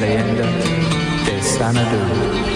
leyenda 0.00 0.46
de 1.26 1.42
Sanadu. 1.42 2.49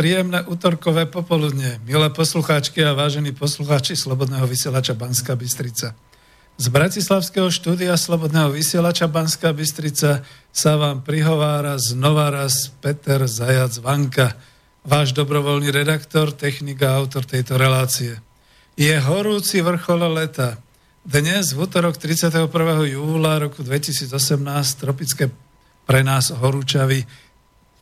Príjemné 0.00 0.40
útorkové 0.48 1.04
popoludne, 1.04 1.76
milé 1.84 2.08
poslucháčky 2.08 2.80
a 2.80 2.96
vážení 2.96 3.36
poslucháči 3.36 3.92
Slobodného 3.92 4.48
vysielača 4.48 4.96
Banská 4.96 5.36
Bystrica. 5.36 5.92
Z 6.56 6.66
Bratislavského 6.72 7.52
štúdia 7.52 7.92
Slobodného 8.00 8.48
vysielača 8.48 9.12
Banská 9.12 9.52
Bystrica 9.52 10.24
sa 10.56 10.72
vám 10.80 11.04
prihovára 11.04 11.76
znova 11.76 12.32
raz 12.32 12.72
Peter 12.80 13.28
Zajac 13.28 13.76
Vanka, 13.84 14.40
váš 14.88 15.12
dobrovoľný 15.12 15.68
redaktor, 15.68 16.32
technik 16.32 16.80
a 16.80 16.96
autor 16.96 17.28
tejto 17.28 17.60
relácie. 17.60 18.16
Je 18.80 18.96
horúci 18.96 19.60
vrchol 19.60 20.16
leta. 20.16 20.56
Dnes, 21.04 21.52
v 21.52 21.68
útorok 21.68 22.00
31. 22.00 22.48
júla 22.88 23.36
roku 23.36 23.60
2018, 23.60 24.16
tropické 24.80 25.28
pre 25.84 26.00
nás 26.00 26.32
horúčavy 26.32 27.04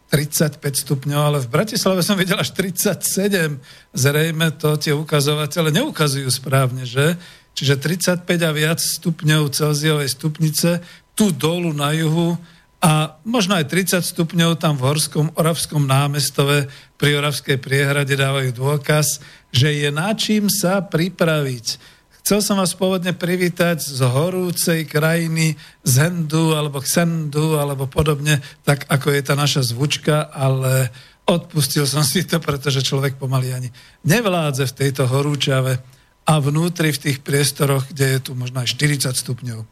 35 0.09 0.61
stupňov, 0.89 1.21
ale 1.21 1.39
v 1.45 1.53
Bratislave 1.53 2.01
som 2.01 2.17
videl 2.17 2.41
až 2.41 2.57
37. 2.57 3.61
Zrejme 3.93 4.57
to 4.57 4.81
tie 4.81 4.97
ukazovatele 4.97 5.69
neukazujú 5.69 6.29
správne, 6.33 6.89
že? 6.89 7.21
Čiže 7.53 7.77
35 7.77 8.25
a 8.25 8.51
viac 8.55 8.81
stupňov 8.81 9.53
Celziovej 9.53 10.09
stupnice 10.09 10.81
tu 11.13 11.29
dolu 11.35 11.75
na 11.75 11.93
juhu 11.93 12.39
a 12.79 13.19
možno 13.27 13.59
aj 13.59 13.67
30 13.67 14.07
stupňov 14.07 14.63
tam 14.63 14.79
v 14.79 14.87
Horskom 14.87 15.35
Oravskom 15.35 15.83
námestove 15.83 16.71
pri 16.95 17.19
Oravskej 17.19 17.59
priehrade 17.59 18.15
dávajú 18.15 18.55
dôkaz, 18.55 19.19
že 19.51 19.75
je 19.75 19.91
na 19.91 20.15
čím 20.15 20.47
sa 20.47 20.79
pripraviť. 20.79 21.98
Chcel 22.29 22.45
som 22.45 22.61
vás 22.61 22.77
pôvodne 22.77 23.17
privítať 23.17 23.81
z 23.81 24.05
horúcej 24.05 24.85
krajiny, 24.85 25.57
z 25.81 25.95
Hendu 25.97 26.53
alebo 26.53 26.77
Xendu 26.77 27.57
alebo 27.57 27.89
podobne, 27.89 28.45
tak 28.69 28.85
ako 28.85 29.17
je 29.17 29.23
tá 29.25 29.33
naša 29.33 29.65
zvučka, 29.73 30.29
ale 30.29 30.93
odpustil 31.25 31.89
som 31.89 32.05
si 32.05 32.29
to, 32.29 32.37
pretože 32.37 32.85
človek 32.85 33.17
pomaly 33.17 33.57
ani 33.57 33.73
nevládze 34.05 34.69
v 34.69 34.77
tejto 34.77 35.09
horúčave 35.09 35.81
a 36.29 36.33
vnútri 36.37 36.93
v 36.93 37.01
tých 37.09 37.25
priestoroch, 37.25 37.89
kde 37.89 38.21
je 38.21 38.21
tu 38.21 38.37
možno 38.37 38.61
aj 38.61 38.77
40 38.77 39.09
stupňov. 39.09 39.65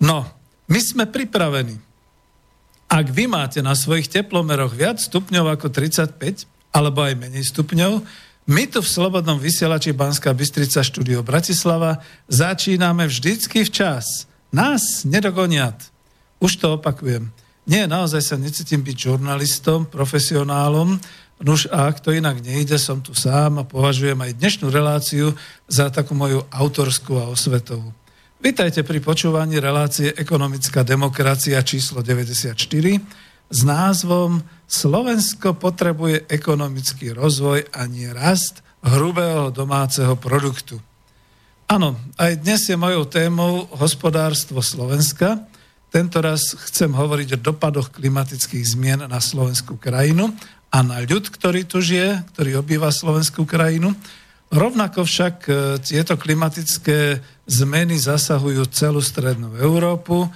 No, 0.00 0.24
my 0.72 0.80
sme 0.80 1.04
pripravení. 1.04 1.76
Ak 2.88 3.12
vy 3.12 3.28
máte 3.28 3.60
na 3.60 3.76
svojich 3.76 4.08
teplomeroch 4.08 4.72
viac 4.72 5.04
stupňov 5.04 5.60
ako 5.60 5.68
35, 5.68 6.48
alebo 6.72 7.04
aj 7.04 7.12
menej 7.12 7.44
stupňov, 7.44 7.92
my 8.44 8.68
tu 8.68 8.84
v 8.84 8.88
Slobodnom 8.88 9.40
vysielači 9.40 9.96
Banská 9.96 10.36
Bystrica 10.36 10.84
štúdio 10.84 11.24
Bratislava 11.24 12.04
začíname 12.28 13.08
vždycky 13.08 13.64
včas. 13.64 14.28
Nás 14.52 15.08
nedogoniat. 15.08 15.88
Už 16.44 16.60
to 16.60 16.76
opakujem. 16.76 17.32
Nie, 17.64 17.88
naozaj 17.88 18.20
sa 18.20 18.36
necítim 18.36 18.84
byť 18.84 18.96
žurnalistom, 18.96 19.88
profesionálom, 19.88 21.00
Nuž 21.42 21.66
a 21.66 21.90
ak 21.90 21.98
to 21.98 22.14
inak 22.14 22.38
nejde, 22.46 22.78
som 22.78 23.02
tu 23.02 23.10
sám 23.10 23.58
a 23.58 23.66
považujem 23.66 24.16
aj 24.16 24.38
dnešnú 24.38 24.70
reláciu 24.70 25.34
za 25.66 25.90
takú 25.90 26.14
moju 26.14 26.46
autorskú 26.46 27.18
a 27.18 27.26
osvetovú. 27.26 27.90
Vítajte 28.38 28.86
pri 28.86 29.02
počúvaní 29.02 29.58
relácie 29.58 30.14
Ekonomická 30.14 30.86
demokracia 30.86 31.58
číslo 31.66 32.06
94 32.06 32.54
s 33.50 33.60
názvom 33.62 34.42
Slovensko 34.64 35.54
potrebuje 35.54 36.26
ekonomický 36.26 37.12
rozvoj 37.12 37.68
a 37.70 37.84
nie 37.86 38.08
rast 38.10 38.64
hrubého 38.84 39.48
domáceho 39.48 40.16
produktu. 40.16 40.80
Áno, 41.64 41.96
aj 42.20 42.44
dnes 42.44 42.68
je 42.68 42.76
mojou 42.76 43.08
témou 43.08 43.64
hospodárstvo 43.80 44.60
Slovenska. 44.60 45.48
Tento 45.88 46.20
raz 46.20 46.52
chcem 46.68 46.92
hovoriť 46.92 47.38
o 47.38 47.42
dopadoch 47.52 47.88
klimatických 47.94 48.76
zmien 48.76 49.00
na 49.08 49.20
slovenskú 49.22 49.80
krajinu 49.80 50.28
a 50.68 50.82
na 50.84 51.00
ľud, 51.00 51.30
ktorý 51.30 51.64
tu 51.64 51.80
žije, 51.80 52.20
ktorý 52.34 52.60
obýva 52.60 52.90
slovenskú 52.92 53.48
krajinu. 53.48 53.96
Rovnako 54.52 55.06
však 55.08 55.36
e, 55.46 55.52
tieto 55.80 56.18
klimatické 56.20 57.22
zmeny 57.48 57.96
zasahujú 57.96 58.68
celú 58.74 59.00
strednú 59.00 59.54
Európu 59.56 60.28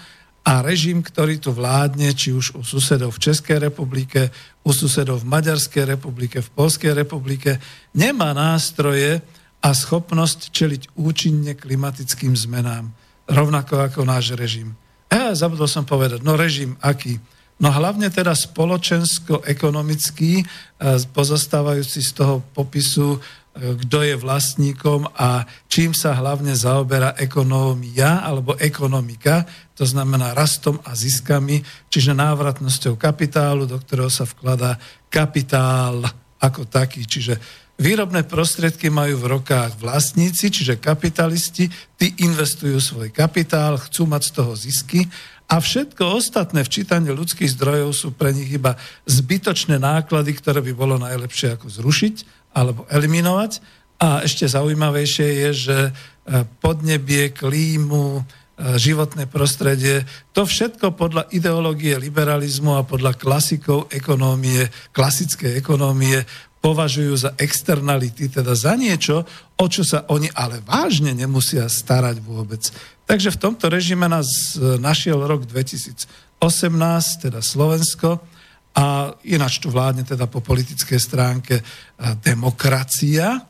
a 0.49 0.65
režim, 0.65 1.05
ktorý 1.05 1.37
tu 1.37 1.53
vládne, 1.53 2.17
či 2.17 2.33
už 2.33 2.57
u 2.57 2.65
susedov 2.65 3.13
v 3.13 3.29
Českej 3.29 3.69
republike, 3.69 4.33
u 4.65 4.73
susedov 4.73 5.21
v 5.21 5.29
Maďarskej 5.29 5.85
republike, 5.85 6.41
v 6.41 6.49
Polskej 6.57 6.97
republike, 6.97 7.61
nemá 7.93 8.33
nástroje 8.33 9.21
a 9.61 9.69
schopnosť 9.77 10.49
čeliť 10.49 10.97
účinne 10.97 11.53
klimatickým 11.53 12.33
zmenám, 12.33 12.89
rovnako 13.29 13.93
ako 13.93 14.09
náš 14.09 14.33
režim. 14.41 14.73
Ja 15.13 15.37
zabudol 15.37 15.69
som 15.69 15.85
povedať, 15.85 16.25
no 16.25 16.33
režim 16.33 16.81
aký? 16.81 17.21
No 17.61 17.69
hlavne 17.69 18.09
teda 18.09 18.33
spoločensko-ekonomický, 18.33 20.33
e, 20.41 20.45
pozostávajúci 21.13 22.01
z 22.01 22.11
toho 22.17 22.41
popisu 22.57 23.21
kto 23.59 23.99
je 24.07 24.15
vlastníkom 24.15 25.11
a 25.19 25.43
čím 25.67 25.91
sa 25.91 26.15
hlavne 26.15 26.55
zaoberá 26.55 27.19
ekonómia 27.19 28.23
alebo 28.23 28.55
ekonomika, 28.55 29.43
to 29.75 29.83
znamená 29.83 30.35
rastom 30.35 30.79
a 30.87 30.95
ziskami, 30.95 31.63
čiže 31.91 32.15
návratnosťou 32.15 32.95
kapitálu, 32.95 33.67
do 33.67 33.79
ktorého 33.79 34.11
sa 34.11 34.27
vkladá 34.27 34.79
kapitál 35.11 36.07
ako 36.39 36.71
taký. 36.71 37.03
Čiže 37.03 37.39
výrobné 37.79 38.27
prostriedky 38.27 38.91
majú 38.91 39.19
v 39.19 39.39
rokách 39.39 39.75
vlastníci, 39.79 40.55
čiže 40.55 40.79
kapitalisti, 40.79 41.67
tí 41.99 42.15
investujú 42.23 42.79
svoj 42.79 43.11
kapitál, 43.11 43.79
chcú 43.79 44.07
mať 44.07 44.23
z 44.23 44.33
toho 44.35 44.53
zisky 44.55 45.01
a 45.49 45.59
všetko 45.59 46.05
ostatné 46.21 46.61
včítanie 46.61 47.09
ľudských 47.09 47.57
zdrojov 47.57 47.91
sú 47.97 48.09
pre 48.13 48.37
nich 48.37 48.53
iba 48.53 48.77
zbytočné 49.09 49.81
náklady, 49.81 50.37
ktoré 50.37 50.61
by 50.61 50.73
bolo 50.77 51.01
najlepšie 51.01 51.57
ako 51.57 51.73
zrušiť 51.73 52.38
alebo 52.59 52.83
eliminovať. 52.91 53.63
A 53.99 54.23
ešte 54.27 54.47
zaujímavejšie 54.47 55.29
je, 55.47 55.51
že 55.55 55.79
e, 55.87 55.91
podnebie, 56.63 57.35
klímu, 57.35 58.19
e, 58.19 58.23
životné 58.79 59.27
prostredie, 59.27 60.07
to 60.31 60.47
všetko 60.47 60.95
podľa 60.95 61.27
ideológie 61.35 61.99
liberalizmu 61.99 62.79
a 62.79 62.87
podľa 62.87 63.19
klasikov 63.19 63.91
ekonómie, 63.91 64.71
klasickej 64.95 65.59
ekonómie 65.59 66.23
považujú 66.59 67.15
za 67.15 67.31
externality, 67.39 68.31
teda 68.31 68.55
za 68.55 68.75
niečo, 68.75 69.23
o 69.59 69.67
čo 69.67 69.83
sa 69.87 70.07
oni 70.11 70.31
ale 70.35 70.63
vážne 70.63 71.15
nemusia 71.15 71.67
starať 71.71 72.19
vôbec. 72.23 72.63
Takže 73.07 73.35
v 73.35 73.41
tomto 73.41 73.67
režime 73.67 74.07
nás 74.07 74.55
e, 74.55 74.79
našiel 74.79 75.23
rok 75.27 75.43
2018, 75.47 76.39
teda 77.19 77.43
Slovensko, 77.43 78.38
a 78.77 79.15
ináč 79.27 79.59
tu 79.59 79.73
vládne 79.73 80.05
teda 80.05 80.29
po 80.31 80.45
politickej 80.45 81.01
stránke 81.01 81.55
e, 81.59 81.63
demokracia. 82.23 83.43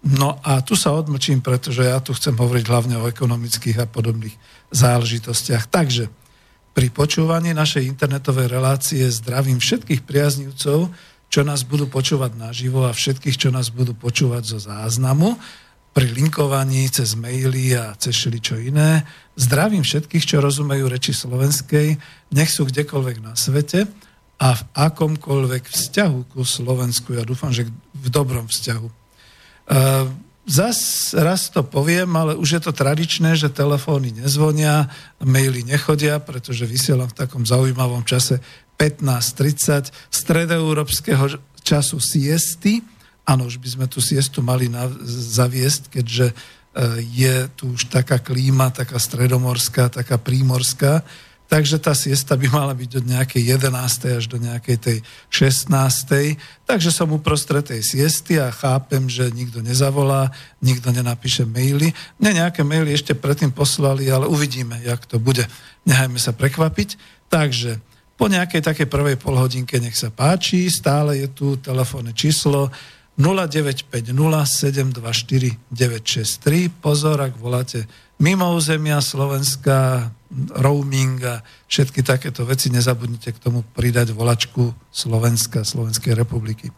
No 0.00 0.40
a 0.40 0.64
tu 0.64 0.78
sa 0.78 0.96
odmlčím, 0.96 1.44
pretože 1.44 1.84
ja 1.84 2.00
tu 2.00 2.16
chcem 2.16 2.32
hovoriť 2.32 2.64
hlavne 2.68 2.96
o 3.00 3.08
ekonomických 3.08 3.84
a 3.84 3.86
podobných 3.90 4.32
záležitostiach. 4.72 5.68
Takže 5.68 6.08
pri 6.70 6.86
počúvaní 6.94 7.50
našej 7.52 7.84
internetovej 7.84 8.46
relácie 8.48 9.02
zdravím 9.10 9.58
všetkých 9.58 10.06
priaznivcov, 10.06 10.88
čo 11.30 11.40
nás 11.46 11.66
budú 11.66 11.90
počúvať 11.90 12.38
naživo 12.38 12.86
a 12.86 12.94
všetkých, 12.94 13.36
čo 13.36 13.50
nás 13.50 13.70
budú 13.70 13.94
počúvať 13.94 14.42
zo 14.46 14.58
záznamu 14.62 15.34
pri 15.90 16.06
linkovaní 16.14 16.86
cez 16.86 17.18
maily 17.18 17.74
a 17.74 17.98
cez 17.98 18.14
čo 18.14 18.54
iné. 18.54 19.02
Zdravím 19.34 19.82
všetkých, 19.82 20.22
čo 20.22 20.38
rozumejú 20.38 20.86
reči 20.86 21.10
slovenskej, 21.10 21.98
nech 22.30 22.50
sú 22.50 22.70
kdekoľvek 22.70 23.16
na 23.26 23.34
svete 23.34 23.90
a 24.40 24.56
v 24.56 24.62
akomkoľvek 24.72 25.68
vzťahu 25.68 26.32
ku 26.32 26.40
Slovensku. 26.48 27.12
Ja 27.12 27.28
dúfam, 27.28 27.52
že 27.52 27.68
v 27.92 28.08
dobrom 28.08 28.48
vzťahu. 28.48 28.88
Uh, 28.88 30.08
zas 30.48 31.12
raz 31.12 31.52
to 31.52 31.60
poviem, 31.60 32.08
ale 32.16 32.32
už 32.40 32.56
je 32.56 32.62
to 32.64 32.72
tradičné, 32.72 33.36
že 33.36 33.52
telefóny 33.52 34.16
nezvonia, 34.16 34.88
maily 35.20 35.60
nechodia, 35.60 36.16
pretože 36.24 36.64
vysielam 36.64 37.12
v 37.12 37.20
takom 37.20 37.44
zaujímavom 37.44 38.00
čase 38.08 38.40
15.30 38.80 39.92
stredoeurópskeho 40.08 41.36
času 41.60 42.00
siesty. 42.00 42.80
Áno, 43.28 43.44
už 43.44 43.60
by 43.60 43.68
sme 43.76 43.86
tú 43.92 44.00
siestu 44.00 44.40
mali 44.40 44.72
na, 44.72 44.88
zaviesť, 45.36 46.00
keďže 46.00 46.32
uh, 46.32 46.96
je 46.96 47.44
tu 47.52 47.76
už 47.76 47.92
taká 47.92 48.16
klíma, 48.16 48.72
taká 48.72 48.96
stredomorská, 48.96 49.92
taká 49.92 50.16
prímorská, 50.16 51.04
Takže 51.50 51.82
tá 51.82 51.98
siesta 51.98 52.38
by 52.38 52.46
mala 52.46 52.70
byť 52.78 53.02
od 53.02 53.04
nejakej 53.10 53.58
11. 53.58 54.22
až 54.22 54.24
do 54.30 54.38
nejakej 54.38 54.76
tej 54.78 54.98
16. 55.34 56.38
Takže 56.62 56.94
som 56.94 57.10
uprostred 57.10 57.66
tej 57.66 57.82
siesty 57.82 58.38
a 58.38 58.54
chápem, 58.54 59.10
že 59.10 59.34
nikto 59.34 59.58
nezavolá, 59.58 60.30
nikto 60.62 60.94
nenapíše 60.94 61.42
maily. 61.42 61.90
Mne 62.22 62.46
nejaké 62.46 62.62
maily 62.62 62.94
ešte 62.94 63.18
predtým 63.18 63.50
poslali, 63.50 64.06
ale 64.06 64.30
uvidíme, 64.30 64.78
jak 64.78 65.02
to 65.10 65.18
bude. 65.18 65.42
Nechajme 65.90 66.22
sa 66.22 66.30
prekvapiť. 66.30 66.94
Takže 67.26 67.82
po 68.14 68.30
nejakej 68.30 68.62
takej 68.62 68.86
prvej 68.86 69.18
polhodinke 69.18 69.82
nech 69.82 69.98
sa 69.98 70.14
páči, 70.14 70.70
stále 70.70 71.18
je 71.18 71.28
tu 71.34 71.58
telefónne 71.58 72.14
číslo 72.14 72.70
0950 73.18 74.14
724 74.14 75.58
963. 75.66 76.70
Pozor, 76.78 77.26
ak 77.26 77.34
voláte 77.42 77.90
mimo 78.22 78.54
územia 78.54 79.02
Slovenska, 79.02 80.08
roaming 80.54 81.18
a 81.26 81.42
všetky 81.66 82.06
takéto 82.06 82.46
veci, 82.46 82.70
nezabudnite 82.70 83.34
k 83.34 83.42
tomu 83.42 83.66
pridať 83.74 84.14
volačku 84.14 84.70
Slovenska, 84.94 85.66
Slovenskej 85.66 86.14
republiky. 86.14 86.70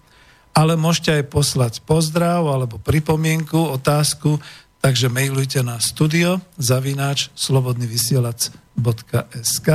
Ale 0.52 0.76
môžete 0.76 1.16
aj 1.20 1.24
poslať 1.32 1.80
pozdrav 1.84 2.48
alebo 2.48 2.78
pripomienku, 2.80 3.56
otázku, 3.56 4.40
takže 4.80 5.08
mailujte 5.12 5.62
na 5.64 5.80
studio 5.80 6.40
zavináč 6.56 7.30
slobodnyvysielac.sk 7.36 9.68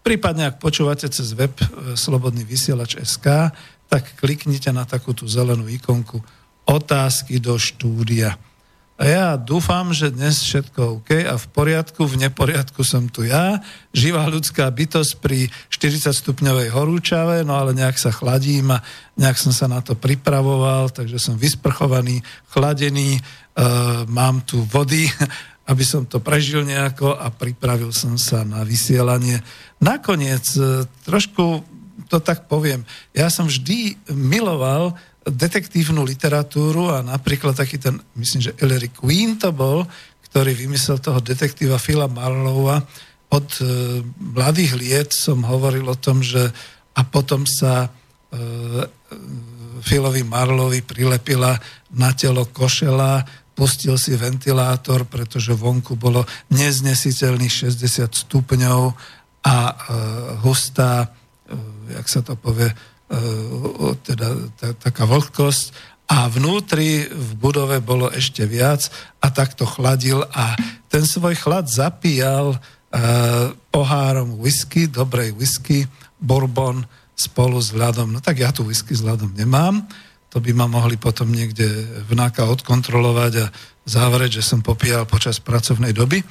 prípadne 0.00 0.48
ak 0.50 0.58
počúvate 0.58 1.08
cez 1.12 1.32
web 1.36 1.52
e, 1.60 1.96
slobodný 1.96 2.44
vysielač.sk 2.44 3.26
tak 3.90 4.04
kliknite 4.18 4.72
na 4.72 4.86
takú 4.86 5.12
tú 5.12 5.26
zelenú 5.26 5.66
ikonku 5.66 6.22
otázky 6.62 7.42
do 7.42 7.58
štúdia. 7.58 8.38
A 9.00 9.08
ja 9.08 9.26
dúfam, 9.40 9.96
že 9.96 10.12
dnes 10.12 10.44
všetko 10.44 11.00
OK 11.00 11.24
a 11.24 11.40
v 11.40 11.46
poriadku, 11.56 12.04
v 12.04 12.20
neporiadku 12.20 12.84
som 12.84 13.08
tu 13.08 13.24
ja, 13.24 13.56
živá 13.96 14.28
ľudská 14.28 14.68
bytosť 14.68 15.24
pri 15.24 15.48
40 15.72 16.12
stupňovej 16.12 16.68
horúčave, 16.68 17.40
no 17.40 17.56
ale 17.56 17.72
nejak 17.72 17.96
sa 17.96 18.12
chladím 18.12 18.76
a 18.76 18.84
nejak 19.16 19.40
som 19.40 19.56
sa 19.56 19.72
na 19.72 19.80
to 19.80 19.96
pripravoval, 19.96 20.92
takže 20.92 21.16
som 21.16 21.40
vysprchovaný, 21.40 22.20
chladený, 22.52 23.16
e, 23.16 23.20
mám 24.04 24.44
tu 24.44 24.68
vody, 24.68 25.08
aby 25.72 25.80
som 25.80 26.04
to 26.04 26.20
prežil 26.20 26.60
nejako 26.68 27.16
a 27.16 27.32
pripravil 27.32 27.96
som 27.96 28.20
sa 28.20 28.44
na 28.44 28.68
vysielanie. 28.68 29.40
Nakoniec, 29.80 30.44
e, 30.60 30.84
trošku 31.08 31.64
to 32.12 32.20
tak 32.20 32.52
poviem, 32.52 32.84
ja 33.16 33.32
som 33.32 33.48
vždy 33.48 33.96
miloval 34.12 34.92
detektívnu 35.26 36.00
literatúru 36.00 36.88
a 36.88 37.04
napríklad 37.04 37.52
taký 37.52 37.76
ten, 37.76 38.00
myslím, 38.16 38.40
že 38.50 38.56
Ellery 38.56 38.88
Queen 38.88 39.36
to 39.36 39.52
bol, 39.52 39.84
ktorý 40.30 40.56
vymyslel 40.56 41.02
toho 41.02 41.20
detektíva 41.20 41.76
Phila 41.76 42.08
Marlowa. 42.08 42.80
Od 43.30 43.48
e, 43.60 43.64
mladých 44.16 44.72
liet 44.80 45.10
som 45.12 45.44
hovoril 45.44 45.84
o 45.84 45.98
tom, 45.98 46.24
že 46.24 46.48
a 46.96 47.02
potom 47.04 47.44
sa 47.44 47.86
e, 47.86 47.88
Philovi 49.84 50.24
Marlovi 50.24 50.80
prilepila 50.80 51.56
na 51.96 52.10
telo 52.16 52.48
košela, 52.48 53.24
pustil 53.52 54.00
si 54.00 54.16
ventilátor, 54.16 55.04
pretože 55.04 55.52
vonku 55.52 56.00
bolo 56.00 56.24
neznesiteľných 56.48 57.68
60 57.68 58.08
stupňov 58.08 58.80
a 59.44 59.56
e, 59.68 59.74
hustá, 60.40 61.12
e, 61.44 61.54
jak 62.00 62.06
sa 62.08 62.24
to 62.24 62.40
povie, 62.40 62.72
E, 62.72 62.89
teda 64.06 64.28
taká 64.78 65.02
vlhkosť 65.02 65.74
a 66.10 66.26
vnútri 66.26 67.06
v 67.06 67.30
budove 67.38 67.78
bolo 67.78 68.10
ešte 68.10 68.42
viac 68.46 68.90
a 69.22 69.30
takto 69.30 69.62
chladil 69.62 70.26
a 70.30 70.58
ten 70.90 71.06
svoj 71.06 71.38
chlad 71.38 71.70
zapíjal 71.70 72.58
uh, 72.58 73.54
pohárom 73.70 74.42
whisky, 74.42 74.90
dobrej 74.90 75.30
whisky, 75.38 75.86
bourbon 76.18 76.82
spolu 77.14 77.62
s 77.62 77.70
ľadom. 77.70 78.10
No 78.10 78.18
tak 78.18 78.42
ja 78.42 78.50
tu 78.50 78.66
whisky 78.66 78.90
s 78.90 79.06
ľadom 79.06 79.30
nemám, 79.38 79.86
to 80.30 80.42
by 80.42 80.50
ma 80.50 80.66
mohli 80.66 80.98
potom 80.98 81.30
niekde 81.30 81.66
vnáka 82.10 82.46
odkontrolovať 82.46 83.32
a 83.42 83.46
závrieť, 83.86 84.42
že 84.42 84.46
som 84.46 84.62
popíjal 84.62 85.06
počas 85.06 85.42
pracovnej 85.42 85.94
doby. 85.94 86.22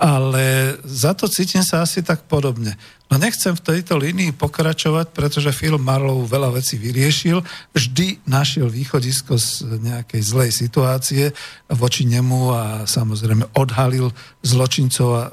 Ale 0.00 0.80
za 0.80 1.12
to 1.12 1.28
cítim 1.28 1.60
sa 1.60 1.84
asi 1.84 2.00
tak 2.00 2.24
podobne. 2.24 2.72
No 3.12 3.20
nechcem 3.20 3.52
v 3.52 3.60
tejto 3.60 4.00
línii 4.00 4.32
pokračovať, 4.32 5.12
pretože 5.12 5.52
film 5.52 5.84
Marlow 5.84 6.24
veľa 6.24 6.56
vecí 6.56 6.80
vyriešil, 6.80 7.44
vždy 7.76 8.24
našiel 8.24 8.72
východisko 8.72 9.36
z 9.36 9.76
nejakej 9.76 10.22
zlej 10.24 10.50
situácie 10.56 11.36
voči 11.68 12.08
nemu 12.08 12.40
a 12.48 12.62
samozrejme 12.88 13.52
odhalil 13.60 14.08
zločincov 14.40 15.08
a 15.12 15.22
e, 15.28 15.30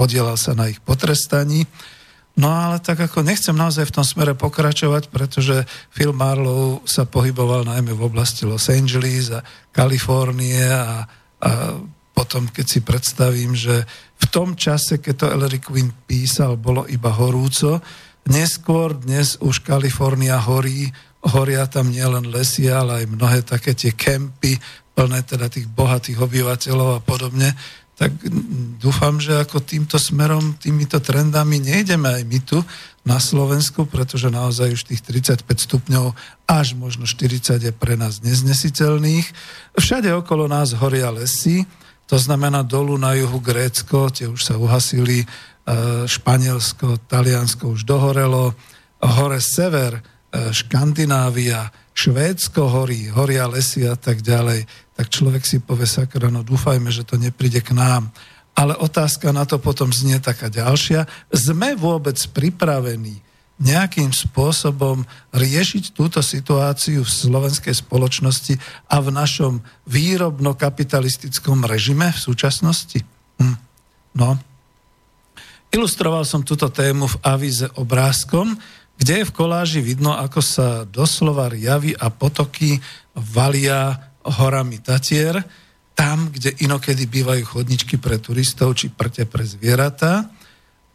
podielal 0.00 0.40
sa 0.40 0.56
na 0.56 0.72
ich 0.72 0.80
potrestaní. 0.80 1.68
No 2.40 2.48
ale 2.48 2.80
tak 2.80 3.04
ako 3.04 3.20
nechcem 3.20 3.56
naozaj 3.56 3.84
v 3.84 3.96
tom 4.00 4.06
smere 4.06 4.32
pokračovať, 4.32 5.12
pretože 5.12 5.68
film 5.92 6.16
Marlow 6.16 6.80
sa 6.88 7.04
pohyboval 7.04 7.68
najmä 7.68 7.92
v 7.92 8.06
oblasti 8.06 8.48
Los 8.48 8.72
Angeles 8.72 9.28
a 9.28 9.44
Kalifornie 9.76 10.64
a, 10.72 11.04
a 11.42 11.50
potom, 12.16 12.48
keď 12.48 12.64
si 12.64 12.80
predstavím, 12.80 13.52
že 13.52 13.84
v 14.16 14.24
tom 14.32 14.56
čase, 14.56 14.98
keď 14.98 15.14
to 15.14 15.26
Ellery 15.32 15.60
Quinn 15.60 15.92
písal, 16.08 16.56
bolo 16.56 16.88
iba 16.88 17.12
horúco, 17.12 17.80
neskôr 18.26 18.96
dnes 18.96 19.38
už 19.38 19.62
Kalifornia 19.62 20.40
horí, 20.40 20.90
horia 21.26 21.66
tam 21.66 21.90
nielen 21.90 22.30
lesy, 22.30 22.70
ale 22.70 23.04
aj 23.04 23.12
mnohé 23.12 23.38
také 23.42 23.74
tie 23.74 23.92
kempy, 23.94 24.58
plné 24.96 25.20
teda 25.22 25.52
tých 25.52 25.68
bohatých 25.68 26.18
obyvateľov 26.24 26.88
a 26.96 27.00
podobne, 27.04 27.52
tak 27.96 28.12
dúfam, 28.76 29.16
že 29.16 29.40
ako 29.40 29.64
týmto 29.64 29.96
smerom, 29.96 30.60
týmito 30.60 31.00
trendami 31.00 31.56
nejdeme 31.64 32.20
aj 32.20 32.22
my 32.28 32.38
tu 32.44 32.60
na 33.08 33.16
Slovensku, 33.16 33.88
pretože 33.88 34.28
naozaj 34.28 34.76
už 34.76 34.82
tých 34.92 35.00
35 35.00 35.48
stupňov 35.48 36.12
až 36.44 36.76
možno 36.76 37.08
40 37.08 37.56
je 37.56 37.72
pre 37.72 37.96
nás 37.96 38.20
neznesiteľných. 38.20 39.24
Všade 39.80 40.12
okolo 40.12 40.44
nás 40.44 40.76
horia 40.76 41.08
lesy, 41.08 41.64
to 42.06 42.16
znamená 42.18 42.62
dolu 42.62 42.94
na 42.94 43.18
juhu 43.18 43.42
Grécko, 43.42 44.10
tie 44.14 44.30
už 44.30 44.38
sa 44.38 44.54
uhasili, 44.54 45.22
e, 45.22 45.26
Španielsko, 46.06 47.02
Taliansko 47.10 47.74
už 47.74 47.82
dohorelo, 47.82 48.54
hore 49.02 49.42
sever, 49.42 49.98
e, 49.98 50.00
Škandinávia, 50.54 51.66
Švédsko 51.96 52.70
horí, 52.70 53.10
horia 53.10 53.50
lesy 53.50 53.88
a 53.90 53.98
tak 53.98 54.22
ďalej, 54.22 54.68
tak 54.94 55.06
človek 55.10 55.42
si 55.42 55.58
povie 55.58 55.88
sakra, 55.88 56.30
no 56.30 56.46
dúfajme, 56.46 56.92
že 56.94 57.02
to 57.02 57.18
nepríde 57.18 57.58
k 57.64 57.74
nám. 57.74 58.14
Ale 58.56 58.72
otázka 58.78 59.34
na 59.36 59.44
to 59.44 59.60
potom 59.60 59.92
znie 59.92 60.16
taká 60.16 60.48
ďalšia. 60.48 61.04
Sme 61.28 61.76
vôbec 61.76 62.16
pripravení 62.32 63.20
nejakým 63.56 64.12
spôsobom 64.12 65.08
riešiť 65.32 65.96
túto 65.96 66.20
situáciu 66.20 67.00
v 67.00 67.08
slovenskej 67.08 67.72
spoločnosti 67.72 68.60
a 68.92 69.00
v 69.00 69.08
našom 69.08 69.64
výrobno-kapitalistickom 69.88 71.64
režime 71.64 72.12
v 72.12 72.20
súčasnosti? 72.20 73.00
Hm. 73.40 73.56
No. 74.16 74.36
Ilustroval 75.72 76.28
som 76.28 76.44
túto 76.44 76.68
tému 76.68 77.08
v 77.08 77.16
avíze 77.24 77.68
obrázkom, 77.80 78.56
kde 78.96 79.24
je 79.24 79.28
v 79.28 79.34
koláži 79.36 79.80
vidno, 79.84 80.16
ako 80.16 80.40
sa 80.40 80.68
doslova 80.88 81.52
javy 81.52 81.92
a 81.96 82.08
potoky 82.08 82.80
valia 83.12 84.12
horami 84.24 84.80
Tatier, 84.80 85.44
tam, 85.96 86.28
kde 86.28 86.52
inokedy 86.60 87.08
bývajú 87.08 87.56
chodničky 87.56 87.96
pre 87.96 88.20
turistov 88.20 88.76
či 88.76 88.92
prte 88.92 89.24
pre 89.24 89.48
zvieratá 89.48 90.28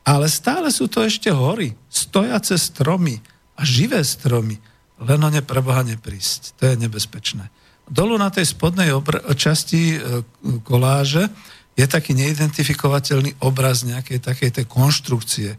ale 0.02 0.26
stále 0.30 0.74
sú 0.74 0.90
to 0.90 1.06
ešte 1.06 1.30
hory, 1.30 1.78
stojace 1.90 2.58
stromy 2.58 3.22
a 3.58 3.62
živé 3.62 4.02
stromy. 4.02 4.58
Len 5.02 5.22
ne 5.22 5.42
preboha 5.42 5.82
neprísť. 5.82 6.62
To 6.62 6.64
je 6.70 6.76
nebezpečné. 6.78 7.50
Dolu 7.90 8.18
na 8.22 8.30
tej 8.30 8.54
spodnej 8.54 8.94
obr- 8.94 9.22
časti 9.34 9.98
e, 9.98 10.22
koláže 10.62 11.28
je 11.74 11.86
taký 11.90 12.14
neidentifikovateľný 12.14 13.42
obraz 13.42 13.82
nejakej 13.82 14.22
takej 14.22 14.50
tej 14.62 14.66
konštrukcie. 14.70 15.50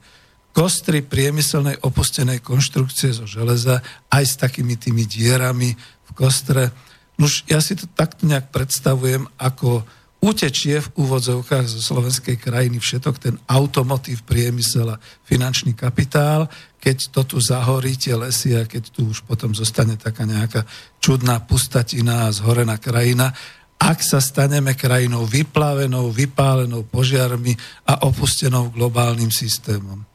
Kostry 0.54 1.02
priemyselnej 1.02 1.80
opustenej 1.82 2.44
konštrukcie 2.44 3.10
zo 3.10 3.26
železa 3.26 3.82
aj 4.12 4.24
s 4.24 4.34
takými 4.38 4.78
tými 4.78 5.08
dierami 5.08 5.74
v 5.76 6.10
kostre. 6.14 6.70
Už 7.18 7.48
ja 7.50 7.58
si 7.58 7.74
to 7.74 7.90
takto 7.90 8.28
nejak 8.28 8.54
predstavujem 8.54 9.26
ako 9.40 9.82
utečie 10.22 10.78
v 10.78 10.92
úvodzovkách 11.02 11.66
zo 11.66 11.82
slovenskej 11.82 12.38
krajiny 12.38 12.78
všetok 12.78 13.16
ten 13.18 13.34
automotív, 13.50 14.22
priemysel 14.22 14.94
a 14.94 15.00
finančný 15.26 15.74
kapitál, 15.74 16.46
keď 16.78 17.10
to 17.10 17.20
tu 17.26 17.36
zahorí 17.42 17.98
tie 17.98 18.14
lesy 18.14 18.54
a 18.54 18.62
keď 18.62 18.94
tu 18.94 19.10
už 19.10 19.26
potom 19.26 19.50
zostane 19.50 19.98
taká 19.98 20.22
nejaká 20.22 20.62
čudná 21.02 21.42
pustatina 21.42 22.30
a 22.30 22.34
zhorená 22.34 22.78
krajina, 22.78 23.34
ak 23.82 23.98
sa 23.98 24.22
staneme 24.22 24.78
krajinou 24.78 25.26
vyplavenou, 25.26 26.14
vypálenou 26.14 26.86
požiarmi 26.86 27.58
a 27.82 28.06
opustenou 28.06 28.70
globálnym 28.70 29.34
systémom. 29.34 30.06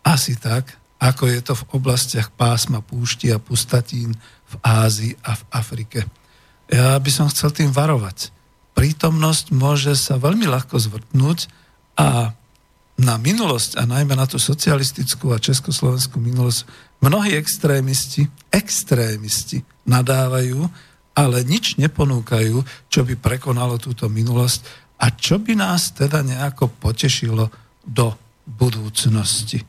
Asi 0.00 0.40
tak, 0.40 0.80
ako 0.96 1.28
je 1.28 1.40
to 1.44 1.52
v 1.52 1.66
oblastiach 1.76 2.32
pásma 2.32 2.80
púšti 2.80 3.28
a 3.28 3.36
pustatín 3.36 4.16
v 4.48 4.54
Ázii 4.64 5.12
a 5.28 5.36
v 5.36 5.42
Afrike. 5.52 6.00
Ja 6.72 6.96
by 6.96 7.10
som 7.12 7.28
chcel 7.28 7.52
tým 7.52 7.68
varovať 7.68 8.41
prítomnosť 8.72 9.52
môže 9.52 9.92
sa 9.96 10.16
veľmi 10.16 10.48
ľahko 10.48 10.76
zvrtnúť 10.80 11.48
a 11.98 12.32
na 13.00 13.14
minulosť 13.16 13.80
a 13.80 13.88
najmä 13.88 14.14
na 14.14 14.28
tú 14.28 14.36
socialistickú 14.36 15.32
a 15.32 15.42
československú 15.42 16.20
minulosť 16.20 16.68
mnohí 17.02 17.34
extrémisti, 17.34 18.28
extrémisti 18.52 19.64
nadávajú, 19.88 20.68
ale 21.12 21.44
nič 21.44 21.76
neponúkajú, 21.76 22.62
čo 22.88 23.00
by 23.04 23.14
prekonalo 23.18 23.76
túto 23.76 24.06
minulosť 24.08 24.60
a 25.02 25.10
čo 25.10 25.42
by 25.42 25.58
nás 25.58 25.92
teda 25.92 26.22
nejako 26.22 26.70
potešilo 26.78 27.50
do 27.82 28.14
budúcnosti. 28.46 29.60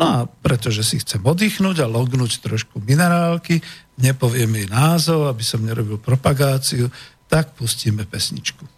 No 0.00 0.04
a 0.08 0.18
pretože 0.24 0.82
si 0.82 0.96
chcem 0.98 1.20
oddychnúť 1.20 1.84
a 1.84 1.90
lognúť 1.90 2.40
trošku 2.40 2.80
minerálky, 2.80 3.60
nepoviem 4.00 4.50
jej 4.56 4.68
názov, 4.72 5.28
aby 5.28 5.44
som 5.44 5.60
nerobil 5.60 6.00
propagáciu, 6.00 6.88
tak 7.30 7.50
pustíme 7.50 8.04
pesničku. 8.04 8.68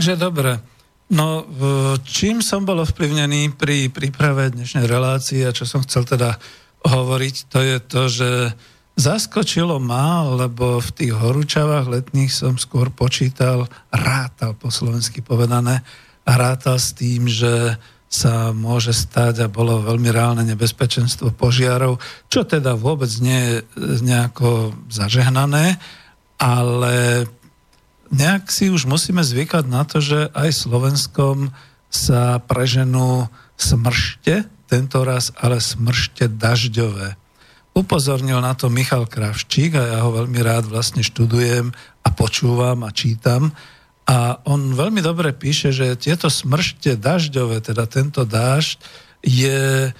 Takže 0.00 0.16
dobre. 0.16 0.56
No, 1.12 1.44
čím 2.08 2.40
som 2.40 2.64
bol 2.64 2.80
ovplyvnený 2.80 3.52
pri 3.52 3.92
príprave 3.92 4.48
dnešnej 4.48 4.88
relácie 4.88 5.44
a 5.44 5.52
čo 5.52 5.68
som 5.68 5.84
chcel 5.84 6.08
teda 6.08 6.40
hovoriť, 6.88 7.34
to 7.52 7.58
je 7.60 7.76
to, 7.84 8.02
že 8.08 8.30
zaskočilo 8.96 9.76
ma, 9.76 10.24
lebo 10.24 10.80
v 10.80 10.90
tých 10.96 11.12
horúčavách 11.12 11.92
letných 11.92 12.32
som 12.32 12.56
skôr 12.56 12.88
počítal, 12.88 13.68
rátal 13.92 14.56
po 14.56 14.72
slovensky 14.72 15.20
povedané, 15.20 15.84
a 16.24 16.32
rátal 16.32 16.80
s 16.80 16.96
tým, 16.96 17.28
že 17.28 17.76
sa 18.08 18.56
môže 18.56 18.96
stať 18.96 19.44
a 19.44 19.52
bolo 19.52 19.84
veľmi 19.84 20.08
reálne 20.08 20.48
nebezpečenstvo 20.48 21.36
požiarov, 21.36 22.00
čo 22.32 22.48
teda 22.48 22.72
vôbec 22.72 23.12
nie 23.20 23.36
je 23.36 23.56
nejako 24.00 24.72
zažehnané, 24.88 25.76
ale 26.40 27.28
nejak 28.10 28.50
si 28.50 28.68
už 28.68 28.84
musíme 28.90 29.22
zvykať 29.22 29.64
na 29.70 29.86
to, 29.86 30.02
že 30.02 30.28
aj 30.34 30.50
Slovenskom 30.50 31.54
sa 31.90 32.38
preženú 32.42 33.26
smršte, 33.58 34.46
tento 34.70 34.98
raz 35.02 35.34
ale 35.38 35.58
smršte 35.58 36.30
dažďové. 36.30 37.18
Upozornil 37.74 38.38
na 38.42 38.54
to 38.54 38.70
Michal 38.70 39.06
Kravčík 39.06 39.78
a 39.78 39.82
ja 39.94 39.98
ho 40.02 40.10
veľmi 40.14 40.38
rád 40.42 40.66
vlastne 40.70 41.06
študujem 41.06 41.70
a 42.02 42.08
počúvam 42.10 42.82
a 42.82 42.90
čítam. 42.90 43.54
A 44.10 44.42
on 44.42 44.74
veľmi 44.74 44.98
dobre 45.02 45.30
píše, 45.30 45.70
že 45.70 45.94
tieto 45.94 46.26
smršte 46.26 46.98
dažďové, 46.98 47.62
teda 47.62 47.86
tento 47.86 48.26
dážď, 48.26 48.82
je 49.22 49.86
e, 49.86 49.92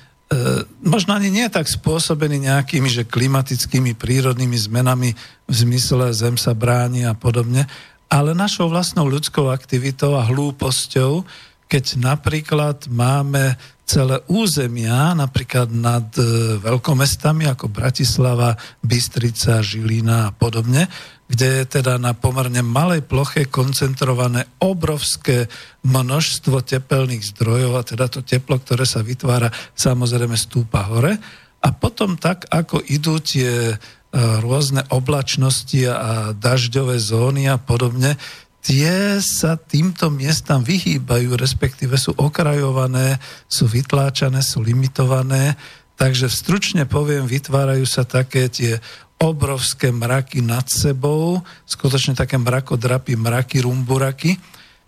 možno 0.83 1.15
ani 1.15 1.31
nie 1.31 1.47
tak 1.47 1.71
spôsobený 1.71 2.51
nejakými, 2.51 2.91
že 2.91 3.07
klimatickými, 3.07 3.95
prírodnými 3.95 4.59
zmenami 4.59 5.15
v 5.47 5.55
zmysle 5.55 6.11
zem 6.11 6.35
sa 6.35 6.59
bráni 6.59 7.07
a 7.07 7.15
podobne, 7.15 7.71
ale 8.11 8.35
našou 8.35 8.67
vlastnou 8.67 9.07
ľudskou 9.07 9.49
aktivitou 9.55 10.19
a 10.19 10.27
hlúposťou, 10.27 11.23
keď 11.71 11.85
napríklad 12.03 12.91
máme 12.91 13.55
celé 13.87 14.19
územia, 14.27 15.15
napríklad 15.15 15.71
nad 15.71 16.11
e, 16.19 16.59
veľkomestami 16.59 17.47
ako 17.47 17.71
Bratislava, 17.71 18.59
Bystrica, 18.83 19.63
Žilina 19.63 20.31
a 20.31 20.35
podobne, 20.35 20.91
kde 21.31 21.63
je 21.63 21.79
teda 21.79 21.99
na 21.99 22.11
pomerne 22.15 22.63
malej 22.63 23.07
ploche 23.07 23.47
koncentrované 23.47 24.47
obrovské 24.63 25.47
množstvo 25.87 26.63
tepelných 26.67 27.23
zdrojov 27.35 27.73
a 27.79 27.87
teda 27.87 28.07
to 28.11 28.27
teplo, 28.27 28.59
ktoré 28.59 28.83
sa 28.83 29.03
vytvára, 29.03 29.51
samozrejme 29.79 30.35
stúpa 30.35 30.87
hore. 30.91 31.19
A 31.61 31.69
potom 31.71 32.19
tak, 32.19 32.51
ako 32.51 32.83
idú 32.83 33.23
tie 33.23 33.79
rôzne 34.15 34.83
oblačnosti 34.91 35.87
a 35.87 36.35
dažďové 36.35 36.99
zóny 36.99 37.47
a 37.47 37.57
podobne, 37.63 38.19
tie 38.61 39.23
sa 39.23 39.55
týmto 39.55 40.11
miestam 40.11 40.67
vyhýbajú, 40.67 41.39
respektíve 41.39 41.95
sú 41.95 42.19
okrajované, 42.19 43.23
sú 43.47 43.71
vytláčané, 43.71 44.43
sú 44.43 44.61
limitované. 44.67 45.55
Takže 45.95 46.27
stručne 46.33 46.89
poviem, 46.91 47.29
vytvárajú 47.29 47.87
sa 47.87 48.03
také 48.03 48.51
tie 48.51 48.83
obrovské 49.21 49.93
mraky 49.93 50.41
nad 50.41 50.65
sebou, 50.67 51.45
skutočne 51.69 52.17
také 52.17 52.41
mrakodrapy, 52.41 53.21
mraky, 53.21 53.61
rumburaky, 53.63 54.41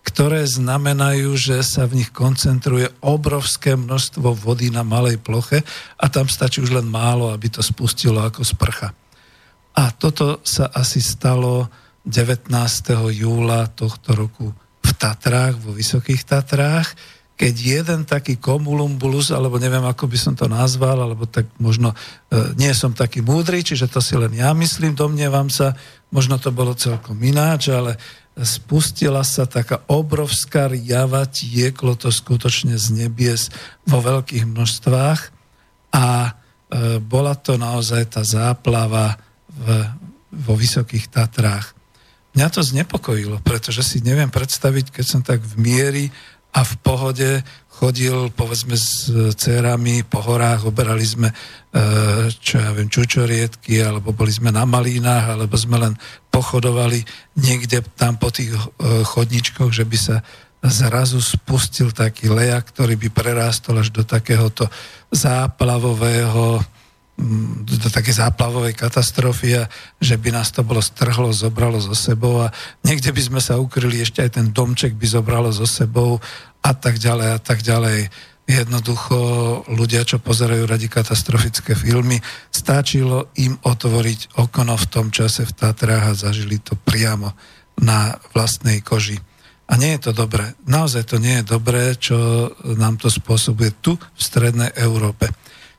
ktoré 0.03 0.43
znamenajú, 0.43 1.37
že 1.37 1.57
sa 1.63 1.87
v 1.87 2.03
nich 2.03 2.11
koncentruje 2.11 2.91
obrovské 3.05 3.79
množstvo 3.79 4.35
vody 4.35 4.73
na 4.73 4.83
malej 4.83 5.21
ploche 5.21 5.63
a 5.95 6.11
tam 6.11 6.27
stačí 6.27 6.59
už 6.65 6.75
len 6.75 6.89
málo, 6.91 7.31
aby 7.31 7.53
to 7.53 7.63
spustilo 7.63 8.19
ako 8.25 8.43
sprcha. 8.43 8.91
A 9.73 9.93
toto 9.93 10.45
sa 10.45 10.69
asi 10.73 11.01
stalo 11.01 11.69
19. 12.05 12.51
júla 13.15 13.71
tohto 13.73 14.13
roku 14.13 14.47
v 14.83 14.91
Tatrách, 14.99 15.57
vo 15.63 15.73
Vysokých 15.73 16.27
Tatrách, 16.27 16.93
keď 17.43 17.55
jeden 17.59 18.01
taký 18.07 18.39
komulumbulus, 18.39 19.35
alebo 19.35 19.59
neviem, 19.59 19.83
ako 19.83 20.07
by 20.07 20.19
som 20.21 20.35
to 20.39 20.47
nazval, 20.47 20.95
alebo 20.95 21.27
tak 21.27 21.49
možno 21.59 21.91
e, 22.31 22.55
nie 22.55 22.71
som 22.71 22.95
taký 22.95 23.19
múdry, 23.19 23.67
čiže 23.67 23.91
to 23.91 23.99
si 23.99 24.15
len 24.15 24.31
ja 24.37 24.55
myslím, 24.55 24.95
domnievam 24.95 25.51
sa, 25.51 25.75
možno 26.15 26.39
to 26.39 26.55
bolo 26.55 26.77
celkom 26.77 27.19
ináč, 27.19 27.73
ale 27.73 27.99
spustila 28.39 29.27
sa 29.27 29.49
taká 29.49 29.83
obrovská 29.91 30.71
riava, 30.71 31.27
tieklo 31.27 31.99
to 31.99 32.15
skutočne 32.15 32.79
z 32.79 32.87
nebies 32.95 33.51
vo 33.91 33.99
veľkých 33.99 34.47
množstvách 34.47 35.21
a 35.99 36.07
e, 36.07 36.31
bola 37.03 37.35
to 37.35 37.59
naozaj 37.59 38.07
tá 38.13 38.23
záplava 38.23 39.19
v, 39.57 39.67
vo 40.33 40.55
Vysokých 40.57 41.13
Tatrách. 41.13 41.77
Mňa 42.33 42.49
to 42.49 42.65
znepokojilo, 42.65 43.45
pretože 43.45 43.85
si 43.85 43.99
neviem 44.01 44.33
predstaviť, 44.33 44.89
keď 44.89 45.05
som 45.05 45.21
tak 45.21 45.45
v 45.45 45.55
miery 45.61 46.05
a 46.53 46.65
v 46.65 46.75
pohode 46.81 47.31
chodil, 47.73 48.31
povedzme, 48.33 48.77
s 48.77 49.11
cérami 49.37 50.05
po 50.07 50.23
horách, 50.23 50.69
oberali 50.71 51.03
sme, 51.03 51.29
e, 51.33 51.37
čo 52.31 52.63
ja 52.63 52.71
viem, 52.71 52.87
čučoriedky, 52.87 53.81
alebo 53.83 54.15
boli 54.15 54.31
sme 54.31 54.55
na 54.55 54.63
malínach, 54.63 55.35
alebo 55.35 55.57
sme 55.59 55.81
len 55.81 55.95
pochodovali 56.31 57.03
niekde 57.41 57.83
tam 57.99 58.21
po 58.21 58.31
tých 58.31 58.55
e, 58.55 58.61
chodničkoch, 59.03 59.73
že 59.75 59.83
by 59.83 59.99
sa 59.99 60.17
zrazu 60.63 61.19
spustil 61.19 61.91
taký 61.91 62.31
lejak, 62.31 62.71
ktorý 62.71 62.95
by 62.95 63.09
prerástol 63.11 63.83
až 63.83 63.91
do 63.91 64.07
takéhoto 64.07 64.71
záplavového 65.11 66.63
do 67.63 67.89
také 67.89 68.11
záplavovej 68.11 68.75
katastrofy 68.75 69.63
a 69.63 69.71
že 70.03 70.19
by 70.19 70.35
nás 70.35 70.51
to 70.51 70.67
bolo 70.67 70.83
strhlo, 70.83 71.31
zobralo 71.31 71.79
zo 71.79 71.95
sebou 71.95 72.43
a 72.43 72.51
niekde 72.83 73.15
by 73.15 73.23
sme 73.23 73.41
sa 73.41 73.63
ukryli, 73.63 74.03
ešte 74.03 74.27
aj 74.27 74.31
ten 74.43 74.47
domček 74.51 74.99
by 74.99 75.07
zobralo 75.07 75.55
zo 75.55 75.65
sebou 75.65 76.19
a 76.63 76.71
tak 76.75 76.99
ďalej 76.99 77.29
a 77.35 77.39
tak 77.39 77.63
ďalej. 77.63 78.11
Jednoducho 78.43 79.19
ľudia, 79.71 80.03
čo 80.03 80.19
pozerajú 80.19 80.67
radi 80.67 80.91
katastrofické 80.91 81.79
filmy, 81.79 82.19
stáčilo 82.51 83.31
im 83.39 83.55
otvoriť 83.63 84.43
okno 84.43 84.75
v 84.75 84.87
tom 84.91 85.15
čase 85.15 85.47
v 85.47 85.55
Tatrách 85.55 86.11
a 86.11 86.19
zažili 86.19 86.59
to 86.59 86.75
priamo 86.75 87.39
na 87.79 88.19
vlastnej 88.35 88.83
koži. 88.83 89.17
A 89.71 89.79
nie 89.79 89.95
je 89.97 90.11
to 90.11 90.13
dobré. 90.13 90.53
Naozaj 90.67 91.15
to 91.15 91.17
nie 91.23 91.41
je 91.41 91.49
dobré, 91.49 91.95
čo 91.97 92.51
nám 92.77 92.99
to 92.99 93.09
spôsobuje 93.09 93.73
tu 93.79 93.95
v 93.95 94.21
strednej 94.21 94.75
Európe. 94.75 95.31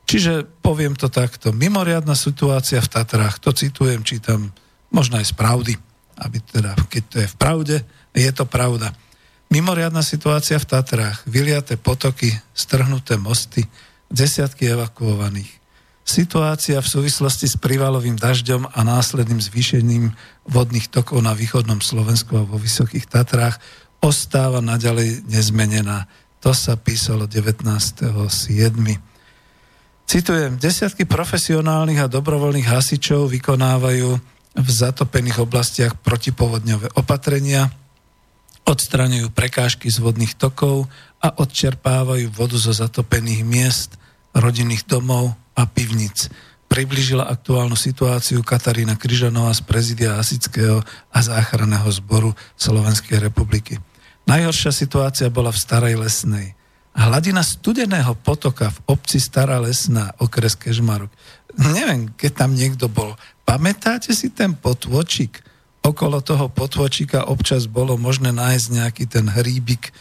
Čiže 0.04 0.44
poviem 0.60 0.92
to 0.94 1.08
takto. 1.08 1.50
Mimoriadná 1.50 2.12
situácia 2.12 2.80
v 2.80 2.92
Tatrách, 2.92 3.40
to 3.40 3.56
citujem, 3.56 4.04
čítam 4.04 4.52
možno 4.92 5.16
aj 5.16 5.32
z 5.32 5.34
pravdy, 5.34 5.74
aby 6.20 6.38
teda, 6.44 6.76
keď 6.86 7.02
to 7.08 7.16
je 7.24 7.28
v 7.28 7.36
pravde, 7.40 7.76
je 8.14 8.30
to 8.30 8.44
pravda. 8.44 8.92
Mimoriadná 9.48 10.04
situácia 10.04 10.60
v 10.60 10.68
Tatrách, 10.68 11.24
vyliaté 11.24 11.80
potoky, 11.80 12.30
strhnuté 12.52 13.16
mosty, 13.16 13.64
desiatky 14.12 14.70
evakuovaných. 14.70 15.50
Situácia 16.04 16.76
v 16.84 16.92
súvislosti 17.00 17.48
s 17.48 17.56
privalovým 17.56 18.20
dažďom 18.20 18.76
a 18.76 18.80
následným 18.84 19.40
zvýšením 19.40 20.12
vodných 20.44 20.92
tokov 20.92 21.24
na 21.24 21.32
východnom 21.32 21.80
Slovensku 21.80 22.36
a 22.36 22.44
vo 22.44 22.60
Vysokých 22.60 23.08
Tatrách 23.08 23.56
ostáva 24.04 24.60
naďalej 24.60 25.24
nezmenená. 25.24 26.04
To 26.44 26.52
sa 26.52 26.76
písalo 26.76 27.24
19.7. 27.24 28.04
Citujem, 30.04 30.60
desiatky 30.60 31.08
profesionálnych 31.08 32.04
a 32.04 32.12
dobrovoľných 32.12 32.68
hasičov 32.68 33.32
vykonávajú 33.32 34.08
v 34.54 34.68
zatopených 34.68 35.40
oblastiach 35.40 35.96
protipovodňové 35.96 36.92
opatrenia, 37.00 37.72
odstraňujú 38.68 39.32
prekážky 39.32 39.88
z 39.88 39.98
vodných 40.04 40.36
tokov 40.36 40.86
a 41.24 41.32
odčerpávajú 41.40 42.28
vodu 42.30 42.56
zo 42.60 42.70
zatopených 42.76 43.42
miest, 43.48 43.96
rodinných 44.36 44.84
domov 44.84 45.32
a 45.56 45.64
pivnic. 45.64 46.28
Približila 46.68 47.24
aktuálnu 47.24 47.76
situáciu 47.76 48.44
Katarína 48.44 49.00
Kryžanová 49.00 49.56
z 49.56 49.64
prezidia 49.64 50.20
Hasického 50.20 50.84
a 51.12 51.18
záchranného 51.24 51.88
zboru 51.88 52.36
Slovenskej 52.60 53.24
republiky. 53.24 53.80
Najhoršia 54.28 54.72
situácia 54.72 55.32
bola 55.32 55.48
v 55.48 55.60
Starej 55.64 55.96
Lesnej– 55.96 56.48
hladina 56.94 57.42
studeného 57.42 58.14
potoka 58.14 58.70
v 58.70 58.78
obci 58.94 59.18
Stará 59.18 59.58
Lesná, 59.58 60.14
okres 60.22 60.54
Kežmarok. 60.54 61.10
Neviem, 61.58 62.10
keď 62.14 62.46
tam 62.46 62.50
niekto 62.54 62.86
bol. 62.90 63.18
Pamätáte 63.42 64.14
si 64.14 64.30
ten 64.30 64.54
potvočik? 64.54 65.42
Okolo 65.84 66.24
toho 66.24 66.48
potvočika 66.48 67.28
občas 67.28 67.68
bolo 67.68 68.00
možné 68.00 68.32
nájsť 68.32 68.66
nejaký 68.72 69.04
ten 69.04 69.28
hríbik 69.28 69.92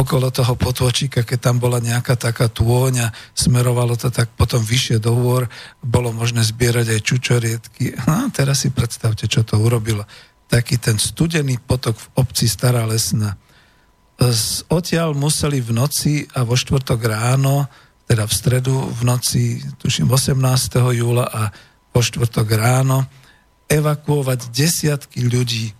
okolo 0.00 0.30
toho 0.32 0.54
potvočika, 0.56 1.26
keď 1.26 1.38
tam 1.50 1.56
bola 1.60 1.82
nejaká 1.82 2.16
taká 2.16 2.48
tôňa, 2.48 3.12
smerovalo 3.36 3.98
to 3.98 4.08
tak 4.08 4.32
potom 4.32 4.62
vyššie 4.62 5.02
do 5.02 5.12
hôr, 5.12 5.50
bolo 5.84 6.14
možné 6.14 6.40
zbierať 6.40 6.96
aj 6.96 7.00
čučoriedky. 7.04 7.84
No, 8.08 8.32
teraz 8.32 8.64
si 8.64 8.72
predstavte, 8.72 9.28
čo 9.28 9.44
to 9.44 9.60
urobilo. 9.60 10.06
Taký 10.48 10.80
ten 10.80 10.96
studený 10.96 11.60
potok 11.62 11.98
v 11.98 12.06
obci 12.22 12.48
Stará 12.48 12.88
Lesná 12.88 13.36
z 14.20 14.68
odtiaľ 14.68 15.16
museli 15.16 15.64
v 15.64 15.72
noci 15.72 16.28
a 16.36 16.44
vo 16.44 16.52
štvrtok 16.52 17.00
ráno, 17.08 17.64
teda 18.04 18.28
v 18.28 18.32
stredu 18.36 18.76
v 18.76 19.02
noci, 19.08 19.64
tuším 19.80 20.12
18. 20.12 20.36
júla 20.92 21.24
a 21.24 21.48
vo 21.94 22.00
štvrtok 22.04 22.48
ráno, 22.52 23.08
evakuovať 23.70 24.52
desiatky 24.52 25.24
ľudí. 25.24 25.72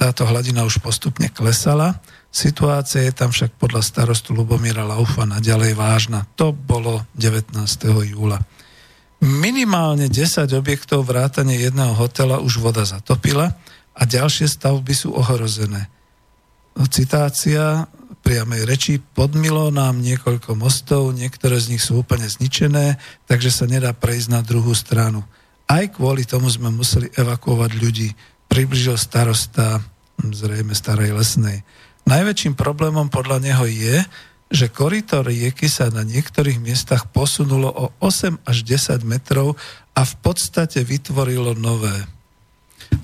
táto 0.00 0.24
hladina 0.26 0.66
už 0.66 0.82
postupne 0.82 1.28
klesala. 1.30 2.00
Situácia 2.32 3.04
je 3.04 3.12
tam 3.12 3.30
však 3.30 3.54
podľa 3.60 3.84
starostu 3.84 4.32
Lubomíra 4.32 4.82
Laufa 4.82 5.28
naďalej 5.28 5.76
vážna. 5.76 6.26
To 6.40 6.50
bolo 6.50 7.04
19. 7.14 7.54
júla. 8.10 8.40
Minimálne 9.22 10.10
10 10.10 10.50
objektov 10.58 11.06
vrátane 11.06 11.54
jedného 11.54 11.94
hotela 11.94 12.42
už 12.42 12.58
voda 12.58 12.82
zatopila 12.82 13.54
a 13.94 14.02
ďalšie 14.02 14.50
stavby 14.50 14.90
sú 14.90 15.14
ohrozené. 15.14 15.86
Citácia 16.92 17.86
priamej 18.22 18.62
reči, 18.64 18.92
podmilo 19.02 19.74
nám 19.74 19.98
niekoľko 19.98 20.54
mostov, 20.54 21.10
niektoré 21.10 21.58
z 21.58 21.74
nich 21.74 21.82
sú 21.82 22.00
úplne 22.00 22.24
zničené, 22.30 22.96
takže 23.26 23.50
sa 23.50 23.66
nedá 23.66 23.90
prejsť 23.90 24.28
na 24.30 24.40
druhú 24.40 24.72
stranu. 24.72 25.26
Aj 25.66 25.82
kvôli 25.90 26.22
tomu 26.22 26.46
sme 26.46 26.70
museli 26.70 27.10
evakuovať 27.18 27.70
ľudí, 27.76 28.08
približil 28.46 28.94
starosta 28.94 29.82
zrejme 30.30 30.70
starej 30.70 31.10
lesnej. 31.18 31.66
Najväčším 32.06 32.54
problémom 32.54 33.10
podľa 33.10 33.42
neho 33.42 33.66
je, 33.66 34.06
že 34.52 34.70
koryto 34.70 35.24
rieky 35.24 35.66
sa 35.66 35.88
na 35.88 36.04
niektorých 36.06 36.60
miestach 36.60 37.08
posunulo 37.10 37.72
o 37.72 37.90
8 37.98 38.44
až 38.46 38.56
10 38.62 39.02
metrov 39.02 39.58
a 39.96 40.04
v 40.04 40.14
podstate 40.20 40.84
vytvorilo 40.84 41.56
nové. 41.56 42.04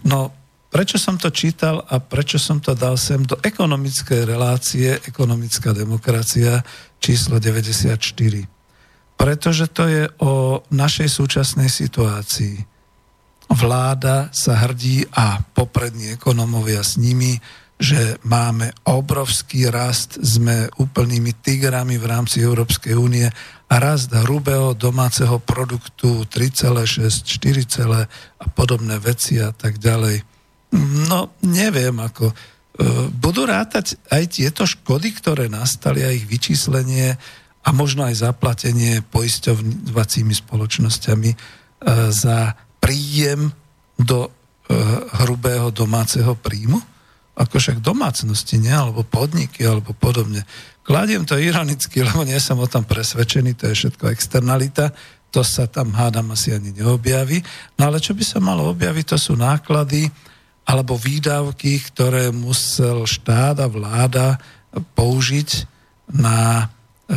No, 0.05 0.31
prečo 0.69 1.01
som 1.01 1.17
to 1.17 1.33
čítal 1.33 1.85
a 1.89 2.01
prečo 2.01 2.37
som 2.37 2.61
to 2.61 2.77
dal 2.77 3.01
sem 3.01 3.25
do 3.25 3.37
ekonomickej 3.41 4.29
relácie 4.29 5.01
Ekonomická 5.05 5.73
demokracia 5.73 6.61
číslo 7.01 7.41
94? 7.41 7.99
Pretože 9.19 9.67
to 9.75 9.85
je 9.91 10.05
o 10.23 10.63
našej 10.71 11.09
súčasnej 11.11 11.67
situácii. 11.67 12.63
Vláda 13.49 14.29
sa 14.31 14.61
hrdí 14.69 15.09
a 15.17 15.41
poprední 15.57 16.15
ekonomovia 16.15 16.85
s 16.85 17.01
nimi 17.01 17.41
že 17.79 18.19
máme 18.27 18.75
obrovský 18.91 19.71
rast, 19.71 20.19
sme 20.19 20.67
úplnými 20.83 21.31
tigrami 21.39 21.95
v 21.95 22.11
rámci 22.11 22.43
Európskej 22.43 22.99
únie 22.99 23.31
a 23.71 23.75
rast 23.79 24.11
hrubého 24.11 24.75
domáceho 24.75 25.39
produktu 25.39 26.27
3,6, 26.27 27.23
4, 27.23 27.87
a 28.43 28.47
podobné 28.51 28.99
veci 28.99 29.39
a 29.39 29.55
tak 29.55 29.79
ďalej. 29.79 30.38
No, 31.09 31.33
neviem, 31.45 31.97
ako... 31.97 32.31
E, 32.31 32.35
budú 33.11 33.49
rátať 33.49 33.99
aj 34.13 34.39
tieto 34.39 34.63
škody, 34.69 35.11
ktoré 35.17 35.51
nastali 35.51 36.07
a 36.07 36.15
ich 36.15 36.29
vyčíslenie 36.29 37.19
a 37.65 37.69
možno 37.75 38.07
aj 38.07 38.23
zaplatenie 38.23 39.03
poisťovacími 39.11 40.35
spoločnosťami 40.37 41.31
e, 41.33 41.37
za 42.15 42.55
príjem 42.79 43.51
do 43.99 44.29
e, 44.29 44.31
hrubého 45.25 45.75
domáceho 45.75 46.39
príjmu? 46.39 46.79
ako 47.39 47.55
však 47.63 47.79
domácnosti, 47.79 48.59
nie? 48.59 48.75
alebo 48.75 49.07
podniky, 49.07 49.63
alebo 49.63 49.95
podobne. 49.95 50.43
Kladiem 50.83 51.23
to 51.23 51.39
ironicky, 51.39 52.03
lebo 52.03 52.27
nie 52.27 52.37
som 52.43 52.59
o 52.59 52.67
tom 52.67 52.83
presvedčený, 52.83 53.55
to 53.55 53.71
je 53.71 53.79
všetko 53.79 54.11
externalita, 54.11 54.91
to 55.31 55.47
sa 55.47 55.71
tam 55.71 55.95
hádam 55.95 56.35
asi 56.35 56.51
ani 56.51 56.75
neobjaví. 56.75 57.39
No 57.79 57.93
ale 57.93 58.03
čo 58.03 58.17
by 58.17 58.25
sa 58.27 58.43
malo 58.43 58.67
objaviť, 58.75 59.15
to 59.15 59.19
sú 59.21 59.33
náklady 59.39 60.11
alebo 60.69 61.01
výdavky, 61.01 61.81
ktoré 61.81 62.29
musel 62.29 63.09
štát 63.09 63.57
a 63.65 63.67
vláda 63.73 64.37
použiť 64.93 65.65
na 66.13 66.69
e, 67.09 67.17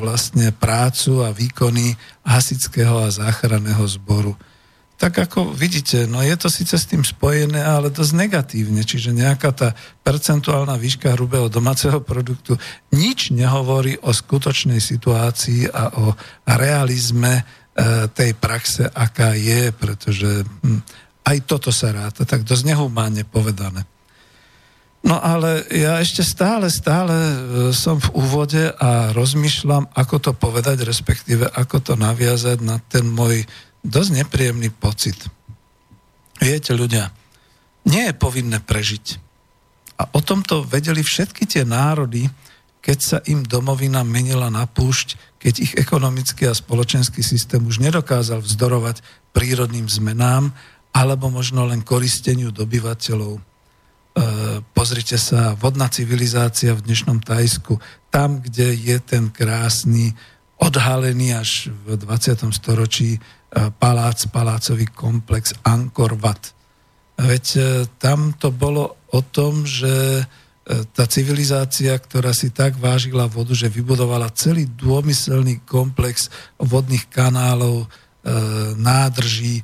vlastne 0.00 0.48
prácu 0.56 1.20
a 1.20 1.28
výkony 1.28 1.92
hasického 2.24 3.04
a 3.04 3.12
záchranného 3.12 3.84
zboru. 3.84 4.32
Tak 4.96 5.28
ako 5.28 5.52
vidíte, 5.52 6.08
no 6.08 6.24
je 6.24 6.32
to 6.40 6.48
síce 6.48 6.72
s 6.72 6.88
tým 6.88 7.04
spojené, 7.04 7.60
ale 7.60 7.92
dosť 7.92 8.16
negatívne, 8.16 8.80
čiže 8.80 9.12
nejaká 9.12 9.52
tá 9.52 9.68
percentuálna 10.00 10.80
výška 10.80 11.12
hrubého 11.12 11.52
domáceho 11.52 12.00
produktu 12.00 12.56
nič 12.96 13.28
nehovorí 13.28 14.00
o 14.00 14.08
skutočnej 14.08 14.80
situácii 14.80 15.68
a 15.68 16.00
o 16.00 16.16
realizme 16.48 17.44
e, 17.44 18.08
tej 18.08 18.32
praxe, 18.40 18.88
aká 18.88 19.36
je, 19.36 19.68
pretože 19.76 20.48
hm, 20.64 20.80
aj 21.26 21.38
toto 21.42 21.74
sa 21.74 21.90
ráta, 21.90 22.22
tak 22.22 22.46
dosť 22.46 22.72
nehumánne 22.72 23.26
povedané. 23.26 23.82
No 25.06 25.22
ale 25.22 25.62
ja 25.70 26.02
ešte 26.02 26.26
stále, 26.26 26.66
stále 26.66 27.14
e, 27.14 27.36
som 27.70 27.98
v 28.02 28.10
úvode 28.14 28.74
a 28.74 29.14
rozmýšľam, 29.14 29.90
ako 29.94 30.16
to 30.18 30.32
povedať, 30.34 30.82
respektíve 30.82 31.46
ako 31.46 31.78
to 31.78 31.92
naviazať 31.94 32.58
na 32.62 32.82
ten 32.82 33.06
môj 33.06 33.46
dosť 33.86 34.10
nepríjemný 34.22 34.74
pocit. 34.74 35.14
Viete, 36.42 36.74
ľudia, 36.74 37.14
nie 37.86 38.10
je 38.10 38.14
povinné 38.18 38.58
prežiť. 38.58 39.22
A 39.96 40.10
o 40.10 40.20
tomto 40.20 40.66
vedeli 40.66 41.06
všetky 41.06 41.46
tie 41.46 41.62
národy, 41.62 42.26
keď 42.82 42.98
sa 42.98 43.18
im 43.30 43.46
domovina 43.46 44.02
menila 44.02 44.50
na 44.50 44.66
púšť, 44.66 45.38
keď 45.38 45.54
ich 45.62 45.72
ekonomický 45.78 46.50
a 46.50 46.54
spoločenský 46.54 47.22
systém 47.22 47.62
už 47.62 47.78
nedokázal 47.78 48.42
vzdorovať 48.42 49.02
prírodným 49.30 49.86
zmenám 49.86 50.50
alebo 50.92 51.30
možno 51.32 51.66
len 51.66 51.82
koristeniu 51.82 52.54
dobyvateľov. 52.54 53.34
E, 53.36 53.40
pozrite 54.74 55.16
sa, 55.16 55.56
vodná 55.56 55.90
civilizácia 55.90 56.74
v 56.74 56.84
dnešnom 56.84 57.22
Tajsku, 57.22 57.80
tam, 58.12 58.42
kde 58.42 58.74
je 58.74 58.96
ten 59.02 59.28
krásny, 59.28 60.14
odhalený 60.56 61.36
až 61.36 61.68
v 61.84 62.00
20. 62.00 62.48
storočí 62.54 63.20
E, 63.56 63.70
palác, 63.70 64.26
palácový 64.28 64.90
komplex 64.92 65.56
Angkor 65.64 66.18
Wat. 66.20 66.52
Veď 67.16 67.46
e, 67.56 67.60
tam 67.96 68.36
to 68.36 68.52
bolo 68.52 69.00
o 69.16 69.20
tom, 69.22 69.64
že 69.64 70.20
e, 70.20 70.24
tá 70.92 71.08
civilizácia, 71.08 71.96
ktorá 71.96 72.36
si 72.36 72.52
tak 72.52 72.76
vážila 72.76 73.24
vodu, 73.24 73.56
že 73.56 73.72
vybudovala 73.72 74.34
celý 74.36 74.68
dômyselný 74.68 75.64
komplex 75.64 76.28
vodných 76.60 77.08
kanálov, 77.08 77.88
nádrží, 78.74 79.62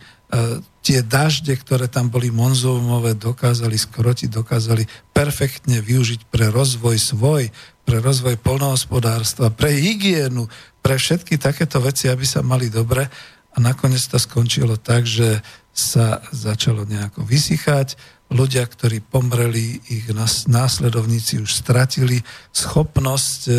tie 0.82 1.00
dažde, 1.06 1.54
ktoré 1.54 1.86
tam 1.86 2.10
boli 2.10 2.34
monzómové, 2.34 3.14
dokázali 3.14 3.78
skrotiť, 3.78 4.28
dokázali 4.28 4.82
perfektne 5.14 5.78
využiť 5.78 6.26
pre 6.26 6.50
rozvoj 6.50 6.98
svoj, 6.98 7.54
pre 7.86 8.02
rozvoj 8.02 8.34
polnohospodárstva, 8.42 9.54
pre 9.54 9.70
hygienu, 9.78 10.50
pre 10.82 10.98
všetky 10.98 11.38
takéto 11.38 11.78
veci, 11.78 12.10
aby 12.10 12.26
sa 12.26 12.42
mali 12.42 12.66
dobre. 12.66 13.06
A 13.54 13.56
nakoniec 13.62 14.02
to 14.10 14.18
skončilo 14.18 14.74
tak, 14.74 15.06
že 15.06 15.38
sa 15.70 16.20
začalo 16.34 16.82
nejako 16.84 17.22
vysychať. 17.22 17.94
Ľudia, 18.32 18.64
ktorí 18.64 19.04
pomreli, 19.04 19.80
ich 19.92 20.08
následovníci 20.48 21.40
už 21.40 21.52
stratili 21.52 22.24
schopnosť 22.52 23.40
e, 23.48 23.52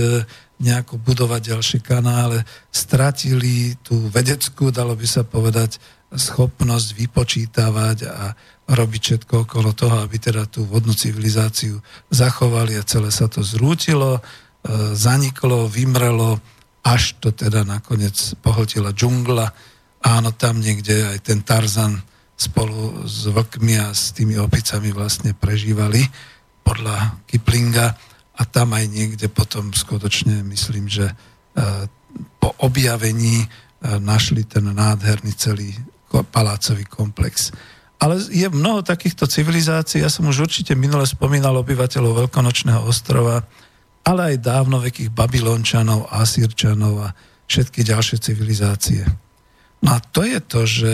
nejako 0.62 0.98
budovať 0.98 1.42
ďalšie 1.54 1.80
kanále, 1.86 2.42
stratili 2.74 3.78
tú 3.86 4.10
vedeckú, 4.10 4.74
dalo 4.74 4.98
by 4.98 5.06
sa 5.06 5.22
povedať, 5.22 5.78
schopnosť 6.14 6.88
vypočítavať 6.96 7.98
a 8.08 8.34
robiť 8.70 9.02
všetko 9.02 9.34
okolo 9.44 9.76
toho, 9.76 10.00
aby 10.06 10.18
teda 10.22 10.48
tú 10.48 10.64
vodnú 10.64 10.96
civilizáciu 10.96 11.84
zachovali 12.08 12.80
a 12.80 12.88
celé 12.88 13.12
sa 13.12 13.28
to 13.28 13.44
zrútilo, 13.44 14.18
e, 14.18 14.22
zaniklo, 14.96 15.68
vymrelo, 15.68 16.40
až 16.84 17.20
to 17.20 17.36
teda 17.36 17.68
nakoniec 17.68 18.16
pohltila 18.40 18.96
džungla, 18.96 19.52
áno, 20.04 20.30
tam 20.36 20.60
niekde 20.60 21.16
aj 21.16 21.20
ten 21.24 21.40
Tarzan 21.44 22.04
spolu 22.36 23.08
s 23.08 23.28
vlkmi 23.32 23.80
a 23.80 23.96
s 23.96 24.12
tými 24.12 24.36
opicami 24.36 24.92
vlastne 24.92 25.32
prežívali 25.32 26.04
podľa 26.68 27.24
Kiplinga. 27.28 27.96
A 28.34 28.42
tam 28.50 28.74
aj 28.74 28.90
niekde 28.90 29.30
potom 29.30 29.70
skutočne 29.72 30.42
myslím, 30.50 30.90
že 30.90 31.14
e, 31.14 31.16
po 32.42 32.50
objavení 32.60 33.46
e, 33.46 33.48
našli 34.02 34.44
ten 34.44 34.66
nádherný 34.66 35.32
celý 35.38 35.72
palácový 36.22 36.86
komplex. 36.86 37.50
Ale 37.98 38.22
je 38.30 38.46
mnoho 38.52 38.86
takýchto 38.86 39.26
civilizácií, 39.26 40.06
ja 40.06 40.12
som 40.12 40.30
už 40.30 40.46
určite 40.46 40.78
minule 40.78 41.08
spomínal 41.08 41.58
obyvateľov 41.58 42.28
Veľkonočného 42.28 42.84
ostrova, 42.86 43.48
ale 44.04 44.36
aj 44.36 44.44
dávnovekých 44.44 45.10
Babylončanov, 45.16 46.12
Asírčanov 46.12 47.08
a 47.08 47.10
všetky 47.48 47.88
ďalšie 47.88 48.20
civilizácie. 48.20 49.08
No 49.80 49.96
a 49.96 50.00
to 50.04 50.28
je 50.28 50.40
to, 50.44 50.62
že 50.68 50.94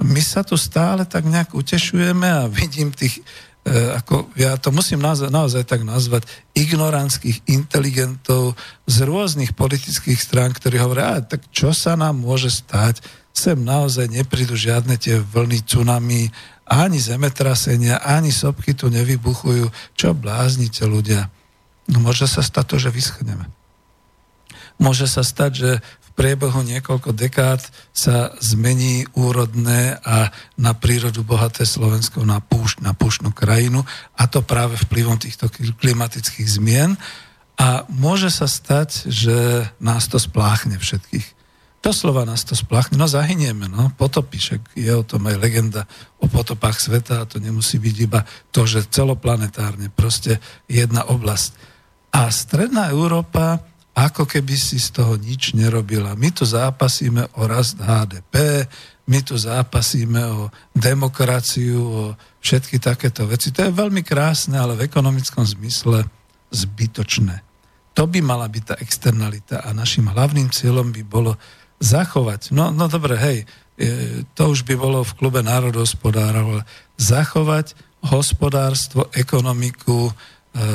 my 0.00 0.22
sa 0.24 0.46
tu 0.46 0.54
stále 0.56 1.04
tak 1.04 1.28
nejak 1.28 1.52
utešujeme 1.52 2.28
a 2.28 2.46
vidím 2.46 2.94
tých, 2.94 3.20
e, 3.66 3.72
ako 3.98 4.30
ja 4.38 4.54
to 4.56 4.70
musím 4.70 5.02
naozaj, 5.02 5.28
naozaj 5.28 5.64
tak 5.66 5.82
nazvať, 5.82 6.24
ignorantských 6.54 7.50
inteligentov 7.50 8.54
z 8.86 8.96
rôznych 9.04 9.52
politických 9.52 10.16
strán, 10.16 10.54
ktorí 10.54 10.78
hovoria, 10.78 11.20
tak 11.20 11.44
čo 11.50 11.74
sa 11.74 11.98
nám 11.98 12.20
môže 12.22 12.48
stať, 12.52 13.02
sem 13.38 13.58
naozaj 13.62 14.10
neprídu 14.10 14.58
žiadne 14.58 14.98
tie 14.98 15.22
vlny 15.22 15.62
tsunami, 15.62 16.26
ani 16.66 16.98
zemetrasenia, 16.98 18.02
ani 18.02 18.34
sopky 18.34 18.74
tu 18.74 18.90
nevybuchujú. 18.90 19.70
Čo 19.94 20.12
bláznite 20.12 20.84
ľudia? 20.84 21.30
No 21.88 22.02
môže 22.02 22.26
sa 22.26 22.42
stať 22.44 22.64
to, 22.74 22.76
že 22.76 22.90
vyschneme. 22.92 23.46
Môže 24.76 25.08
sa 25.08 25.24
stať, 25.24 25.52
že 25.54 25.70
priebehu 26.18 26.66
niekoľko 26.66 27.14
dekád 27.14 27.62
sa 27.94 28.34
zmení 28.42 29.06
úrodné 29.14 30.02
a 30.02 30.34
na 30.58 30.74
prírodu 30.74 31.22
bohaté 31.22 31.62
Slovensko 31.62 32.26
na, 32.26 32.42
púšť, 32.42 32.82
na 32.82 32.90
púštnu 32.90 33.30
krajinu 33.30 33.86
a 34.18 34.26
to 34.26 34.42
práve 34.42 34.74
vplyvom 34.74 35.22
týchto 35.22 35.46
klimatických 35.78 36.48
zmien. 36.58 36.98
A 37.54 37.86
môže 37.86 38.34
sa 38.34 38.50
stať, 38.50 39.06
že 39.06 39.66
nás 39.78 40.10
to 40.10 40.18
spláchne 40.18 40.74
všetkých. 40.74 41.37
Doslova 41.78 42.26
nás 42.26 42.42
to 42.42 42.58
spláchne, 42.58 42.98
no 42.98 43.06
zahynieme, 43.06 43.70
no, 43.70 43.94
potopí, 43.94 44.42
však 44.42 44.74
je 44.74 44.90
o 44.90 45.06
tom 45.06 45.30
aj 45.30 45.38
legenda 45.38 45.86
o 46.18 46.26
potopách 46.26 46.82
sveta 46.82 47.22
a 47.22 47.28
to 47.28 47.38
nemusí 47.38 47.78
byť 47.78 47.96
iba 48.02 48.26
to, 48.50 48.66
že 48.66 48.90
celoplanetárne, 48.90 49.86
proste 49.94 50.42
jedna 50.66 51.06
oblasť. 51.06 51.54
A 52.10 52.26
stredná 52.34 52.90
Európa 52.90 53.62
ako 53.98 54.30
keby 54.30 54.54
si 54.54 54.78
z 54.78 54.94
toho 54.94 55.18
nič 55.18 55.58
nerobila. 55.58 56.14
My 56.14 56.30
tu 56.30 56.46
zápasíme 56.46 57.34
o 57.34 57.50
rast 57.50 57.82
HDP, 57.82 58.66
my 59.10 59.18
tu 59.26 59.34
zápasíme 59.34 60.22
o 60.34 60.40
demokraciu, 60.70 61.78
o 61.82 62.02
všetky 62.38 62.78
takéto 62.78 63.26
veci. 63.26 63.50
To 63.50 63.66
je 63.66 63.74
veľmi 63.74 64.06
krásne, 64.06 64.54
ale 64.54 64.78
v 64.78 64.86
ekonomickom 64.86 65.42
zmysle 65.42 66.06
zbytočné. 66.54 67.42
To 67.98 68.06
by 68.06 68.22
mala 68.22 68.46
byť 68.46 68.62
tá 68.62 68.74
externalita 68.78 69.66
a 69.66 69.74
našim 69.74 70.06
hlavným 70.06 70.54
cieľom 70.54 70.94
by 70.94 71.02
bolo 71.02 71.34
zachovať, 71.78 72.50
no, 72.50 72.74
no 72.74 72.90
dobre, 72.90 73.14
hej, 73.16 73.38
to 74.34 74.50
už 74.50 74.66
by 74.66 74.74
bolo 74.74 75.06
v 75.06 75.14
klube 75.14 75.38
národohospodárov, 75.38 76.58
ale 76.58 76.62
zachovať 76.98 77.78
hospodárstvo, 78.02 79.06
ekonomiku 79.14 80.10
e, 80.10 80.12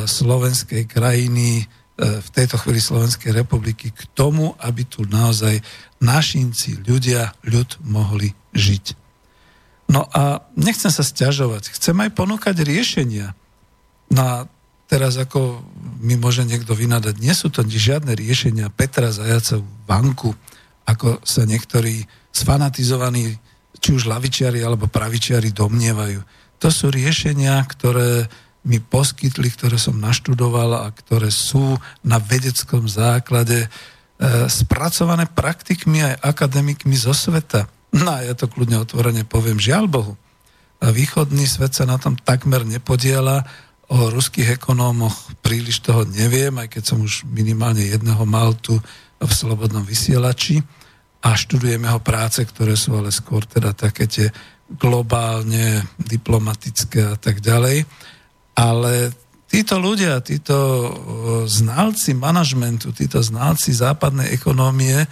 slovenskej 0.07 0.87
krajiny, 0.87 1.67
E, 1.93 2.25
v 2.25 2.29
tejto 2.33 2.57
chvíli 2.57 2.81
Slovenskej 2.81 3.29
republiky 3.29 3.93
k 3.93 4.01
tomu, 4.17 4.57
aby 4.57 4.81
tu 4.81 5.05
naozaj 5.05 5.61
našinci, 6.01 6.81
ľudia, 6.81 7.37
ľud 7.45 7.77
mohli 7.85 8.33
žiť. 8.57 8.97
No 9.93 10.09
a 10.09 10.41
nechcem 10.57 10.89
sa 10.89 11.05
stiažovať, 11.05 11.69
chcem 11.77 11.93
aj 12.01 12.17
ponúkať 12.17 12.65
riešenia. 12.65 13.37
Na 14.09 14.49
teraz 14.89 15.21
ako 15.21 15.61
mi 16.01 16.17
môže 16.17 16.41
niekto 16.49 16.73
vynadať, 16.73 17.13
nie 17.21 17.33
sú 17.37 17.53
to 17.53 17.61
žiadne 17.61 18.17
riešenia 18.17 18.73
Petra 18.73 19.13
Zajaca 19.13 19.61
v 19.61 19.69
banku, 19.85 20.33
ako 20.83 21.23
sa 21.23 21.47
niektorí 21.47 22.03
sfanatizovaní, 22.33 23.37
či 23.79 23.89
už 23.95 24.07
lavičiari 24.07 24.63
alebo 24.63 24.87
pravičiari 24.87 25.51
domnievajú. 25.51 26.19
To 26.63 26.67
sú 26.71 26.89
riešenia, 26.91 27.59
ktoré 27.67 28.27
mi 28.63 28.79
poskytli, 28.79 29.51
ktoré 29.51 29.75
som 29.75 29.99
naštudoval 29.99 30.87
a 30.87 30.93
ktoré 30.95 31.27
sú 31.27 31.75
na 31.99 32.15
vedeckom 32.15 32.87
základe 32.87 33.67
e, 33.67 33.69
spracované 34.47 35.27
praktikmi 35.27 35.99
aj 35.99 36.23
akademikmi 36.23 36.95
zo 36.95 37.11
sveta. 37.11 37.67
No 37.91 38.15
a 38.15 38.23
ja 38.23 38.33
to 38.33 38.47
kľudne 38.47 38.79
otvorene 38.79 39.27
poviem, 39.27 39.59
žiaľ 39.59 39.85
Bohu. 39.91 40.13
Východný 40.79 41.43
svet 41.43 41.75
sa 41.75 41.83
na 41.83 41.99
tom 41.99 42.15
takmer 42.15 42.63
nepodiela, 42.63 43.43
o 43.91 44.09
ruských 44.09 44.57
ekonómoch 44.57 45.37
príliš 45.43 45.83
toho 45.83 46.07
neviem, 46.07 46.55
aj 46.57 46.71
keď 46.71 46.83
som 46.83 47.03
už 47.03 47.27
minimálne 47.29 47.83
jedného 47.83 48.23
mal 48.25 48.55
tu 48.57 48.79
v 49.25 49.33
Slobodnom 49.33 49.83
vysielači 49.83 50.59
a 51.23 51.29
študujem 51.33 51.79
jeho 51.79 52.01
práce, 52.03 52.43
ktoré 52.43 52.75
sú 52.75 52.99
ale 52.99 53.09
skôr 53.09 53.47
teda 53.47 53.71
také 53.71 54.07
tie 54.11 54.27
globálne 54.67 55.83
diplomatické 55.99 57.15
a 57.15 57.17
tak 57.19 57.39
ďalej. 57.39 57.87
Ale 58.53 59.13
títo 59.47 59.79
ľudia, 59.79 60.19
títo 60.25 60.57
znalci 61.45 62.17
manažmentu, 62.17 62.91
títo 62.91 63.21
znalci 63.21 63.71
západnej 63.71 64.33
ekonómie, 64.33 65.05
e, 65.05 65.07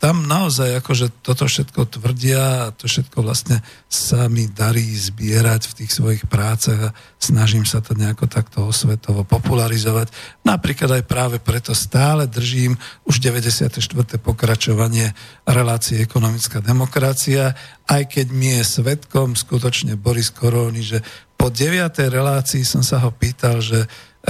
tam 0.00 0.24
naozaj 0.24 0.80
akože 0.80 1.20
toto 1.20 1.44
všetko 1.44 2.00
tvrdia 2.00 2.66
a 2.66 2.72
to 2.72 2.88
všetko 2.88 3.20
vlastne 3.20 3.60
sa 3.84 4.32
mi 4.32 4.48
darí 4.48 4.80
zbierať 4.96 5.68
v 5.68 5.76
tých 5.84 5.92
svojich 5.92 6.24
prácach 6.24 6.88
a 6.88 6.94
snažím 7.20 7.68
sa 7.68 7.84
to 7.84 7.92
nejako 7.92 8.24
takto 8.24 8.64
osvetovo 8.64 9.28
popularizovať. 9.28 10.08
Napríklad 10.40 10.96
aj 10.96 11.04
práve 11.04 11.36
preto 11.36 11.76
stále 11.76 12.24
držím 12.24 12.80
už 13.04 13.20
94. 13.20 13.76
pokračovanie 14.24 15.12
relácie 15.44 16.00
ekonomická 16.00 16.64
demokracia, 16.64 17.52
aj 17.84 18.08
keď 18.08 18.26
mi 18.32 18.56
je 18.56 18.64
svetkom 18.64 19.36
skutočne 19.36 20.00
Boris 20.00 20.32
Koróny, 20.32 20.80
že 20.80 21.04
po 21.36 21.52
deviatej 21.52 22.08
relácii 22.08 22.64
som 22.64 22.80
sa 22.80 23.04
ho 23.04 23.12
pýtal, 23.12 23.60
že 23.60 23.84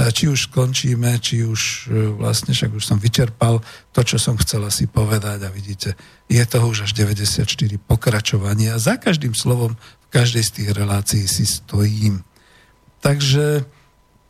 či 0.09 0.33
už 0.33 0.49
skončíme, 0.49 1.21
či 1.21 1.45
už 1.45 1.61
e, 1.93 2.17
vlastne, 2.17 2.57
však 2.57 2.73
už 2.73 2.85
som 2.89 2.97
vyčerpal 2.97 3.61
to, 3.93 4.01
čo 4.01 4.17
som 4.17 4.41
chcel 4.41 4.65
asi 4.65 4.89
povedať 4.89 5.45
a 5.45 5.53
vidíte, 5.53 5.93
je 6.25 6.41
toho 6.49 6.73
už 6.73 6.89
až 6.89 6.97
94 6.97 7.45
pokračovania 7.85 8.79
a 8.79 8.83
za 8.83 8.97
každým 8.97 9.37
slovom 9.37 9.77
v 9.77 10.07
každej 10.09 10.43
z 10.47 10.51
tých 10.57 10.71
relácií 10.73 11.25
si 11.29 11.45
stojím. 11.45 12.25
Takže 13.05 13.69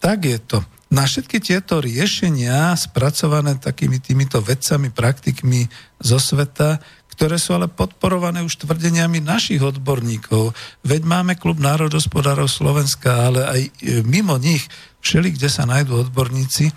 tak 0.03 0.27
je 0.27 0.41
to. 0.43 0.59
Na 0.91 1.07
všetky 1.07 1.39
tieto 1.39 1.79
riešenia 1.79 2.75
spracované 2.75 3.55
takými 3.55 4.03
týmito 4.03 4.43
vedcami, 4.43 4.91
praktikmi 4.91 5.71
zo 6.03 6.19
sveta, 6.19 6.83
ktoré 7.15 7.37
sú 7.37 7.53
ale 7.53 7.69
podporované 7.69 8.41
už 8.41 8.65
tvrdeniami 8.65 9.21
našich 9.21 9.61
odborníkov. 9.61 10.57
Veď 10.83 11.05
máme 11.05 11.37
klub 11.37 11.61
národospodárov 11.61 12.49
Slovenska, 12.49 13.29
ale 13.29 13.41
aj 13.45 13.61
e, 13.61 13.71
mimo 14.09 14.41
nich 14.41 14.65
všeli, 15.01 15.37
kde 15.37 15.49
sa 15.49 15.69
nájdú 15.69 16.09
odborníci, 16.09 16.71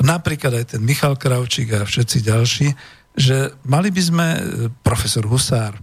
napríklad 0.00 0.64
aj 0.64 0.76
ten 0.76 0.82
Michal 0.84 1.16
Kravčík 1.16 1.72
a 1.72 1.88
všetci 1.88 2.18
ďalší, 2.24 2.68
že 3.16 3.56
mali 3.64 3.88
by 3.88 4.02
sme, 4.02 4.26
e, 4.28 4.40
profesor 4.84 5.24
Husár, 5.24 5.80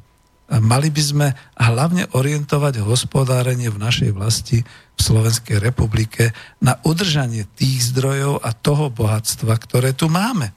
mali 0.54 0.94
by 0.94 1.02
sme 1.02 1.28
hlavne 1.58 2.06
orientovať 2.14 2.86
hospodárenie 2.86 3.74
v 3.74 3.82
našej 3.82 4.12
vlasti 4.14 4.62
v 4.94 5.00
Slovenskej 5.02 5.58
republike 5.58 6.30
na 6.62 6.78
udržanie 6.86 7.50
tých 7.58 7.90
zdrojov 7.90 8.44
a 8.46 8.54
toho 8.54 8.94
bohatstva, 8.94 9.58
ktoré 9.58 9.98
tu 9.98 10.14
máme 10.14 10.54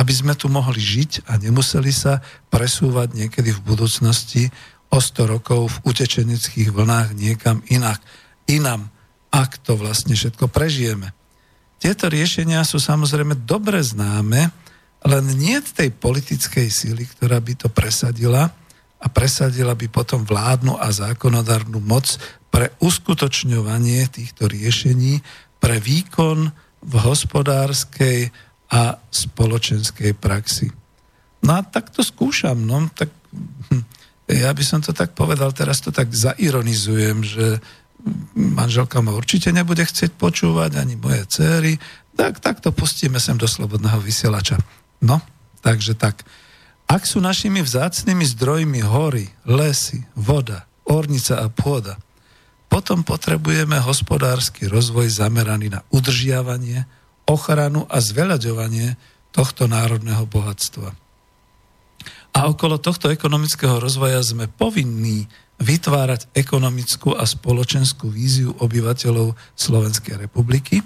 aby 0.00 0.12
sme 0.12 0.32
tu 0.32 0.48
mohli 0.48 0.80
žiť 0.80 1.28
a 1.28 1.36
nemuseli 1.36 1.92
sa 1.92 2.24
presúvať 2.48 3.12
niekedy 3.12 3.52
v 3.52 3.60
budúcnosti 3.60 4.48
o 4.88 5.00
100 5.00 5.32
rokov 5.36 5.60
v 5.68 5.92
utečeneckých 5.92 6.72
vlnách 6.72 7.12
niekam 7.16 7.60
inak, 7.68 8.00
inam, 8.48 8.88
ak 9.32 9.64
to 9.64 9.80
vlastne 9.80 10.12
všetko 10.12 10.46
prežijeme. 10.52 11.16
Tieto 11.80 12.06
riešenia 12.06 12.62
sú 12.62 12.78
samozrejme 12.78 13.42
dobre 13.48 13.80
známe, 13.82 14.52
len 15.02 15.24
nie 15.34 15.58
tej 15.58 15.90
politickej 15.90 16.68
síly, 16.70 17.10
ktorá 17.10 17.42
by 17.42 17.58
to 17.58 17.66
presadila 17.66 18.54
a 19.02 19.06
presadila 19.10 19.74
by 19.74 19.90
potom 19.90 20.22
vládnu 20.22 20.78
a 20.78 20.94
zákonodárnu 20.94 21.82
moc 21.82 22.06
pre 22.54 22.70
uskutočňovanie 22.78 24.06
týchto 24.12 24.46
riešení, 24.46 25.18
pre 25.58 25.82
výkon 25.82 26.54
v 26.86 26.94
hospodárskej, 27.02 28.30
a 28.72 28.96
spoločenskej 29.12 30.16
praxi. 30.16 30.72
No 31.44 31.60
a 31.60 31.62
tak 31.62 31.92
to 31.92 32.00
skúšam, 32.00 32.56
no, 32.64 32.88
tak 32.96 33.12
hm, 33.68 33.84
ja 34.32 34.48
by 34.48 34.64
som 34.64 34.80
to 34.80 34.96
tak 34.96 35.12
povedal, 35.12 35.52
teraz 35.52 35.84
to 35.84 35.92
tak 35.92 36.08
zaironizujem, 36.08 37.20
že 37.20 37.60
manželka 38.34 38.98
ma 39.00 39.14
určite 39.14 39.54
nebude 39.54 39.82
chcieť 39.84 40.14
počúvať, 40.18 40.78
ani 40.78 40.98
moje 40.98 41.22
céry, 41.30 41.72
tak, 42.18 42.42
tak 42.42 42.60
to 42.60 42.74
pustíme 42.74 43.16
sem 43.16 43.38
do 43.38 43.48
slobodného 43.48 43.98
vysielača. 44.02 44.60
No, 45.00 45.22
takže 45.64 45.96
tak. 45.96 46.26
Ak 46.90 47.08
sú 47.08 47.24
našimi 47.24 47.64
vzácnými 47.64 48.26
zdrojmi 48.36 48.84
hory, 48.84 49.32
lesy, 49.48 50.04
voda, 50.12 50.68
ornica 50.84 51.40
a 51.40 51.48
pôda, 51.48 51.96
potom 52.68 53.04
potrebujeme 53.04 53.80
hospodársky 53.80 54.68
rozvoj 54.68 55.08
zameraný 55.08 55.72
na 55.72 55.80
udržiavanie, 55.92 56.84
ochranu 57.28 57.84
a 57.88 58.00
zveľaďovanie 58.00 58.96
tohto 59.32 59.68
národného 59.68 60.24
bohatstva. 60.28 60.92
A 62.32 62.48
okolo 62.48 62.80
tohto 62.80 63.12
ekonomického 63.12 63.76
rozvoja 63.76 64.20
sme 64.24 64.48
povinní 64.48 65.28
vytvárať 65.62 66.34
ekonomickú 66.34 67.14
a 67.14 67.22
spoločenskú 67.22 68.10
víziu 68.10 68.50
obyvateľov 68.58 69.38
Slovenskej 69.54 70.18
republiky 70.18 70.82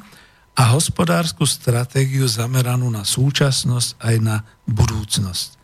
a 0.56 0.76
hospodárskú 0.76 1.48
stratégiu 1.48 2.28
zameranú 2.28 2.88
na 2.92 3.04
súčasnosť 3.04 4.00
aj 4.00 4.14
na 4.20 4.36
budúcnosť. 4.68 5.56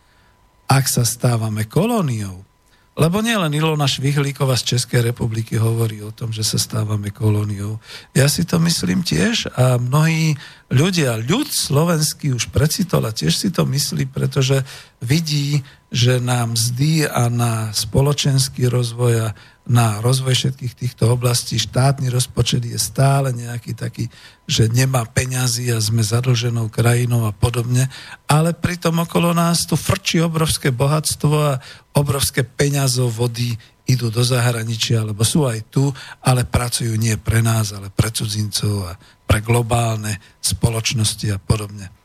Ak 0.72 0.88
sa 0.88 1.05
stávame 1.05 1.68
kolóniou, 1.68 2.44
lebo 2.92 3.25
nielen 3.25 3.57
Ilona 3.57 3.88
Švihlíková 3.88 4.53
z 4.61 4.77
Českej 4.77 5.01
republiky 5.01 5.57
hovorí 5.57 6.05
o 6.05 6.12
tom, 6.12 6.29
že 6.29 6.44
sa 6.44 6.61
stávame 6.61 7.09
kolóniou. 7.09 7.81
Ja 8.12 8.29
si 8.29 8.44
to 8.44 8.61
myslím 8.61 9.01
tiež 9.01 9.48
a 9.57 9.81
mnohí 9.81 10.37
ľudia, 10.68 11.16
ľud 11.25 11.48
slovenský 11.48 12.37
už 12.37 12.53
precitol 12.53 13.09
a 13.09 13.16
tiež 13.16 13.33
si 13.33 13.48
to 13.48 13.64
myslí, 13.64 14.12
pretože 14.12 14.61
vidí, 15.01 15.64
že 15.92 16.24
na 16.24 16.48
mzdy 16.48 17.05
a 17.05 17.28
na 17.28 17.68
spoločenský 17.76 18.64
rozvoj 18.72 19.14
a 19.28 19.37
na 19.62 20.02
rozvoj 20.02 20.35
všetkých 20.35 20.74
týchto 20.74 21.14
oblastí 21.14 21.55
štátny 21.55 22.11
rozpočet 22.11 22.66
je 22.66 22.74
stále 22.81 23.31
nejaký 23.31 23.78
taký, 23.78 24.11
že 24.42 24.66
nemá 24.66 25.07
peňazí 25.07 25.70
a 25.70 25.78
sme 25.78 26.02
zadlženou 26.02 26.66
krajinou 26.66 27.31
a 27.31 27.33
podobne, 27.37 27.87
ale 28.26 28.57
pritom 28.59 29.07
okolo 29.07 29.31
nás 29.31 29.62
tu 29.68 29.78
frčí 29.78 30.18
obrovské 30.18 30.74
bohatstvo 30.74 31.37
a 31.38 31.61
obrovské 31.94 32.42
peňazov 32.42 33.14
vody 33.14 33.55
idú 33.87 34.11
do 34.11 34.26
zahraničia, 34.26 35.07
alebo 35.07 35.22
sú 35.22 35.46
aj 35.46 35.61
tu, 35.70 35.94
ale 36.26 36.42
pracujú 36.42 36.98
nie 36.98 37.14
pre 37.14 37.38
nás, 37.38 37.70
ale 37.70 37.92
pre 37.92 38.11
cudzincov 38.11 38.90
a 38.90 38.92
pre 39.28 39.38
globálne 39.44 40.18
spoločnosti 40.42 41.31
a 41.31 41.38
podobne. 41.38 42.02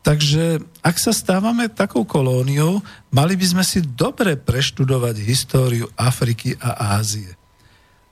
Takže 0.00 0.64
ak 0.80 0.96
sa 0.96 1.12
stávame 1.12 1.68
takou 1.68 2.08
kolóniou, 2.08 2.80
mali 3.12 3.36
by 3.36 3.46
sme 3.46 3.64
si 3.64 3.84
dobre 3.84 4.40
preštudovať 4.40 5.16
históriu 5.20 5.86
Afriky 5.92 6.56
a 6.56 6.96
Ázie. 6.96 7.36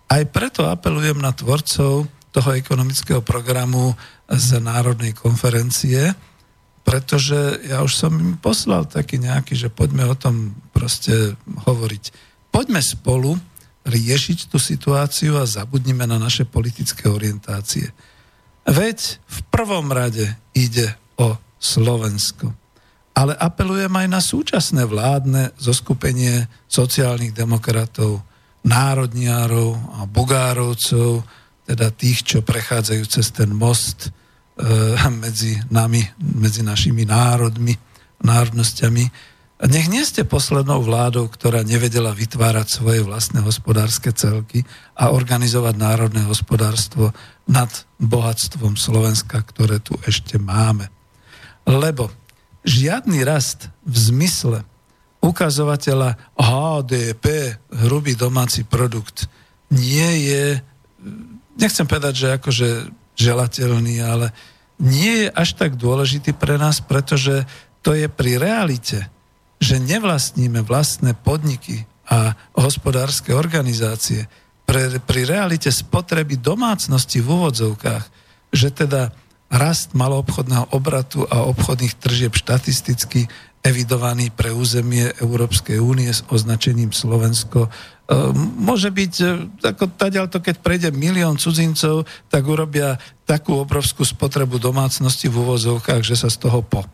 Aj 0.08 0.24
preto 0.28 0.68
apelujem 0.68 1.16
na 1.16 1.32
tvorcov 1.32 2.08
toho 2.32 2.50
ekonomického 2.52 3.24
programu 3.24 3.96
z 4.28 4.60
Národnej 4.60 5.16
konferencie, 5.16 6.12
pretože 6.84 7.60
ja 7.68 7.84
už 7.84 7.92
som 7.92 8.12
im 8.16 8.36
poslal 8.40 8.88
taký 8.88 9.20
nejaký, 9.20 9.56
že 9.56 9.72
poďme 9.72 10.08
o 10.08 10.16
tom 10.16 10.56
proste 10.72 11.36
hovoriť. 11.44 12.04
Poďme 12.48 12.80
spolu 12.80 13.36
riešiť 13.88 14.52
tú 14.52 14.60
situáciu 14.60 15.40
a 15.40 15.48
zabudnime 15.48 16.04
na 16.04 16.20
naše 16.20 16.44
politické 16.44 17.08
orientácie. 17.08 17.92
Veď 18.68 19.20
v 19.24 19.38
prvom 19.48 19.88
rade 19.88 20.36
ide 20.52 20.92
o 21.16 21.36
Slovensko. 21.58 22.54
Ale 23.18 23.34
apelujem 23.34 23.90
aj 23.90 24.08
na 24.08 24.22
súčasné 24.22 24.86
vládne 24.86 25.50
zoskupenie 25.58 26.46
sociálnych 26.70 27.34
demokratov, 27.34 28.22
národniarov 28.62 29.74
a 29.98 30.06
bugárovcov, 30.06 31.26
teda 31.68 31.92
tých, 31.92 32.24
čo 32.24 32.38
prechádzajú 32.40 33.04
cez 33.10 33.28
ten 33.34 33.50
most 33.52 34.08
e, 34.08 34.10
medzi 35.22 35.58
nami, 35.68 36.00
medzi 36.18 36.62
našimi 36.62 37.02
národmi, 37.04 37.74
národnosťami. 38.22 39.04
Nech 39.58 39.90
nie 39.90 40.06
ste 40.06 40.22
poslednou 40.22 40.86
vládou, 40.86 41.26
ktorá 41.26 41.66
nevedela 41.66 42.14
vytvárať 42.14 42.78
svoje 42.78 43.02
vlastné 43.02 43.42
hospodárske 43.42 44.14
celky 44.14 44.62
a 44.94 45.10
organizovať 45.10 45.74
národné 45.74 46.22
hospodárstvo 46.30 47.10
nad 47.50 47.66
bohatstvom 47.98 48.78
Slovenska, 48.78 49.42
ktoré 49.42 49.82
tu 49.82 49.98
ešte 50.06 50.38
máme. 50.38 50.86
Lebo 51.68 52.08
žiadny 52.64 53.28
rast 53.28 53.68
v 53.84 53.96
zmysle 53.96 54.58
ukazovateľa 55.20 56.16
HDP, 56.38 57.58
hrubý 57.84 58.16
domáci 58.16 58.64
produkt, 58.64 59.28
nie 59.68 60.32
je, 60.32 60.44
nechcem 61.60 61.84
povedať, 61.84 62.14
že 62.16 62.28
akože 62.40 62.68
želateľný, 63.18 64.00
ale 64.00 64.32
nie 64.80 65.26
je 65.26 65.28
až 65.28 65.58
tak 65.58 65.76
dôležitý 65.76 66.32
pre 66.32 66.56
nás, 66.56 66.80
pretože 66.80 67.44
to 67.82 67.92
je 67.92 68.06
pri 68.06 68.38
realite, 68.38 69.10
že 69.58 69.82
nevlastníme 69.82 70.62
vlastné 70.62 71.18
podniky 71.18 71.84
a 72.08 72.38
hospodárske 72.54 73.34
organizácie, 73.34 74.30
pre, 74.68 75.00
pri 75.02 75.24
realite 75.24 75.72
spotreby 75.72 76.38
domácnosti 76.38 77.24
v 77.24 77.28
úvodzovkách, 77.28 78.04
že 78.52 78.68
teda 78.68 79.10
rast 79.48 79.96
maloobchodného 79.96 80.76
obratu 80.76 81.24
a 81.24 81.44
obchodných 81.48 81.96
tržieb 81.96 82.36
štatisticky 82.36 83.28
evidovaný 83.64 84.30
pre 84.30 84.54
územie 84.54 85.10
Európskej 85.18 85.82
únie 85.82 86.08
s 86.08 86.22
označením 86.30 86.94
Slovensko. 86.94 87.66
E, 87.66 87.70
môže 88.56 88.92
byť, 88.92 89.14
e, 89.20 89.26
ako 89.74 89.84
to, 90.30 90.38
keď 90.38 90.56
prejde 90.62 90.88
milión 90.94 91.36
cudzincov, 91.40 92.06
tak 92.30 92.46
urobia 92.46 93.00
takú 93.26 93.58
obrovskú 93.58 94.06
spotrebu 94.06 94.62
domácnosti 94.62 95.26
v 95.26 95.42
úvozovkách, 95.42 96.06
že 96.06 96.16
sa 96.16 96.28
z 96.30 96.38
toho 96.48 96.62
po. 96.62 96.86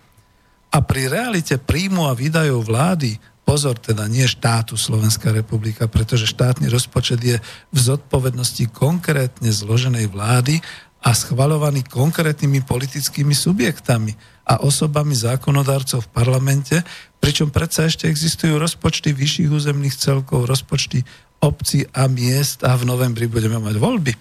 A 0.74 0.82
pri 0.82 1.06
realite 1.06 1.54
príjmu 1.60 2.10
a 2.10 2.18
výdajov 2.18 2.66
vlády, 2.66 3.20
pozor 3.46 3.78
teda 3.78 4.08
nie 4.08 4.26
štátu 4.26 4.74
Slovenská 4.74 5.30
republika, 5.30 5.86
pretože 5.86 6.26
štátny 6.26 6.66
rozpočet 6.72 7.20
je 7.20 7.36
v 7.70 7.78
zodpovednosti 7.78 8.72
konkrétne 8.72 9.52
zloženej 9.52 10.10
vlády 10.10 10.58
a 11.05 11.13
schvalovaný 11.13 11.85
konkrétnymi 11.85 12.65
politickými 12.65 13.37
subjektami 13.37 14.17
a 14.48 14.65
osobami 14.65 15.13
zákonodarcov 15.13 16.09
v 16.09 16.13
parlamente, 16.17 16.77
pričom 17.21 17.52
predsa 17.52 17.85
ešte 17.85 18.09
existujú 18.09 18.57
rozpočty 18.57 19.13
vyšších 19.13 19.52
územných 19.52 19.96
celkov, 20.00 20.48
rozpočty 20.48 21.05
obcí 21.44 21.85
a 21.92 22.09
miest 22.09 22.65
a 22.65 22.73
v 22.73 22.88
novembri 22.88 23.29
budeme 23.29 23.61
mať 23.61 23.77
voľby, 23.77 24.13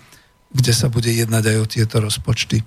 kde 0.52 0.74
sa 0.76 0.92
bude 0.92 1.08
jednať 1.08 1.44
aj 1.56 1.58
o 1.64 1.70
tieto 1.72 1.96
rozpočty. 2.04 2.60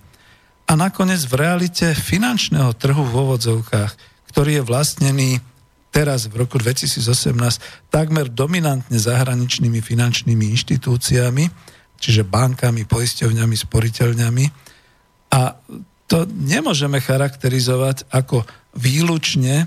A 0.66 0.72
nakoniec 0.74 1.20
v 1.28 1.36
realite 1.36 1.92
finančného 1.92 2.72
trhu 2.74 3.04
v 3.04 3.14
ovodzovkách, 3.14 3.92
ktorý 4.32 4.60
je 4.60 4.62
vlastnený 4.64 5.30
teraz 5.92 6.28
v 6.28 6.44
roku 6.44 6.56
2018 6.60 7.36
takmer 7.92 8.28
dominantne 8.32 8.96
zahraničnými 8.96 9.80
finančnými 9.80 10.44
inštitúciami, 10.56 11.75
čiže 11.96 12.28
bankami, 12.28 12.84
poisťovňami, 12.84 13.56
sporiteľňami. 13.56 14.44
A 15.32 15.40
to 16.06 16.22
nemôžeme 16.30 17.02
charakterizovať 17.02 18.06
ako 18.14 18.46
výlučne 18.78 19.66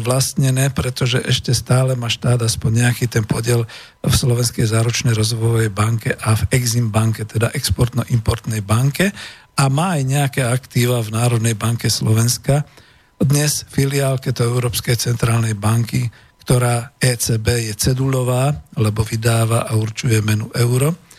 vlastnené, 0.00 0.72
pretože 0.72 1.20
ešte 1.20 1.52
stále 1.52 1.92
má 1.98 2.08
štát 2.08 2.40
aspoň 2.40 2.88
nejaký 2.88 3.04
ten 3.12 3.28
podiel 3.28 3.68
v 4.00 4.14
Slovenskej 4.14 4.64
záročnej 4.64 5.12
rozvojovej 5.12 5.68
banke 5.68 6.16
a 6.16 6.32
v 6.32 6.42
Exim 6.56 6.88
banke, 6.88 7.28
teda 7.28 7.52
exportno-importnej 7.52 8.64
banke 8.64 9.12
a 9.60 9.68
má 9.68 10.00
aj 10.00 10.02
nejaké 10.08 10.42
aktíva 10.48 11.04
v 11.04 11.12
Národnej 11.12 11.52
banke 11.52 11.92
Slovenska. 11.92 12.64
Dnes 13.20 13.68
filiálke 13.68 14.32
to 14.32 14.48
Európskej 14.48 14.96
centrálnej 14.96 15.52
banky, 15.52 16.08
ktorá 16.40 16.96
ECB 16.96 17.68
je 17.68 17.74
cedulová, 17.76 18.64
lebo 18.80 19.04
vydáva 19.04 19.68
a 19.68 19.76
určuje 19.76 20.24
menu 20.24 20.48
euro 20.56 21.09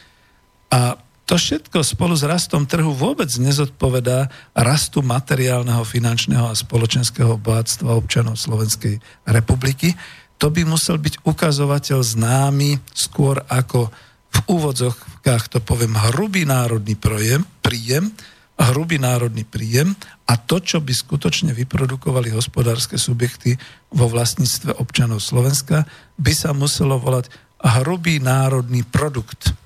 a 0.71 0.95
to 1.27 1.39
všetko 1.39 1.79
spolu 1.79 2.11
s 2.11 2.27
rastom 2.27 2.67
trhu 2.67 2.91
vôbec 2.91 3.31
nezodpovedá 3.39 4.27
rastu 4.51 4.99
materiálneho, 4.99 5.79
finančného 5.87 6.51
a 6.51 6.55
spoločenského 6.55 7.39
bohatstva 7.39 7.95
občanov 7.95 8.35
Slovenskej 8.35 8.99
republiky. 9.31 9.95
To 10.43 10.51
by 10.51 10.67
musel 10.67 10.99
byť 10.99 11.23
ukazovateľ 11.23 11.99
známy 12.03 12.83
skôr 12.91 13.39
ako 13.47 13.87
v 14.31 14.39
úvodzovkách 14.47 15.51
to 15.51 15.59
poviem 15.63 15.95
hrubý 16.11 16.47
národný 16.47 16.95
projem, 16.95 17.43
príjem, 17.63 18.11
hrubý 18.59 18.99
národný 18.99 19.47
príjem 19.47 19.95
a 20.27 20.35
to, 20.35 20.59
čo 20.59 20.83
by 20.83 20.91
skutočne 20.91 21.51
vyprodukovali 21.55 22.31
hospodárske 22.31 22.95
subjekty 22.95 23.55
vo 23.91 24.07
vlastníctve 24.07 24.79
občanov 24.79 25.23
Slovenska, 25.23 25.83
by 26.15 26.33
sa 26.35 26.51
muselo 26.51 26.99
volať 26.99 27.31
hrubý 27.61 28.19
národný 28.19 28.83
produkt. 28.83 29.60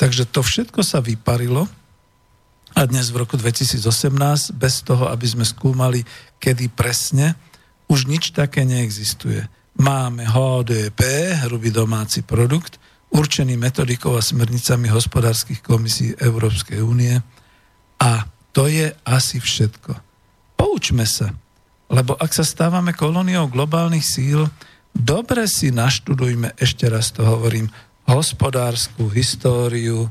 Takže 0.00 0.24
to 0.32 0.40
všetko 0.40 0.80
sa 0.80 1.04
vyparilo 1.04 1.68
a 2.72 2.80
dnes 2.88 3.12
v 3.12 3.20
roku 3.20 3.36
2018, 3.36 4.56
bez 4.56 4.80
toho, 4.80 5.12
aby 5.12 5.28
sme 5.28 5.44
skúmali, 5.44 6.08
kedy 6.40 6.72
presne, 6.72 7.36
už 7.84 8.08
nič 8.08 8.32
také 8.32 8.64
neexistuje. 8.64 9.44
Máme 9.76 10.24
HDP, 10.24 11.00
hrubý 11.44 11.68
domáci 11.68 12.24
produkt, 12.24 12.80
určený 13.12 13.60
metodikou 13.60 14.16
a 14.16 14.24
smernicami 14.24 14.88
hospodárskych 14.88 15.60
komisí 15.60 16.16
Európskej 16.16 16.80
únie 16.80 17.20
a 18.00 18.24
to 18.56 18.72
je 18.72 18.96
asi 19.04 19.36
všetko. 19.36 20.00
Poučme 20.56 21.04
sa, 21.04 21.36
lebo 21.92 22.16
ak 22.16 22.32
sa 22.32 22.48
stávame 22.48 22.96
kolóniou 22.96 23.52
globálnych 23.52 24.06
síl, 24.06 24.48
dobre 24.96 25.44
si 25.44 25.68
naštudujme, 25.68 26.56
ešte 26.56 26.88
raz 26.88 27.12
to 27.12 27.20
hovorím, 27.20 27.68
hospodárskú 28.10 29.06
históriu 29.14 30.10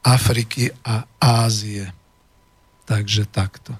Afriky 0.00 0.72
a 0.84 1.04
Ázie. 1.20 1.92
Takže 2.84 3.28
takto. 3.28 3.76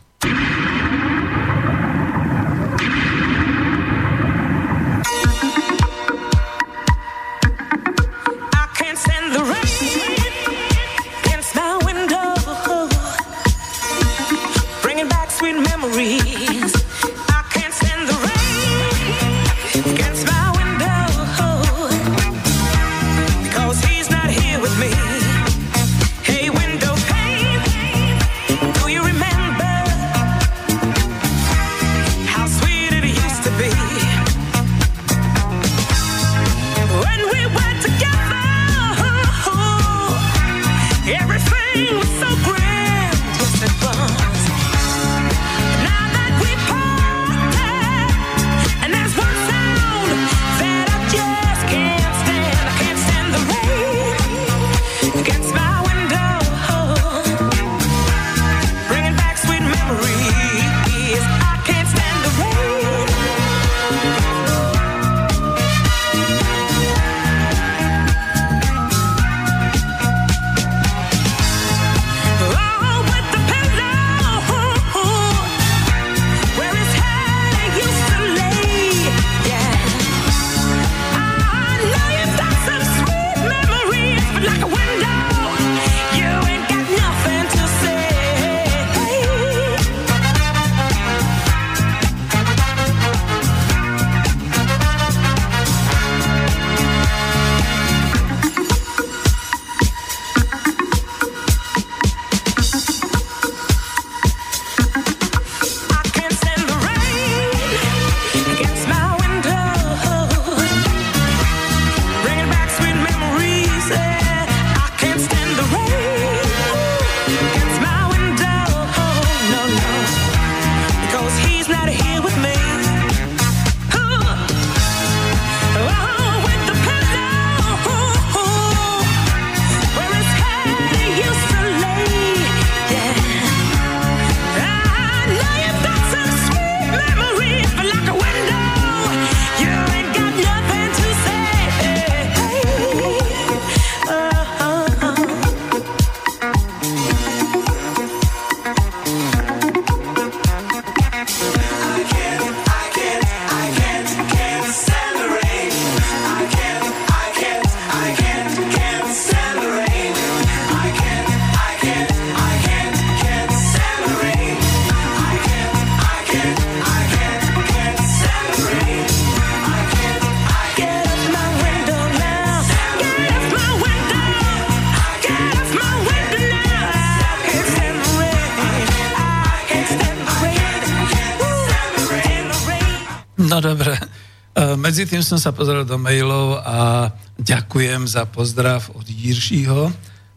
Medzi 184.95 185.11
tým 185.11 185.26
som 185.26 185.42
sa 185.42 185.51
pozrel 185.51 185.82
do 185.82 185.99
mailov 185.99 186.62
a 186.62 187.11
ďakujem 187.34 188.07
za 188.07 188.30
pozdrav 188.30 188.78
od 188.95 189.03
Jiršího, 189.03 189.90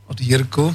od 0.10 0.18
Jirku. 0.18 0.74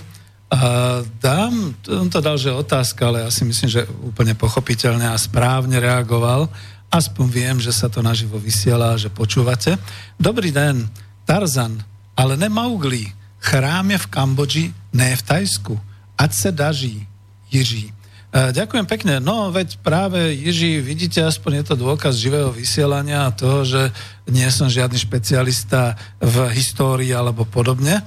A 0.54 1.02
dám, 1.18 1.74
on 1.90 2.06
to 2.06 2.22
dal, 2.22 2.38
že 2.38 2.54
otázka, 2.54 3.10
ale 3.10 3.26
ja 3.26 3.30
si 3.34 3.42
myslím, 3.42 3.66
že 3.66 3.90
úplne 4.06 4.38
pochopiteľne 4.38 5.10
a 5.10 5.18
správne 5.18 5.82
reagoval. 5.82 6.46
Aspoň 6.94 7.26
viem, 7.26 7.56
že 7.58 7.74
sa 7.74 7.90
to 7.90 8.06
naživo 8.06 8.38
vysiela, 8.38 8.94
že 8.94 9.10
počúvate. 9.10 9.74
Dobrý 10.14 10.54
den, 10.54 10.86
Tarzan, 11.26 11.82
ale 12.14 12.38
ne 12.38 12.46
Mowgli. 12.46 13.10
Chrám 13.42 13.90
je 13.90 13.98
v 13.98 14.10
Kambodži, 14.14 14.64
ne 14.94 15.10
v 15.10 15.22
Tajsku. 15.26 15.74
Ať 16.14 16.30
se 16.30 16.50
daží, 16.54 17.02
Jiří. 17.50 17.90
E, 18.32 18.48
ďakujem 18.56 18.88
pekne. 18.88 19.20
No, 19.20 19.52
veď 19.52 19.76
práve, 19.84 20.32
Jiří, 20.32 20.80
vidíte, 20.80 21.20
aspoň 21.20 21.60
je 21.60 21.64
to 21.68 21.74
dôkaz 21.76 22.16
živého 22.16 22.48
vysielania 22.48 23.28
a 23.28 23.36
toho, 23.36 23.68
že 23.68 23.92
nie 24.24 24.48
som 24.48 24.72
žiadny 24.72 24.96
špecialista 24.96 26.00
v 26.16 26.48
histórii 26.56 27.12
alebo 27.12 27.44
podobne. 27.44 28.00
E, 28.00 28.02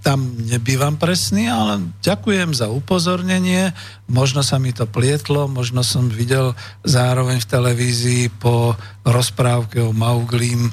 tam 0.00 0.32
nebývam 0.48 0.96
presný, 0.96 1.44
ale 1.44 1.92
ďakujem 2.00 2.56
za 2.56 2.72
upozornenie. 2.72 3.76
Možno 4.08 4.40
sa 4.40 4.56
mi 4.56 4.72
to 4.72 4.88
plietlo, 4.88 5.44
možno 5.44 5.84
som 5.84 6.08
videl 6.08 6.56
zároveň 6.88 7.44
v 7.44 7.50
televízii 7.52 8.24
po 8.40 8.80
rozprávke 9.04 9.84
o 9.84 9.92
Mauglim 9.92 10.66
e, 10.66 10.72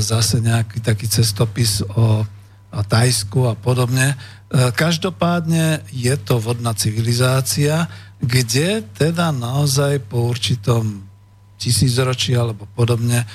zase 0.00 0.40
nejaký 0.40 0.80
taký 0.80 1.12
cestopis 1.12 1.84
o, 1.84 2.24
o 2.72 2.80
Tajsku 2.88 3.52
a 3.52 3.54
podobne. 3.54 4.16
E, 4.52 4.70
každopádne 4.70 5.80
je 5.88 6.14
to 6.20 6.36
vodná 6.36 6.76
civilizácia, 6.76 7.88
kde 8.20 8.84
teda 8.94 9.32
naozaj 9.32 10.04
po 10.06 10.28
určitom 10.28 11.08
tisícročí 11.56 12.36
alebo 12.36 12.68
podobne 12.76 13.26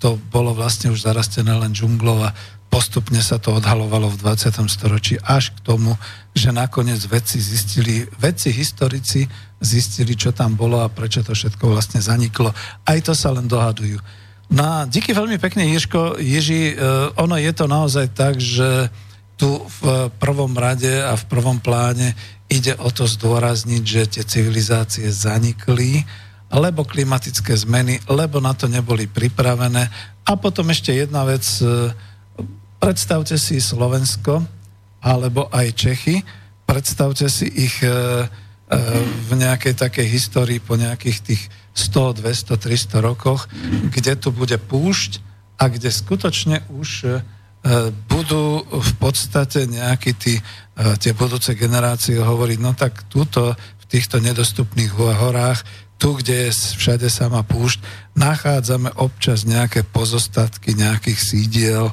to 0.00 0.16
bolo 0.32 0.56
vlastne 0.56 0.88
už 0.88 1.04
zarastené 1.04 1.52
len 1.52 1.76
džunglov 1.76 2.24
a 2.24 2.30
postupne 2.72 3.20
sa 3.20 3.36
to 3.36 3.56
odhalovalo 3.56 4.12
v 4.12 4.20
20. 4.20 4.52
storočí 4.68 5.14
až 5.20 5.52
k 5.52 5.58
tomu, 5.64 5.96
že 6.36 6.52
nakoniec 6.52 7.00
vedci 7.08 7.40
zistili, 7.40 8.04
vedci 8.20 8.52
historici 8.52 9.24
zistili, 9.60 10.12
čo 10.12 10.32
tam 10.32 10.56
bolo 10.56 10.84
a 10.84 10.92
prečo 10.92 11.24
to 11.24 11.32
všetko 11.32 11.72
vlastne 11.72 12.00
zaniklo. 12.00 12.52
Aj 12.84 12.98
to 13.00 13.16
sa 13.16 13.32
len 13.32 13.48
dohadujú. 13.48 13.96
No 14.52 14.84
díky 14.86 15.16
veľmi 15.16 15.40
pekne, 15.40 15.66
Jižko, 15.72 16.20
Jiži, 16.20 16.76
uh, 16.76 17.10
ono 17.18 17.34
je 17.40 17.52
to 17.56 17.64
naozaj 17.66 18.12
tak, 18.12 18.38
že 18.38 18.92
tu 19.36 19.60
v 19.80 20.08
prvom 20.16 20.56
rade 20.56 20.88
a 20.88 21.12
v 21.12 21.24
prvom 21.28 21.60
pláne 21.60 22.16
ide 22.48 22.72
o 22.80 22.88
to 22.88 23.04
zdôrazniť, 23.04 23.82
že 23.84 24.02
tie 24.18 24.24
civilizácie 24.24 25.08
zanikli, 25.12 26.04
lebo 26.48 26.88
klimatické 26.88 27.52
zmeny, 27.52 28.00
lebo 28.08 28.40
na 28.40 28.56
to 28.56 28.64
neboli 28.70 29.04
pripravené. 29.04 29.92
A 30.24 30.32
potom 30.40 30.72
ešte 30.72 30.94
jedna 30.94 31.28
vec, 31.28 31.44
uh, 31.60 31.92
Predstavte 32.76 33.40
si 33.40 33.56
Slovensko 33.56 34.44
alebo 35.00 35.48
aj 35.48 35.74
Čechy, 35.74 36.20
predstavte 36.68 37.26
si 37.26 37.48
ich 37.48 37.80
e, 37.80 37.88
e, 37.88 37.92
v 39.26 39.30
nejakej 39.38 39.74
takej 39.74 40.06
histórii 40.06 40.60
po 40.60 40.76
nejakých 40.76 41.18
tých 41.24 41.42
100, 41.72 42.20
200, 42.20 42.58
300 42.58 43.00
rokoch, 43.00 43.48
kde 43.90 44.14
tu 44.18 44.28
bude 44.30 44.54
púšť 44.60 45.18
a 45.56 45.72
kde 45.72 45.88
skutočne 45.88 46.62
už 46.68 47.22
budú 48.06 48.62
v 48.62 48.92
podstate 49.02 49.66
nejakí 49.66 50.14
tí, 50.14 50.38
tie 51.02 51.12
budúce 51.18 51.58
generácie 51.58 52.14
hovoriť, 52.14 52.58
no 52.62 52.78
tak 52.78 53.10
túto 53.10 53.58
v 53.58 53.84
týchto 53.90 54.22
nedostupných 54.22 54.94
horách, 54.94 55.66
tu, 55.96 56.14
kde 56.14 56.48
je 56.48 56.76
všade 56.76 57.08
sama 57.08 57.40
púšť, 57.42 57.80
nachádzame 58.14 58.92
občas 59.00 59.48
nejaké 59.48 59.82
pozostatky 59.82 60.76
nejakých 60.76 61.18
sídiel 61.18 61.84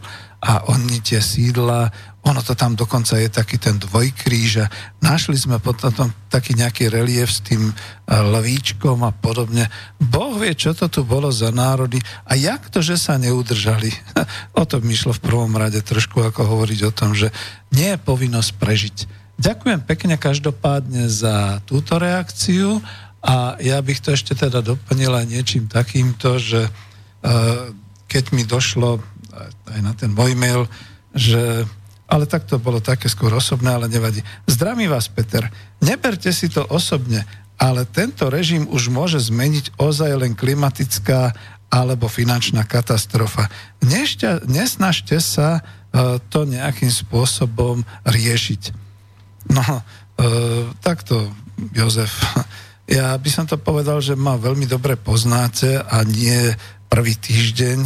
a 0.43 0.67
oni 0.67 0.99
tie 0.99 1.23
sídla, 1.23 1.89
ono 2.23 2.39
to 2.39 2.55
tam 2.55 2.71
dokonca 2.79 3.19
je 3.19 3.27
taký 3.27 3.59
ten 3.59 3.75
dvojkríž 3.75 4.51
a 4.63 4.71
našli 5.03 5.35
sme 5.35 5.59
potom 5.59 5.91
taký 6.31 6.55
nejaký 6.55 6.87
relief 6.87 7.35
s 7.35 7.43
tým 7.43 7.67
e, 7.67 7.73
lvíčkom 8.07 9.03
a 9.03 9.11
podobne. 9.11 9.67
Boh 9.99 10.39
vie, 10.39 10.55
čo 10.55 10.71
to 10.71 10.87
tu 10.87 11.03
bolo 11.03 11.27
za 11.35 11.51
národy 11.51 11.99
a 12.23 12.39
jak 12.39 12.71
to, 12.71 12.79
že 12.79 12.95
sa 12.95 13.19
neudržali. 13.19 13.91
o 14.59 14.63
to 14.63 14.79
mi 14.79 14.95
šlo 14.95 15.11
v 15.11 15.23
prvom 15.23 15.51
rade 15.59 15.83
trošku 15.83 16.23
ako 16.23 16.47
hovoriť 16.47 16.79
o 16.87 16.95
tom, 16.95 17.11
že 17.11 17.27
nie 17.75 17.91
je 17.91 17.99
povinnosť 17.99 18.51
prežiť. 18.55 18.97
Ďakujem 19.43 19.83
pekne 19.83 20.15
každopádne 20.15 21.11
za 21.11 21.59
túto 21.67 21.99
reakciu 21.99 22.79
a 23.19 23.59
ja 23.59 23.83
bych 23.83 23.99
to 23.99 24.15
ešte 24.15 24.31
teda 24.31 24.63
doplnila 24.63 25.27
niečím 25.27 25.67
takýmto, 25.67 26.37
že 26.37 26.69
uh, 26.69 27.71
keď 28.07 28.23
mi 28.31 28.45
došlo 28.45 29.01
aj 29.73 29.79
na 29.81 29.91
ten 29.97 30.13
môj 30.13 30.37
mail, 30.37 30.69
že 31.17 31.65
ale 32.13 32.29
tak 32.29 32.45
to 32.45 32.61
bolo 32.61 32.77
také 32.77 33.09
skôr 33.09 33.33
osobné, 33.33 33.73
ale 33.73 33.89
nevadí. 33.89 34.21
Zdravím 34.45 34.93
vás, 34.93 35.09
Peter. 35.09 35.49
Neberte 35.81 36.29
si 36.29 36.45
to 36.45 36.61
osobne, 36.69 37.25
ale 37.57 37.89
tento 37.89 38.29
režim 38.29 38.69
už 38.69 38.93
môže 38.93 39.17
zmeniť 39.17 39.81
ozaj 39.81 40.21
len 40.21 40.37
klimatická 40.37 41.33
alebo 41.73 42.05
finančná 42.05 42.69
katastrofa. 42.69 43.49
Nešťa, 43.81 44.45
nesnažte 44.45 45.17
sa 45.17 45.65
uh, 45.65 46.21
to 46.29 46.45
nejakým 46.45 46.93
spôsobom 46.93 47.81
riešiť. 48.05 48.61
No, 49.49 49.65
uh, 49.65 50.69
takto, 50.85 51.33
Jozef. 51.73 52.13
Ja 52.83 53.15
by 53.15 53.29
som 53.31 53.47
to 53.47 53.55
povedal, 53.55 54.03
že 54.03 54.11
ma 54.11 54.35
veľmi 54.35 54.67
dobre 54.67 54.99
poznáte 54.99 55.79
a 55.79 56.03
nie 56.03 56.51
prvý 56.91 57.15
týždeň 57.15 57.79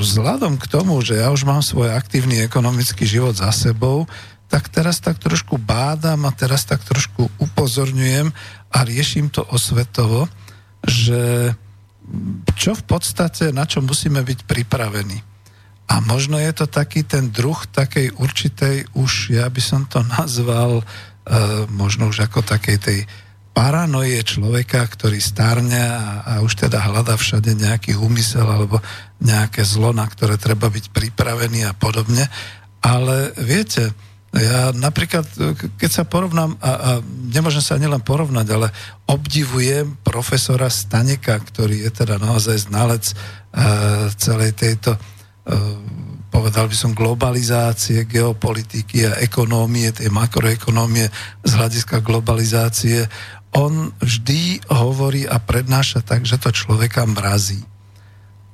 vzhľadom 0.00 0.56
k 0.56 0.66
tomu, 0.70 1.02
že 1.02 1.18
ja 1.18 1.34
už 1.34 1.42
mám 1.44 1.60
svoj 1.60 1.92
aktívny 1.92 2.40
ekonomický 2.46 3.04
život 3.04 3.34
za 3.36 3.50
sebou, 3.50 4.06
tak 4.50 4.66
teraz 4.66 4.98
tak 4.98 5.18
trošku 5.22 5.58
bádam 5.62 6.26
a 6.26 6.34
teraz 6.34 6.66
tak 6.66 6.82
trošku 6.82 7.30
upozorňujem 7.38 8.34
a 8.70 8.78
riešim 8.82 9.30
to 9.30 9.46
osvetovo, 9.46 10.26
že 10.82 11.54
čo 12.58 12.74
v 12.74 12.82
podstate, 12.82 13.54
na 13.54 13.62
čo 13.62 13.78
musíme 13.78 14.18
byť 14.18 14.48
pripravení. 14.50 15.22
A 15.90 15.98
možno 16.02 16.38
je 16.38 16.50
to 16.54 16.66
taký 16.70 17.02
ten 17.02 17.30
druh 17.30 17.58
takej 17.66 18.14
určitej, 18.14 18.90
už 18.94 19.34
ja 19.34 19.46
by 19.46 19.62
som 19.62 19.86
to 19.86 20.02
nazval, 20.18 20.82
e, 20.82 20.84
možno 21.70 22.10
už 22.10 22.26
ako 22.26 22.42
takej 22.42 22.78
tej 22.78 22.98
paranoje 23.60 24.24
človeka, 24.24 24.88
ktorý 24.88 25.20
starne 25.20 25.76
a, 25.76 26.24
a 26.24 26.32
už 26.40 26.64
teda 26.64 26.80
hľada 26.80 27.12
všade 27.12 27.52
nejaký 27.52 27.92
úmysel 27.92 28.48
alebo 28.48 28.80
nejaké 29.20 29.68
zlo, 29.68 29.92
na 29.92 30.08
ktoré 30.08 30.40
treba 30.40 30.72
byť 30.72 30.88
pripravený 30.88 31.68
a 31.68 31.76
podobne. 31.76 32.24
Ale 32.80 33.36
viete, 33.36 33.92
ja 34.32 34.72
napríklad, 34.72 35.28
keď 35.76 35.90
sa 35.92 36.04
porovnám, 36.08 36.56
a, 36.56 36.72
a 36.72 36.90
nemôžem 37.04 37.60
sa 37.60 37.76
nielen 37.76 38.00
porovnať, 38.00 38.46
ale 38.48 38.72
obdivujem 39.04 40.00
profesora 40.00 40.72
Staneka, 40.72 41.36
ktorý 41.36 41.84
je 41.84 41.90
teda 41.92 42.16
naozaj 42.16 42.64
znalec 42.64 43.12
uh, 43.12 44.08
celej 44.16 44.56
tejto, 44.56 44.96
uh, 44.96 45.76
povedal 46.32 46.64
by 46.64 46.76
som, 46.78 46.96
globalizácie, 46.96 48.08
geopolitiky 48.08 49.04
a 49.04 49.20
ekonómie, 49.20 49.92
tej 49.92 50.08
makroekonómie 50.08 51.12
z 51.44 51.50
hľadiska 51.52 52.00
globalizácie 52.00 53.04
on 53.56 53.90
vždy 53.98 54.62
hovorí 54.70 55.26
a 55.26 55.42
prednáša 55.42 56.06
tak, 56.06 56.22
že 56.22 56.38
to 56.38 56.54
človeka 56.54 57.02
mrazí. 57.06 57.62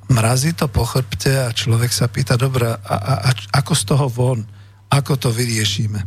Mrazí 0.06 0.54
to 0.54 0.70
po 0.70 0.86
chrbte 0.86 1.50
a 1.50 1.50
človek 1.50 1.90
sa 1.90 2.06
pýta, 2.06 2.38
dobre, 2.38 2.70
a, 2.70 2.78
a, 2.78 3.14
a 3.26 3.30
ako 3.60 3.72
z 3.74 3.82
toho 3.84 4.06
von? 4.06 4.40
Ako 4.88 5.18
to 5.18 5.34
vyriešime? 5.34 5.98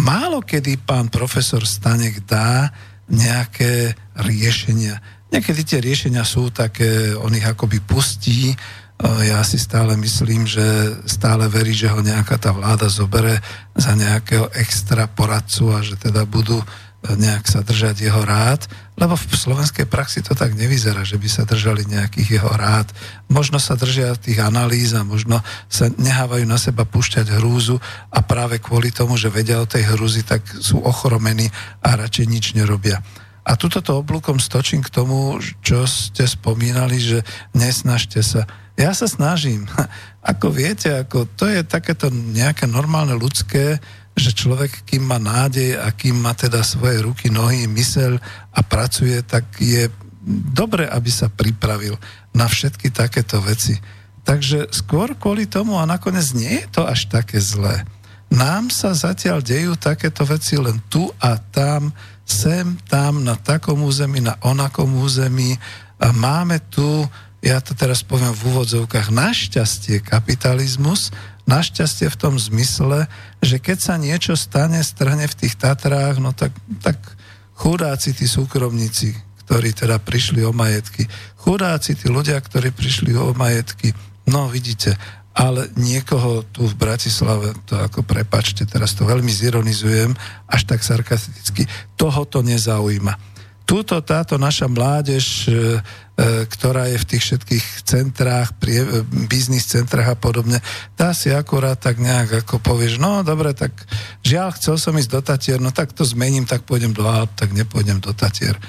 Málo 0.00 0.40
kedy 0.40 0.80
pán 0.80 1.12
profesor 1.12 1.66
Stanek 1.66 2.24
dá 2.24 2.72
nejaké 3.10 3.92
riešenia. 4.16 4.96
Niekedy 5.28 5.60
tie 5.66 5.78
riešenia 5.82 6.24
sú 6.24 6.48
také, 6.48 7.12
on 7.18 7.34
ich 7.36 7.44
akoby 7.44 7.82
pustí, 7.84 8.56
ja 9.02 9.42
si 9.42 9.58
stále 9.58 9.98
myslím, 9.98 10.46
že 10.46 10.62
stále 11.10 11.50
verí, 11.50 11.74
že 11.74 11.90
ho 11.90 11.98
nejaká 11.98 12.38
tá 12.38 12.54
vláda 12.54 12.86
zobere 12.86 13.42
za 13.74 13.98
nejakého 13.98 14.46
extra 14.54 15.10
poradcu 15.10 15.74
a 15.74 15.82
že 15.82 15.98
teda 15.98 16.22
budú 16.22 16.62
nejak 17.02 17.50
sa 17.50 17.66
držať 17.66 18.06
jeho 18.06 18.22
rád, 18.22 18.62
lebo 18.94 19.18
v 19.18 19.34
slovenskej 19.34 19.90
praxi 19.90 20.22
to 20.22 20.38
tak 20.38 20.54
nevyzerá, 20.54 21.02
že 21.02 21.18
by 21.18 21.26
sa 21.26 21.42
držali 21.42 21.82
nejakých 21.90 22.38
jeho 22.38 22.52
rád. 22.54 22.86
Možno 23.26 23.58
sa 23.58 23.74
držia 23.74 24.14
tých 24.14 24.38
analýz 24.38 24.94
a 24.94 25.02
možno 25.02 25.42
sa 25.66 25.90
nehávajú 25.90 26.46
na 26.46 26.54
seba 26.62 26.86
púšťať 26.86 27.42
hrúzu 27.42 27.82
a 28.14 28.18
práve 28.22 28.62
kvôli 28.62 28.94
tomu, 28.94 29.18
že 29.18 29.34
vedia 29.34 29.58
o 29.58 29.66
tej 29.66 29.90
hrúzi, 29.90 30.22
tak 30.22 30.46
sú 30.46 30.78
ochromení 30.78 31.50
a 31.82 31.98
radšej 31.98 32.26
nič 32.30 32.44
nerobia. 32.54 33.02
A 33.42 33.58
tuto 33.58 33.82
to 33.82 33.98
oblúkom 33.98 34.38
stočím 34.38 34.86
k 34.86 34.94
tomu, 34.94 35.42
čo 35.66 35.82
ste 35.82 36.30
spomínali, 36.30 37.02
že 37.02 37.26
nesnažte 37.58 38.22
sa. 38.22 38.46
Ja 38.78 38.94
sa 38.94 39.10
snažím. 39.10 39.66
Ako 40.22 40.54
viete, 40.54 41.02
ako 41.02 41.26
to 41.34 41.50
je 41.50 41.66
takéto 41.66 42.06
nejaké 42.06 42.70
normálne 42.70 43.18
ľudské, 43.18 43.82
že 44.12 44.36
človek, 44.36 44.84
kým 44.84 45.08
má 45.08 45.16
nádej 45.16 45.80
a 45.80 45.88
kým 45.92 46.20
má 46.20 46.36
teda 46.36 46.60
svoje 46.60 47.00
ruky, 47.00 47.32
nohy, 47.32 47.64
mysel 47.72 48.20
a 48.52 48.60
pracuje, 48.60 49.16
tak 49.24 49.48
je 49.56 49.88
dobre, 50.52 50.84
aby 50.86 51.10
sa 51.10 51.32
pripravil 51.32 51.96
na 52.36 52.46
všetky 52.46 52.92
takéto 52.92 53.40
veci. 53.40 53.80
Takže 54.22 54.70
skôr 54.70 55.18
kvôli 55.18 55.50
tomu 55.50 55.80
a 55.80 55.88
nakoniec 55.88 56.30
nie 56.36 56.62
je 56.62 56.68
to 56.70 56.82
až 56.86 57.10
také 57.10 57.42
zlé. 57.42 57.82
Nám 58.32 58.72
sa 58.72 58.96
zatiaľ 58.96 59.44
dejú 59.44 59.76
takéto 59.76 60.24
veci 60.24 60.56
len 60.56 60.80
tu 60.88 61.10
a 61.20 61.36
tam, 61.36 61.92
sem, 62.24 62.78
tam, 62.88 63.20
na 63.20 63.36
takom 63.36 63.82
území, 63.84 64.24
na 64.24 64.38
onakom 64.40 64.88
území. 65.02 65.58
A 66.00 66.16
máme 66.16 66.62
tu, 66.72 67.04
ja 67.44 67.60
to 67.60 67.76
teraz 67.76 68.00
poviem 68.00 68.32
v 68.32 68.54
úvodzovkách, 68.54 69.12
našťastie 69.12 70.00
kapitalizmus, 70.00 71.10
našťastie 71.48 72.08
v 72.08 72.20
tom 72.20 72.34
zmysle, 72.38 73.10
že 73.42 73.56
keď 73.58 73.78
sa 73.78 73.94
niečo 73.98 74.38
stane, 74.38 74.78
strhne 74.80 75.26
v 75.26 75.38
tých 75.38 75.58
Tatrách, 75.58 76.22
no 76.22 76.30
tak, 76.30 76.54
tak 76.80 76.98
chudáci 77.58 78.14
tí 78.14 78.30
súkromníci, 78.30 79.14
ktorí 79.46 79.74
teda 79.74 79.98
prišli 79.98 80.46
o 80.46 80.54
majetky, 80.54 81.10
chudáci 81.42 81.98
tí 81.98 82.06
ľudia, 82.06 82.38
ktorí 82.38 82.70
prišli 82.70 83.12
o 83.18 83.34
majetky, 83.34 83.90
No 84.26 84.46
vidíte, 84.46 84.94
ale 85.32 85.72
niekoho 85.74 86.46
tu 86.52 86.68
v 86.68 86.78
Bratislave, 86.78 87.56
to 87.66 87.74
ako 87.80 88.04
prepačte, 88.06 88.68
teraz 88.68 88.94
to 88.94 89.08
veľmi 89.08 89.32
zironizujem, 89.32 90.14
až 90.46 90.62
tak 90.68 90.84
sarkasticky, 90.84 91.66
toho 91.98 92.22
to 92.28 92.44
nezaujíma. 92.44 93.16
Túto 93.66 93.98
táto 94.04 94.36
naša 94.36 94.68
mládež, 94.68 95.48
e, 95.48 95.80
ktorá 96.20 96.92
je 96.92 97.00
v 97.00 97.08
tých 97.08 97.22
všetkých 97.24 97.66
centrách, 97.88 98.52
prie, 98.60 98.84
e, 98.84 99.00
biznis 99.26 99.64
centrách 99.64 100.12
a 100.12 100.16
podobne, 100.16 100.60
tá 100.92 101.16
si 101.16 101.32
akurát 101.32 101.80
tak 101.80 101.96
nejak 101.96 102.44
ako 102.44 102.60
povieš, 102.60 103.00
no 103.00 103.24
dobre, 103.24 103.56
tak 103.56 103.72
žiaľ, 104.20 104.52
chcel 104.54 104.76
som 104.76 104.92
ísť 104.92 105.10
do 105.10 105.20
Tatier, 105.24 105.58
no 105.58 105.72
tak 105.72 105.96
to 105.96 106.04
zmením, 106.04 106.44
tak 106.44 106.68
pôjdem 106.68 106.92
do 106.92 107.08
Alp, 107.08 107.32
tak 107.32 107.56
nepôjdem 107.56 107.98
do 107.98 108.12
Tatier 108.12 108.60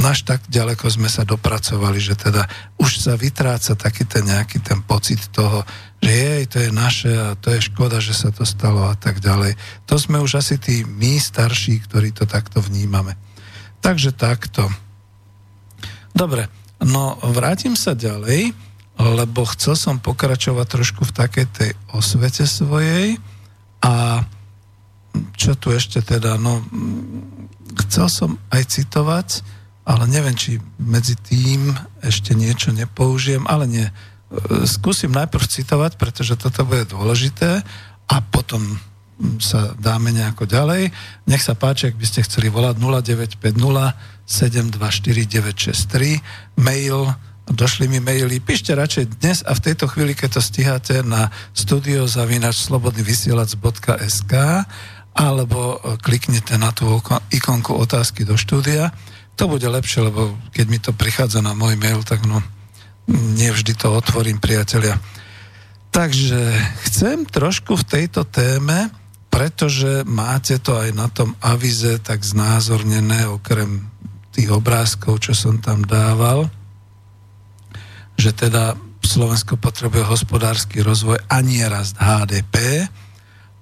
až 0.00 0.24
tak 0.24 0.40
ďaleko 0.48 0.88
sme 0.88 1.12
sa 1.12 1.28
dopracovali, 1.28 2.00
že 2.00 2.16
teda 2.16 2.48
už 2.80 3.04
sa 3.04 3.20
vytráca 3.20 3.76
taký 3.76 4.08
ten 4.08 4.24
nejaký 4.24 4.62
ten 4.64 4.80
pocit 4.80 5.20
toho, 5.28 5.66
že 6.00 6.08
jej, 6.08 6.42
to 6.48 6.56
je 6.56 6.70
naše 6.72 7.12
a 7.12 7.36
to 7.36 7.52
je 7.52 7.68
škoda, 7.68 8.00
že 8.00 8.16
sa 8.16 8.32
to 8.32 8.48
stalo 8.48 8.88
a 8.88 8.96
tak 8.96 9.20
ďalej. 9.20 9.58
To 9.90 10.00
sme 10.00 10.16
už 10.22 10.40
asi 10.40 10.56
tí 10.56 10.86
my 10.88 11.20
starší, 11.20 11.84
ktorí 11.84 12.16
to 12.16 12.24
takto 12.24 12.64
vnímame. 12.64 13.18
Takže 13.84 14.16
takto. 14.16 14.72
Dobre, 16.16 16.48
no 16.84 17.16
vrátim 17.32 17.76
sa 17.76 17.96
ďalej, 17.96 18.52
lebo 19.00 19.48
chcel 19.56 19.76
som 19.76 19.96
pokračovať 19.96 20.66
trošku 20.68 21.08
v 21.08 21.16
takej 21.16 21.46
tej 21.48 21.70
osvete 21.96 22.44
svojej 22.44 23.16
a 23.80 24.24
čo 25.34 25.56
tu 25.56 25.72
ešte 25.72 26.04
teda, 26.04 26.36
no 26.36 26.62
chcel 27.88 28.06
som 28.12 28.30
aj 28.52 28.62
citovať 28.76 29.28
ale 29.90 30.04
neviem, 30.06 30.36
či 30.38 30.62
medzi 30.78 31.18
tým 31.18 31.72
ešte 31.98 32.36
niečo 32.38 32.70
nepoužijem, 32.70 33.42
ale 33.50 33.64
nie. 33.66 33.86
E, 33.86 33.92
skúsim 34.68 35.10
najprv 35.10 35.42
citovať, 35.42 35.98
pretože 35.98 36.38
toto 36.38 36.62
bude 36.62 36.86
dôležité 36.86 37.66
a 38.06 38.16
potom 38.22 38.78
sa 39.40 39.74
dáme 39.76 40.12
nejako 40.12 40.46
ďalej. 40.48 40.90
Nech 41.28 41.42
sa 41.44 41.52
páči, 41.52 41.92
ak 41.92 42.00
by 42.00 42.06
ste 42.08 42.24
chceli 42.24 42.48
volať 42.48 42.80
0950 42.80 43.92
724 44.30 46.22
mail, 46.56 47.12
došli 47.50 47.90
mi 47.90 47.98
maily, 47.98 48.38
píšte 48.38 48.78
radšej 48.78 49.18
dnes 49.18 49.42
a 49.42 49.58
v 49.58 49.60
tejto 49.60 49.90
chvíli, 49.90 50.14
keď 50.14 50.38
to 50.38 50.42
stíhate 50.42 51.02
na 51.02 51.34
studiozavinačslobodnyvysielac.sk 51.58 54.32
alebo 55.10 55.82
kliknite 55.98 56.54
na 56.54 56.70
tú 56.70 57.02
ikonku 57.34 57.74
otázky 57.74 58.22
do 58.22 58.38
štúdia 58.38 58.94
to 59.40 59.48
bude 59.48 59.64
lepšie, 59.64 60.04
lebo 60.04 60.36
keď 60.52 60.66
mi 60.68 60.76
to 60.76 60.92
prichádza 60.92 61.40
na 61.40 61.56
môj 61.56 61.72
mail, 61.80 62.04
tak 62.04 62.28
no, 62.28 62.44
nevždy 63.08 63.72
to 63.72 63.88
otvorím, 63.88 64.36
priatelia. 64.36 65.00
Takže 65.88 66.52
chcem 66.84 67.24
trošku 67.24 67.72
v 67.72 67.88
tejto 67.88 68.28
téme, 68.28 68.92
pretože 69.30 70.02
máte 70.04 70.58
to 70.58 70.74
aj 70.74 70.90
na 70.92 71.06
tom 71.06 71.38
avize 71.38 72.02
tak 72.02 72.20
znázornené, 72.26 73.30
okrem 73.30 73.86
tých 74.34 74.50
obrázkov, 74.50 75.22
čo 75.22 75.32
som 75.32 75.62
tam 75.62 75.86
dával, 75.86 76.50
že 78.18 78.34
teda 78.34 78.76
Slovensko 79.00 79.56
potrebuje 79.56 80.04
hospodársky 80.04 80.84
rozvoj 80.84 81.18
a 81.24 81.40
nie 81.40 81.64
rast 81.64 81.96
HDP. 81.96 82.84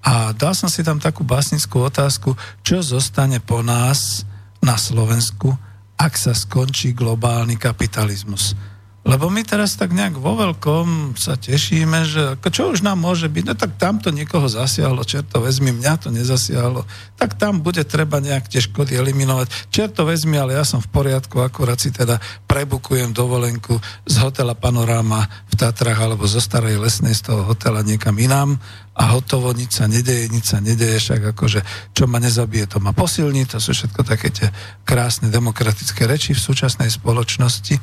A 0.03 0.35
dal 0.35 0.53
som 0.57 0.67
si 0.67 0.83
tam 0.83 0.99
takú 0.99 1.23
básnickú 1.23 1.85
otázku, 1.85 2.35
čo 2.67 2.83
zostane 2.83 3.39
po 3.39 3.63
nás 3.63 4.27
na 4.59 4.75
Slovensku, 4.75 5.55
ak 5.99 6.15
sa 6.19 6.35
skončí 6.35 6.95
globálny 6.95 7.55
kapitalizmus. 7.55 8.59
Lebo 9.07 9.31
my 9.31 9.41
teraz 9.47 9.79
tak 9.79 9.95
nejak 9.95 10.19
vo 10.19 10.35
veľkom 10.35 11.15
sa 11.15 11.39
tešíme, 11.39 12.03
že 12.05 12.23
ako 12.37 12.49
čo 12.51 12.63
už 12.75 12.83
nám 12.83 12.99
môže 12.99 13.31
byť, 13.31 13.45
no 13.47 13.55
tak 13.55 13.79
tamto 13.79 14.11
niekoho 14.11 14.51
zasiahlo, 14.51 15.07
čerto 15.07 15.39
vezmi, 15.39 15.71
mňa 15.71 15.95
to 16.03 16.09
nezasiahlo, 16.11 16.83
tak 17.15 17.39
tam 17.39 17.63
bude 17.63 17.87
treba 17.87 18.19
nejak 18.19 18.51
tie 18.51 18.61
škody 18.61 18.99
eliminovať. 18.99 19.71
Čerto 19.71 20.03
vezmi, 20.03 20.37
ale 20.37 20.59
ja 20.59 20.67
som 20.67 20.83
v 20.83 20.91
poriadku, 20.91 21.41
akurát 21.41 21.79
si 21.79 21.95
teda 21.95 22.19
prebukujem 22.51 23.15
dovolenku 23.15 23.79
z 24.05 24.15
hotela 24.19 24.59
Panoráma 24.59 25.25
v 25.47 25.55
Tatrach 25.55 26.03
alebo 26.03 26.27
zo 26.27 26.43
Starej 26.43 26.77
Lesnej 26.77 27.15
z 27.15 27.33
toho 27.33 27.47
hotela 27.49 27.81
niekam 27.87 28.19
inám. 28.19 28.59
A 28.99 29.15
hotovo, 29.15 29.55
nič 29.55 29.79
sa 29.79 29.87
nedeje, 29.87 30.27
nič 30.27 30.51
sa 30.51 30.59
nedeje, 30.59 30.99
však 30.99 31.31
akože 31.31 31.63
čo 31.95 32.11
ma 32.11 32.19
nezabije, 32.19 32.67
to 32.67 32.83
ma 32.83 32.91
posilní, 32.91 33.47
to 33.47 33.63
sú 33.63 33.71
všetko 33.71 34.03
také 34.03 34.35
tie 34.35 34.51
krásne 34.83 35.31
demokratické 35.31 36.03
reči 36.03 36.35
v 36.35 36.43
súčasnej 36.43 36.91
spoločnosti, 36.91 37.79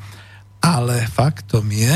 ale 0.66 1.06
faktom 1.06 1.70
je, 1.70 1.94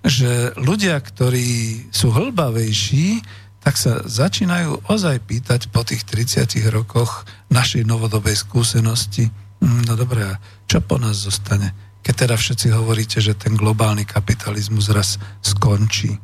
že 0.00 0.56
ľudia, 0.56 0.96
ktorí 0.96 1.90
sú 1.92 2.08
hlbavejší, 2.08 3.20
tak 3.60 3.76
sa 3.76 4.00
začínajú 4.06 4.88
ozaj 4.88 5.20
pýtať 5.26 5.68
po 5.68 5.82
tých 5.84 6.06
30 6.08 6.48
rokoch 6.72 7.28
našej 7.52 7.84
novodobej 7.84 8.38
skúsenosti, 8.38 9.28
hm, 9.60 9.84
no 9.84 9.98
dobré, 9.98 10.38
čo 10.64 10.80
po 10.80 10.96
nás 10.96 11.20
zostane? 11.20 11.76
Keď 12.06 12.14
teda 12.14 12.38
všetci 12.38 12.70
hovoríte, 12.70 13.18
že 13.18 13.34
ten 13.34 13.58
globálny 13.58 14.06
kapitalizmus 14.06 14.94
raz 14.94 15.18
skončí. 15.42 16.22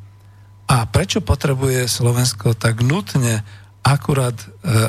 A 0.71 0.87
prečo 0.87 1.19
potrebuje 1.19 1.91
Slovensko 1.91 2.55
tak 2.55 2.81
nutne 2.87 3.43
akurát, 3.83 4.39
e, 4.39 4.47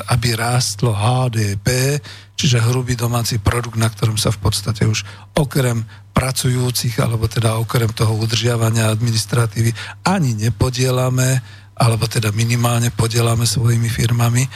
aby 0.08 0.38
rástlo 0.38 0.94
HDP, 0.94 1.98
čiže 2.38 2.62
hrubý 2.62 2.94
domáci 2.94 3.42
produkt, 3.42 3.74
na 3.74 3.90
ktorom 3.90 4.14
sa 4.14 4.30
v 4.30 4.38
podstate 4.38 4.86
už 4.86 5.02
okrem 5.34 5.82
pracujúcich, 6.14 7.02
alebo 7.02 7.26
teda 7.26 7.58
okrem 7.58 7.90
toho 7.90 8.14
udržiavania 8.14 8.88
administratívy 8.94 9.74
ani 10.06 10.38
nepodielame, 10.38 11.42
alebo 11.74 12.06
teda 12.06 12.30
minimálne 12.30 12.94
podielame 12.94 13.50
svojimi 13.50 13.90
firmami 13.90 14.46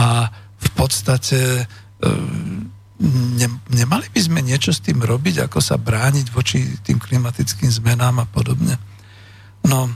a 0.00 0.24
v 0.56 0.68
podstate 0.72 1.40
e, 1.60 2.08
ne, 3.36 3.48
nemali 3.68 4.08
by 4.08 4.20
sme 4.24 4.40
niečo 4.40 4.72
s 4.72 4.80
tým 4.80 5.04
robiť, 5.04 5.44
ako 5.44 5.60
sa 5.60 5.76
brániť 5.76 6.26
voči 6.32 6.80
tým 6.80 6.96
klimatickým 6.96 7.68
zmenám 7.68 8.24
a 8.24 8.26
podobne. 8.26 8.80
No, 9.68 9.92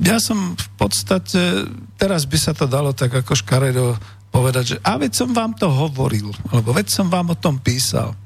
ja 0.00 0.16
som 0.16 0.56
v 0.56 0.68
podstate, 0.80 1.68
teraz 2.00 2.24
by 2.24 2.38
sa 2.40 2.56
to 2.56 2.64
dalo 2.64 2.96
tak 2.96 3.12
ako 3.12 3.36
škaredo 3.36 3.96
povedať, 4.32 4.64
že 4.64 4.76
a 4.80 4.96
veď 4.96 5.12
som 5.12 5.30
vám 5.36 5.52
to 5.58 5.68
hovoril, 5.68 6.32
alebo 6.48 6.72
veď 6.72 6.88
som 6.88 7.06
vám 7.12 7.34
o 7.34 7.36
tom 7.36 7.60
písal. 7.60 8.16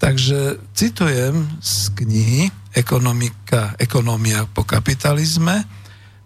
Takže 0.00 0.58
citujem 0.74 1.46
z 1.62 1.90
knihy 1.96 2.42
Ekonomika, 2.74 3.78
ekonomia 3.78 4.50
po 4.50 4.66
kapitalizme. 4.66 5.62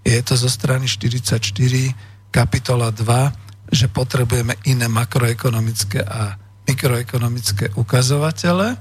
Je 0.01 0.16
to 0.24 0.32
zo 0.32 0.49
strany 0.49 0.89
44, 0.89 1.45
kapitola 2.32 2.89
2, 2.89 3.68
že 3.68 3.84
potrebujeme 3.93 4.57
iné 4.64 4.89
makroekonomické 4.89 6.01
a 6.01 6.41
mikroekonomické 6.64 7.76
ukazovatele. 7.76 8.80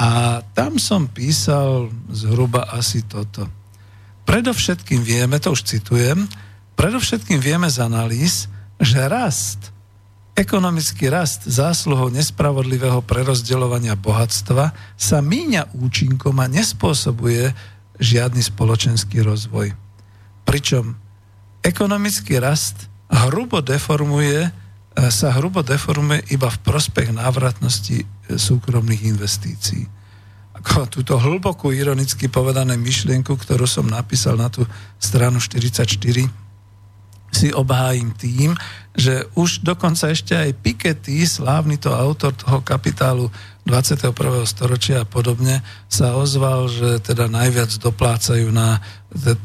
A 0.00 0.40
tam 0.56 0.80
som 0.80 1.04
písal 1.12 1.92
zhruba 2.08 2.72
asi 2.72 3.04
toto 3.04 3.59
Predovšetkým 4.30 5.02
vieme, 5.02 5.42
to 5.42 5.50
už 5.50 5.66
citujem, 5.66 6.30
predovšetkým 6.78 7.42
vieme 7.42 7.66
z 7.66 7.82
analýz, 7.82 8.46
že 8.78 9.02
rast, 9.10 9.74
ekonomický 10.38 11.10
rast 11.10 11.50
zásluhou 11.50 12.14
nespravodlivého 12.14 13.02
prerozdeľovania 13.02 13.98
bohatstva 13.98 14.70
sa 14.94 15.18
míňa 15.18 15.74
účinkom 15.74 16.38
a 16.38 16.46
nespôsobuje 16.46 17.50
žiadny 17.98 18.38
spoločenský 18.38 19.18
rozvoj. 19.26 19.74
Pričom 20.46 20.94
ekonomický 21.66 22.38
rast 22.38 22.86
hrubo 23.10 23.58
deformuje, 23.58 24.46
sa 25.10 25.34
hrubo 25.34 25.66
deformuje 25.66 26.22
iba 26.30 26.46
v 26.46 26.62
prospech 26.62 27.10
návratnosti 27.18 28.06
súkromných 28.30 29.10
investícií 29.10 29.99
ako 30.60 30.92
túto 30.92 31.16
hlbokú 31.16 31.72
ironicky 31.72 32.28
povedané 32.28 32.76
myšlienku, 32.76 33.32
ktorú 33.32 33.64
som 33.64 33.88
napísal 33.88 34.36
na 34.36 34.52
tú 34.52 34.68
stranu 35.00 35.40
44, 35.40 35.88
si 37.30 37.48
obhájim 37.54 38.10
tým, 38.12 38.50
že 38.92 39.22
už 39.38 39.62
dokonca 39.62 40.10
ešte 40.10 40.34
aj 40.34 40.60
Piketty, 40.60 41.22
slávny 41.22 41.78
to 41.78 41.94
autor 41.94 42.34
toho 42.34 42.60
kapitálu 42.60 43.30
21. 43.64 44.12
storočia 44.44 45.06
a 45.06 45.08
podobne, 45.08 45.62
sa 45.86 46.18
ozval, 46.18 46.66
že 46.66 46.98
teda 46.98 47.30
najviac 47.30 47.70
doplácajú 47.78 48.50
na 48.50 48.82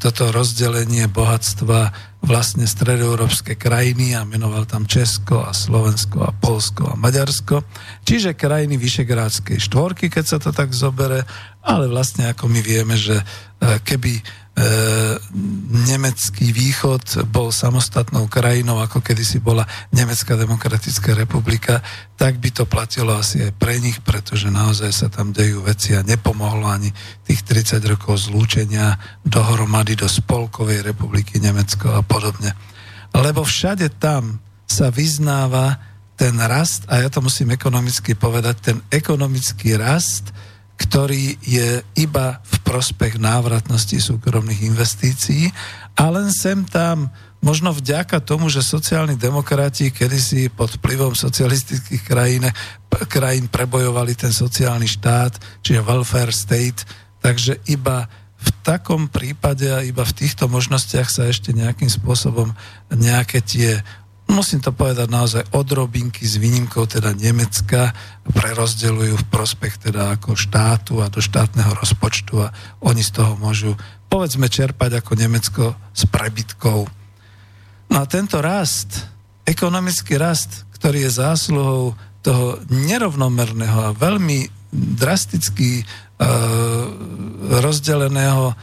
toto 0.02 0.34
rozdelenie 0.34 1.06
bohatstva 1.06 1.94
vlastne 2.26 2.66
stredoeurópske 2.66 3.54
krajiny 3.54 4.18
a 4.18 4.26
menoval 4.26 4.66
tam 4.66 4.82
Česko 4.82 5.46
a 5.46 5.54
Slovensko 5.54 6.26
a 6.26 6.34
Polsko 6.34 6.90
a 6.90 6.98
Maďarsko. 6.98 7.62
Čiže 8.02 8.34
krajiny 8.34 8.74
Vyšegrádskej 8.74 9.62
štvorky, 9.62 10.10
keď 10.10 10.24
sa 10.26 10.38
to 10.42 10.50
tak 10.50 10.74
zobere, 10.74 11.22
ale 11.62 11.86
vlastne 11.86 12.26
ako 12.26 12.50
my 12.50 12.60
vieme, 12.66 12.98
že 12.98 13.14
e, 13.14 13.24
keby 13.86 14.18
nemecký 15.86 16.48
východ 16.48 17.28
bol 17.28 17.52
samostatnou 17.52 18.24
krajinou, 18.24 18.80
ako 18.80 19.04
kedysi 19.04 19.36
bola 19.36 19.68
Nemecká 19.92 20.32
demokratická 20.32 21.12
republika, 21.12 21.84
tak 22.16 22.40
by 22.40 22.48
to 22.48 22.64
platilo 22.64 23.12
asi 23.20 23.44
aj 23.44 23.52
pre 23.60 23.76
nich, 23.76 24.00
pretože 24.00 24.48
naozaj 24.48 24.90
sa 24.96 25.08
tam 25.12 25.36
dejú 25.36 25.60
veci 25.60 25.92
a 25.92 26.00
nepomohlo 26.00 26.64
ani 26.72 26.88
tých 27.28 27.44
30 27.44 27.84
rokov 27.84 28.32
zlúčenia 28.32 28.96
dohromady 29.28 29.92
do 29.92 30.08
Spolkovej 30.08 30.80
republiky 30.80 31.36
Nemecko 31.36 31.92
a 31.92 32.00
podobne. 32.00 32.56
Lebo 33.12 33.44
všade 33.44 34.00
tam 34.00 34.40
sa 34.64 34.88
vyznáva 34.88 35.76
ten 36.16 36.32
rast, 36.40 36.88
a 36.88 37.04
ja 37.04 37.12
to 37.12 37.20
musím 37.20 37.52
ekonomicky 37.52 38.16
povedať, 38.16 38.56
ten 38.64 38.78
ekonomický 38.88 39.76
rast, 39.76 40.32
ktorý 40.76 41.40
je 41.40 41.80
iba 41.96 42.40
v 42.44 42.56
prospech 42.64 43.16
návratnosti 43.16 43.96
súkromných 43.96 44.68
investícií 44.68 45.48
a 45.96 46.12
len 46.12 46.28
sem 46.28 46.64
tam 46.68 47.08
možno 47.40 47.72
vďaka 47.72 48.20
tomu, 48.20 48.52
že 48.52 48.64
sociálni 48.64 49.16
demokrati 49.16 49.88
kedysi 49.88 50.52
pod 50.52 50.76
vplyvom 50.76 51.16
socialistických 51.16 52.02
krajín, 52.04 52.44
krajín 53.08 53.48
prebojovali 53.48 54.12
ten 54.18 54.32
sociálny 54.32 54.88
štát, 54.88 55.62
čiže 55.64 55.84
welfare 55.84 56.32
state, 56.32 56.84
takže 57.24 57.60
iba 57.70 58.10
v 58.36 58.48
takom 58.62 59.08
prípade 59.08 59.66
a 59.72 59.80
iba 59.82 60.04
v 60.04 60.16
týchto 60.16 60.46
možnostiach 60.46 61.08
sa 61.08 61.26
ešte 61.26 61.56
nejakým 61.56 61.88
spôsobom 61.88 62.52
nejaké 62.92 63.40
tie 63.42 63.80
musím 64.30 64.58
to 64.58 64.74
povedať 64.74 65.06
naozaj 65.06 65.42
odrobinky 65.54 66.26
s 66.26 66.38
výnimkou 66.38 66.86
teda 66.86 67.14
Nemecka 67.14 67.94
prerozdeľujú 68.26 69.14
v 69.14 69.28
prospech 69.30 69.90
teda 69.90 70.18
ako 70.18 70.34
štátu 70.34 70.98
a 71.02 71.10
do 71.10 71.22
štátneho 71.22 71.72
rozpočtu 71.78 72.42
a 72.42 72.52
oni 72.82 73.02
z 73.06 73.10
toho 73.22 73.38
môžu 73.38 73.78
povedzme 74.10 74.50
čerpať 74.50 75.02
ako 75.02 75.12
Nemecko 75.14 75.64
s 75.94 76.02
prebytkou. 76.10 76.80
No 77.90 77.96
a 78.02 78.04
tento 78.06 78.42
rast, 78.42 79.06
ekonomický 79.46 80.18
rast, 80.18 80.66
ktorý 80.74 81.06
je 81.06 81.18
zásluhou 81.22 81.94
toho 82.26 82.58
nerovnomerného 82.66 83.90
a 83.90 83.96
veľmi 83.96 84.50
drasticky 84.74 85.86
rozdeleného 87.46 88.56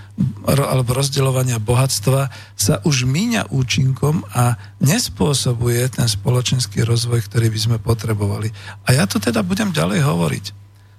alebo 0.45 0.91
rozdeľovania 0.93 1.61
bohatstva 1.61 2.29
sa 2.57 2.81
už 2.83 3.05
míňa 3.05 3.53
účinkom 3.53 4.25
a 4.33 4.57
nespôsobuje 4.81 5.85
ten 5.93 6.09
spoločenský 6.09 6.81
rozvoj, 6.83 7.25
ktorý 7.29 7.47
by 7.53 7.59
sme 7.59 7.77
potrebovali. 7.79 8.49
A 8.89 8.97
ja 8.97 9.05
to 9.05 9.21
teda 9.21 9.45
budem 9.45 9.71
ďalej 9.71 10.01
hovoriť. 10.03 10.45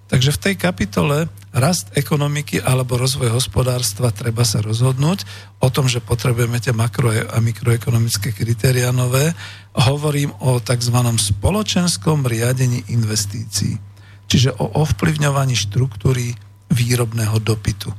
Takže 0.05 0.36
v 0.36 0.42
tej 0.46 0.55
kapitole 0.61 1.16
rast 1.50 1.90
ekonomiky 1.96 2.61
alebo 2.61 3.00
rozvoj 3.00 3.34
hospodárstva 3.34 4.12
treba 4.12 4.44
sa 4.44 4.61
rozhodnúť 4.61 5.24
o 5.64 5.72
tom, 5.72 5.88
že 5.88 6.05
potrebujeme 6.05 6.61
tie 6.61 6.76
makro- 6.76 7.11
a 7.11 7.38
mikroekonomické 7.40 8.36
kritéria 8.36 8.92
nové. 8.92 9.32
Hovorím 9.72 10.36
o 10.44 10.61
tzv. 10.61 10.98
spoločenskom 11.18 12.28
riadení 12.28 12.84
investícií. 12.92 13.80
Čiže 14.28 14.61
o 14.61 14.76
ovplyvňovaní 14.84 15.57
štruktúry 15.57 16.36
výrobného 16.72 17.36
dopytu. 17.40 17.92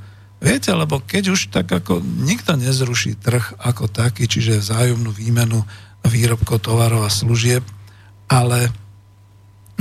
Viete, 0.43 0.69
lebo 0.75 1.01
keď 1.01 1.33
už 1.33 1.49
tak 1.49 1.71
ako 1.71 2.03
nikto 2.03 2.53
nezruší 2.53 3.17
trh 3.17 3.55
ako 3.57 3.89
taký, 3.89 4.29
čiže 4.29 4.61
vzájomnú 4.61 5.09
výmenu 5.09 5.63
výrobkov, 6.05 6.61
tovarov 6.61 7.07
a 7.07 7.09
služieb, 7.09 7.65
ale 8.29 8.69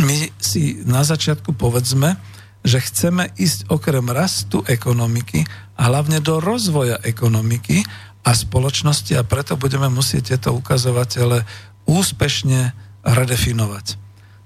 my 0.01 0.33
si 0.41 0.81
na 0.89 1.05
začiatku 1.05 1.55
povedzme, 1.55 2.17
že 2.65 2.81
chceme 2.81 3.29
ísť 3.37 3.69
okrem 3.69 4.09
rastu 4.09 4.65
ekonomiky 4.65 5.45
a 5.77 5.93
hlavne 5.93 6.25
do 6.25 6.41
rozvoja 6.41 6.97
ekonomiky 7.05 7.85
a 8.25 8.33
spoločnosti 8.33 9.13
a 9.21 9.27
preto 9.27 9.61
budeme 9.61 9.93
musieť 9.93 10.35
tieto 10.35 10.57
ukazovatele 10.57 11.45
úspešne 11.85 12.73
redefinovať. 13.05 14.04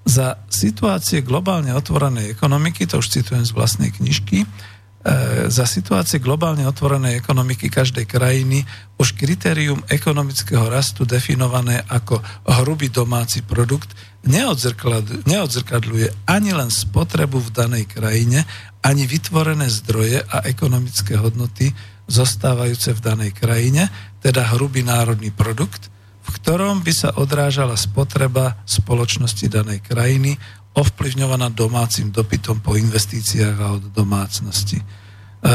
Za 0.09 0.41
situácie 0.49 1.21
globálne 1.21 1.77
otvorenej 1.77 2.33
ekonomiky, 2.33 2.89
to 2.89 3.05
už 3.05 3.13
citujem 3.13 3.45
z 3.45 3.53
vlastnej 3.53 3.93
knižky, 3.93 4.41
e, 4.41 4.47
za 5.53 5.69
situácie 5.69 6.17
globálne 6.17 6.65
otvorenej 6.65 7.21
ekonomiky 7.21 7.69
každej 7.69 8.09
krajiny 8.09 8.65
už 8.97 9.13
kritérium 9.13 9.85
ekonomického 9.85 10.65
rastu 10.73 11.05
definované 11.05 11.85
ako 11.93 12.25
hrubý 12.49 12.89
domáci 12.89 13.45
produkt 13.45 13.93
neodzrkadľuje 15.29 16.25
ani 16.25 16.51
len 16.57 16.73
spotrebu 16.73 17.45
v 17.45 17.51
danej 17.53 17.85
krajine, 17.93 18.49
ani 18.81 19.05
vytvorené 19.05 19.69
zdroje 19.69 20.25
a 20.25 20.41
ekonomické 20.49 21.21
hodnoty 21.21 21.77
zostávajúce 22.09 22.97
v 22.97 23.05
danej 23.05 23.37
krajine, 23.37 23.93
teda 24.25 24.57
hrubý 24.57 24.81
národný 24.81 25.29
produkt– 25.37 25.93
v 26.29 26.37
ktorom 26.37 26.85
by 26.85 26.93
sa 26.93 27.11
odrážala 27.17 27.73
spotreba 27.81 28.61
spoločnosti 28.69 29.49
danej 29.49 29.81
krajiny, 29.81 30.37
ovplyvňovaná 30.77 31.49
domácim 31.51 32.13
dopytom 32.13 32.61
po 32.61 32.77
investíciách 32.77 33.57
a 33.57 33.67
od 33.81 33.85
domácnosti. 33.91 34.79
E, 34.79 34.85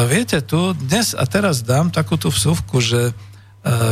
viete, 0.10 0.42
tu 0.44 0.74
dnes 0.74 1.14
a 1.14 1.24
teraz 1.30 1.62
dám 1.64 1.94
takú 1.94 2.18
tú 2.18 2.34
vsuvku, 2.34 2.82
že 2.84 3.12
e, 3.12 3.14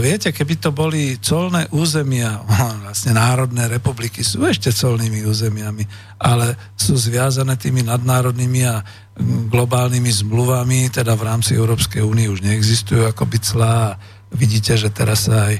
viete, 0.03 0.34
keby 0.34 0.59
to 0.59 0.73
boli 0.73 1.21
colné 1.21 1.69
územia, 1.71 2.41
vlastne 2.84 3.15
národné 3.15 3.69
republiky 3.69 4.25
sú 4.25 4.43
ešte 4.43 4.73
colnými 4.73 5.23
územiami, 5.23 5.84
ale 6.19 6.57
sú 6.75 6.97
zviazané 6.97 7.55
tými 7.55 7.86
nadnárodnými 7.88 8.61
a 8.67 8.84
globálnymi 9.51 10.11
zmluvami, 10.25 10.89
teda 10.89 11.15
v 11.15 11.25
rámci 11.27 11.53
Európskej 11.55 12.01
únie 12.01 12.27
už 12.27 12.41
neexistujú 12.41 13.05
ako 13.07 13.23
by 13.29 13.38
clá. 13.39 13.95
Vidíte, 14.32 14.79
že 14.79 14.88
teraz 14.88 15.27
sa 15.27 15.51
aj 15.51 15.59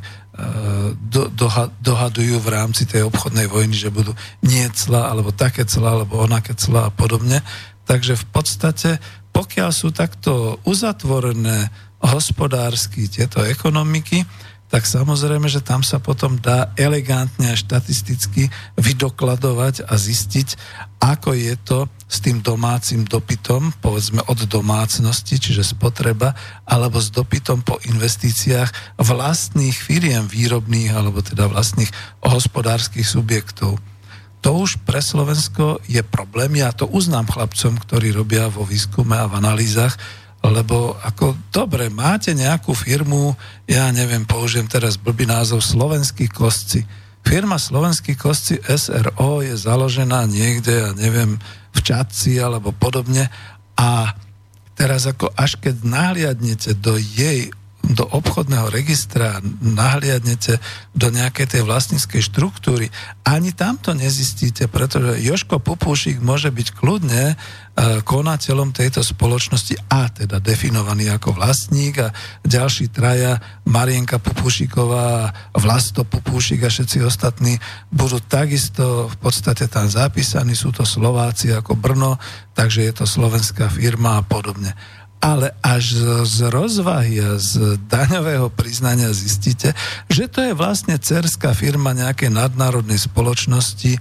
do, 1.12 1.28
doha, 1.28 1.68
dohadujú 1.84 2.40
v 2.40 2.50
rámci 2.50 2.88
tej 2.88 3.04
obchodnej 3.12 3.52
vojny, 3.52 3.76
že 3.76 3.92
budú 3.92 4.16
nie 4.42 4.64
cla, 4.72 5.12
alebo 5.12 5.36
také 5.36 5.68
cla, 5.68 6.00
alebo 6.00 6.24
onaké 6.24 6.56
cla 6.56 6.88
a 6.88 6.94
podobne. 6.94 7.44
Takže 7.84 8.16
v 8.16 8.26
podstate, 8.32 8.90
pokiaľ 9.36 9.70
sú 9.76 9.92
takto 9.92 10.64
uzatvorené 10.64 11.68
hospodársky 12.02 13.12
tieto 13.12 13.44
ekonomiky, 13.44 14.24
tak 14.72 14.88
samozrejme, 14.88 15.52
že 15.52 15.60
tam 15.60 15.84
sa 15.84 16.00
potom 16.00 16.40
dá 16.40 16.72
elegantne 16.80 17.52
a 17.52 17.60
štatisticky 17.60 18.48
vydokladovať 18.80 19.84
a 19.84 19.94
zistiť, 20.00 20.56
ako 21.04 21.36
je 21.36 21.56
to 21.60 21.80
s 22.08 22.24
tým 22.24 22.40
domácim 22.40 23.04
dopytom, 23.04 23.76
povedzme 23.84 24.24
od 24.32 24.40
domácnosti, 24.48 25.44
čiže 25.44 25.76
spotreba, 25.76 26.32
alebo 26.64 27.04
s 27.04 27.12
dopytom 27.12 27.68
po 27.68 27.84
investíciách 27.84 28.96
vlastných 28.96 29.76
firiem 29.76 30.32
výrobných, 30.32 30.96
alebo 30.96 31.20
teda 31.20 31.52
vlastných 31.52 31.92
hospodárskych 32.24 33.06
subjektov. 33.06 33.76
To 34.42 34.50
už 34.58 34.82
pre 34.88 35.04
Slovensko 35.04 35.84
je 35.86 36.02
problém. 36.02 36.58
Ja 36.58 36.74
to 36.74 36.88
uznám 36.88 37.30
chlapcom, 37.30 37.78
ktorí 37.78 38.16
robia 38.16 38.48
vo 38.48 38.66
výskume 38.66 39.14
a 39.20 39.30
v 39.30 39.38
analýzach, 39.38 40.00
lebo 40.42 40.98
ako 41.06 41.38
dobre, 41.54 41.94
máte 41.94 42.34
nejakú 42.34 42.74
firmu, 42.74 43.38
ja 43.70 43.94
neviem, 43.94 44.26
použijem 44.26 44.66
teraz 44.66 44.98
blbý 44.98 45.30
názov 45.30 45.62
Slovenský 45.62 46.26
kostci. 46.26 46.82
Firma 47.22 47.62
Slovenský 47.62 48.18
kostci 48.18 48.58
SRO 48.66 49.46
je 49.46 49.54
založená 49.54 50.26
niekde, 50.26 50.74
ja 50.74 50.92
neviem, 50.98 51.38
v 51.72 51.80
Čadci 51.80 52.42
alebo 52.42 52.74
podobne 52.74 53.30
a 53.78 54.18
teraz 54.74 55.06
ako 55.06 55.30
až 55.38 55.62
keď 55.62 55.86
nahliadnete 55.86 56.74
do 56.74 56.98
jej 56.98 57.54
do 57.82 58.06
obchodného 58.06 58.70
registra 58.70 59.42
nahliadnete 59.60 60.62
do 60.94 61.10
nejakej 61.10 61.58
tej 61.58 61.62
vlastníckej 61.66 62.22
štruktúry, 62.22 62.94
ani 63.26 63.52
tam 63.52 63.82
to 63.82 63.98
nezistíte, 63.98 64.70
pretože 64.70 65.20
Joško 65.20 65.58
Pupúšik 65.58 66.22
môže 66.22 66.54
byť 66.54 66.68
kľudne 66.78 67.34
e, 67.34 67.36
konateľom 68.06 68.70
tejto 68.72 69.02
spoločnosti 69.02 69.76
a 69.90 70.14
teda 70.14 70.38
definovaný 70.38 71.10
ako 71.10 71.34
vlastník 71.36 72.06
a 72.06 72.14
ďalší 72.46 72.94
traja, 72.94 73.42
Marienka 73.66 74.22
Pupúšiková, 74.22 75.34
Vlasto 75.58 76.06
Pupúšik 76.06 76.62
a 76.62 76.70
všetci 76.70 77.02
ostatní 77.02 77.58
budú 77.90 78.22
takisto 78.22 79.10
v 79.10 79.18
podstate 79.18 79.66
tam 79.66 79.90
zapísaní, 79.90 80.54
sú 80.54 80.70
to 80.70 80.86
Slováci 80.86 81.50
ako 81.50 81.74
Brno, 81.74 82.22
takže 82.54 82.86
je 82.86 82.94
to 82.94 83.06
slovenská 83.10 83.74
firma 83.74 84.22
a 84.22 84.26
podobne 84.26 84.78
ale 85.22 85.54
až 85.62 86.02
z 86.26 86.50
rozvahy 86.50 87.22
a 87.22 87.38
z 87.38 87.78
daňového 87.86 88.50
priznania 88.50 89.14
zistíte, 89.14 89.78
že 90.10 90.26
to 90.26 90.42
je 90.42 90.58
vlastne 90.58 90.98
cerská 90.98 91.54
firma 91.54 91.94
nejakej 91.94 92.34
nadnárodnej 92.34 92.98
spoločnosti 92.98 93.96
e, 93.96 94.00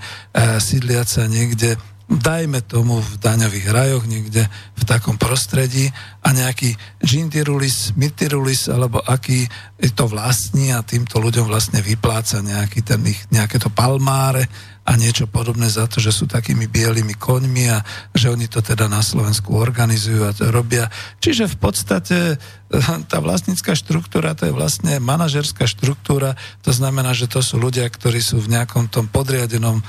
sídliaca 0.56 1.28
niekde 1.28 1.76
dajme 2.10 2.66
tomu 2.66 2.98
v 2.98 3.12
daňových 3.22 3.68
rajoch 3.70 4.04
niekde 4.10 4.50
v 4.74 4.82
takom 4.82 5.14
prostredí 5.14 5.94
a 6.26 6.34
nejaký 6.34 6.74
Gintirulis, 6.98 7.94
Mitirulis 7.94 8.66
alebo 8.66 8.98
aký 8.98 9.46
to 9.94 10.10
vlastní 10.10 10.74
a 10.74 10.82
týmto 10.82 11.22
ľuďom 11.22 11.46
vlastne 11.46 11.78
vypláca 11.78 12.42
nejaký 12.42 12.82
ten 12.82 12.98
ich, 13.06 13.22
nejaké 13.30 13.62
to 13.62 13.70
palmáre 13.70 14.50
a 14.90 14.98
niečo 14.98 15.30
podobné 15.30 15.70
za 15.70 15.86
to, 15.86 16.02
že 16.02 16.10
sú 16.10 16.26
takými 16.26 16.66
bielými 16.66 17.14
koňmi 17.14 17.64
a 17.70 17.78
že 18.10 18.26
oni 18.26 18.50
to 18.50 18.58
teda 18.58 18.90
na 18.90 18.98
Slovensku 19.06 19.54
organizujú 19.54 20.26
a 20.26 20.34
to 20.34 20.50
robia. 20.50 20.90
Čiže 21.22 21.46
v 21.46 21.56
podstate 21.62 22.18
eh, 22.34 22.98
tá 23.06 23.22
vlastnícka 23.22 23.78
štruktúra 23.78 24.34
to 24.34 24.50
je 24.50 24.52
vlastne 24.52 24.98
manažerská 24.98 25.70
štruktúra, 25.70 26.34
to 26.66 26.74
znamená, 26.74 27.14
že 27.14 27.30
to 27.30 27.38
sú 27.38 27.62
ľudia, 27.62 27.86
ktorí 27.86 28.18
sú 28.18 28.42
v 28.42 28.50
nejakom 28.58 28.90
tom 28.90 29.06
podriadenom 29.06 29.78
eh, 29.78 29.86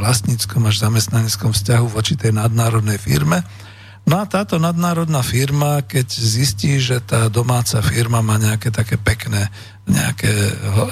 vlastníckom 0.00 0.64
až 0.64 0.80
zamestnaneckom 0.80 1.52
vzťahu 1.52 1.86
voči 1.92 2.16
tej 2.16 2.32
nadnárodnej 2.32 2.96
firme. 2.96 3.44
No 4.08 4.16
a 4.16 4.24
táto 4.24 4.56
nadnárodná 4.56 5.20
firma, 5.20 5.84
keď 5.84 6.08
zistí, 6.08 6.80
že 6.80 7.04
tá 7.04 7.28
domáca 7.28 7.84
firma 7.84 8.24
má 8.24 8.40
nejaké 8.40 8.72
také 8.72 8.96
pekné, 8.96 9.52
nejaké, 9.84 10.32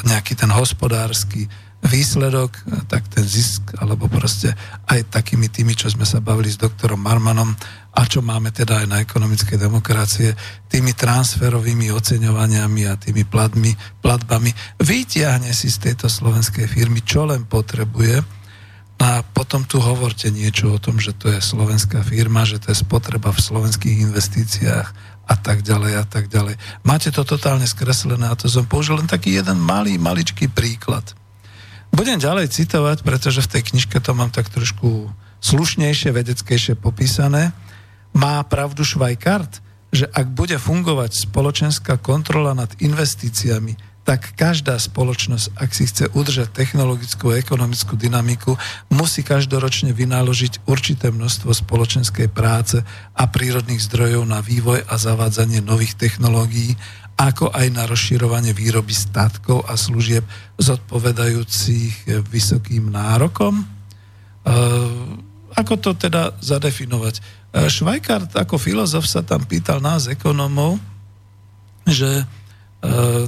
nejaký 0.04 0.36
ten 0.36 0.52
hospodársky 0.52 1.48
výsledok, 1.84 2.56
tak 2.88 3.06
ten 3.12 3.22
zisk, 3.22 3.76
alebo 3.78 4.08
proste 4.08 4.56
aj 4.88 5.12
takými 5.12 5.46
tými, 5.52 5.76
čo 5.76 5.92
sme 5.92 6.08
sa 6.08 6.24
bavili 6.24 6.48
s 6.48 6.58
doktorom 6.58 6.98
Marmanom 6.98 7.52
a 7.96 8.00
čo 8.04 8.20
máme 8.20 8.52
teda 8.52 8.84
aj 8.84 8.86
na 8.88 8.98
ekonomickej 9.00 9.56
demokracie, 9.60 10.34
tými 10.68 10.92
transferovými 10.92 11.92
oceňovaniami 11.92 12.82
a 12.88 12.98
tými 12.98 13.24
platmi, 13.24 13.72
platbami, 14.02 14.50
vytiahne 14.82 15.52
si 15.52 15.70
z 15.72 15.92
tejto 15.92 16.10
slovenskej 16.10 16.66
firmy, 16.68 17.00
čo 17.04 17.28
len 17.28 17.46
potrebuje 17.46 18.20
a 18.96 19.20
potom 19.20 19.64
tu 19.68 19.76
hovorte 19.76 20.32
niečo 20.32 20.72
o 20.72 20.80
tom, 20.80 20.96
že 20.96 21.12
to 21.12 21.28
je 21.28 21.40
slovenská 21.40 22.00
firma, 22.00 22.48
že 22.48 22.56
to 22.56 22.72
je 22.72 22.80
spotreba 22.80 23.28
v 23.28 23.44
slovenských 23.44 24.08
investíciách 24.08 24.88
a 25.26 25.34
tak 25.36 25.60
ďalej 25.60 25.92
a 26.00 26.04
tak 26.08 26.32
ďalej. 26.32 26.56
Máte 26.86 27.12
to 27.12 27.26
totálne 27.26 27.68
skreslené 27.68 28.24
a 28.30 28.38
to 28.38 28.48
som 28.48 28.64
použil 28.64 28.96
len 28.96 29.10
taký 29.10 29.36
jeden 29.36 29.60
malý, 29.60 30.00
maličký 30.00 30.48
príklad. 30.48 31.12
Budem 31.96 32.20
ďalej 32.20 32.52
citovať, 32.52 33.00
pretože 33.08 33.40
v 33.40 33.56
tej 33.56 33.62
knižke 33.72 33.96
to 34.04 34.12
mám 34.12 34.28
tak 34.28 34.52
trošku 34.52 35.08
slušnejšie, 35.40 36.12
vedeckejšie 36.12 36.76
popísané. 36.76 37.56
Má 38.12 38.44
pravdu 38.44 38.84
Švajkart, 38.84 39.64
že 39.96 40.04
ak 40.12 40.28
bude 40.28 40.60
fungovať 40.60 41.24
spoločenská 41.24 41.96
kontrola 41.96 42.52
nad 42.52 42.68
investíciami, 42.84 43.80
tak 44.04 44.36
každá 44.36 44.76
spoločnosť, 44.76 45.56
ak 45.56 45.70
si 45.72 45.88
chce 45.88 46.12
udržať 46.12 46.52
technologickú 46.52 47.32
a 47.32 47.40
ekonomickú 47.40 47.96
dynamiku, 47.96 48.60
musí 48.92 49.24
každoročne 49.24 49.96
vynaložiť 49.96 50.68
určité 50.68 51.08
množstvo 51.08 51.50
spoločenskej 51.50 52.28
práce 52.28 52.76
a 53.16 53.24
prírodných 53.24 53.80
zdrojov 53.82 54.28
na 54.28 54.44
vývoj 54.44 54.84
a 54.84 54.94
zavádzanie 55.00 55.64
nových 55.64 55.96
technológií 55.96 56.76
ako 57.16 57.48
aj 57.48 57.66
na 57.72 57.88
rozširovanie 57.88 58.52
výroby 58.52 58.92
statkov 58.92 59.64
a 59.64 59.74
služieb 59.80 60.22
zodpovedajúcich 60.60 62.24
vysokým 62.28 62.92
nárokom. 62.92 63.60
E, 63.60 63.64
ako 65.56 65.74
to 65.80 65.90
teda 65.96 66.36
zadefinovať? 66.44 67.24
Švajkart 67.56 68.36
ako 68.36 68.60
filozof 68.60 69.08
sa 69.08 69.24
tam 69.24 69.48
pýtal 69.48 69.80
nás, 69.80 70.12
ekonomov, 70.12 70.76
že 71.88 72.20
e, 72.20 72.24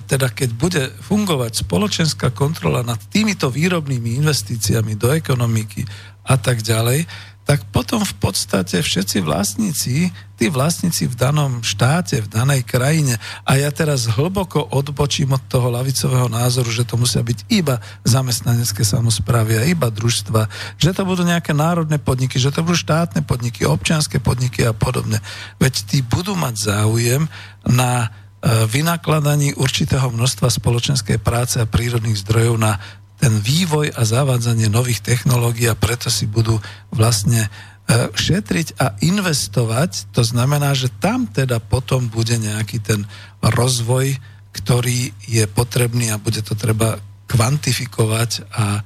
teda 0.04 0.28
keď 0.36 0.50
bude 0.52 0.84
fungovať 1.08 1.64
spoločenská 1.64 2.36
kontrola 2.36 2.84
nad 2.84 3.00
týmito 3.08 3.48
výrobnými 3.48 4.20
investíciami 4.20 5.00
do 5.00 5.16
ekonomiky 5.16 5.88
a 6.28 6.36
tak 6.36 6.60
ďalej, 6.60 7.08
tak 7.48 7.64
potom 7.72 8.04
v 8.04 8.12
podstate 8.20 8.76
všetci 8.84 9.24
vlastníci, 9.24 10.12
tí 10.36 10.46
vlastníci 10.52 11.08
v 11.08 11.16
danom 11.16 11.64
štáte, 11.64 12.20
v 12.20 12.28
danej 12.28 12.60
krajine, 12.60 13.16
a 13.48 13.56
ja 13.56 13.72
teraz 13.72 14.04
hlboko 14.04 14.68
odbočím 14.68 15.32
od 15.32 15.40
toho 15.48 15.72
lavicového 15.72 16.28
názoru, 16.28 16.68
že 16.68 16.84
to 16.84 17.00
musia 17.00 17.24
byť 17.24 17.48
iba 17.48 17.80
zamestnanecké 18.04 18.84
samozprávy 18.84 19.56
a 19.56 19.64
iba 19.64 19.88
družstva, 19.88 20.44
že 20.76 20.92
to 20.92 21.08
budú 21.08 21.24
nejaké 21.24 21.56
národné 21.56 21.96
podniky, 21.96 22.36
že 22.36 22.52
to 22.52 22.60
budú 22.60 22.76
štátne 22.76 23.24
podniky, 23.24 23.64
občianské 23.64 24.20
podniky 24.20 24.68
a 24.68 24.76
podobne. 24.76 25.16
Veď 25.56 25.88
tí 25.88 26.04
budú 26.04 26.36
mať 26.36 26.68
záujem 26.68 27.32
na 27.64 28.12
e, 28.44 28.68
vynakladaní 28.68 29.56
určitého 29.56 30.12
množstva 30.12 30.52
spoločenskej 30.52 31.16
práce 31.16 31.56
a 31.56 31.64
prírodných 31.64 32.20
zdrojov 32.20 32.60
na 32.60 32.76
ten 33.18 33.42
vývoj 33.42 33.92
a 33.98 34.02
zavádzanie 34.06 34.70
nových 34.70 35.02
technológií 35.02 35.66
a 35.66 35.78
preto 35.78 36.06
si 36.06 36.30
budú 36.30 36.62
vlastne 36.94 37.46
e, 37.46 37.50
šetriť 38.14 38.78
a 38.78 38.94
investovať. 39.02 40.14
To 40.14 40.22
znamená, 40.22 40.72
že 40.78 40.88
tam 41.02 41.26
teda 41.26 41.58
potom 41.58 42.06
bude 42.06 42.38
nejaký 42.38 42.78
ten 42.78 43.02
rozvoj, 43.42 44.14
ktorý 44.54 45.10
je 45.26 45.44
potrebný 45.50 46.14
a 46.14 46.22
bude 46.22 46.40
to 46.46 46.54
treba 46.54 46.98
kvantifikovať 47.28 48.30
a, 48.54 48.80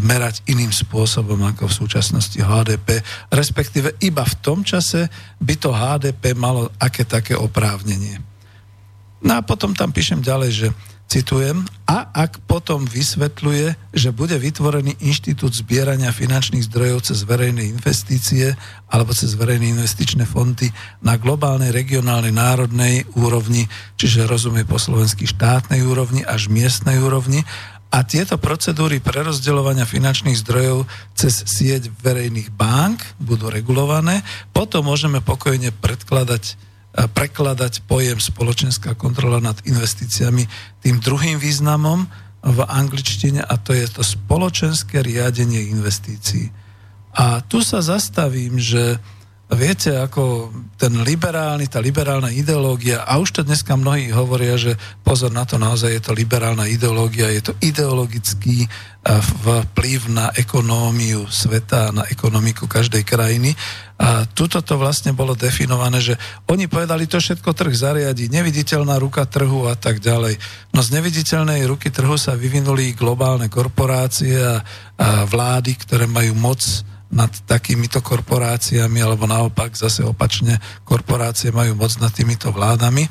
merať 0.00 0.40
iným 0.48 0.72
spôsobom 0.72 1.36
ako 1.44 1.68
v 1.68 1.78
súčasnosti 1.84 2.40
HDP, 2.40 3.04
respektíve 3.28 4.00
iba 4.00 4.24
v 4.24 4.38
tom 4.40 4.64
čase 4.64 5.12
by 5.36 5.54
to 5.60 5.76
HDP 5.76 6.32
malo 6.32 6.72
aké 6.80 7.04
také 7.04 7.36
oprávnenie. 7.36 8.16
No 9.20 9.36
a 9.36 9.44
potom 9.44 9.76
tam 9.76 9.92
píšem 9.92 10.24
ďalej, 10.24 10.50
že 10.56 10.68
citujem, 11.08 11.62
a 11.84 12.10
ak 12.10 12.42
potom 12.48 12.88
vysvetľuje, 12.88 13.92
že 13.92 14.10
bude 14.10 14.34
vytvorený 14.40 14.98
inštitút 15.04 15.52
zbierania 15.52 16.10
finančných 16.10 16.64
zdrojov 16.64 17.12
cez 17.12 17.22
verejné 17.28 17.70
investície 17.70 18.56
alebo 18.88 19.12
cez 19.12 19.36
verejné 19.36 19.76
investičné 19.76 20.24
fondy 20.24 20.72
na 21.04 21.20
globálnej, 21.20 21.70
regionálnej, 21.70 22.32
národnej 22.32 23.04
úrovni, 23.14 23.68
čiže 24.00 24.24
rozumie 24.26 24.64
po 24.64 24.80
slovensky 24.80 25.28
štátnej 25.28 25.84
úrovni 25.84 26.24
až 26.24 26.48
miestnej 26.48 26.98
úrovni, 26.98 27.44
a 27.94 28.02
tieto 28.02 28.42
procedúry 28.42 28.98
prerozdeľovania 28.98 29.86
finančných 29.86 30.42
zdrojov 30.42 30.82
cez 31.14 31.46
sieť 31.46 31.94
verejných 32.02 32.50
bank 32.50 33.06
budú 33.22 33.46
regulované, 33.46 34.26
potom 34.50 34.90
môžeme 34.90 35.22
pokojne 35.22 35.70
predkladať 35.70 36.58
prekladať 36.94 37.82
pojem 37.90 38.22
spoločenská 38.22 38.94
kontrola 38.94 39.42
nad 39.42 39.58
investíciami 39.66 40.46
tým 40.78 41.02
druhým 41.02 41.42
významom 41.42 42.06
v 42.44 42.58
angličtine 42.62 43.42
a 43.42 43.54
to 43.58 43.74
je 43.74 43.86
to 43.90 44.06
spoločenské 44.06 45.02
riadenie 45.02 45.74
investícií. 45.74 46.54
A 47.14 47.42
tu 47.46 47.62
sa 47.62 47.82
zastavím, 47.82 48.58
že 48.58 48.98
viete, 49.52 49.92
ako 49.92 50.48
ten 50.80 51.04
liberálny, 51.04 51.68
tá 51.68 51.76
liberálna 51.76 52.32
ideológia, 52.32 53.04
a 53.04 53.20
už 53.20 53.40
to 53.40 53.40
dneska 53.44 53.76
mnohí 53.76 54.08
hovoria, 54.08 54.56
že 54.56 54.80
pozor 55.04 55.28
na 55.28 55.44
to, 55.44 55.60
naozaj 55.60 55.92
je 55.92 56.02
to 56.02 56.16
liberálna 56.16 56.64
ideológia, 56.64 57.28
je 57.28 57.52
to 57.52 57.52
ideologický 57.60 58.64
vplyv 59.44 60.00
na 60.08 60.32
ekonómiu 60.32 61.28
sveta, 61.28 61.92
na 61.92 62.08
ekonomiku 62.08 62.64
každej 62.64 63.04
krajiny. 63.04 63.52
A 64.00 64.24
tuto 64.24 64.64
to 64.64 64.80
vlastne 64.80 65.12
bolo 65.12 65.36
definované, 65.36 66.00
že 66.00 66.16
oni 66.48 66.66
povedali, 66.66 67.04
to 67.04 67.20
všetko 67.20 67.52
trh 67.52 67.70
zariadi, 67.76 68.32
neviditeľná 68.32 68.96
ruka 68.96 69.28
trhu 69.28 69.68
a 69.68 69.76
tak 69.76 70.00
ďalej. 70.00 70.40
No 70.72 70.80
z 70.80 70.88
neviditeľnej 70.98 71.68
ruky 71.68 71.92
trhu 71.92 72.16
sa 72.16 72.32
vyvinuli 72.32 72.96
globálne 72.96 73.52
korporácie 73.52 74.40
a, 74.40 74.64
a 74.96 75.28
vlády, 75.28 75.76
ktoré 75.78 76.08
majú 76.08 76.32
moc 76.34 76.64
nad 77.14 77.30
takýmito 77.46 78.02
korporáciami, 78.02 78.98
alebo 78.98 79.30
naopak 79.30 79.78
zase 79.78 80.02
opačne, 80.02 80.58
korporácie 80.82 81.54
majú 81.54 81.78
moc 81.78 81.94
nad 82.02 82.10
týmito 82.10 82.50
vládami 82.50 83.06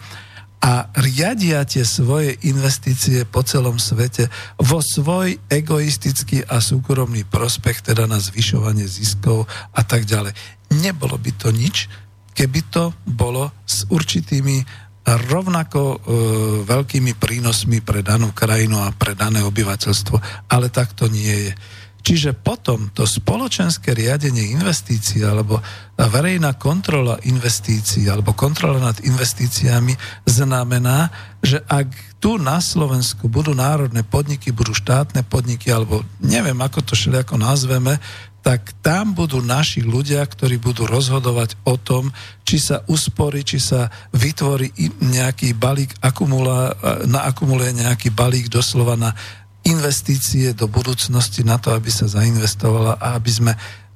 a 0.63 0.87
riadia 0.95 1.67
tie 1.67 1.83
svoje 1.83 2.39
investície 2.47 3.27
po 3.27 3.43
celom 3.43 3.75
svete 3.75 4.31
vo 4.55 4.79
svoj 4.79 5.35
egoistický 5.51 6.47
a 6.47 6.63
súkromný 6.63 7.27
prospech, 7.27 7.83
teda 7.83 8.07
na 8.07 8.19
zvyšovanie 8.19 8.87
ziskov 8.87 9.43
a 9.75 9.81
tak 9.83 10.07
ďalej. 10.07 10.31
Nebolo 10.79 11.19
by 11.19 11.31
to 11.35 11.51
nič, 11.51 11.91
keby 12.31 12.63
to 12.71 12.95
bolo 13.03 13.51
s 13.67 13.83
určitými 13.91 14.63
rovnako 15.03 15.81
e, 15.83 15.97
veľkými 16.63 17.11
prínosmi 17.19 17.83
pre 17.83 17.99
danú 17.99 18.31
krajinu 18.31 18.87
a 18.87 18.95
pre 18.95 19.19
dané 19.19 19.43
obyvateľstvo, 19.43 20.47
ale 20.47 20.71
tak 20.71 20.95
to 20.95 21.11
nie 21.11 21.51
je. 21.51 21.53
Čiže 22.03 22.35
potom 22.35 22.91
to 22.91 23.07
spoločenské 23.07 23.95
riadenie 23.95 24.51
investícií 24.51 25.23
alebo 25.23 25.63
verejná 25.95 26.59
kontrola 26.59 27.15
investícií 27.23 28.11
alebo 28.11 28.35
kontrola 28.35 28.91
nad 28.91 28.99
investíciami 28.99 29.95
znamená, 30.27 31.07
že 31.39 31.63
ak 31.63 32.19
tu 32.19 32.35
na 32.35 32.59
Slovensku 32.59 33.31
budú 33.31 33.55
národné 33.55 34.03
podniky, 34.03 34.51
budú 34.51 34.75
štátne 34.75 35.23
podniky 35.23 35.71
alebo 35.71 36.03
neviem, 36.19 36.59
ako 36.59 36.83
to 36.83 36.91
všelijako 36.91 37.39
nazveme, 37.39 37.95
tak 38.43 38.75
tam 38.83 39.15
budú 39.15 39.39
naši 39.39 39.79
ľudia, 39.79 40.19
ktorí 40.27 40.59
budú 40.59 40.83
rozhodovať 40.83 41.55
o 41.63 41.79
tom, 41.79 42.11
či 42.43 42.59
sa 42.59 42.83
usporí, 42.91 43.47
či 43.47 43.55
sa 43.55 43.87
vytvorí 44.11 44.67
nejaký 44.99 45.55
balík, 45.55 45.95
akumula, 46.03 46.75
naakumuluje 47.07 47.79
nejaký 47.79 48.11
balík 48.11 48.51
doslova 48.51 48.99
na 48.99 49.15
investície 49.63 50.51
do 50.51 50.67
budúcnosti 50.67 51.41
na 51.43 51.55
to, 51.59 51.71
aby 51.71 51.87
sa 51.87 52.07
zainvestovala 52.07 52.99
a 52.99 53.15
aby 53.15 53.31
sme 53.31 53.53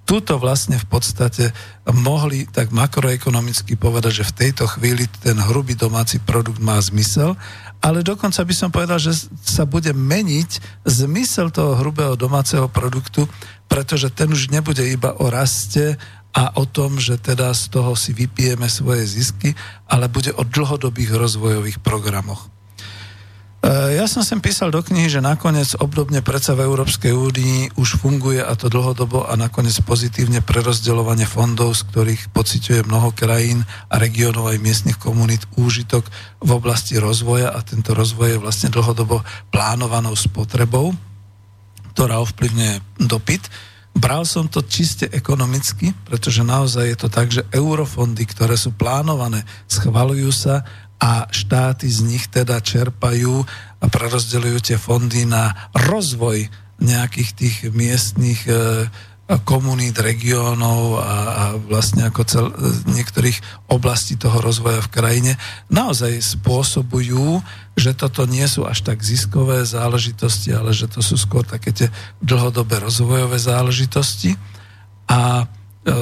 túto 0.08 0.40
vlastne 0.40 0.80
v 0.80 0.88
podstate 0.88 1.52
mohli 1.92 2.48
tak 2.48 2.72
makroekonomicky 2.72 3.76
povedať, 3.76 4.24
že 4.24 4.30
v 4.32 4.38
tejto 4.48 4.64
chvíli 4.72 5.04
ten 5.20 5.36
hrubý 5.36 5.76
domáci 5.76 6.24
produkt 6.24 6.64
má 6.64 6.80
zmysel, 6.80 7.36
ale 7.84 8.08
dokonca 8.08 8.40
by 8.40 8.54
som 8.56 8.72
povedal, 8.72 9.04
že 9.04 9.28
sa 9.44 9.68
bude 9.68 9.92
meniť 9.92 10.82
zmysel 10.88 11.52
toho 11.52 11.76
hrubého 11.76 12.16
domáceho 12.16 12.72
produktu 12.72 13.28
pretože 13.68 14.10
ten 14.10 14.32
už 14.32 14.50
nebude 14.50 14.82
iba 14.88 15.14
o 15.20 15.28
raste 15.28 16.00
a 16.32 16.56
o 16.56 16.64
tom, 16.64 16.98
že 16.98 17.20
teda 17.20 17.52
z 17.52 17.72
toho 17.72 17.94
si 17.94 18.16
vypijeme 18.16 18.68
svoje 18.72 19.04
zisky, 19.06 19.54
ale 19.88 20.08
bude 20.08 20.32
o 20.34 20.44
dlhodobých 20.48 21.12
rozvojových 21.14 21.80
programoch. 21.84 22.48
E, 23.64 23.98
ja 23.98 24.06
som 24.06 24.22
sem 24.22 24.38
písal 24.38 24.70
do 24.70 24.84
knihy, 24.86 25.10
že 25.10 25.24
nakoniec 25.24 25.74
obdobne 25.82 26.22
predsa 26.22 26.54
v 26.54 26.68
Európskej 26.70 27.14
únii 27.14 27.80
už 27.80 27.98
funguje 27.98 28.44
a 28.44 28.54
to 28.54 28.70
dlhodobo 28.70 29.26
a 29.26 29.34
nakoniec 29.34 29.78
pozitívne 29.82 30.46
prerozdeľovanie 30.46 31.26
fondov, 31.26 31.74
z 31.78 31.88
ktorých 31.90 32.22
pociťuje 32.32 32.86
mnoho 32.86 33.16
krajín 33.18 33.66
a 33.90 33.98
regiónov 33.98 34.54
aj 34.54 34.62
miestnych 34.62 35.02
komunít 35.02 35.50
úžitok 35.58 36.06
v 36.44 36.50
oblasti 36.54 37.02
rozvoja 37.02 37.50
a 37.50 37.60
tento 37.66 37.98
rozvoj 37.98 38.38
je 38.38 38.44
vlastne 38.44 38.70
dlhodobo 38.70 39.26
plánovanou 39.50 40.14
spotrebou 40.14 40.94
ktorá 41.98 42.22
ovplyvňuje 42.22 43.02
dopyt. 43.10 43.50
Bral 43.98 44.22
som 44.30 44.46
to 44.46 44.62
čiste 44.62 45.10
ekonomicky, 45.10 45.98
pretože 46.06 46.46
naozaj 46.46 46.94
je 46.94 46.98
to 47.02 47.10
tak, 47.10 47.34
že 47.34 47.42
eurofondy, 47.50 48.22
ktoré 48.30 48.54
sú 48.54 48.78
plánované, 48.78 49.42
schvalujú 49.66 50.30
sa 50.30 50.62
a 50.98 51.30
štáty 51.30 51.86
z 51.86 52.00
nich 52.06 52.26
teda 52.26 52.58
čerpajú 52.58 53.46
a 53.78 53.86
prerozdeľujú 53.86 54.58
tie 54.66 54.78
fondy 54.82 55.30
na 55.30 55.70
rozvoj 55.78 56.50
nejakých 56.82 57.30
tých 57.34 57.58
miestných 57.74 58.42
e, 58.50 58.54
komunít, 59.44 60.00
regiónov 60.00 61.04
a, 61.04 61.14
a 61.28 61.44
vlastne 61.60 62.08
ako 62.08 62.22
cel, 62.24 62.46
niektorých 62.88 63.68
oblastí 63.70 64.16
toho 64.16 64.40
rozvoja 64.40 64.80
v 64.80 64.94
krajine 64.94 65.34
naozaj 65.68 66.18
spôsobujú, 66.38 67.44
že 67.76 67.92
toto 67.94 68.24
nie 68.24 68.46
sú 68.48 68.64
až 68.64 68.88
tak 68.88 69.04
ziskové 69.04 69.68
záležitosti, 69.68 70.56
ale 70.56 70.72
že 70.72 70.90
to 70.90 71.04
sú 71.04 71.20
skôr 71.20 71.44
také 71.44 71.76
tie 71.76 71.88
dlhodobé 72.24 72.80
rozvojové 72.82 73.38
záležitosti. 73.38 74.34
A 75.12 75.46
e, 75.84 75.96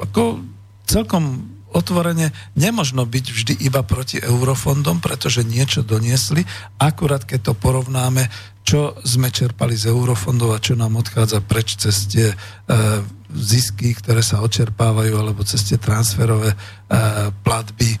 ako 0.00 0.44
celkom 0.84 1.53
otvorene 1.74 2.30
nemožno 2.54 3.02
byť 3.02 3.26
vždy 3.34 3.54
iba 3.66 3.82
proti 3.82 4.22
eurofondom, 4.22 5.02
pretože 5.02 5.42
niečo 5.42 5.82
doniesli, 5.82 6.46
akurát 6.78 7.26
keď 7.26 7.50
to 7.50 7.54
porovnáme 7.58 8.30
čo 8.64 8.96
sme 9.04 9.28
čerpali 9.28 9.76
z 9.76 9.92
eurofondov 9.92 10.56
a 10.56 10.58
čo 10.58 10.72
nám 10.72 10.96
odchádza 10.96 11.44
preč 11.44 11.76
cez 11.76 12.08
tie 12.08 12.32
e, 12.32 12.36
zisky, 13.28 13.92
ktoré 13.92 14.24
sa 14.24 14.40
odčerpávajú, 14.40 15.12
alebo 15.20 15.44
cez 15.44 15.68
tie 15.68 15.76
transferové 15.76 16.56
e, 16.56 16.58
platby 17.44 17.92
e, 17.92 17.98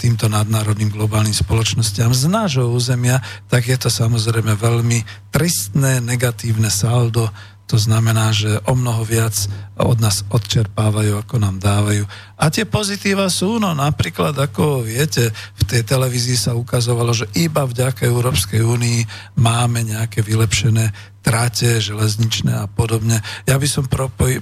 týmto 0.00 0.32
nadnárodným 0.32 0.88
globálnym 0.88 1.36
spoločnostiam 1.36 2.16
z 2.16 2.32
nášho 2.32 2.64
územia, 2.64 3.20
tak 3.52 3.68
je 3.68 3.76
to 3.76 3.92
samozrejme 3.92 4.56
veľmi 4.56 5.04
tristné, 5.28 6.00
negatívne 6.00 6.72
saldo 6.72 7.28
to 7.66 7.82
znamená, 7.82 8.30
že 8.30 8.62
o 8.70 8.78
mnoho 8.78 9.02
viac 9.02 9.34
od 9.74 9.98
nás 9.98 10.22
odčerpávajú, 10.30 11.18
ako 11.18 11.42
nám 11.42 11.58
dávajú. 11.58 12.06
A 12.38 12.46
tie 12.46 12.62
pozitíva 12.62 13.26
sú, 13.26 13.58
no 13.58 13.74
napríklad, 13.74 14.38
ako 14.38 14.86
viete, 14.86 15.34
v 15.34 15.62
tej 15.66 15.82
televízii 15.82 16.38
sa 16.38 16.54
ukazovalo, 16.54 17.10
že 17.10 17.26
iba 17.34 17.66
vďaka 17.66 18.06
Európskej 18.06 18.62
únii 18.62 19.00
máme 19.42 19.82
nejaké 19.82 20.22
vylepšené 20.22 20.94
tráte 21.26 21.82
železničné 21.82 22.54
a 22.54 22.70
podobne. 22.70 23.18
Ja 23.50 23.58
by 23.58 23.66
som 23.66 23.90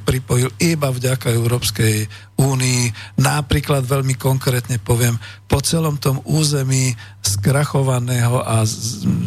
pripojil 0.04 0.52
iba 0.60 0.92
vďaka 0.92 1.32
Európskej 1.32 2.12
únii, 2.34 2.90
napríklad 3.22 3.86
veľmi 3.86 4.18
konkrétne 4.18 4.82
poviem, 4.82 5.14
po 5.44 5.62
celom 5.62 5.94
tom 6.02 6.18
území 6.26 6.98
skrachovaného 7.22 8.42
a 8.42 8.66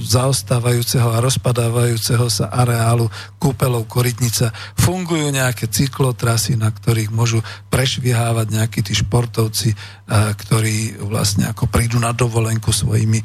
zaostávajúceho 0.03 1.16
a 1.16 1.24
rozpadávajúceho 1.24 2.28
sa 2.28 2.51
areálu 2.51 3.08
kúpelov 3.39 3.88
Korytnica 3.88 4.51
fungujú 4.76 5.32
nejaké 5.32 5.72
cyklotrasy, 5.72 6.60
na 6.60 6.68
ktorých 6.68 7.16
môžu 7.16 7.39
prešviehávať 7.72 8.47
nejakí 8.60 8.84
tí 8.84 8.91
športovci, 8.91 9.72
ktorí 10.12 10.99
vlastne 10.99 11.47
ako 11.47 11.72
prídu 11.72 11.95
na 11.95 12.12
dovolenku 12.12 12.76
svojimi 12.76 13.24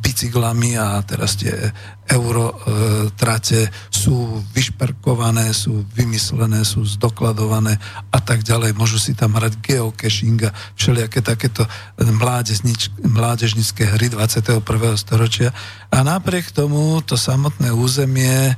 bicyklami 0.00 0.74
a 0.80 0.98
teraz 1.04 1.36
tie 1.36 1.52
euro 2.08 2.56
trate 3.14 3.68
sú 3.92 4.40
vyšperkované, 4.56 5.52
sú 5.52 5.84
vymyslené, 5.92 6.64
sú 6.64 6.82
zdokladované 6.82 7.76
a 8.08 8.18
tak 8.24 8.40
ďalej. 8.40 8.72
Môžu 8.72 8.96
si 8.96 9.12
tam 9.18 9.34
hrať 9.34 9.58
geocaching 9.58 10.46
a 10.46 10.54
všelijaké 10.78 11.18
takéto 11.18 11.66
mládežnické 13.02 13.82
hry 13.98 14.06
21. 14.06 14.62
storočia. 14.94 15.50
A 15.90 16.06
napriek 16.06 16.54
tomu 16.54 17.02
to 17.02 17.18
samotné 17.18 17.74
územie 17.74 18.30
e, 18.48 18.54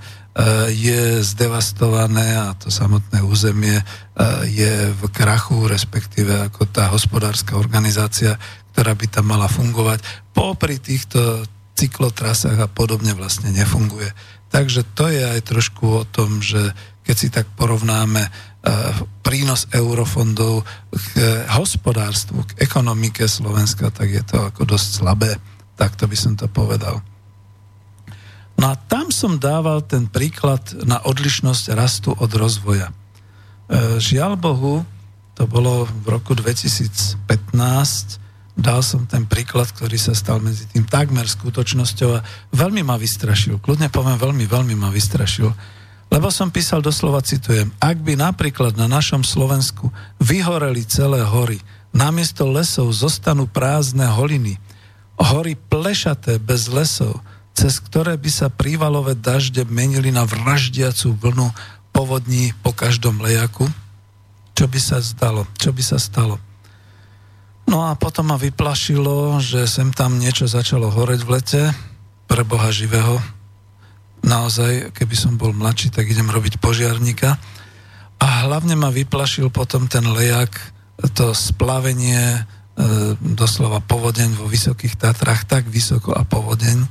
je 0.69 1.25
zdevastované 1.25 2.37
a 2.37 2.53
to 2.53 2.69
samotné 2.69 3.25
územie 3.25 3.81
e, 3.81 3.85
je 4.53 4.93
v 4.93 5.03
krachu, 5.09 5.65
respektíve 5.65 6.53
ako 6.53 6.69
tá 6.69 6.93
hospodárska 6.93 7.57
organizácia, 7.57 8.37
ktorá 8.77 8.93
by 8.93 9.07
tam 9.09 9.33
mala 9.33 9.49
fungovať, 9.49 10.05
popri 10.37 10.77
týchto 10.77 11.49
cyklotrasách 11.81 12.61
a 12.61 12.69
podobne 12.69 13.17
vlastne 13.17 13.49
nefunguje. 13.57 14.13
Takže 14.53 14.85
to 14.93 15.09
je 15.09 15.23
aj 15.25 15.41
trošku 15.49 15.85
o 15.89 16.05
tom, 16.05 16.45
že 16.45 16.77
keď 17.07 17.17
si 17.17 17.29
tak 17.33 17.47
porovnáme 17.57 18.29
prínos 19.25 19.71
eurofondov 19.73 20.67
k 20.93 21.09
hospodárstvu, 21.57 22.45
k 22.45 22.51
ekonomike 22.61 23.25
Slovenska, 23.25 23.89
tak 23.89 24.13
je 24.13 24.23
to 24.27 24.37
ako 24.53 24.69
dosť 24.69 24.89
slabé. 25.01 25.31
Takto 25.81 26.05
by 26.05 26.17
som 26.19 26.37
to 26.37 26.45
povedal. 26.51 27.01
No 28.61 28.69
a 28.69 28.75
tam 28.77 29.09
som 29.09 29.41
dával 29.41 29.81
ten 29.81 30.05
príklad 30.05 30.61
na 30.85 31.01
odlišnosť 31.01 31.65
rastu 31.73 32.13
od 32.13 32.29
rozvoja. 32.37 32.93
Uh, 33.71 33.97
žiaľ 33.97 34.37
Bohu, 34.37 34.85
to 35.33 35.49
bolo 35.49 35.89
v 35.89 36.07
roku 36.13 36.37
2015, 36.37 37.17
dal 38.61 38.85
som 38.85 39.09
ten 39.09 39.25
príklad, 39.25 39.73
ktorý 39.73 39.97
sa 39.97 40.13
stal 40.13 40.45
medzi 40.45 40.69
tým 40.69 40.85
takmer 40.85 41.25
skutočnosťou 41.25 42.11
a 42.13 42.21
veľmi 42.53 42.85
ma 42.85 43.01
vystrašil. 43.01 43.57
Kľudne 43.65 43.89
poviem, 43.89 44.21
veľmi, 44.21 44.45
veľmi 44.45 44.77
ma 44.77 44.93
vystrašil. 44.93 45.49
Lebo 46.11 46.27
som 46.29 46.51
písal 46.51 46.83
doslova, 46.83 47.23
citujem, 47.23 47.71
ak 47.79 48.03
by 48.03 48.19
napríklad 48.19 48.75
na 48.75 48.91
našom 48.91 49.23
Slovensku 49.23 49.95
vyhoreli 50.19 50.83
celé 50.83 51.23
hory, 51.23 51.63
namiesto 51.95 52.51
lesov 52.51 52.91
zostanú 52.91 53.47
prázdne 53.47 54.11
holiny, 54.11 54.59
hory 55.17 55.55
plešaté 55.55 56.43
bez 56.43 56.67
lesov, 56.67 57.23
cez 57.55 57.79
ktoré 57.79 58.19
by 58.19 58.31
sa 58.31 58.51
prívalové 58.51 59.15
dažde 59.15 59.63
menili 59.71 60.11
na 60.11 60.27
vraždiacu 60.27 61.15
vlnu 61.15 61.51
povodní 61.95 62.55
po 62.63 62.75
každom 62.75 63.23
lejaku, 63.23 63.71
čo 64.59 64.67
by 64.67 64.81
sa 64.83 64.99
zdalo, 64.99 65.47
čo 65.57 65.71
by 65.71 65.83
sa 65.83 65.99
stalo? 65.99 66.43
No 67.71 67.87
a 67.87 67.95
potom 67.95 68.35
ma 68.35 68.37
vyplašilo, 68.37 69.39
že 69.39 69.63
sem 69.71 69.95
tam 69.95 70.19
niečo 70.19 70.51
začalo 70.51 70.91
horeť 70.91 71.21
v 71.23 71.31
lete, 71.39 71.63
pre 72.31 72.43
Boha 72.47 72.71
živého. 72.71 73.19
Naozaj, 74.21 74.93
keby 74.93 75.17
som 75.17 75.41
bol 75.41 75.57
mladší, 75.57 75.89
tak 75.93 76.09
idem 76.09 76.29
robiť 76.29 76.61
požiarníka. 76.61 77.41
A 78.21 78.27
hlavne 78.45 78.77
ma 78.77 78.93
vyplašil 78.93 79.49
potom 79.49 79.89
ten 79.89 80.05
lejak, 80.05 80.53
to 81.17 81.33
splavenie, 81.33 82.37
e, 82.37 82.41
doslova 83.17 83.81
povodeň 83.81 84.37
vo 84.37 84.45
Vysokých 84.45 85.01
Tatrách, 85.01 85.49
tak 85.49 85.65
vysoko 85.65 86.13
a 86.13 86.29
povodeň, 86.29 86.85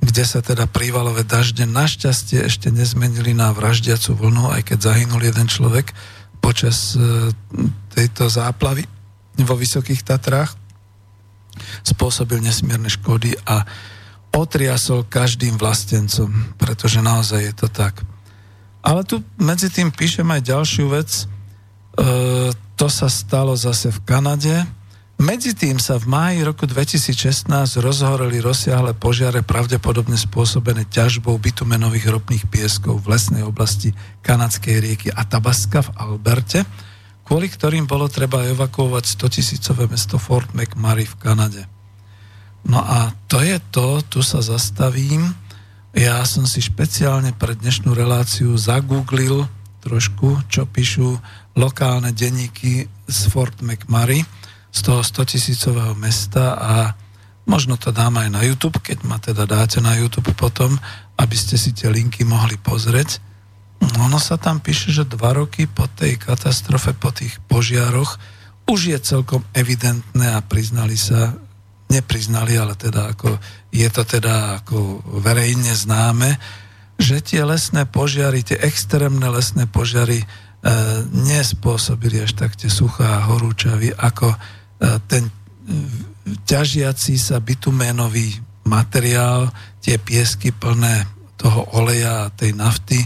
kde 0.00 0.24
sa 0.24 0.40
teda 0.40 0.64
prívalové 0.64 1.24
dažde 1.28 1.68
našťastie 1.68 2.48
ešte 2.48 2.72
nezmenili 2.72 3.36
na 3.36 3.52
vraždiacu 3.52 4.16
vlnu, 4.16 4.52
aj 4.56 4.72
keď 4.72 4.78
zahynul 4.80 5.20
jeden 5.20 5.48
človek 5.48 5.92
počas 6.40 6.96
e, 6.96 7.28
tejto 7.92 8.32
záplavy 8.32 8.88
vo 9.44 9.54
Vysokých 9.56 10.00
Tatrách, 10.00 10.56
spôsobil 11.84 12.40
nesmierne 12.40 12.88
škody 12.88 13.36
a 13.44 13.64
otriasol 14.34 15.06
každým 15.06 15.54
vlastencom, 15.54 16.58
pretože 16.58 16.98
naozaj 16.98 17.40
je 17.40 17.54
to 17.54 17.68
tak. 17.70 18.02
Ale 18.84 19.06
tu 19.06 19.22
medzi 19.40 19.72
tým 19.72 19.88
píšem 19.88 20.26
aj 20.28 20.42
ďalšiu 20.44 20.86
vec. 20.92 21.10
E, 21.14 21.24
to 22.74 22.86
sa 22.90 23.08
stalo 23.08 23.54
zase 23.56 23.94
v 23.94 24.00
Kanade, 24.04 24.66
Medzi 25.14 25.54
sa 25.78 25.94
v 25.94 26.10
máji 26.10 26.42
roku 26.42 26.66
2016 26.66 27.46
rozhoreli 27.78 28.42
rozsiahle 28.42 28.98
požiare 28.98 29.46
pravdepodobne 29.46 30.18
spôsobené 30.18 30.90
ťažbou 30.90 31.38
bitumenových 31.38 32.18
ropných 32.18 32.44
pieskov 32.50 32.98
v 32.98 33.14
lesnej 33.14 33.46
oblasti 33.46 33.94
kanadskej 34.26 34.82
rieky 34.82 35.08
Athabasca 35.14 35.86
v 35.86 35.94
Alberte, 35.94 36.66
kvôli 37.22 37.46
ktorým 37.46 37.86
bolo 37.86 38.10
treba 38.10 38.42
evakuovať 38.42 39.04
100 39.22 39.34
tisícové 39.38 39.86
mesto 39.86 40.18
Fort 40.18 40.50
McMurray 40.50 41.06
v 41.06 41.16
Kanade. 41.22 41.62
No 42.64 42.80
a 42.80 43.12
to 43.28 43.44
je 43.44 43.60
to, 43.68 44.00
tu 44.08 44.20
sa 44.24 44.40
zastavím. 44.40 45.36
Ja 45.94 46.24
som 46.24 46.48
si 46.48 46.64
špeciálne 46.64 47.36
pre 47.36 47.54
dnešnú 47.54 47.92
reláciu 47.92 48.56
zagooglil 48.56 49.46
trošku, 49.84 50.48
čo 50.48 50.64
píšu 50.64 51.20
lokálne 51.54 52.10
denníky 52.10 52.88
z 53.04 53.18
Fort 53.28 53.60
McMurray, 53.60 54.24
z 54.74 54.80
toho 54.80 55.04
100 55.04 55.32
tisícového 55.36 55.94
mesta 55.94 56.56
a 56.56 56.74
možno 57.44 57.76
to 57.76 57.92
dám 57.92 58.16
aj 58.16 58.28
na 58.32 58.42
YouTube, 58.42 58.80
keď 58.80 58.98
ma 59.04 59.20
teda 59.20 59.44
dáte 59.44 59.78
na 59.84 59.94
YouTube 59.94 60.32
potom, 60.34 60.74
aby 61.20 61.36
ste 61.36 61.60
si 61.60 61.76
tie 61.76 61.92
linky 61.92 62.24
mohli 62.24 62.56
pozrieť. 62.58 63.20
Ono 64.00 64.16
sa 64.16 64.40
tam 64.40 64.64
píše, 64.64 64.90
že 64.90 65.04
dva 65.04 65.36
roky 65.36 65.68
po 65.68 65.84
tej 65.84 66.16
katastrofe, 66.16 66.96
po 66.96 67.12
tých 67.12 67.36
požiaroch, 67.44 68.16
už 68.64 68.96
je 68.96 68.98
celkom 68.98 69.44
evidentné 69.52 70.32
a 70.32 70.40
priznali 70.40 70.96
sa, 70.96 71.36
nepriznali, 72.00 72.58
ale 72.58 72.74
teda 72.74 73.14
ako, 73.14 73.38
je 73.70 73.88
to 73.90 74.02
teda 74.02 74.64
ako 74.64 75.02
verejne 75.22 75.70
známe, 75.70 76.34
že 76.98 77.22
tie 77.22 77.42
lesné 77.42 77.86
požiary, 77.86 78.42
tie 78.42 78.58
extrémne 78.58 79.26
lesné 79.30 79.66
požiary 79.66 80.22
e, 80.22 80.26
nespôsobili 81.10 82.22
až 82.22 82.38
tak 82.38 82.54
tie 82.54 82.70
suchá 82.70 83.26
horúčavy, 83.26 83.90
ako 83.94 84.34
E, 84.84 84.86
ten 85.08 85.24
ťažiaci 86.48 87.14
sa 87.20 87.38
bituménový 87.38 88.40
materiál, 88.64 89.52
tie 89.84 90.00
piesky 90.00 90.50
plné 90.50 91.04
toho 91.36 91.68
oleja 91.76 92.28
a 92.28 92.32
tej 92.32 92.56
nafty, 92.56 93.04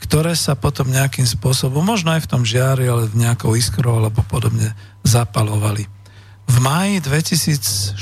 ktoré 0.00 0.32
sa 0.36 0.56
potom 0.56 0.88
nejakým 0.88 1.24
spôsobom, 1.24 1.84
možno 1.84 2.12
aj 2.12 2.24
v 2.24 2.30
tom 2.30 2.42
žiari, 2.44 2.88
ale 2.88 3.08
v 3.08 3.24
nejakou 3.24 3.56
iskrou 3.56 4.00
alebo 4.00 4.24
podobne 4.24 4.72
zapalovali. 5.04 5.88
V 6.44 6.56
máji 6.60 7.00
2016 7.00 7.96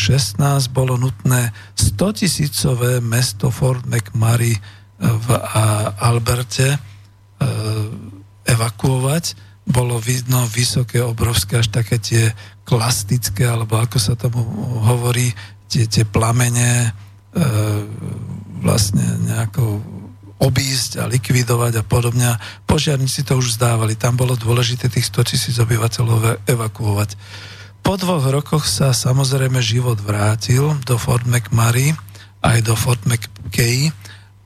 bolo 0.74 0.98
nutné 0.98 1.54
100 1.74 2.12
tisícové 2.18 3.00
mesto 3.00 3.50
Fort 3.50 3.86
McMurray 3.86 4.58
v 5.02 5.28
Alberte 5.98 6.68
e, 6.74 6.78
evakuovať 8.46 9.24
bolo 9.62 10.02
vidno 10.02 10.42
vysoké, 10.50 10.98
obrovské, 10.98 11.62
až 11.62 11.70
také 11.70 12.02
tie 12.02 12.34
klastické, 12.66 13.46
alebo 13.46 13.78
ako 13.78 13.98
sa 13.98 14.18
tomu 14.18 14.42
hovorí, 14.82 15.30
tie, 15.70 15.86
tie 15.86 16.02
plamene 16.02 16.86
e, 16.86 16.90
vlastne 18.62 19.06
nejako 19.22 19.78
obísť 20.42 20.98
a 20.98 21.06
likvidovať 21.06 21.78
a 21.78 21.84
podobne. 21.86 22.34
Požiarníci 22.66 23.22
to 23.22 23.38
už 23.38 23.54
zdávali. 23.54 23.94
Tam 23.94 24.18
bolo 24.18 24.34
dôležité 24.34 24.90
tých 24.90 25.06
100 25.14 25.30
tisíc 25.30 25.54
obyvateľov 25.62 26.42
evakuovať. 26.50 27.14
Po 27.82 27.98
dvoch 27.98 28.24
rokoch 28.30 28.64
sa 28.70 28.94
samozrejme 28.94 29.58
život 29.58 29.98
vrátil 29.98 30.78
do 30.86 30.94
Fort 30.96 31.26
McMurray 31.26 31.92
aj 32.42 32.58
do 32.62 32.74
Fort 32.78 33.02
McKay 33.06 33.90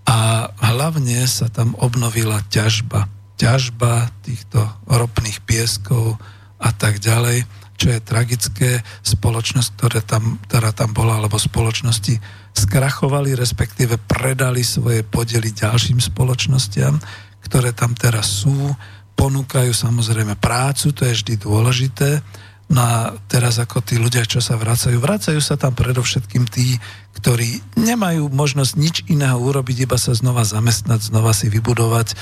a 0.09 0.49
hlavne 0.73 1.25
sa 1.29 1.53
tam 1.53 1.77
obnovila 1.77 2.41
ťažba. 2.49 3.09
Ťažba 3.37 4.09
týchto 4.25 4.65
ropných 4.89 5.45
pieskov 5.45 6.17
a 6.57 6.73
tak 6.73 6.97
ďalej, 7.05 7.45
čo 7.77 7.93
je 7.93 8.01
tragické. 8.01 8.71
Spoločnosť, 9.05 9.69
ktorá 9.77 10.01
tam, 10.01 10.41
ktorá 10.49 10.73
tam 10.73 10.97
bola, 10.97 11.21
alebo 11.21 11.37
spoločnosti 11.37 12.17
skrachovali, 12.57 13.37
respektíve 13.37 14.01
predali 14.01 14.65
svoje 14.65 15.05
podely 15.05 15.53
ďalším 15.53 16.01
spoločnostiam, 16.01 16.97
ktoré 17.45 17.77
tam 17.77 17.93
teraz 17.93 18.45
sú, 18.45 18.73
ponúkajú 19.17 19.73
samozrejme 19.73 20.37
prácu, 20.41 20.93
to 20.93 21.05
je 21.05 21.17
vždy 21.17 21.35
dôležité, 21.41 22.21
No 22.67 22.83
a 22.83 23.15
teraz 23.31 23.63
ako 23.63 23.79
tí 23.79 23.95
ľudia, 23.95 24.27
čo 24.27 24.43
sa 24.43 24.59
vracajú, 24.59 24.99
vracajú 24.99 25.39
sa 25.39 25.55
tam 25.55 25.71
predovšetkým 25.79 26.51
tí, 26.51 26.83
ktorí 27.15 27.63
nemajú 27.79 28.27
možnosť 28.27 28.73
nič 28.75 28.97
iného 29.07 29.39
urobiť, 29.39 29.87
iba 29.87 29.95
sa 29.95 30.19
znova 30.19 30.43
zamestnať, 30.43 31.15
znova 31.15 31.31
si 31.31 31.47
vybudovať 31.47 32.09
a, 32.13 32.17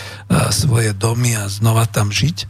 svoje 0.52 0.92
domy 0.92 1.32
a 1.40 1.48
znova 1.48 1.88
tam 1.88 2.12
žiť. 2.12 2.44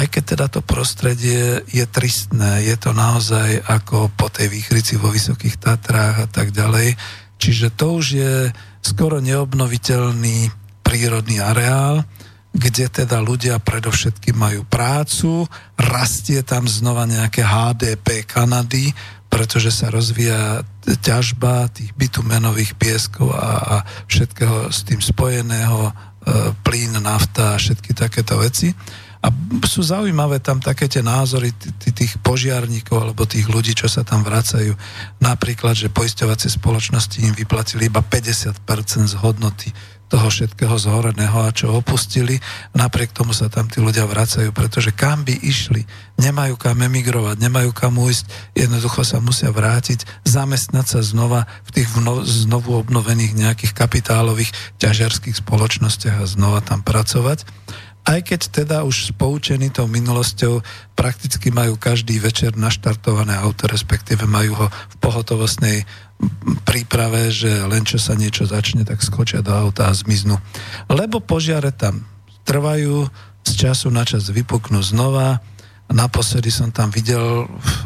Aj 0.00 0.06
keď 0.08 0.22
teda 0.32 0.46
to 0.48 0.60
prostredie 0.64 1.60
je 1.68 1.84
tristné, 1.84 2.64
je 2.64 2.76
to 2.80 2.96
naozaj 2.96 3.68
ako 3.68 4.08
po 4.16 4.32
tej 4.32 4.48
výchrici 4.48 4.96
vo 4.96 5.12
Vysokých 5.12 5.60
Tatrách 5.60 6.24
a 6.24 6.28
tak 6.30 6.56
ďalej. 6.56 6.96
Čiže 7.36 7.68
to 7.76 8.00
už 8.00 8.06
je 8.16 8.34
skoro 8.80 9.20
neobnoviteľný 9.20 10.48
prírodný 10.80 11.36
areál, 11.44 12.08
kde 12.50 12.90
teda 12.90 13.22
ľudia 13.22 13.62
predovšetkým 13.62 14.34
majú 14.34 14.66
prácu, 14.66 15.46
rastie 15.78 16.42
tam 16.42 16.66
znova 16.66 17.06
nejaké 17.06 17.46
HDP 17.46 18.26
Kanady, 18.26 18.90
pretože 19.30 19.70
sa 19.70 19.94
rozvíja 19.94 20.66
ťažba 20.82 21.70
tých 21.70 21.94
bitumenových 21.94 22.74
pieskov 22.74 23.30
a, 23.30 23.48
a 23.62 23.76
všetkého 24.10 24.74
s 24.74 24.82
tým 24.82 24.98
spojeného, 24.98 25.80
e, 25.86 25.92
plyn, 26.66 26.98
nafta 26.98 27.54
a 27.54 27.60
všetky 27.62 27.94
takéto 27.94 28.42
veci. 28.42 28.74
A 29.20 29.28
sú 29.68 29.84
zaujímavé 29.84 30.40
tam 30.40 30.58
také 30.58 30.88
tie 30.88 31.04
názory 31.04 31.52
tých 31.92 32.18
požiarníkov 32.24 32.96
alebo 32.98 33.28
tých 33.28 33.46
ľudí, 33.46 33.76
čo 33.76 33.86
sa 33.86 34.00
tam 34.00 34.24
vracajú. 34.24 34.72
Napríklad, 35.20 35.76
že 35.76 35.92
poisťovacie 35.92 36.48
spoločnosti 36.48 37.20
im 37.28 37.36
vyplatili 37.36 37.92
iba 37.92 38.00
50% 38.00 38.64
z 39.12 39.14
hodnoty 39.20 39.70
toho 40.10 40.26
všetkého 40.26 40.74
zhoreného 40.74 41.46
a 41.46 41.54
čo 41.54 41.70
opustili. 41.70 42.42
Napriek 42.74 43.14
tomu 43.14 43.30
sa 43.30 43.46
tam 43.46 43.70
tí 43.70 43.78
ľudia 43.78 44.10
vracajú, 44.10 44.50
pretože 44.50 44.90
kam 44.90 45.22
by 45.22 45.38
išli, 45.38 45.86
nemajú 46.18 46.58
kam 46.58 46.82
emigrovať, 46.82 47.38
nemajú 47.38 47.70
kam 47.70 48.02
ujsť, 48.02 48.58
jednoducho 48.58 49.06
sa 49.06 49.22
musia 49.22 49.54
vrátiť, 49.54 50.02
zamestnať 50.26 50.86
sa 50.98 51.00
znova 51.06 51.46
v 51.70 51.70
tých 51.78 51.88
vno, 51.94 52.26
znovu 52.26 52.74
obnovených 52.82 53.38
nejakých 53.38 53.72
kapitálových 53.72 54.50
ťažiarských 54.82 55.38
spoločnostiach 55.38 56.18
a 56.18 56.26
znova 56.26 56.58
tam 56.58 56.82
pracovať 56.82 57.46
aj 58.00 58.32
keď 58.32 58.40
teda 58.64 58.76
už 58.88 59.12
spoučení 59.12 59.68
tou 59.68 59.84
minulosťou 59.84 60.64
prakticky 60.96 61.52
majú 61.52 61.76
každý 61.76 62.16
večer 62.16 62.56
naštartované 62.56 63.36
auto, 63.36 63.68
respektíve 63.68 64.24
majú 64.24 64.56
ho 64.56 64.66
v 64.72 64.96
pohotovostnej 65.04 65.84
príprave, 66.68 67.32
že 67.32 67.48
len 67.64 67.82
čo 67.84 67.96
sa 67.96 68.12
niečo 68.12 68.44
začne, 68.44 68.84
tak 68.84 69.00
skočia 69.00 69.40
do 69.40 69.52
auta 69.52 69.88
a 69.88 69.96
zmiznú. 69.96 70.36
Lebo 70.88 71.20
požiare 71.20 71.72
tam 71.72 72.04
trvajú, 72.44 73.08
z 73.40 73.52
času 73.56 73.88
na 73.88 74.04
čas 74.04 74.28
vypuknú 74.28 74.84
znova. 74.84 75.40
Naposledy 75.90 76.52
som 76.52 76.70
tam 76.70 76.92
videl 76.92 77.48
v 77.48 77.82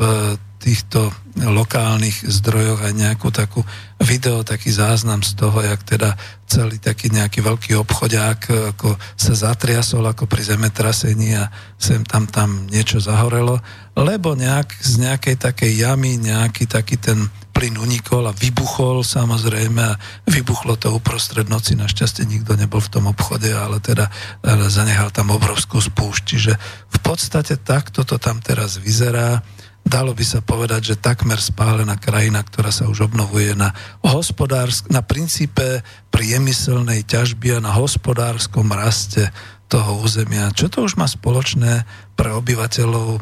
týchto 0.64 1.12
lokálnych 1.36 2.24
zdrojoch 2.24 2.80
aj 2.80 2.94
nejakú 2.96 3.28
takú 3.28 3.60
video, 4.00 4.40
taký 4.40 4.72
záznam 4.72 5.20
z 5.20 5.36
toho, 5.36 5.60
jak 5.60 5.84
teda 5.84 6.16
celý 6.48 6.80
taký 6.80 7.12
nejaký 7.12 7.44
veľký 7.44 7.76
obchodiak 7.84 8.48
ako 8.72 8.96
sa 9.18 9.32
zatriasol 9.36 10.08
ako 10.08 10.24
pri 10.24 10.40
zemetrasení 10.40 11.36
a 11.36 11.52
sem 11.76 12.00
tam 12.08 12.24
tam 12.24 12.64
niečo 12.72 12.96
zahorelo, 12.96 13.60
lebo 13.92 14.32
nejak 14.32 14.72
z 14.80 15.04
nejakej 15.04 15.36
takej 15.36 15.72
jamy 15.84 16.16
nejaký 16.16 16.64
taký 16.64 16.96
ten 16.96 17.28
plyn 17.54 17.78
unikol 17.78 18.26
a 18.26 18.34
vybuchol 18.34 19.06
samozrejme 19.06 19.82
a 19.84 19.98
vybuchlo 20.26 20.74
to 20.74 20.90
uprostred 20.90 21.46
noci, 21.46 21.78
našťastie 21.78 22.26
nikto 22.26 22.58
nebol 22.58 22.82
v 22.82 22.90
tom 22.90 23.06
obchode, 23.06 23.46
ale 23.54 23.78
teda 23.78 24.10
ale 24.42 24.66
zanechal 24.66 25.14
tam 25.14 25.30
obrovskú 25.30 25.78
spúšť. 25.78 26.22
Čiže 26.26 26.52
v 26.90 26.98
podstate 26.98 27.54
takto 27.62 28.02
to 28.02 28.18
tam 28.18 28.42
teraz 28.42 28.82
vyzerá 28.82 29.38
dalo 29.84 30.16
by 30.16 30.24
sa 30.24 30.40
povedať, 30.40 30.96
že 30.96 31.02
takmer 31.04 31.36
spálená 31.36 32.00
krajina, 32.00 32.40
ktorá 32.40 32.72
sa 32.72 32.88
už 32.88 33.12
obnovuje 33.12 33.52
na, 33.52 33.70
hospodársk- 34.00 34.88
na 34.88 35.04
princípe 35.04 35.84
priemyselnej 36.08 37.04
ťažby 37.04 37.60
a 37.60 37.64
na 37.64 37.76
hospodárskom 37.76 38.72
raste 38.72 39.28
toho 39.68 40.00
územia. 40.00 40.52
Čo 40.56 40.72
to 40.72 40.78
už 40.88 40.96
má 40.96 41.04
spoločné 41.04 41.84
pre 42.16 42.32
obyvateľov 42.32 43.08
e, 43.16 43.20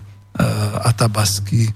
Atabasky 0.86 1.68
e, 1.68 1.72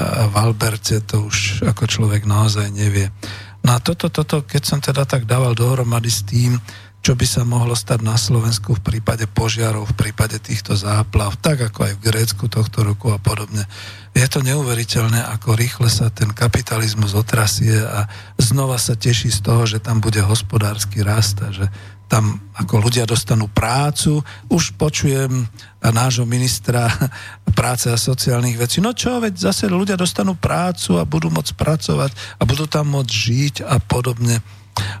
v 0.00 0.34
Alberte, 0.34 1.04
to 1.04 1.28
už 1.28 1.68
ako 1.68 1.84
človek 1.84 2.24
naozaj 2.24 2.72
nevie. 2.72 3.12
No 3.60 3.76
a 3.76 3.78
toto, 3.78 4.08
toto, 4.08 4.40
keď 4.48 4.62
som 4.64 4.80
teda 4.80 5.04
tak 5.04 5.28
dával 5.28 5.52
dohromady 5.52 6.08
s 6.08 6.24
tým, 6.24 6.56
čo 7.00 7.16
by 7.16 7.24
sa 7.24 7.48
mohlo 7.48 7.72
stať 7.72 8.04
na 8.04 8.20
Slovensku 8.20 8.76
v 8.76 8.84
prípade 8.84 9.24
požiarov, 9.24 9.88
v 9.88 9.98
prípade 10.08 10.36
týchto 10.36 10.76
záplav, 10.76 11.32
tak 11.40 11.72
ako 11.72 11.88
aj 11.88 11.92
v 11.96 12.04
Grécku 12.04 12.44
tohto 12.52 12.84
roku 12.84 13.08
a 13.08 13.16
podobne. 13.16 13.64
Je 14.12 14.26
to 14.28 14.44
neuveriteľné, 14.44 15.24
ako 15.32 15.56
rýchle 15.56 15.88
sa 15.88 16.12
ten 16.12 16.28
kapitalizmus 16.28 17.16
otrasie 17.16 17.80
a 17.80 18.04
znova 18.36 18.76
sa 18.76 18.98
teší 19.00 19.32
z 19.32 19.40
toho, 19.40 19.64
že 19.64 19.80
tam 19.80 20.04
bude 20.04 20.20
hospodársky 20.20 21.00
rast 21.00 21.40
a 21.40 21.48
že 21.48 21.72
tam 22.10 22.42
ako 22.58 22.90
ľudia 22.90 23.06
dostanú 23.06 23.46
prácu. 23.46 24.18
Už 24.50 24.74
počujem 24.74 25.46
nášho 25.78 26.26
ministra 26.26 26.90
práce 27.54 27.86
a 27.86 27.94
sociálnych 27.94 28.58
vecí. 28.58 28.82
No 28.82 28.90
čo, 28.92 29.22
veď 29.22 29.38
zase 29.38 29.70
ľudia 29.70 29.94
dostanú 29.94 30.34
prácu 30.34 30.98
a 30.98 31.06
budú 31.06 31.30
môcť 31.30 31.54
pracovať 31.54 32.10
a 32.36 32.42
budú 32.42 32.66
tam 32.66 32.90
môcť 32.92 33.08
žiť 33.14 33.54
a 33.62 33.78
podobne. 33.78 34.42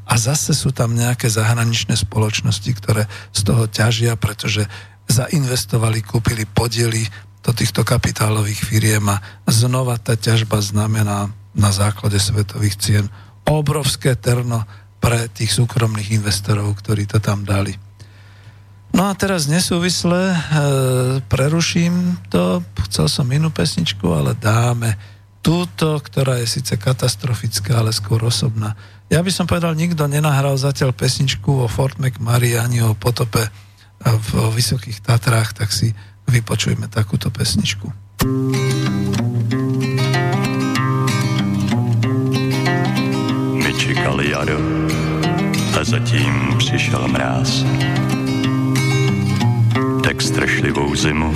A 0.06 0.14
zase 0.16 0.52
sú 0.56 0.70
tam 0.70 0.94
nejaké 0.94 1.30
zahraničné 1.30 1.96
spoločnosti, 1.96 2.70
ktoré 2.76 3.06
z 3.34 3.40
toho 3.46 3.64
ťažia, 3.66 4.14
pretože 4.14 4.66
zainvestovali, 5.10 6.00
kúpili 6.06 6.46
podiely 6.46 7.06
do 7.40 7.50
týchto 7.56 7.82
kapitálových 7.82 8.62
firiem 8.62 9.04
a 9.10 9.18
znova 9.48 9.96
tá 9.96 10.14
ťažba 10.14 10.60
znamená 10.60 11.32
na 11.56 11.70
základe 11.72 12.20
svetových 12.20 12.76
cien 12.78 13.04
obrovské 13.48 14.14
terno 14.14 14.62
pre 15.00 15.26
tých 15.32 15.56
súkromných 15.56 16.20
investorov, 16.20 16.76
ktorí 16.78 17.08
to 17.08 17.18
tam 17.18 17.42
dali. 17.42 17.74
No 18.90 19.06
a 19.08 19.14
teraz 19.14 19.46
nesúvisle 19.46 20.34
e, 20.34 20.38
preruším 21.30 22.20
to, 22.28 22.60
chcel 22.90 23.06
som 23.06 23.26
inú 23.30 23.48
pesničku, 23.48 24.02
ale 24.10 24.34
dáme 24.34 24.98
túto, 25.40 25.96
ktorá 26.02 26.42
je 26.42 26.60
síce 26.60 26.74
katastrofická, 26.76 27.80
ale 27.80 27.94
skôr 27.94 28.20
osobná. 28.26 28.76
Ja 29.10 29.26
by 29.26 29.30
som 29.34 29.50
povedal, 29.50 29.74
nikto 29.74 30.06
nenahral 30.06 30.54
zatiaľ 30.54 30.94
pesničku 30.94 31.50
o 31.50 31.66
Fort 31.66 31.98
McMurray 31.98 32.54
ani 32.54 32.78
o 32.86 32.94
potope 32.94 33.42
v 33.98 34.28
Vysokých 34.54 35.02
Tatrách, 35.02 35.50
tak 35.50 35.74
si 35.74 35.90
vypočujme 36.30 36.86
takúto 36.86 37.26
pesničku. 37.26 37.90
My 43.58 43.70
čekali 43.74 44.30
jaro 44.30 44.62
a 45.74 45.84
zatím 45.84 46.54
přišel 46.62 47.08
mráz. 47.10 47.66
Tak 50.06 50.22
strašlivou 50.22 50.94
zimu 50.94 51.34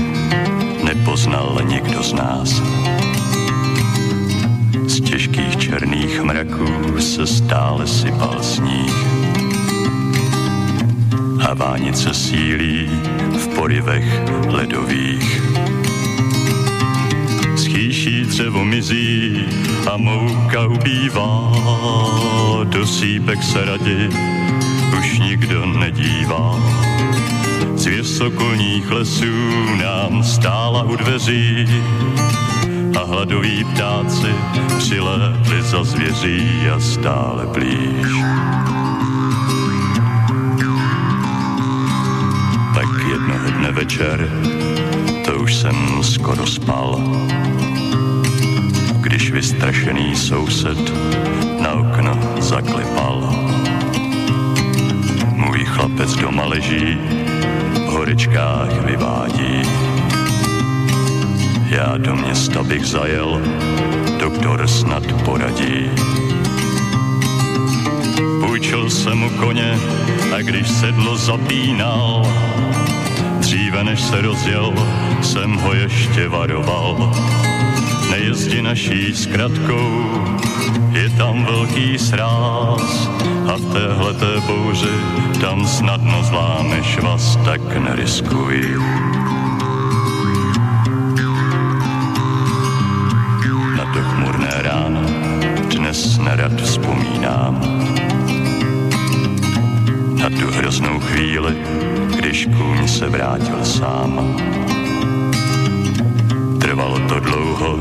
nepoznal 0.87 1.59
nikdo 1.67 2.03
z 2.03 2.13
nás. 2.13 2.51
Z 4.87 5.01
těžkých 5.01 5.57
černých 5.57 6.23
mraků 6.23 7.01
se 7.01 7.27
stále 7.27 7.87
sypal 7.87 8.43
sníh 8.43 8.95
a 11.49 11.55
vánice 11.55 12.15
sílí 12.15 12.91
v 13.39 13.49
porivech 13.49 14.23
ledových. 14.49 15.43
Schýší 17.57 18.25
dřevo 18.25 18.65
mizí 18.65 19.45
a 19.93 19.97
mouka 19.97 20.67
ubývá, 20.67 21.53
do 22.65 22.87
sípek 22.87 23.43
se 23.43 23.65
radi 23.65 24.09
už 24.99 25.19
nikdo 25.19 25.67
nedívá. 25.67 26.61
Z 27.75 27.87
vysokolních 27.87 28.91
lesů 28.91 29.35
nám 29.77 30.25
stála 30.25 30.83
u 30.83 30.97
dveří 30.97 31.67
a 32.97 33.05
hladoví 33.05 33.65
ptáci 33.65 34.35
přilétli 34.79 35.63
za 35.63 35.85
zvěří 35.85 36.69
a 36.75 36.81
stále 36.81 37.47
blíž. 37.47 38.07
jednoho 43.15 43.51
dne 43.51 43.73
večer, 43.73 44.31
to 45.25 45.39
už 45.39 45.55
jsem 45.55 46.03
skoro 46.03 46.47
spal, 46.47 47.01
když 49.01 49.31
vystrašený 49.31 50.17
soused 50.17 50.93
na 51.61 51.73
okno 51.73 52.19
zaklepal. 52.39 53.35
Můj 55.33 55.65
chlapec 55.65 56.15
doma 56.15 56.45
leží, 56.45 56.99
v 57.75 57.91
horičkách 57.91 58.85
vyvádí. 58.87 59.84
Já 61.75 61.97
do 61.97 62.17
města 62.17 62.63
bych 62.63 62.87
zajel, 62.87 63.43
doktor 64.19 64.69
snad 64.69 65.03
poradí. 65.25 65.91
Půjčil 68.41 68.91
jsem 68.91 69.19
mu 69.19 69.31
koně 69.31 69.79
a 70.35 70.43
když 70.43 70.71
sedlo 70.71 71.17
zapínal, 71.17 72.23
Dříve 73.39 73.85
než 73.85 74.01
se 74.01 74.21
rozjel, 74.21 74.75
jsem 75.23 75.55
ho 75.55 75.73
ještě 75.73 76.29
varoval. 76.29 77.13
Nejezdi 78.11 78.63
naší 78.63 79.15
zkratkou, 79.15 80.05
je 80.93 81.11
tam 81.11 81.45
velký 81.45 81.99
sráz 81.99 83.09
a 83.53 83.57
v 83.57 83.73
téhleté 83.73 84.41
bouři 84.47 84.95
tam 85.41 85.67
snadno 85.67 86.23
zlámeš 86.23 86.99
vás, 86.99 87.37
tak 87.45 87.77
neriskuj. 87.77 88.79
Chvíli, 101.25 101.57
když 102.19 102.49
kůň 102.57 102.89
se 102.89 103.09
vrátil 103.09 103.65
sám. 103.65 104.37
Trvalo 106.61 106.99
to 107.09 107.21
dlouho, 107.21 107.77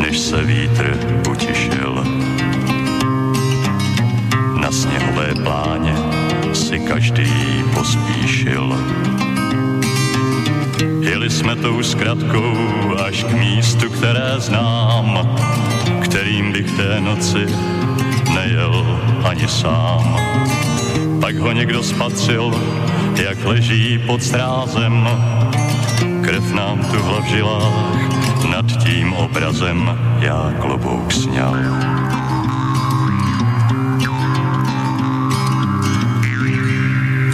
než 0.00 0.18
se 0.18 0.42
vítr 0.42 0.98
utišil. 1.30 2.04
Na 4.60 4.70
sněhové 4.70 5.34
pláně 5.42 5.94
si 6.52 6.78
každý 6.78 7.64
pospíšil. 7.74 8.78
Jeli 11.00 11.30
jsme 11.30 11.56
tou 11.56 11.82
zkratkou 11.82 12.54
až 13.06 13.24
k 13.24 13.32
místu, 13.32 13.90
které 13.90 14.34
znám, 14.38 15.36
kterým 16.02 16.52
bych 16.52 16.70
té 16.72 17.00
noci 17.00 17.46
nejel 18.34 19.00
ani 19.24 19.48
sám. 19.48 20.67
Pak 21.20 21.36
ho 21.36 21.52
někdo 21.52 21.82
spatřil, 21.82 22.62
jak 23.22 23.44
leží 23.44 23.98
pod 24.06 24.22
strázem. 24.22 25.08
Krev 26.24 26.52
nám 26.52 26.78
tu 26.78 26.96
v 26.96 27.24
žilách, 27.24 28.44
nad 28.50 28.66
tím 28.84 29.12
obrazem 29.12 29.98
já 30.20 30.52
klobouk 30.60 31.12
sněl. 31.12 31.56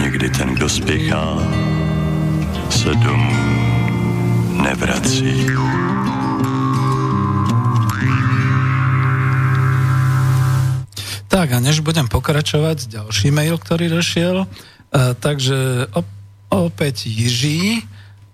Někdy 0.03 0.31
ten, 0.31 0.55
kdo 0.55 0.69
spěchá, 0.69 1.39
se 2.71 2.95
domů 2.95 3.37
nevrací. 4.63 5.47
Tak 11.35 11.51
a 11.51 11.59
než 11.59 11.83
budem 11.83 12.07
pokračovať, 12.07 12.87
ďalší 12.95 13.35
mail, 13.35 13.59
ktorý 13.59 13.91
došiel, 13.91 14.47
takže 15.19 15.91
opäť 16.47 17.11
Jiří, 17.11 17.83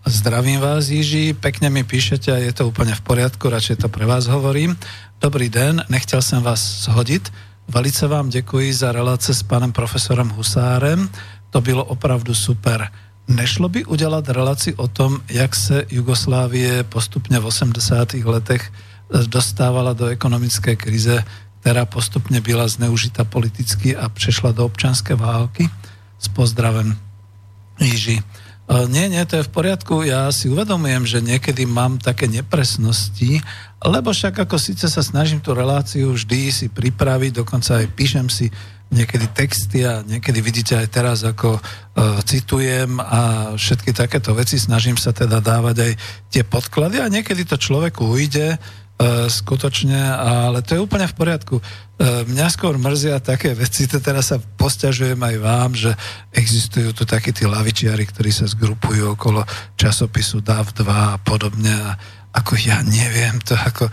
zdravím 0.05 0.60
vás 0.60 0.93
Jiří, 0.93 1.32
pekne 1.32 1.72
mi 1.72 1.81
píšete 1.81 2.28
a 2.28 2.36
je 2.36 2.52
to 2.52 2.68
úplne 2.68 2.93
v 2.93 3.01
poriadku, 3.01 3.48
radšej 3.48 3.81
to 3.81 3.89
pre 3.89 4.05
vás 4.05 4.28
hovorím. 4.28 4.77
Dobrý 5.16 5.48
den, 5.48 5.81
nechtěl 5.89 6.20
jsem 6.20 6.44
vás 6.44 6.60
shodit, 6.60 7.32
velice 7.72 8.05
vám 8.05 8.28
děkuji 8.28 8.68
za 8.68 8.93
relace 8.93 9.32
s 9.32 9.40
panem 9.48 9.72
profesorem 9.72 10.28
Husárem, 10.36 11.09
to 11.51 11.64
bylo 11.64 11.85
opravdu 11.85 12.36
super. 12.36 12.93
Nešlo 13.32 13.72
by 13.72 13.85
udělat 13.89 14.28
relaci 14.28 14.77
o 14.77 14.89
tom, 14.89 15.24
jak 15.32 15.56
se 15.56 15.89
Jugoslávie 15.89 16.85
postupně 16.85 17.40
v 17.40 17.47
80. 17.47 18.12
letech 18.28 18.68
e, 18.68 19.24
dostávala 19.24 19.97
do 19.97 20.12
ekonomické 20.12 20.77
krize, 20.77 21.24
která 21.61 21.85
postupně 21.85 22.41
byla 22.41 22.69
zneužita 22.69 23.24
politicky 23.24 23.97
a 23.97 24.09
přešla 24.09 24.53
do 24.53 24.65
občanské 24.65 25.15
války? 25.15 25.70
s 26.20 26.28
pozdravem 26.28 26.93
Jiži. 27.81 28.20
E, 28.20 28.23
nie, 28.93 29.09
nie, 29.09 29.24
to 29.24 29.41
je 29.41 29.49
v 29.49 29.55
poriadku. 29.57 30.05
Ja 30.05 30.28
si 30.28 30.53
uvedomujem, 30.53 31.09
že 31.09 31.24
niekedy 31.24 31.65
mám 31.65 31.97
také 31.97 32.28
nepresnosti, 32.28 33.41
lebo 33.81 34.12
však 34.12 34.45
ako 34.45 34.61
síce 34.61 34.87
sa 34.93 35.01
snažím 35.01 35.41
tú 35.41 35.57
reláciu 35.57 36.12
vždy 36.12 36.53
si 36.53 36.66
pripraviť, 36.69 37.41
dokonca 37.41 37.81
aj 37.81 37.87
píšem 37.97 38.28
si 38.28 38.53
niekedy 38.91 39.31
texty 39.32 39.87
a 39.87 40.03
niekedy 40.03 40.43
vidíte 40.43 40.74
aj 40.74 40.89
teraz, 40.91 41.23
ako 41.23 41.62
uh, 41.62 42.19
citujem 42.27 42.99
a 42.99 43.55
všetky 43.55 43.95
takéto 43.95 44.35
veci, 44.35 44.59
snažím 44.59 44.99
sa 44.99 45.15
teda 45.15 45.39
dávať 45.39 45.77
aj 45.78 45.93
tie 46.27 46.43
podklady 46.43 46.99
a 46.99 47.07
niekedy 47.07 47.47
to 47.47 47.55
človeku 47.55 48.03
ujde, 48.03 48.59
E, 48.59 48.80
skutočne, 49.32 49.97
ale 50.12 50.60
to 50.60 50.77
je 50.77 50.85
úplne 50.85 51.09
v 51.09 51.16
poriadku. 51.16 51.56
E, 51.56 51.62
mňa 52.28 52.47
skôr 52.52 52.77
mrzia 52.77 53.16
také 53.24 53.56
veci, 53.56 53.89
to 53.89 53.97
teraz 53.97 54.28
sa 54.28 54.36
posťažujem 54.36 55.16
aj 55.16 55.36
vám, 55.40 55.70
že 55.72 55.97
existujú 56.36 56.93
tu 56.93 57.09
takí 57.09 57.32
tí 57.32 57.48
lavičiari, 57.48 58.05
ktorí 58.05 58.28
sa 58.28 58.44
zgrupujú 58.44 59.16
okolo 59.16 59.40
časopisu 59.81 60.44
DAV2 60.44 60.85
a 60.85 61.16
podobne 61.16 61.72
a 61.72 61.97
ako 62.31 62.55
ja 62.62 62.78
neviem, 62.86 63.43
to 63.43 63.59
ako 63.59 63.90
e, 63.90 63.93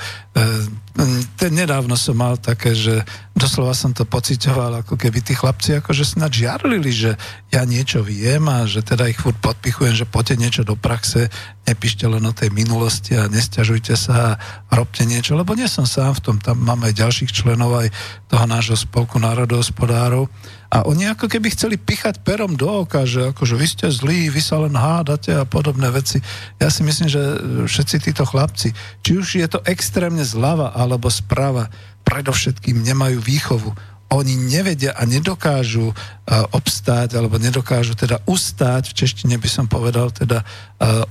ten 1.38 1.52
nedávno 1.54 1.98
som 1.98 2.18
mal 2.18 2.38
také, 2.38 2.78
že 2.78 3.02
doslova 3.34 3.74
som 3.74 3.98
to 3.98 4.06
pocitoval, 4.06 4.86
ako 4.86 4.94
keby 4.94 5.26
tí 5.26 5.34
chlapci 5.34 5.82
akože 5.82 6.06
snad 6.06 6.30
žiarlili, 6.30 6.90
že 6.94 7.12
ja 7.50 7.66
niečo 7.66 8.06
viem 8.06 8.46
a 8.46 8.70
že 8.70 8.86
teda 8.86 9.10
ich 9.10 9.18
furt 9.18 9.42
podpichujem, 9.42 9.98
že 9.98 10.06
poďte 10.06 10.36
niečo 10.38 10.62
do 10.62 10.78
praxe, 10.78 11.34
nepíšte 11.66 12.06
len 12.06 12.22
o 12.26 12.34
tej 12.34 12.54
minulosti 12.54 13.18
a 13.18 13.26
nestiažujte 13.26 13.98
sa 13.98 14.38
a 14.38 14.38
robte 14.70 15.02
niečo, 15.02 15.34
lebo 15.34 15.58
nie 15.58 15.66
som 15.66 15.90
sám 15.90 16.22
v 16.22 16.24
tom, 16.24 16.36
tam 16.38 16.62
máme 16.62 16.94
aj 16.94 16.98
ďalších 16.98 17.34
členov 17.34 17.74
aj 17.74 17.90
toho 18.30 18.46
nášho 18.46 18.78
spolku 18.78 19.18
národohospodárov 19.18 20.30
a 20.68 20.84
oni 20.84 21.08
ako 21.08 21.32
keby 21.32 21.48
chceli 21.56 21.80
pichať 21.80 22.20
perom 22.28 22.60
do 22.60 22.84
oka, 22.84 23.08
že 23.08 23.32
akože 23.32 23.56
vy 23.56 23.68
ste 23.68 23.88
zlí, 23.88 24.28
vy 24.28 24.42
sa 24.44 24.60
len 24.60 24.76
hádate 24.76 25.32
a 25.32 25.48
podobné 25.48 25.88
veci. 25.90 26.20
Ja 26.60 26.68
si 26.68 26.84
myslím, 26.84 27.08
že 27.08 27.22
všetci 27.68 28.12
títo 28.12 28.28
chlapci, 28.28 28.76
či 29.00 29.12
už 29.16 29.40
je 29.40 29.48
to 29.48 29.64
extrémne 29.64 30.28
zľava 30.28 30.76
alebo 30.76 31.08
sprava, 31.08 31.72
predovšetkým 32.04 32.84
nemajú 32.84 33.20
výchovu 33.24 33.72
oni 34.08 34.40
nevedia 34.40 34.96
a 34.96 35.04
nedokážu 35.04 35.92
obstáť, 36.28 37.16
alebo 37.16 37.40
nedokážu 37.40 37.96
teda 37.96 38.20
ustáť, 38.28 38.92
v 38.92 38.98
češtine 39.00 39.40
by 39.40 39.48
som 39.48 39.66
povedal, 39.72 40.12
teda 40.12 40.44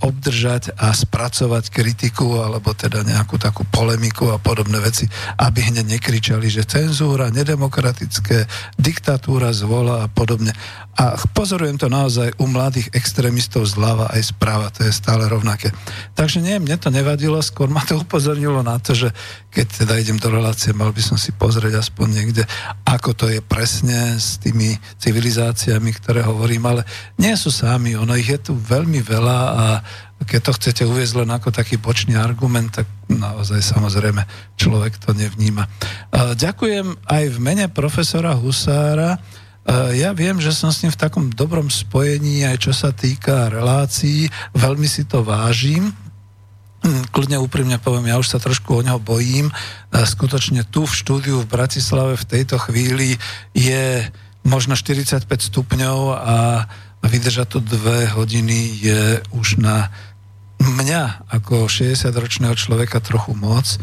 obdržať 0.05 0.77
a 0.77 0.93
spracovať 0.93 1.73
kritiku, 1.73 2.45
alebo 2.45 2.77
teda 2.77 3.01
nejakú 3.01 3.41
takú 3.41 3.65
polemiku 3.67 4.29
a 4.31 4.37
podobné 4.37 4.77
veci, 4.79 5.09
aby 5.41 5.73
hneď 5.73 5.97
nekričali, 5.97 6.53
že 6.53 6.69
cenzúra, 6.69 7.33
nedemokratické, 7.33 8.45
diktatúra 8.77 9.57
zvola 9.57 10.05
a 10.05 10.11
podobne. 10.13 10.53
A 10.97 11.17
pozorujem 11.33 11.81
to 11.81 11.89
naozaj 11.89 12.37
u 12.37 12.49
mladých 12.49 12.93
extrémistov 12.93 13.69
zľava 13.69 14.13
aj 14.13 14.37
správa, 14.37 14.73
to 14.73 14.85
je 14.85 14.93
stále 14.93 15.25
rovnaké. 15.29 15.73
Takže 16.13 16.45
nie, 16.45 16.61
mne 16.61 16.77
to 16.77 16.93
nevadilo, 16.93 17.41
skôr 17.41 17.73
ma 17.73 17.81
to 17.85 18.01
upozornilo 18.01 18.61
na 18.61 18.77
to, 18.81 18.93
že 18.93 19.09
keď 19.53 19.67
teda 19.85 19.95
idem 19.97 20.21
do 20.21 20.29
relácie, 20.29 20.77
mal 20.77 20.93
by 20.93 21.01
som 21.01 21.17
si 21.17 21.33
pozrieť 21.33 21.81
aspoň 21.81 22.07
niekde, 22.21 22.45
ako 22.85 23.17
to 23.17 23.27
je 23.33 23.41
presne 23.41 24.21
s 24.21 24.37
tými 24.41 24.77
civilizáciami, 25.07 25.91
ktoré 26.03 26.27
hovorím, 26.27 26.67
ale 26.67 26.83
nie 27.23 27.31
sú 27.39 27.55
sami, 27.55 27.95
ono 27.95 28.19
ich 28.19 28.27
je 28.27 28.51
tu 28.51 28.53
veľmi 28.59 28.99
veľa 29.07 29.39
a 29.55 29.65
keď 30.27 30.41
to 30.51 30.57
chcete 30.59 30.83
uviezť 30.83 31.23
len 31.23 31.31
ako 31.31 31.55
taký 31.55 31.79
bočný 31.79 32.19
argument, 32.19 32.75
tak 32.75 32.91
naozaj 33.07 33.63
samozrejme 33.63 34.27
človek 34.59 34.99
to 34.99 35.15
nevníma. 35.15 35.71
Ďakujem 36.35 37.07
aj 37.07 37.25
v 37.31 37.39
mene 37.39 37.71
profesora 37.71 38.35
Husára, 38.35 39.23
Eh, 39.67 40.07
ja 40.07 40.15
viem, 40.15 40.39
že 40.39 40.55
som 40.55 40.71
s 40.71 40.87
ním 40.87 40.95
v 40.95 41.03
takom 41.03 41.27
dobrom 41.27 41.67
spojení, 41.67 42.47
aj 42.47 42.71
čo 42.71 42.73
sa 42.73 42.95
týka 42.95 43.51
relácií, 43.51 44.31
veľmi 44.55 44.87
si 44.87 45.03
to 45.03 45.27
vážim, 45.27 45.91
hm, 46.87 47.11
kľudne 47.11 47.43
úprimne 47.43 47.75
poviem, 47.83 48.15
ja 48.15 48.17
už 48.23 48.31
sa 48.31 48.39
trošku 48.39 48.79
o 48.79 48.85
neho 48.87 49.03
bojím. 49.03 49.51
Eh, 49.51 50.07
skutočne 50.07 50.63
tu 50.71 50.87
v 50.87 50.95
štúdiu 50.95 51.43
v 51.43 51.51
Bratislave 51.51 52.15
v 52.15 52.29
tejto 52.31 52.63
chvíli 52.63 53.19
je 53.59 54.07
možno 54.47 54.79
45 54.79 55.27
stupňov 55.27 55.99
a 56.15 56.37
vydržať 57.03 57.47
to 57.51 57.59
dve 57.61 58.07
hodiny 58.15 58.59
je 58.79 59.03
už 59.35 59.59
na 59.59 59.91
mňa 60.63 61.29
ako 61.29 61.69
60-ročného 61.69 62.55
človeka 62.57 63.03
trochu 63.05 63.37
moc 63.37 63.77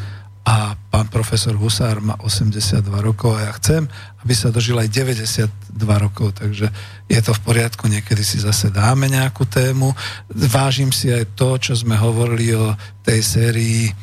a 0.43 0.75
pán 0.91 1.07
profesor 1.07 1.55
Husár 1.55 2.03
má 2.03 2.19
82 2.19 2.83
rokov 2.99 3.31
a 3.39 3.47
ja 3.47 3.51
chcem, 3.55 3.87
aby 4.27 4.33
sa 4.35 4.51
dožil 4.51 4.75
aj 4.75 4.91
92 4.91 5.47
rokov, 5.79 6.35
takže 6.35 6.67
je 7.07 7.19
to 7.23 7.31
v 7.31 7.41
poriadku, 7.47 7.87
niekedy 7.87 8.19
si 8.27 8.43
zase 8.43 8.67
dáme 8.67 9.07
nejakú 9.07 9.47
tému. 9.47 9.95
Vážim 10.27 10.91
si 10.91 11.07
aj 11.15 11.39
to, 11.39 11.55
čo 11.55 11.79
sme 11.79 11.95
hovorili 11.95 12.51
o 12.59 12.75
tej 13.07 13.23
sérii, 13.23 13.87
e, 13.87 13.93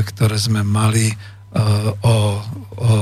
ktoré 0.00 0.40
sme 0.40 0.64
mali 0.64 1.12
e, 1.12 1.16
o, 2.00 2.16
o 2.80 2.92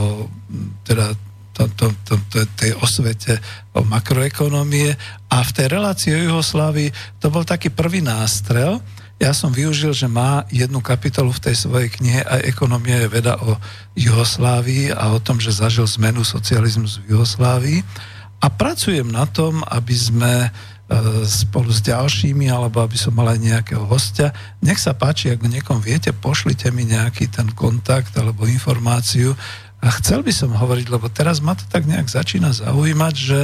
teda 0.82 1.14
to, 1.54 1.70
to, 1.78 1.86
to, 2.02 2.14
to, 2.34 2.38
tej 2.58 2.74
osvete 2.82 3.38
o 3.72 3.86
makroekonomie 3.86 4.92
a 5.30 5.36
v 5.40 5.50
tej 5.54 5.66
relácii 5.70 6.10
o 6.12 6.24
Juhoslávii 6.34 6.90
to 7.22 7.30
bol 7.30 7.46
taký 7.46 7.70
prvý 7.70 8.02
nástrel, 8.02 8.82
ja 9.22 9.30
som 9.30 9.54
využil, 9.54 9.94
že 9.94 10.10
má 10.10 10.42
jednu 10.50 10.82
kapitolu 10.82 11.30
v 11.30 11.48
tej 11.48 11.54
svojej 11.54 11.86
knihe 11.86 12.26
aj 12.26 12.50
ekonomia 12.50 13.06
je 13.06 13.08
veda 13.08 13.38
o 13.38 13.54
Juhoslávii 13.94 14.90
a 14.90 15.14
o 15.14 15.22
tom, 15.22 15.38
že 15.38 15.54
zažil 15.54 15.86
zmenu 15.86 16.26
socializmus 16.26 16.98
v 16.98 17.14
Juhoslávii 17.14 17.80
a 18.42 18.46
pracujem 18.50 19.06
na 19.08 19.24
tom, 19.24 19.62
aby 19.70 19.94
sme 19.94 20.34
e, 20.44 20.48
spolu 21.24 21.70
s 21.70 21.80
ďalšími, 21.80 22.50
alebo 22.50 22.82
aby 22.82 22.98
som 22.98 23.16
mal 23.16 23.32
aj 23.32 23.40
nejakého 23.40 23.86
hostia. 23.88 24.34
Nech 24.60 24.82
sa 24.82 24.92
páči, 24.92 25.32
ak 25.32 25.40
niekom 25.40 25.78
viete, 25.80 26.10
pošlite 26.12 26.68
mi 26.74 26.84
nejaký 26.84 27.30
ten 27.30 27.48
kontakt 27.56 28.12
alebo 28.18 28.44
informáciu. 28.44 29.32
A 29.84 29.92
chcel 30.00 30.24
by 30.24 30.32
som 30.32 30.56
hovoriť, 30.56 30.88
lebo 30.88 31.12
teraz 31.12 31.44
ma 31.44 31.52
to 31.52 31.68
tak 31.68 31.84
nejak 31.84 32.08
začína 32.08 32.56
zaujímať, 32.56 33.14
že 33.14 33.40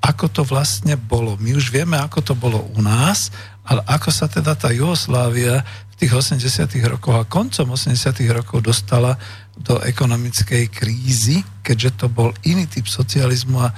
ako 0.00 0.26
to 0.32 0.42
vlastne 0.46 0.94
bolo. 0.96 1.36
My 1.42 1.58
už 1.58 1.74
vieme, 1.74 1.98
ako 1.98 2.32
to 2.32 2.34
bolo 2.38 2.62
u 2.72 2.80
nás 2.80 3.34
ale 3.70 3.86
ako 3.86 4.10
sa 4.10 4.26
teda 4.26 4.58
tá 4.58 4.74
Jugoslávia 4.74 5.62
v 5.62 5.94
tých 5.94 6.10
80 6.10 6.66
rokoch 6.90 7.14
a 7.14 7.22
koncom 7.22 7.78
80 7.78 8.18
rokov 8.34 8.66
dostala 8.66 9.14
do 9.54 9.78
ekonomickej 9.78 10.72
krízy, 10.74 11.46
keďže 11.62 11.90
to 12.02 12.06
bol 12.10 12.34
iný 12.42 12.66
typ 12.66 12.90
socializmu 12.90 13.62
a 13.62 13.70
e, 13.70 13.74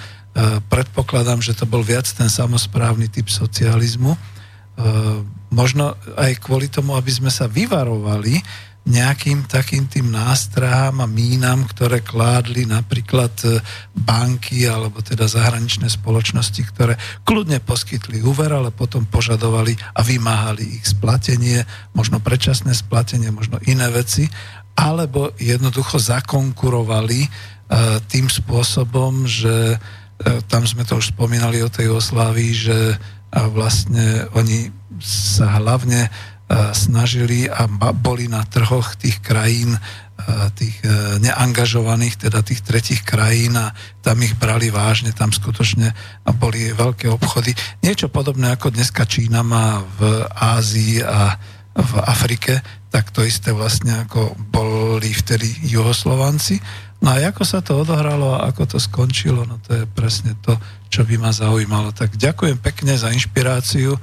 predpokladám, 0.64 1.44
že 1.44 1.52
to 1.52 1.68
bol 1.68 1.84
viac 1.84 2.08
ten 2.08 2.32
samozprávny 2.32 3.12
typ 3.12 3.28
socializmu. 3.28 4.16
E, 4.16 4.18
možno 5.52 5.92
aj 6.16 6.40
kvôli 6.40 6.72
tomu, 6.72 6.96
aby 6.96 7.12
sme 7.12 7.28
sa 7.28 7.44
vyvarovali 7.44 8.40
nejakým 8.82 9.46
takým 9.46 9.86
tým 9.86 10.10
nástrahám 10.10 11.06
a 11.06 11.06
mínam, 11.06 11.62
ktoré 11.70 12.02
kládli 12.02 12.66
napríklad 12.66 13.30
e, 13.46 13.62
banky 13.94 14.66
alebo 14.66 14.98
teda 14.98 15.30
zahraničné 15.30 15.86
spoločnosti, 15.86 16.62
ktoré 16.74 16.98
kľudne 17.22 17.62
poskytli 17.62 18.26
úver, 18.26 18.50
ale 18.50 18.74
potom 18.74 19.06
požadovali 19.06 19.78
a 19.94 20.02
vymáhali 20.02 20.82
ich 20.82 20.90
splatenie, 20.90 21.62
možno 21.94 22.18
predčasné 22.18 22.74
splatenie, 22.74 23.30
možno 23.30 23.62
iné 23.70 23.86
veci, 23.86 24.26
alebo 24.74 25.30
jednoducho 25.38 26.02
zakonkurovali 26.02 27.20
e, 27.22 27.28
tým 28.10 28.26
spôsobom, 28.26 29.30
že 29.30 29.78
e, 29.78 30.42
tam 30.50 30.66
sme 30.66 30.82
to 30.82 30.98
už 30.98 31.14
spomínali 31.14 31.62
o 31.62 31.70
tej 31.70 31.86
Oslávii, 31.94 32.50
že 32.50 32.78
vlastne 33.32 34.28
oni 34.36 34.68
sa 35.00 35.56
hlavne 35.56 36.12
snažili 36.76 37.48
a 37.48 37.64
boli 37.96 38.28
na 38.28 38.44
trhoch 38.44 38.96
tých 39.00 39.24
krajín 39.24 39.80
tých 40.54 40.76
e, 40.86 41.18
neangažovaných, 41.18 42.28
teda 42.28 42.44
tých 42.46 42.62
tretich 42.62 43.02
krajín 43.02 43.58
a 43.58 43.74
tam 44.04 44.22
ich 44.22 44.38
brali 44.38 44.70
vážne, 44.70 45.10
tam 45.10 45.34
skutočne 45.34 45.94
boli 46.38 46.70
veľké 46.70 47.10
obchody. 47.10 47.54
Niečo 47.82 48.06
podobné 48.06 48.54
ako 48.54 48.70
dneska 48.70 49.02
Čína 49.08 49.42
má 49.42 49.82
v 49.98 50.26
Ázii 50.30 51.02
a 51.02 51.36
v 51.72 51.92
Afrike, 52.04 52.60
tak 52.92 53.08
to 53.10 53.24
isté 53.24 53.56
vlastne 53.56 54.04
ako 54.04 54.36
boli 54.52 55.10
vtedy 55.16 55.48
juhoslovanci. 55.64 56.60
No 57.02 57.16
a 57.16 57.18
ako 57.18 57.42
sa 57.42 57.64
to 57.64 57.82
odohralo 57.82 58.36
a 58.36 58.52
ako 58.52 58.76
to 58.76 58.78
skončilo, 58.78 59.42
no 59.42 59.58
to 59.64 59.82
je 59.82 59.84
presne 59.90 60.38
to, 60.44 60.54
čo 60.92 61.02
by 61.02 61.18
ma 61.18 61.32
zaujímalo. 61.34 61.90
Tak 61.90 62.14
ďakujem 62.14 62.60
pekne 62.62 62.94
za 62.94 63.10
inšpiráciu, 63.10 63.96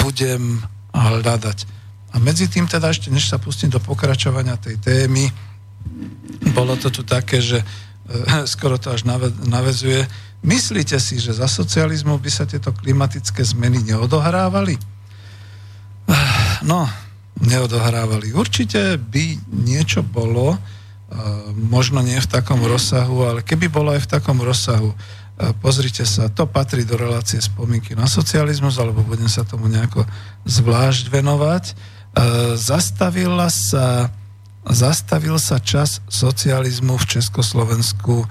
budem 0.00 0.62
hľadať 0.94 1.77
a 2.12 2.16
medzi 2.16 2.48
tým 2.48 2.64
teda 2.64 2.88
ešte, 2.88 3.12
než 3.12 3.28
sa 3.28 3.36
pustím 3.36 3.68
do 3.68 3.80
pokračovania 3.80 4.56
tej 4.56 4.80
témy, 4.80 5.28
bolo 6.56 6.76
to 6.80 6.88
tu 6.88 7.02
také, 7.04 7.40
že 7.42 7.60
e, 7.60 7.64
skoro 8.54 8.80
to 8.80 8.94
až 8.94 9.04
navezuje. 9.44 10.08
Myslíte 10.42 10.96
si, 11.02 11.18
že 11.18 11.34
za 11.34 11.50
socializmu 11.50 12.16
by 12.16 12.30
sa 12.30 12.46
tieto 12.46 12.70
klimatické 12.72 13.42
zmeny 13.44 13.82
neodohrávali? 13.84 14.76
No, 16.58 16.90
neodohrávali. 17.38 18.34
Určite 18.34 18.98
by 18.98 19.38
niečo 19.62 20.02
bolo, 20.02 20.58
e, 20.58 20.58
možno 21.54 22.02
nie 22.02 22.18
v 22.18 22.26
takom 22.26 22.58
rozsahu, 22.66 23.30
ale 23.30 23.46
keby 23.46 23.70
bolo 23.70 23.94
aj 23.94 24.02
v 24.02 24.10
takom 24.10 24.42
rozsahu, 24.42 24.90
e, 24.90 24.96
pozrite 25.62 26.02
sa, 26.02 26.26
to 26.26 26.50
patrí 26.50 26.82
do 26.82 26.98
relácie 26.98 27.38
spomienky 27.38 27.94
na 27.94 28.10
socializmus, 28.10 28.74
alebo 28.82 29.06
budem 29.06 29.30
sa 29.30 29.46
tomu 29.46 29.70
nejako 29.70 30.02
zvlášť 30.50 31.14
venovať 31.14 31.64
zastavila 32.58 33.48
sa, 33.52 34.10
zastavil 34.66 35.36
sa 35.38 35.62
čas 35.62 36.00
socializmu 36.08 36.98
v 36.98 37.08
Československu 37.18 38.24
e, 38.24 38.26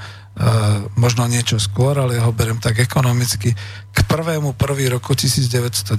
možno 1.00 1.26
niečo 1.30 1.62
skôr, 1.62 1.96
ale 1.98 2.20
ja 2.20 2.28
ho 2.28 2.36
berem 2.36 2.60
tak 2.60 2.82
ekonomicky, 2.84 3.56
k 3.94 4.00
prvému 4.06 4.54
prvý 4.54 4.92
roku 4.92 5.16
1990, 5.16 5.98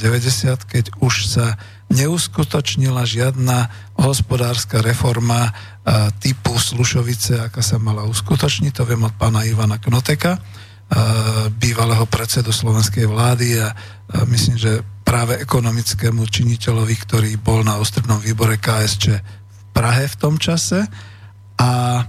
keď 0.68 0.84
už 1.00 1.14
sa 1.26 1.56
neuskutočnila 1.88 3.08
žiadna 3.08 3.72
hospodárska 3.96 4.84
reforma 4.84 5.48
e, 5.48 5.52
typu 6.20 6.60
Slušovice, 6.60 7.48
aká 7.48 7.64
sa 7.64 7.80
mala 7.80 8.04
uskutočniť, 8.04 8.72
to 8.74 8.84
viem 8.84 9.06
od 9.06 9.14
pána 9.16 9.48
Ivana 9.48 9.80
Knoteka, 9.80 10.38
bývalého 11.60 12.08
predsedu 12.08 12.48
slovenskej 12.48 13.04
vlády 13.04 13.60
a 13.60 13.76
myslím, 14.24 14.56
že 14.56 14.80
práve 15.08 15.40
ekonomickému 15.40 16.28
činiteľovi, 16.28 16.94
ktorý 17.08 17.30
bol 17.40 17.64
na 17.64 17.80
ústrednom 17.80 18.20
výbore 18.20 18.60
KSČ 18.60 19.04
v 19.24 19.60
Prahe 19.72 20.04
v 20.04 20.16
tom 20.20 20.36
čase. 20.36 20.84
A 21.56 22.04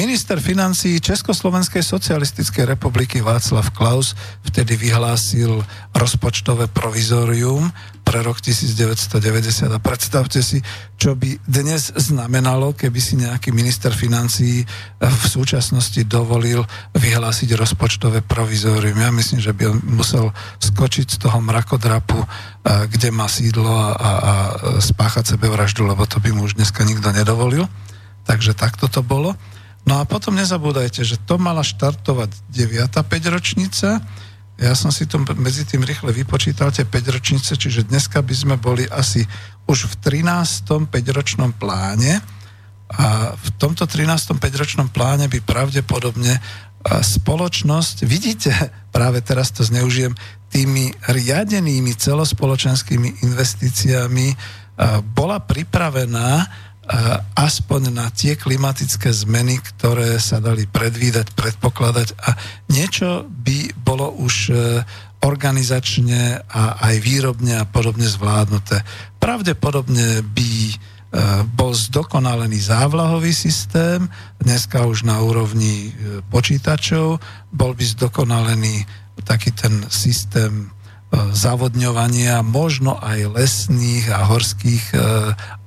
minister 0.00 0.40
financí 0.40 1.00
Československej 1.00 1.82
socialistickej 1.82 2.64
republiky 2.64 3.20
Václav 3.20 3.70
Klaus 3.74 4.16
vtedy 4.42 4.76
vyhlásil 4.76 5.62
rozpočtové 5.94 6.66
provizorium 6.66 7.70
pre 8.00 8.26
rok 8.26 8.42
1990 8.42 9.70
a 9.70 9.78
predstavte 9.78 10.42
si, 10.42 10.58
čo 10.98 11.14
by 11.14 11.46
dnes 11.46 11.94
znamenalo, 11.94 12.74
keby 12.74 12.98
si 12.98 13.14
nejaký 13.22 13.54
minister 13.54 13.94
financí 13.94 14.66
v 14.98 15.24
súčasnosti 15.28 16.02
dovolil 16.08 16.66
vyhlásiť 16.98 17.54
rozpočtové 17.54 18.26
provizorium. 18.26 18.98
Ja 18.98 19.14
myslím, 19.14 19.38
že 19.38 19.54
by 19.54 19.62
on 19.70 19.78
musel 19.94 20.34
skočiť 20.58 21.06
z 21.06 21.16
toho 21.22 21.38
mrakodrapu, 21.38 22.18
kde 22.66 23.08
má 23.14 23.30
sídlo 23.30 23.70
a, 23.70 23.94
a, 23.94 24.10
a 24.10 24.32
spáchať 24.82 25.38
sebevraždu, 25.38 25.86
lebo 25.86 26.02
to 26.02 26.18
by 26.18 26.34
mu 26.34 26.50
už 26.50 26.58
dneska 26.58 26.82
nikto 26.82 27.14
nedovolil. 27.14 27.70
Takže 28.30 28.54
takto 28.54 28.86
to 28.86 29.02
bolo. 29.02 29.34
No 29.82 29.98
a 29.98 30.06
potom 30.06 30.38
nezabúdajte, 30.38 31.02
že 31.02 31.18
to 31.26 31.34
mala 31.34 31.66
štartovať 31.66 32.30
9. 32.54 32.94
5 32.94 33.34
ročnica. 33.34 33.98
Ja 34.54 34.74
som 34.78 34.94
si 34.94 35.10
to 35.10 35.18
medzi 35.34 35.66
tým 35.66 35.82
rýchle 35.82 36.14
vypočítal 36.14 36.70
tie 36.70 36.86
5 36.86 37.10
ročnice, 37.10 37.58
čiže 37.58 37.90
dneska 37.90 38.22
by 38.22 38.34
sme 38.36 38.54
boli 38.54 38.86
asi 38.86 39.26
už 39.66 39.90
v 39.90 40.22
13. 40.22 40.86
5-ročnom 40.86 41.58
pláne 41.58 42.22
a 42.94 43.34
v 43.34 43.48
tomto 43.58 43.90
13. 43.90 44.38
5-ročnom 44.38 44.94
pláne 44.94 45.26
by 45.26 45.42
pravdepodobne 45.42 46.38
spoločnosť, 46.86 48.06
vidíte, 48.06 48.54
práve 48.94 49.26
teraz 49.26 49.50
to 49.50 49.66
zneužijem, 49.66 50.14
tými 50.54 50.94
riadenými 51.02 51.98
celospoločenskými 51.98 53.26
investíciami 53.26 54.26
bola 55.14 55.38
pripravená 55.42 56.46
aspoň 57.38 57.94
na 57.94 58.10
tie 58.10 58.34
klimatické 58.34 59.14
zmeny, 59.14 59.62
ktoré 59.62 60.18
sa 60.18 60.42
dali 60.42 60.66
predvídať, 60.66 61.38
predpokladať 61.38 62.08
a 62.18 62.34
niečo 62.66 63.30
by 63.30 63.78
bolo 63.78 64.10
už 64.18 64.34
e, 64.50 64.54
organizačne 65.22 66.42
a 66.50 66.62
aj 66.82 66.94
výrobne 66.98 67.62
a 67.62 67.68
podobne 67.68 68.10
zvládnuté. 68.10 68.82
Pravdepodobne 69.22 70.26
by 70.26 70.50
e, 70.66 70.74
bol 71.54 71.70
zdokonalený 71.70 72.58
závlahový 72.58 73.30
systém, 73.30 74.10
dneska 74.42 74.82
už 74.82 75.06
na 75.06 75.22
úrovni 75.22 75.94
počítačov, 76.26 77.22
bol 77.54 77.72
by 77.78 77.84
zdokonalený 77.86 78.82
taký 79.22 79.54
ten 79.54 79.86
systém 79.86 80.74
zavodňovania 81.10 82.38
možno 82.46 82.94
aj 83.02 83.34
lesných 83.34 84.06
a 84.14 84.30
horských 84.30 84.94
e, 84.94 84.96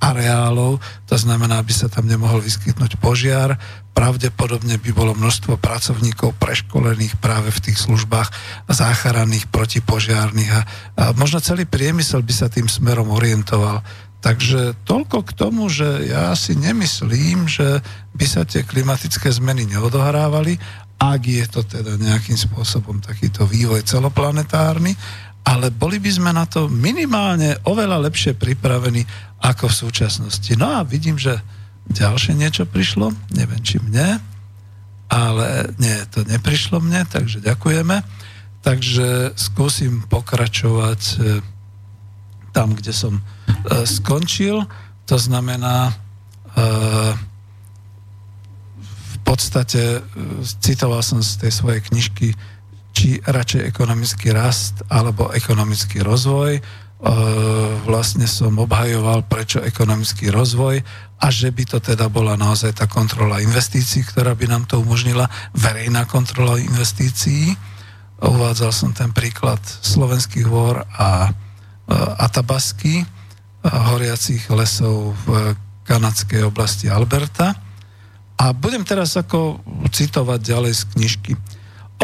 areálov, 0.00 0.80
to 1.04 1.16
znamená, 1.20 1.60
aby 1.60 1.72
sa 1.72 1.92
tam 1.92 2.08
nemohol 2.08 2.40
vyskytnúť 2.40 2.96
požiar. 2.96 3.60
Pravdepodobne 3.92 4.80
by 4.80 4.90
bolo 4.96 5.12
množstvo 5.12 5.60
pracovníkov 5.60 6.40
preškolených 6.40 7.20
práve 7.20 7.52
v 7.52 7.62
tých 7.70 7.76
službách 7.76 8.32
záchranných, 8.72 9.52
protipožiarných 9.52 10.50
a, 10.50 10.60
možno 11.12 11.44
celý 11.44 11.68
priemysel 11.68 12.24
by 12.24 12.32
sa 12.32 12.48
tým 12.48 12.64
smerom 12.64 13.12
orientoval. 13.12 13.84
Takže 14.24 14.80
toľko 14.88 15.28
k 15.28 15.30
tomu, 15.36 15.68
že 15.68 16.08
ja 16.08 16.32
si 16.32 16.56
nemyslím, 16.56 17.44
že 17.44 17.84
by 18.16 18.24
sa 18.24 18.48
tie 18.48 18.64
klimatické 18.64 19.28
zmeny 19.28 19.68
neodohrávali, 19.68 20.56
ak 20.96 21.20
je 21.20 21.44
to 21.44 21.60
teda 21.66 22.00
nejakým 22.00 22.38
spôsobom 22.38 23.04
takýto 23.04 23.44
vývoj 23.44 23.84
celoplanetárny 23.84 24.96
ale 25.44 25.68
boli 25.68 26.00
by 26.00 26.10
sme 26.10 26.30
na 26.32 26.48
to 26.48 26.72
minimálne 26.72 27.60
oveľa 27.68 28.08
lepšie 28.08 28.32
pripravení 28.32 29.04
ako 29.44 29.68
v 29.68 29.78
súčasnosti. 29.86 30.52
No 30.56 30.80
a 30.80 30.80
vidím, 30.80 31.20
že 31.20 31.36
ďalšie 31.92 32.32
niečo 32.32 32.64
prišlo, 32.64 33.12
neviem 33.36 33.60
či 33.60 33.76
mne, 33.76 34.24
ale 35.12 35.68
nie, 35.76 35.94
to 36.08 36.24
neprišlo 36.24 36.80
mne, 36.80 37.04
takže 37.06 37.44
ďakujeme. 37.44 38.00
Takže 38.64 39.36
skúsim 39.36 40.00
pokračovať 40.08 41.00
e, 41.04 41.16
tam, 42.56 42.72
kde 42.72 42.96
som 42.96 43.20
e, 43.20 43.22
skončil. 43.84 44.64
To 45.04 45.16
znamená, 45.20 45.92
e, 45.92 45.94
v 48.80 49.16
podstate 49.20 50.00
citoval 50.64 51.04
som 51.04 51.20
z 51.20 51.44
tej 51.44 51.52
svojej 51.52 51.84
knižky 51.84 52.32
či 52.94 53.18
radšej 53.18 53.66
ekonomický 53.66 54.30
rast 54.30 54.86
alebo 54.86 55.34
ekonomický 55.34 56.00
rozvoj. 56.06 56.52
E, 56.56 56.62
vlastne 57.82 58.30
som 58.30 58.54
obhajoval, 58.54 59.26
prečo 59.26 59.58
ekonomický 59.58 60.30
rozvoj 60.30 60.78
a 61.18 61.26
že 61.28 61.50
by 61.50 61.64
to 61.66 61.78
teda 61.82 62.06
bola 62.06 62.38
naozaj 62.38 62.78
tá 62.78 62.86
kontrola 62.86 63.42
investícií, 63.42 64.06
ktorá 64.06 64.38
by 64.38 64.46
nám 64.46 64.64
to 64.70 64.78
umožnila, 64.78 65.26
verejná 65.58 66.06
kontrola 66.06 66.62
investícií. 66.62 67.52
Uvádzal 68.22 68.70
som 68.70 68.90
ten 68.94 69.10
príklad 69.10 69.60
slovenských 69.66 70.46
hôr 70.46 70.86
a 70.94 71.28
e, 71.28 71.30
Atabasky, 72.22 73.02
e, 73.02 73.06
horiacich 73.66 74.46
lesov 74.54 75.18
v 75.26 75.58
kanadskej 75.84 76.46
oblasti 76.46 76.86
Alberta. 76.88 77.58
A 78.38 78.54
budem 78.54 78.86
teraz 78.86 79.18
ako 79.18 79.60
citovať 79.90 80.40
ďalej 80.40 80.72
z 80.78 80.82
knižky. 80.94 81.32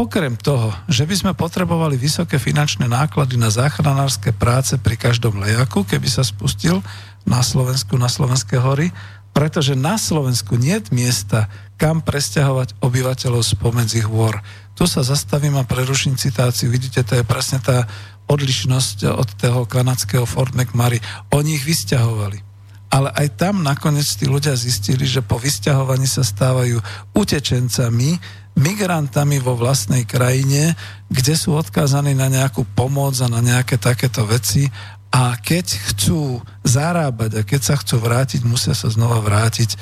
Okrem 0.00 0.32
toho, 0.32 0.72
že 0.88 1.04
by 1.04 1.12
sme 1.12 1.32
potrebovali 1.36 2.00
vysoké 2.00 2.40
finančné 2.40 2.88
náklady 2.88 3.36
na 3.36 3.52
záchranárske 3.52 4.32
práce 4.32 4.80
pri 4.80 4.96
každom 4.96 5.36
lejaku, 5.36 5.84
keby 5.84 6.08
sa 6.08 6.24
spustil 6.24 6.80
na 7.28 7.44
Slovensku, 7.44 8.00
na 8.00 8.08
Slovenské 8.08 8.56
hory, 8.56 8.96
pretože 9.36 9.76
na 9.76 10.00
Slovensku 10.00 10.56
nie 10.56 10.80
je 10.80 10.88
miesta, 10.96 11.52
kam 11.76 12.00
presťahovať 12.00 12.80
obyvateľov 12.80 13.44
spomedzi 13.44 14.00
hôr. 14.08 14.40
Tu 14.72 14.88
sa 14.88 15.04
zastavím 15.04 15.60
a 15.60 15.68
preruším 15.68 16.16
citáciu. 16.16 16.72
Vidíte, 16.72 17.04
to 17.04 17.20
je 17.20 17.24
presne 17.28 17.60
tá 17.60 17.84
odlišnosť 18.24 19.04
od 19.04 19.28
toho 19.36 19.68
kanadského 19.68 20.24
Fort 20.24 20.56
McMurray. 20.56 21.04
Oni 21.36 21.60
ich 21.60 21.68
vysťahovali. 21.68 22.48
Ale 22.90 23.12
aj 23.12 23.36
tam 23.36 23.60
nakoniec 23.60 24.08
tí 24.16 24.24
ľudia 24.24 24.56
zistili, 24.56 25.04
že 25.04 25.20
po 25.20 25.36
vysťahovaní 25.36 26.08
sa 26.08 26.24
stávajú 26.24 26.80
utečencami, 27.12 28.39
migrantami 28.60 29.40
vo 29.40 29.56
vlastnej 29.56 30.04
krajine, 30.04 30.76
kde 31.08 31.34
sú 31.34 31.56
odkázaní 31.56 32.12
na 32.12 32.28
nejakú 32.28 32.68
pomoc 32.76 33.16
a 33.24 33.32
na 33.32 33.40
nejaké 33.40 33.80
takéto 33.80 34.28
veci 34.28 34.68
a 35.10 35.34
keď 35.34 35.66
chcú 35.90 36.38
zarábať 36.62 37.42
a 37.42 37.46
keď 37.46 37.60
sa 37.66 37.74
chcú 37.74 37.98
vrátiť, 37.98 38.46
musia 38.46 38.78
sa 38.78 38.86
znova 38.86 39.18
vrátiť 39.18 39.74
uh, 39.74 39.80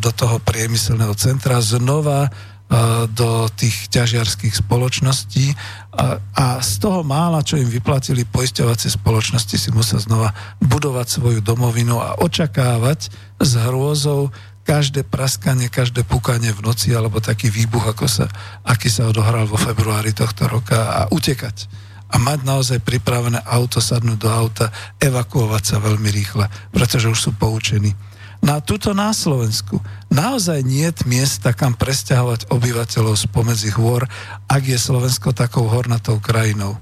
do 0.00 0.08
toho 0.16 0.40
priemyselného 0.40 1.12
centra, 1.12 1.60
znova 1.60 2.32
uh, 2.32 3.04
do 3.04 3.52
tých 3.52 3.92
ťažiarských 3.92 4.56
spoločností. 4.56 5.52
A, 5.92 6.16
a 6.32 6.46
z 6.64 6.72
toho 6.80 7.04
mála, 7.04 7.44
čo 7.44 7.60
im 7.60 7.68
vyplatili 7.68 8.24
poisťovacie 8.24 8.96
spoločnosti, 8.96 9.56
si 9.60 9.68
musia 9.76 10.00
znova 10.00 10.32
budovať 10.64 11.06
svoju 11.20 11.40
domovinu 11.44 12.00
a 12.00 12.16
očakávať 12.16 13.12
s 13.36 13.50
hrôzou 13.60 14.32
každé 14.66 15.06
praskanie, 15.06 15.70
každé 15.70 16.02
pukanie 16.02 16.50
v 16.50 16.66
noci 16.66 16.90
alebo 16.90 17.22
taký 17.22 17.54
výbuch, 17.54 17.86
ako 17.86 18.10
sa, 18.10 18.26
aký 18.66 18.90
sa 18.90 19.06
odohral 19.06 19.46
vo 19.46 19.54
februári 19.54 20.10
tohto 20.10 20.50
roka 20.50 20.74
a 20.74 21.00
utekať. 21.14 21.70
A 22.10 22.18
mať 22.18 22.42
naozaj 22.42 22.82
pripravené 22.82 23.38
auto, 23.46 23.78
sadnúť 23.78 24.18
do 24.18 24.30
auta, 24.30 24.74
evakuovať 24.98 25.62
sa 25.62 25.76
veľmi 25.78 26.10
rýchle, 26.10 26.50
pretože 26.74 27.06
už 27.06 27.18
sú 27.18 27.30
poučení. 27.38 27.94
Na 28.42 28.60
tuto 28.60 28.92
na 28.92 29.14
Slovensku 29.14 29.80
naozaj 30.10 30.60
nie 30.66 30.86
je 30.90 31.02
miesta, 31.08 31.54
kam 31.54 31.74
presťahovať 31.74 32.50
obyvateľov 32.50 33.14
spomedzi 33.16 33.70
hôr, 33.74 34.06
ak 34.50 34.62
je 34.66 34.78
Slovensko 34.78 35.32
takou 35.32 35.66
hornatou 35.70 36.18
krajinou 36.20 36.78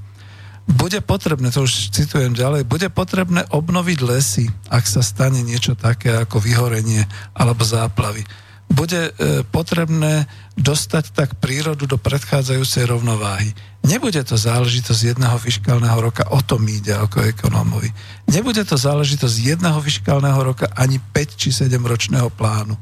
bude 0.65 0.97
potrebné, 1.05 1.53
to 1.53 1.69
už 1.69 1.93
citujem 1.93 2.33
ďalej, 2.33 2.65
bude 2.65 2.89
potrebné 2.89 3.45
obnoviť 3.53 3.99
lesy, 4.01 4.49
ak 4.73 4.89
sa 4.89 5.05
stane 5.05 5.45
niečo 5.45 5.77
také 5.77 6.17
ako 6.25 6.41
vyhorenie 6.41 7.05
alebo 7.37 7.61
záplavy. 7.69 8.25
Bude 8.65 9.13
e, 9.13 9.45
potrebné 9.45 10.25
dostať 10.57 11.13
tak 11.13 11.37
prírodu 11.37 11.85
do 11.85 12.01
predchádzajúcej 12.01 12.89
rovnováhy. 12.89 13.53
Nebude 13.85 14.25
to 14.25 14.41
záležitosť 14.41 15.13
jedného 15.13 15.37
fiskálneho 15.37 16.01
roka, 16.01 16.25
o 16.33 16.41
tom 16.41 16.65
ide 16.65 16.97
ako 16.97 17.29
ekonómovi. 17.29 17.93
Nebude 18.33 18.65
to 18.65 18.81
záležitosť 18.81 19.37
jedného 19.37 19.77
fiskálneho 19.85 20.41
roka 20.41 20.73
ani 20.73 20.97
5 20.97 21.37
či 21.37 21.53
7 21.53 21.77
ročného 21.77 22.33
plánu. 22.33 22.81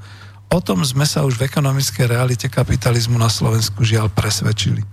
O 0.55 0.59
tom 0.63 0.87
sme 0.87 1.03
sa 1.03 1.27
už 1.27 1.35
v 1.35 1.51
ekonomickej 1.51 2.07
realite 2.07 2.47
kapitalizmu 2.47 3.19
na 3.19 3.27
Slovensku 3.27 3.83
žiaľ 3.83 4.07
presvedčili. 4.07 4.87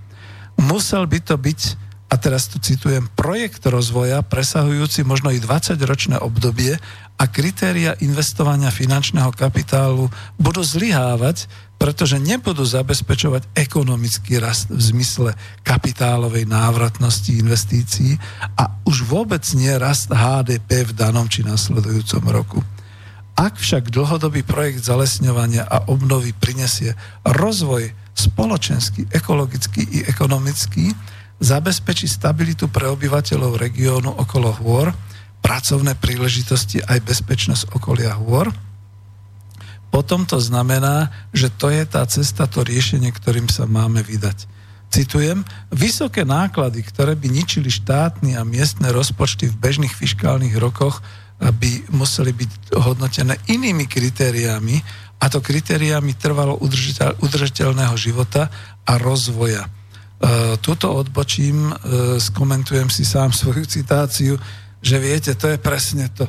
Musel 0.58 1.06
by 1.06 1.20
to 1.22 1.38
byť 1.38 1.89
a 2.10 2.18
teraz 2.18 2.50
tu 2.50 2.58
citujem, 2.58 3.06
projekt 3.14 3.62
rozvoja 3.70 4.26
presahujúci 4.26 5.06
možno 5.06 5.30
i 5.30 5.38
20-ročné 5.38 6.18
obdobie 6.18 6.74
a 7.22 7.24
kritéria 7.30 7.94
investovania 8.02 8.74
finančného 8.74 9.30
kapitálu 9.30 10.10
budú 10.42 10.66
zlyhávať, 10.66 11.46
pretože 11.78 12.18
nebudú 12.18 12.66
zabezpečovať 12.66 13.54
ekonomický 13.54 14.42
rast 14.42 14.74
v 14.74 14.82
zmysle 14.82 15.38
kapitálovej 15.62 16.50
návratnosti 16.50 17.30
investícií 17.38 18.18
a 18.58 18.74
už 18.90 19.06
vôbec 19.06 19.46
nie 19.54 19.72
rast 19.78 20.10
HDP 20.10 20.90
v 20.90 20.92
danom 20.98 21.30
či 21.30 21.46
nasledujúcom 21.46 22.26
roku. 22.26 22.60
Ak 23.38 23.56
však 23.56 23.94
dlhodobý 23.94 24.44
projekt 24.44 24.84
zalesňovania 24.84 25.64
a 25.64 25.88
obnovy 25.88 26.34
prinesie 26.36 26.98
rozvoj 27.24 27.94
spoločenský, 28.18 29.08
ekologický 29.16 29.88
i 29.88 30.00
ekonomický, 30.04 30.92
zabezpečí 31.40 32.08
stabilitu 32.08 32.68
pre 32.68 32.88
obyvateľov 32.92 33.60
regiónu 33.60 34.12
okolo 34.12 34.52
hôr, 34.60 34.92
pracovné 35.40 35.96
príležitosti 35.96 36.84
aj 36.84 37.00
bezpečnosť 37.04 37.72
okolia 37.76 38.16
hôr, 38.20 38.52
potom 39.90 40.22
to 40.28 40.38
znamená, 40.38 41.10
že 41.34 41.50
to 41.50 41.74
je 41.74 41.82
tá 41.90 42.06
cesta, 42.06 42.46
to 42.46 42.62
riešenie, 42.62 43.10
ktorým 43.10 43.50
sa 43.50 43.66
máme 43.66 44.06
vydať. 44.06 44.46
Citujem, 44.90 45.42
vysoké 45.74 46.26
náklady, 46.26 46.82
ktoré 46.86 47.14
by 47.18 47.30
ničili 47.30 47.70
štátny 47.70 48.38
a 48.38 48.46
miestne 48.46 48.90
rozpočty 48.94 49.50
v 49.50 49.58
bežných 49.58 49.94
fiskálnych 49.94 50.58
rokoch, 50.58 51.02
by 51.40 51.90
museli 51.94 52.36
byť 52.36 52.78
hodnotené 52.78 53.38
inými 53.50 53.88
kritériami, 53.90 54.82
a 55.20 55.26
to 55.28 55.44
kritériami 55.44 56.16
trvalo 56.16 56.56
udržateľného 57.20 57.96
života 58.00 58.48
a 58.88 58.96
rozvoja. 58.96 59.68
E, 60.20 60.58
tuto 60.60 60.92
odbočím, 60.92 61.72
e, 61.72 61.74
skomentujem 62.20 62.92
si 62.92 63.08
sám 63.08 63.32
svoju 63.32 63.64
citáciu, 63.64 64.36
že 64.84 65.00
viete, 65.00 65.32
to 65.36 65.48
je 65.48 65.56
presne 65.56 66.12
to. 66.12 66.28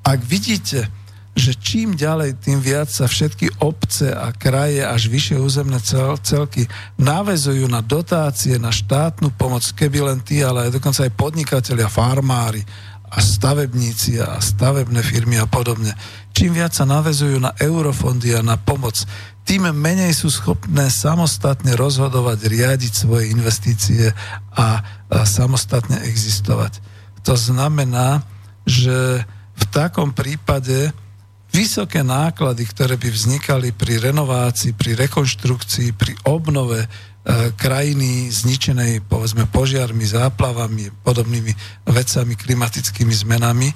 Ak 0.00 0.24
vidíte, 0.24 0.88
že 1.36 1.52
čím 1.52 1.92
ďalej, 1.92 2.40
tým 2.40 2.64
viac 2.64 2.88
sa 2.88 3.04
všetky 3.04 3.60
obce 3.60 4.08
a 4.08 4.32
kraje 4.32 4.80
až 4.80 5.12
vyššie 5.12 5.36
územné 5.36 5.76
cel, 5.84 6.16
celky 6.24 6.64
navezujú 6.96 7.68
na 7.68 7.84
dotácie, 7.84 8.56
na 8.56 8.72
štátnu 8.72 9.36
pomoc, 9.36 9.68
keby 9.76 10.00
len 10.00 10.24
tí, 10.24 10.40
ale 10.40 10.72
dokonca 10.72 11.04
aj 11.04 11.12
podnikatelia, 11.12 11.92
farmári 11.92 12.64
a 13.06 13.18
stavebníci 13.22 14.18
a 14.18 14.42
stavebné 14.42 15.00
firmy 15.00 15.38
a 15.38 15.46
podobne. 15.46 15.94
Čím 16.36 16.58
viac 16.58 16.76
sa 16.76 16.84
navezujú 16.84 17.38
na 17.40 17.54
eurofondy 17.56 18.34
a 18.36 18.44
na 18.44 18.58
pomoc, 18.60 18.98
tým 19.46 19.70
menej 19.70 20.10
sú 20.10 20.26
schopné 20.26 20.90
samostatne 20.90 21.78
rozhodovať, 21.78 22.50
riadiť 22.50 22.92
svoje 22.92 23.30
investície 23.30 24.10
a, 24.52 24.82
a 25.06 25.18
samostatne 25.22 26.02
existovať. 26.02 26.82
To 27.22 27.38
znamená, 27.38 28.26
že 28.66 29.22
v 29.54 29.64
takom 29.70 30.10
prípade 30.10 30.90
vysoké 31.54 32.02
náklady, 32.02 32.66
ktoré 32.66 32.98
by 32.98 33.08
vznikali 33.08 33.70
pri 33.70 34.10
renovácii, 34.10 34.74
pri 34.74 34.98
rekonštrukcii, 35.06 35.94
pri 35.94 36.12
obnove 36.26 36.84
krajiny 37.58 38.30
zničenej 38.30 39.02
povedzme 39.10 39.50
požiarmi, 39.50 40.06
záplavami, 40.06 40.94
podobnými 41.02 41.52
vecami, 41.90 42.38
klimatickými 42.38 43.10
zmenami, 43.10 43.68
e, 43.70 43.74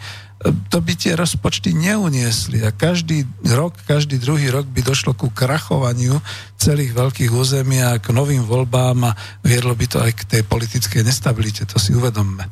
to 0.70 0.78
by 0.78 0.94
tie 0.94 1.18
rozpočty 1.18 1.74
neuniesli 1.74 2.62
a 2.62 2.70
každý 2.70 3.26
rok, 3.50 3.74
každý 3.90 4.22
druhý 4.22 4.54
rok 4.54 4.70
by 4.70 4.86
došlo 4.86 5.18
ku 5.18 5.34
krachovaniu 5.34 6.22
celých 6.62 6.94
veľkých 6.94 7.30
území 7.34 7.82
a 7.82 7.98
k 7.98 8.14
novým 8.14 8.46
voľbám 8.46 9.10
a 9.10 9.16
viedlo 9.42 9.74
by 9.74 9.86
to 9.90 9.98
aj 9.98 10.12
k 10.14 10.22
tej 10.38 10.42
politickej 10.46 11.02
nestabilite, 11.02 11.66
to 11.66 11.82
si 11.82 11.90
uvedomme. 11.90 12.46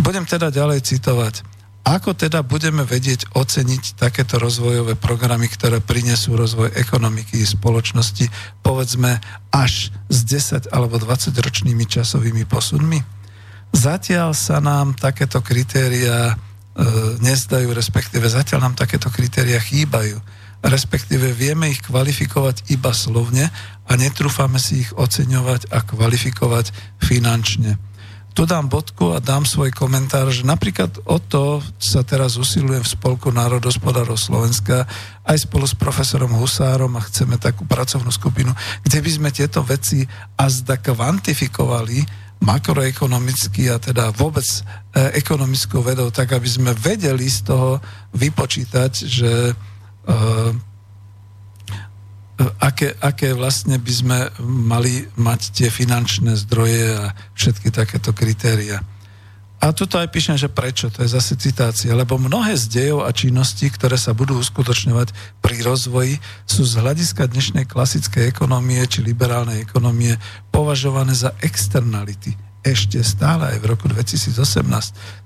Budem 0.00 0.24
teda 0.24 0.48
ďalej 0.48 0.80
citovať. 0.80 1.51
Ako 1.82 2.14
teda 2.14 2.46
budeme 2.46 2.86
vedieť 2.86 3.34
oceniť 3.34 3.98
takéto 3.98 4.38
rozvojové 4.38 4.94
programy, 4.94 5.50
ktoré 5.50 5.82
prinesú 5.82 6.38
rozvoj 6.38 6.78
ekonomiky 6.78 7.42
a 7.42 7.46
spoločnosti, 7.46 8.30
povedzme, 8.62 9.18
až 9.50 9.90
s 10.06 10.22
10 10.22 10.70
alebo 10.70 11.02
20 11.02 11.34
ročnými 11.34 11.82
časovými 11.82 12.46
posunmi? 12.46 13.02
Zatiaľ 13.74 14.30
sa 14.30 14.62
nám 14.62 14.94
takéto 14.94 15.42
kritéria 15.42 16.30
e, 16.30 16.34
nezdajú, 17.18 17.74
respektíve 17.74 18.30
zatiaľ 18.30 18.70
nám 18.70 18.74
takéto 18.78 19.10
kritéria 19.10 19.58
chýbajú. 19.58 20.22
Respektíve 20.62 21.34
vieme 21.34 21.66
ich 21.66 21.82
kvalifikovať 21.82 22.70
iba 22.70 22.94
slovne 22.94 23.50
a 23.90 23.92
netrúfame 23.98 24.62
si 24.62 24.86
ich 24.86 24.94
oceňovať 24.94 25.74
a 25.74 25.82
kvalifikovať 25.82 26.70
finančne 27.02 27.74
tu 28.32 28.48
dám 28.48 28.64
bodku 28.68 29.12
a 29.12 29.20
dám 29.20 29.44
svoj 29.44 29.72
komentár, 29.76 30.32
že 30.32 30.42
napríklad 30.42 31.04
o 31.04 31.20
to 31.20 31.60
sa 31.76 32.00
teraz 32.00 32.40
usilujem 32.40 32.80
v 32.80 32.92
Spolku 32.96 33.28
národospodárov 33.28 34.16
Slovenska 34.16 34.88
aj 35.28 35.44
spolu 35.44 35.68
s 35.68 35.76
profesorom 35.76 36.32
Husárom 36.40 36.96
a 36.96 37.04
chceme 37.04 37.36
takú 37.36 37.68
pracovnú 37.68 38.08
skupinu, 38.08 38.50
kde 38.82 38.98
by 39.04 39.10
sme 39.12 39.30
tieto 39.30 39.60
veci 39.60 40.08
a 40.40 40.48
zda 40.48 40.80
kvantifikovali 40.80 42.04
makroekonomicky 42.42 43.70
a 43.70 43.78
teda 43.78 44.10
vôbec 44.10 44.44
e, 44.44 44.60
ekonomickou 45.14 45.78
vedou, 45.78 46.10
tak 46.10 46.34
aby 46.34 46.48
sme 46.48 46.74
vedeli 46.74 47.30
z 47.30 47.46
toho 47.46 47.78
vypočítať, 48.18 48.92
že 49.06 49.32
e, 49.50 49.54
aké, 52.58 52.94
aké 52.98 53.34
vlastne 53.36 53.78
by 53.78 53.92
sme 53.92 54.18
mali 54.42 55.06
mať 55.14 55.40
tie 55.54 55.68
finančné 55.68 56.34
zdroje 56.34 56.94
a 56.96 57.14
všetky 57.34 57.70
takéto 57.70 58.10
kritéria. 58.10 58.82
A 59.62 59.70
tuto 59.70 59.94
aj 59.94 60.10
píšem, 60.10 60.34
že 60.34 60.50
prečo, 60.50 60.90
to 60.90 61.06
je 61.06 61.14
zase 61.14 61.38
citácia, 61.38 61.94
lebo 61.94 62.18
mnohé 62.18 62.58
z 62.58 62.66
dejov 62.66 63.06
a 63.06 63.14
činností, 63.14 63.70
ktoré 63.70 63.94
sa 63.94 64.10
budú 64.10 64.34
uskutočňovať 64.42 65.38
pri 65.38 65.62
rozvoji, 65.62 66.18
sú 66.50 66.66
z 66.66 66.82
hľadiska 66.82 67.30
dnešnej 67.30 67.70
klasickej 67.70 68.26
ekonomie 68.26 68.82
či 68.90 69.06
liberálnej 69.06 69.62
ekonomie 69.62 70.18
považované 70.50 71.14
za 71.14 71.30
externality, 71.46 72.34
ešte 72.62 73.02
stále 73.02 73.54
aj 73.54 73.58
v 73.58 73.68
roku 73.74 73.90
2018. 73.90 74.62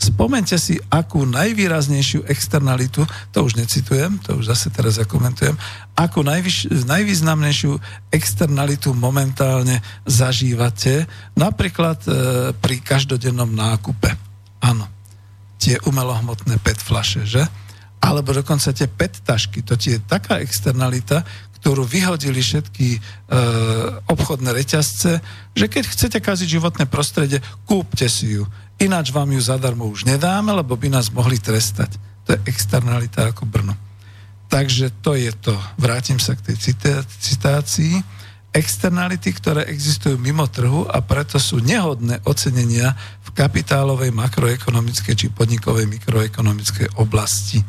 Spomente 0.00 0.56
si, 0.56 0.80
akú 0.88 1.28
najvýraznejšiu 1.28 2.24
externalitu, 2.32 3.04
to 3.28 3.44
už 3.44 3.60
necitujem, 3.60 4.16
to 4.24 4.40
už 4.40 4.48
zase 4.56 4.72
teraz 4.72 4.96
zakomentujem, 4.96 5.52
akú 5.92 6.24
najvyš, 6.24 6.72
najvýznamnejšiu 6.88 7.76
externalitu 8.08 8.96
momentálne 8.96 9.84
zažívate, 10.08 11.04
napríklad 11.36 12.00
e, 12.08 12.10
pri 12.56 12.76
každodennom 12.80 13.52
nákupe. 13.52 14.16
Áno, 14.64 14.88
tie 15.60 15.76
umelohmotné 15.84 16.56
PET 16.64 16.80
flaše, 16.80 17.28
že? 17.28 17.44
Alebo 18.00 18.32
dokonca 18.32 18.72
tie 18.72 18.88
PET 18.88 19.24
tašky, 19.24 19.60
to 19.60 19.76
je 19.76 20.00
taká 20.04 20.40
externalita, 20.40 21.24
ktorú 21.60 21.82
vyhodili 21.88 22.38
všetky 22.44 22.88
e, 22.96 22.98
obchodné 24.06 24.52
reťazce, 24.52 25.18
že 25.56 25.66
keď 25.66 25.84
chcete 25.88 26.18
kaziť 26.20 26.48
životné 26.60 26.84
prostredie, 26.86 27.40
kúpte 27.64 28.06
si 28.06 28.36
ju. 28.36 28.44
Ináč 28.76 29.08
vám 29.08 29.32
ju 29.32 29.40
zadarmo 29.40 29.88
už 29.88 30.04
nedáme, 30.04 30.52
lebo 30.52 30.76
by 30.76 30.92
nás 30.92 31.08
mohli 31.08 31.40
trestať. 31.40 31.96
To 32.28 32.36
je 32.36 32.42
externalita 32.44 33.32
ako 33.32 33.48
Brno. 33.48 33.74
Takže 34.46 34.92
to 35.02 35.16
je 35.16 35.32
to. 35.32 35.56
Vrátim 35.80 36.20
sa 36.20 36.36
k 36.36 36.52
tej 36.52 36.76
citácii. 37.18 37.98
Externality, 38.54 39.32
ktoré 39.36 39.68
existujú 39.68 40.16
mimo 40.16 40.46
trhu 40.48 40.88
a 40.88 41.02
preto 41.04 41.36
sú 41.36 41.60
nehodné 41.60 42.24
ocenenia 42.24 42.94
v 43.26 43.28
kapitálovej, 43.36 44.14
makroekonomickej 44.16 45.14
či 45.18 45.26
podnikovej 45.28 45.84
mikroekonomickej 45.88 47.00
oblasti 47.00 47.60
e, 47.60 47.64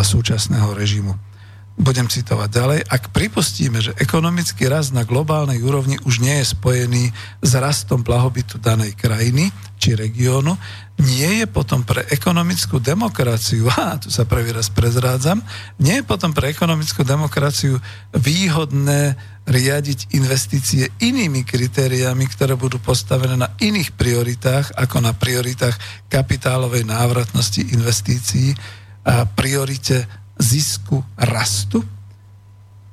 súčasného 0.00 0.72
režimu. 0.72 1.31
Budem 1.72 2.04
citovať 2.04 2.48
ďalej. 2.52 2.80
Ak 2.84 3.16
pripustíme, 3.16 3.80
že 3.80 3.96
ekonomický 3.96 4.68
rast 4.68 4.92
na 4.92 5.08
globálnej 5.08 5.56
úrovni 5.64 5.96
už 6.04 6.20
nie 6.20 6.44
je 6.44 6.52
spojený 6.52 7.08
s 7.40 7.52
rastom 7.56 8.04
blahobytu 8.04 8.60
danej 8.60 8.92
krajiny 8.92 9.48
či 9.80 9.96
regiónu, 9.96 10.52
nie 11.00 11.42
je 11.42 11.46
potom 11.48 11.80
pre 11.82 12.04
ekonomickú 12.12 12.76
demokraciu, 12.76 13.72
a 13.72 13.96
tu 13.96 14.12
sa 14.12 14.28
prvý 14.28 14.52
raz 14.52 14.68
prezrádzam, 14.68 15.40
nie 15.80 15.98
je 15.98 16.04
potom 16.04 16.36
pre 16.36 16.52
ekonomickú 16.52 17.08
demokraciu 17.08 17.80
výhodné 18.12 19.16
riadiť 19.48 20.14
investície 20.14 20.86
inými 21.02 21.42
kritériami, 21.42 22.28
ktoré 22.30 22.54
budú 22.54 22.78
postavené 22.78 23.34
na 23.34 23.56
iných 23.58 23.96
prioritách, 23.96 24.76
ako 24.78 25.02
na 25.02 25.16
prioritách 25.16 25.74
kapitálovej 26.06 26.86
návratnosti 26.86 27.74
investícií 27.74 28.54
a 29.02 29.26
priorite 29.26 30.21
zisku, 30.42 31.06
rastu. 31.14 31.86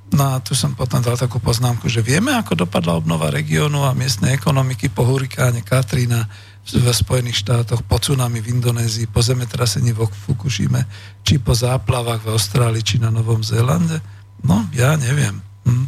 No 0.09 0.37
a 0.37 0.41
tu 0.41 0.57
som 0.57 0.73
potom 0.73 1.01
dal 1.01 1.17
takú 1.17 1.37
poznámku, 1.37 1.89
že 1.89 2.01
vieme, 2.01 2.33
ako 2.33 2.65
dopadla 2.65 2.97
obnova 2.97 3.29
regiónu 3.29 3.85
a 3.85 3.97
miestnej 3.97 4.33
ekonomiky 4.37 4.89
po 4.89 5.05
hurikáne 5.05 5.61
Katrina 5.61 6.29
v 6.69 6.85
Spojených 6.93 7.41
štátoch, 7.45 7.81
po 7.85 7.97
tsunami 7.97 8.41
v 8.41 8.57
Indonézii, 8.57 9.09
po 9.09 9.25
zemetrasení 9.25 9.93
vo 9.93 10.05
Fukushime, 10.05 10.85
či 11.25 11.41
po 11.41 11.57
záplavách 11.57 12.25
v 12.25 12.31
Austrálii, 12.33 12.85
či 12.85 13.01
na 13.01 13.09
Novom 13.09 13.41
Zélande? 13.41 14.01
No, 14.45 14.69
ja 14.73 14.93
neviem. 14.97 15.41
Hm. 15.65 15.87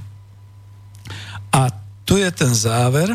A 1.54 1.70
tu 2.06 2.18
je 2.18 2.30
ten 2.34 2.54
záver 2.54 3.14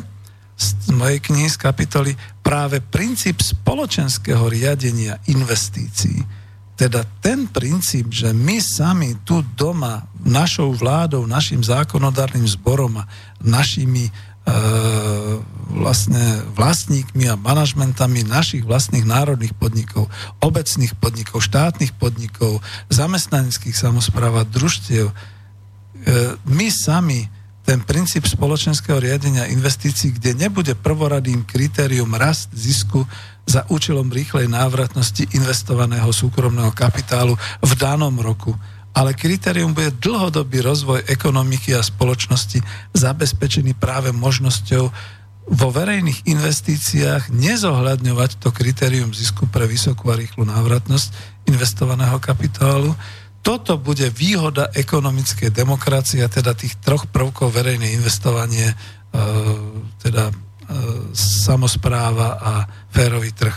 z 0.56 0.90
mojej 0.94 1.20
knihy 1.20 1.50
z 1.50 1.58
kapitoly 1.58 2.12
práve 2.40 2.80
princíp 2.80 3.42
spoločenského 3.42 4.46
riadenia 4.46 5.18
investícií 5.28 6.45
teda 6.76 7.08
ten 7.24 7.48
princíp, 7.48 8.12
že 8.12 8.36
my 8.36 8.60
sami 8.60 9.16
tu 9.24 9.40
doma, 9.56 10.04
našou 10.20 10.76
vládou, 10.76 11.24
našim 11.24 11.64
zákonodárnym 11.64 12.44
zborom 12.44 13.00
a 13.00 13.08
našimi 13.40 14.06
e, 14.06 14.12
vlastne 15.72 16.44
vlastníkmi 16.52 17.32
a 17.32 17.40
manažmentami 17.40 18.28
našich 18.28 18.60
vlastných 18.68 19.08
národných 19.08 19.56
podnikov, 19.56 20.12
obecných 20.44 20.92
podnikov, 21.00 21.40
štátnych 21.40 21.96
podnikov, 21.96 22.60
zamestnaneckých 22.92 23.72
samozpráv 23.72 24.44
a 24.44 24.44
družstiev. 24.44 25.08
E, 25.08 25.14
my 26.44 26.68
sami 26.68 27.32
ten 27.66 27.82
princíp 27.82 28.28
spoločenského 28.28 29.02
riadenia 29.02 29.50
investícií, 29.50 30.14
kde 30.14 30.38
nebude 30.38 30.78
prvoradým 30.78 31.42
kritérium 31.42 32.14
rast 32.14 32.52
zisku 32.54 33.02
za 33.46 33.62
účelom 33.70 34.10
rýchlej 34.10 34.50
návratnosti 34.50 35.30
investovaného 35.32 36.10
súkromného 36.10 36.74
kapitálu 36.74 37.38
v 37.62 37.72
danom 37.78 38.18
roku, 38.18 38.52
ale 38.90 39.14
kritérium 39.14 39.70
bude 39.70 39.94
dlhodobý 40.02 40.66
rozvoj 40.66 41.06
ekonomiky 41.06 41.76
a 41.78 41.86
spoločnosti 41.86 42.58
zabezpečený 42.96 43.78
práve 43.78 44.10
možnosťou 44.10 44.84
vo 45.46 45.68
verejných 45.70 46.26
investíciách 46.26 47.30
nezohľadňovať 47.30 48.30
to 48.42 48.50
kritérium 48.50 49.14
zisku 49.14 49.46
pre 49.46 49.70
vysokú 49.70 50.10
a 50.10 50.18
rýchlu 50.18 50.42
návratnosť 50.42 51.14
investovaného 51.46 52.18
kapitálu. 52.18 52.90
Toto 53.46 53.78
bude 53.78 54.10
výhoda 54.10 54.74
ekonomickej 54.74 55.54
demokracie, 55.54 56.26
teda 56.26 56.50
tých 56.50 56.74
troch 56.82 57.06
prvkov 57.06 57.54
verejné 57.54 57.94
investovanie, 57.94 58.74
e, 58.74 58.76
teda 60.02 60.34
samozpráva 61.16 62.28
a 62.38 62.52
férový 62.90 63.30
trh. 63.32 63.54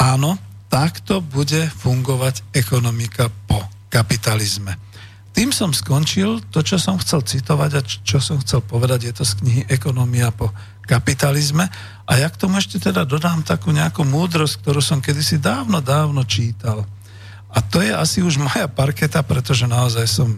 Áno, 0.00 0.40
takto 0.72 1.20
bude 1.20 1.68
fungovať 1.80 2.56
ekonomika 2.56 3.28
po 3.44 3.60
kapitalizme. 3.92 4.78
Tým 5.30 5.54
som 5.54 5.70
skončil 5.70 6.42
to, 6.50 6.62
čo 6.64 6.80
som 6.80 6.98
chcel 6.98 7.22
citovať 7.22 7.70
a 7.78 7.86
čo 7.86 8.18
som 8.18 8.42
chcel 8.42 8.64
povedať, 8.66 9.10
je 9.10 9.14
to 9.14 9.24
z 9.24 9.32
knihy 9.42 9.62
Ekonomia 9.70 10.34
po 10.34 10.50
kapitalizme. 10.86 11.70
A 12.06 12.12
ja 12.18 12.26
k 12.26 12.38
tomu 12.40 12.58
ešte 12.58 12.82
teda 12.82 13.06
dodám 13.06 13.46
takú 13.46 13.70
nejakú 13.70 14.02
múdrosť, 14.02 14.58
ktorú 14.58 14.82
som 14.82 14.98
kedysi 14.98 15.38
dávno, 15.38 15.78
dávno 15.78 16.26
čítal. 16.26 16.82
A 17.50 17.58
to 17.62 17.78
je 17.78 17.94
asi 17.94 18.22
už 18.26 18.42
moja 18.42 18.66
parketa, 18.66 19.22
pretože 19.22 19.70
naozaj 19.70 20.06
som 20.10 20.34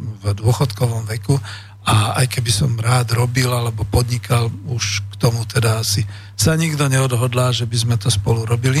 v 0.00 0.24
dôchodkovom 0.32 1.04
veku 1.04 1.36
a 1.84 2.20
aj 2.24 2.26
keby 2.32 2.52
som 2.52 2.80
rád 2.80 3.12
robil 3.16 3.48
alebo 3.48 3.84
podnikal, 3.88 4.48
už 4.68 5.04
tomu 5.20 5.44
teda 5.44 5.84
asi 5.84 6.08
sa 6.32 6.56
nikto 6.56 6.88
neodhodlá, 6.88 7.52
že 7.52 7.68
by 7.68 7.76
sme 7.76 7.96
to 8.00 8.08
spolu 8.08 8.48
robili. 8.48 8.80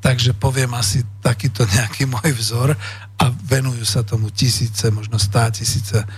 Takže 0.00 0.36
poviem 0.36 0.76
asi 0.76 1.00
takýto 1.24 1.64
nejaký 1.64 2.04
môj 2.12 2.36
vzor 2.36 2.76
a 3.20 3.24
venujú 3.32 3.84
sa 3.88 4.04
tomu 4.04 4.28
tisíce, 4.28 4.92
možno 4.92 5.16
stá 5.16 5.48
tisíce 5.48 6.04
eh, 6.04 6.08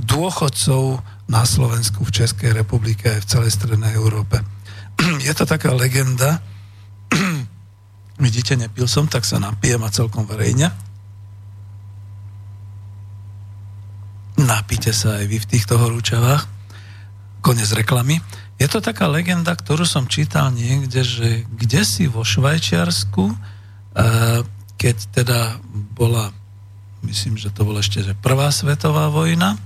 dôchodcov 0.00 1.04
na 1.28 1.44
Slovensku, 1.44 2.02
v 2.02 2.24
Českej 2.24 2.56
republike 2.56 3.06
aj 3.12 3.20
v 3.24 3.30
celej 3.30 3.52
strednej 3.54 3.92
Európe. 3.96 4.40
Je 5.26 5.32
to 5.36 5.44
taká 5.44 5.72
legenda, 5.72 6.40
vidíte, 8.20 8.56
nepil 8.56 8.84
som, 8.88 9.08
tak 9.08 9.24
sa 9.24 9.40
napijem 9.40 9.80
a 9.80 9.92
celkom 9.92 10.28
verejne. 10.28 10.68
Napíte 14.40 14.96
sa 14.96 15.20
aj 15.20 15.24
vy 15.28 15.36
v 15.36 15.50
týchto 15.52 15.76
horúčavách. 15.76 16.48
Konec 17.44 17.68
reklamy. 17.76 18.20
Je 18.60 18.68
to 18.68 18.84
taká 18.84 19.08
legenda, 19.08 19.56
ktorú 19.56 19.88
som 19.88 20.04
čítal 20.04 20.52
niekde, 20.52 21.00
že 21.00 21.48
kde 21.48 21.80
si 21.80 22.04
vo 22.04 22.20
Švajčiarsku, 22.20 23.32
eh, 23.32 24.44
keď 24.76 24.96
teda 25.16 25.56
bola, 25.96 26.28
myslím, 27.08 27.40
že 27.40 27.48
to 27.48 27.64
bola 27.64 27.80
ešte 27.80 28.04
že 28.04 28.12
prvá 28.12 28.52
svetová 28.52 29.08
vojna, 29.08 29.56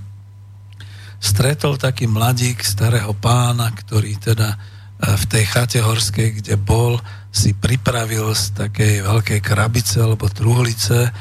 stretol 1.19 1.75
taký 1.75 2.07
mladík 2.07 2.63
starého 2.63 3.11
pána, 3.19 3.67
ktorý 3.75 4.15
teda 4.15 4.55
eh, 4.55 5.11
v 5.11 5.23
tej 5.27 5.43
chate 5.43 5.83
horskej, 5.83 6.39
kde 6.39 6.55
bol, 6.55 6.95
si 7.35 7.51
pripravil 7.51 8.31
z 8.31 8.55
takej 8.55 9.03
veľkej 9.03 9.39
krabice 9.43 9.99
alebo 9.99 10.31
truhlice 10.31 11.11
eh, 11.11 11.13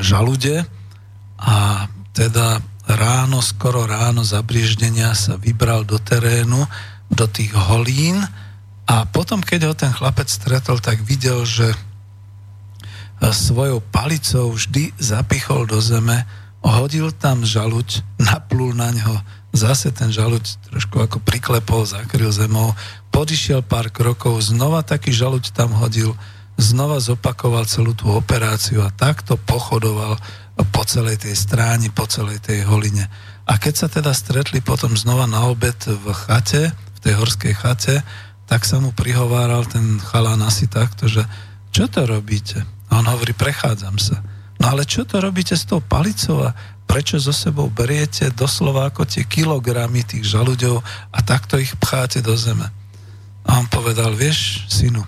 žalude 0.00 0.64
a 1.36 1.84
teda 2.16 2.64
ráno, 2.88 3.44
skoro 3.44 3.84
ráno 3.84 4.24
zabrieždenia 4.24 5.12
sa 5.12 5.36
vybral 5.36 5.84
do 5.84 6.00
terénu 6.00 6.64
do 7.10 7.26
tých 7.28 7.52
holín 7.52 8.20
a 8.84 9.08
potom, 9.08 9.40
keď 9.40 9.60
ho 9.70 9.74
ten 9.74 9.92
chlapec 9.92 10.28
stretol, 10.28 10.80
tak 10.80 11.00
videl, 11.00 11.44
že 11.48 11.72
e, 11.72 11.76
svojou 13.32 13.80
palicou 13.80 14.52
vždy 14.52 14.92
zapichol 15.00 15.64
do 15.64 15.80
zeme, 15.80 16.28
hodil 16.60 17.12
tam 17.12 17.44
žaluť, 17.44 18.04
naplul 18.20 18.76
na 18.76 18.92
ňo, 18.92 19.14
zase 19.56 19.92
ten 19.92 20.12
žaluť 20.12 20.72
trošku 20.72 21.00
ako 21.00 21.20
priklepol, 21.20 21.88
zakryl 21.88 22.32
zemou, 22.32 22.76
podišiel 23.08 23.64
pár 23.64 23.88
krokov, 23.88 24.40
znova 24.44 24.84
taký 24.84 25.12
žaluť 25.12 25.52
tam 25.56 25.72
hodil, 25.76 26.12
znova 26.60 27.00
zopakoval 27.00 27.64
celú 27.64 27.96
tú 27.96 28.12
operáciu 28.12 28.84
a 28.84 28.92
takto 28.92 29.40
pochodoval 29.40 30.20
po 30.70 30.82
celej 30.86 31.24
tej 31.24 31.34
stráni, 31.34 31.90
po 31.90 32.06
celej 32.06 32.38
tej 32.44 32.62
holine. 32.68 33.10
A 33.44 33.58
keď 33.58 33.74
sa 33.74 33.88
teda 33.90 34.12
stretli 34.14 34.62
potom 34.64 34.94
znova 34.94 35.26
na 35.26 35.50
obed 35.50 35.76
v 35.84 36.06
chate, 36.14 36.72
tej 37.04 37.20
horskej 37.20 37.52
chate, 37.52 38.00
tak 38.48 38.64
sa 38.64 38.80
mu 38.80 38.92
prihováral 38.96 39.68
ten 39.68 40.00
chalán 40.00 40.40
asi 40.40 40.68
takto, 40.68 41.04
že 41.04 41.24
čo 41.68 41.88
to 41.88 42.08
robíte? 42.08 42.64
A 42.88 43.00
on 43.00 43.06
hovorí, 43.08 43.36
prechádzam 43.36 44.00
sa. 44.00 44.24
No 44.62 44.72
ale 44.72 44.88
čo 44.88 45.04
to 45.04 45.20
robíte 45.20 45.52
s 45.52 45.68
tou 45.68 45.82
palicou 45.82 46.46
a 46.46 46.56
prečo 46.88 47.18
so 47.18 47.34
sebou 47.34 47.66
beriete 47.68 48.30
doslova 48.30 48.88
ako 48.88 49.08
tie 49.08 49.26
kilogramy 49.26 50.06
tých 50.06 50.24
žalúďov 50.24 50.80
a 51.10 51.18
takto 51.20 51.58
ich 51.58 51.74
pcháte 51.76 52.22
do 52.22 52.36
zeme? 52.38 52.68
A 53.44 53.60
on 53.60 53.66
povedal, 53.68 54.16
vieš, 54.16 54.64
synu, 54.72 55.04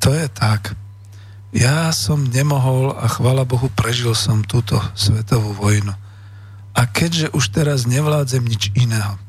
to 0.00 0.14
je 0.14 0.24
tak. 0.32 0.72
Ja 1.52 1.92
som 1.92 2.24
nemohol 2.24 2.96
a 2.96 3.04
chvala 3.12 3.44
Bohu 3.44 3.68
prežil 3.68 4.16
som 4.16 4.40
túto 4.40 4.80
svetovú 4.96 5.52
vojnu. 5.52 5.92
A 6.72 6.88
keďže 6.88 7.28
už 7.36 7.52
teraz 7.52 7.84
nevládzem 7.84 8.40
nič 8.40 8.72
iného, 8.72 9.20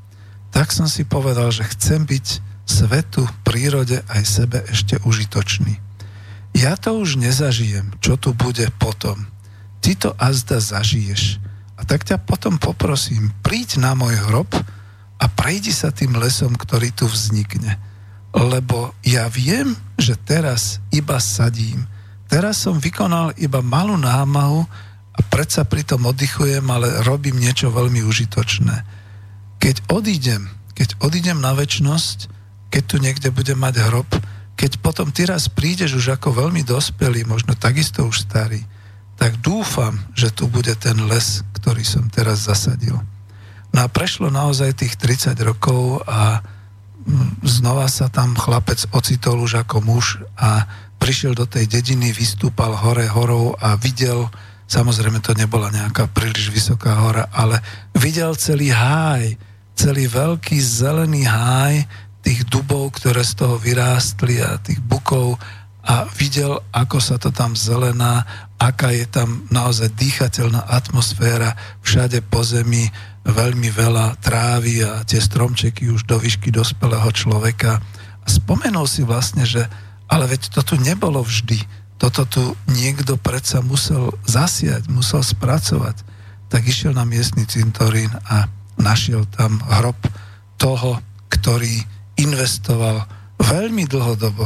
tak 0.53 0.69
som 0.69 0.85
si 0.85 1.01
povedal, 1.01 1.49
že 1.49 1.65
chcem 1.65 2.05
byť 2.05 2.27
svetu, 2.69 3.25
prírode 3.41 4.05
aj 4.05 4.21
sebe 4.21 4.61
ešte 4.69 5.01
užitočný. 5.01 5.81
Ja 6.53 6.77
to 6.77 7.01
už 7.01 7.17
nezažijem, 7.17 7.89
čo 7.97 8.13
tu 8.21 8.37
bude 8.37 8.69
potom. 8.77 9.25
Ty 9.81 9.91
to 9.97 10.09
azda 10.21 10.61
zažiješ. 10.61 11.41
A 11.73 11.81
tak 11.81 12.05
ťa 12.05 12.21
potom 12.21 12.61
poprosím, 12.61 13.33
príď 13.41 13.81
na 13.81 13.97
môj 13.97 14.13
hrob 14.29 14.53
a 15.17 15.25
prejdi 15.25 15.73
sa 15.73 15.89
tým 15.89 16.13
lesom, 16.21 16.53
ktorý 16.53 16.93
tu 16.93 17.09
vznikne. 17.09 17.81
Lebo 18.29 18.93
ja 19.01 19.25
viem, 19.33 19.73
že 19.97 20.13
teraz 20.13 20.77
iba 20.93 21.17
sadím. 21.17 21.89
Teraz 22.29 22.61
som 22.61 22.77
vykonal 22.77 23.33
iba 23.41 23.65
malú 23.65 23.97
námahu 23.97 24.61
a 25.17 25.19
predsa 25.33 25.65
pritom 25.65 26.05
oddychujem, 26.05 26.63
ale 26.69 27.01
robím 27.01 27.41
niečo 27.41 27.73
veľmi 27.73 28.05
užitočné 28.05 28.92
keď 29.63 29.79
odídem, 29.87 30.51
keď 30.75 30.99
odídem 30.99 31.39
na 31.39 31.55
väčnosť, 31.55 32.27
keď 32.67 32.83
tu 32.83 32.95
niekde 32.99 33.31
budem 33.31 33.55
mať 33.55 33.79
hrob, 33.87 34.11
keď 34.59 34.83
potom 34.83 35.07
ty 35.07 35.23
raz 35.23 35.47
prídeš 35.47 36.03
už 36.03 36.19
ako 36.19 36.35
veľmi 36.35 36.67
dospelý, 36.67 37.23
možno 37.23 37.55
takisto 37.55 38.03
už 38.03 38.27
starý, 38.27 38.59
tak 39.15 39.39
dúfam, 39.39 39.95
že 40.11 40.35
tu 40.35 40.51
bude 40.51 40.75
ten 40.75 40.99
les, 41.07 41.47
ktorý 41.55 41.79
som 41.87 42.11
teraz 42.11 42.43
zasadil. 42.43 42.99
No 43.71 43.79
a 43.79 43.87
prešlo 43.87 44.27
naozaj 44.27 44.83
tých 44.83 44.99
30 44.99 45.31
rokov 45.47 46.03
a 46.11 46.43
mm, 47.07 47.47
znova 47.47 47.87
sa 47.87 48.11
tam 48.11 48.35
chlapec 48.35 48.83
ocitol 48.91 49.47
už 49.47 49.63
ako 49.63 49.79
muž 49.79 50.19
a 50.35 50.67
prišiel 50.99 51.39
do 51.39 51.47
tej 51.47 51.71
dediny, 51.71 52.11
vystúpal 52.11 52.75
hore 52.75 53.07
horou 53.07 53.55
a 53.63 53.79
videl, 53.79 54.27
samozrejme 54.67 55.23
to 55.23 55.31
nebola 55.39 55.71
nejaká 55.71 56.11
príliš 56.11 56.51
vysoká 56.51 56.99
hora, 56.99 57.31
ale 57.31 57.63
videl 57.95 58.35
celý 58.35 58.75
háj, 58.75 59.52
celý 59.73 60.05
veľký 60.09 60.57
zelený 60.61 61.25
háj 61.25 61.85
tých 62.23 62.47
dubov, 62.47 62.95
ktoré 62.97 63.21
z 63.21 63.43
toho 63.43 63.59
vyrástli 63.59 64.39
a 64.39 64.55
tých 64.61 64.79
bukov 64.79 65.35
a 65.83 66.07
videl, 66.15 66.63
ako 66.71 66.97
sa 67.03 67.19
to 67.19 67.35
tam 67.35 67.59
zelená, 67.59 68.23
aká 68.55 68.95
je 68.95 69.03
tam 69.03 69.43
naozaj 69.51 69.91
dýchateľná 69.99 70.63
atmosféra, 70.71 71.59
všade 71.83 72.23
po 72.23 72.39
zemi 72.47 72.87
veľmi 73.27 73.67
veľa 73.67 74.15
trávy 74.23 74.79
a 74.87 75.03
tie 75.03 75.19
stromčeky 75.19 75.91
už 75.91 76.07
do 76.07 76.15
výšky 76.15 76.55
dospelého 76.55 77.11
človeka. 77.11 77.83
A 78.23 78.27
spomenul 78.31 78.87
si 78.87 79.03
vlastne, 79.03 79.43
že 79.43 79.67
ale 80.07 80.31
veď 80.31 80.55
to 80.55 80.61
tu 80.63 80.75
nebolo 80.79 81.19
vždy. 81.19 81.59
Toto 81.99 82.23
tu 82.27 82.55
niekto 82.71 83.19
predsa 83.19 83.59
musel 83.59 84.15
zasiať, 84.23 84.87
musel 84.87 85.19
spracovať. 85.19 85.99
Tak 86.47 86.63
išiel 86.63 86.95
na 86.95 87.03
miestny 87.03 87.43
cintorín 87.43 88.11
a 88.27 88.47
našiel 88.83 89.23
tam 89.31 89.63
hrob 89.63 89.97
toho, 90.59 90.99
ktorý 91.31 91.81
investoval 92.19 93.07
veľmi 93.39 93.87
dlhodobo 93.89 94.45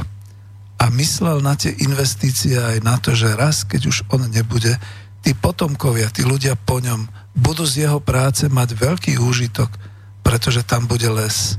a 0.78 0.86
myslel 0.94 1.42
na 1.42 1.58
tie 1.58 1.74
investície 1.82 2.54
aj 2.54 2.86
na 2.86 3.02
to, 3.02 3.18
že 3.18 3.34
raz, 3.34 3.66
keď 3.66 3.90
už 3.90 3.98
on 4.14 4.30
nebude, 4.30 4.78
tí 5.26 5.34
potomkovia, 5.34 6.14
tí 6.14 6.22
ľudia 6.22 6.54
po 6.54 6.78
ňom 6.78 7.10
budú 7.34 7.66
z 7.66 7.90
jeho 7.90 8.00
práce 8.00 8.46
mať 8.46 8.78
veľký 8.78 9.18
úžitok, 9.18 9.74
pretože 10.22 10.62
tam 10.64 10.86
bude 10.86 11.10
les. 11.10 11.58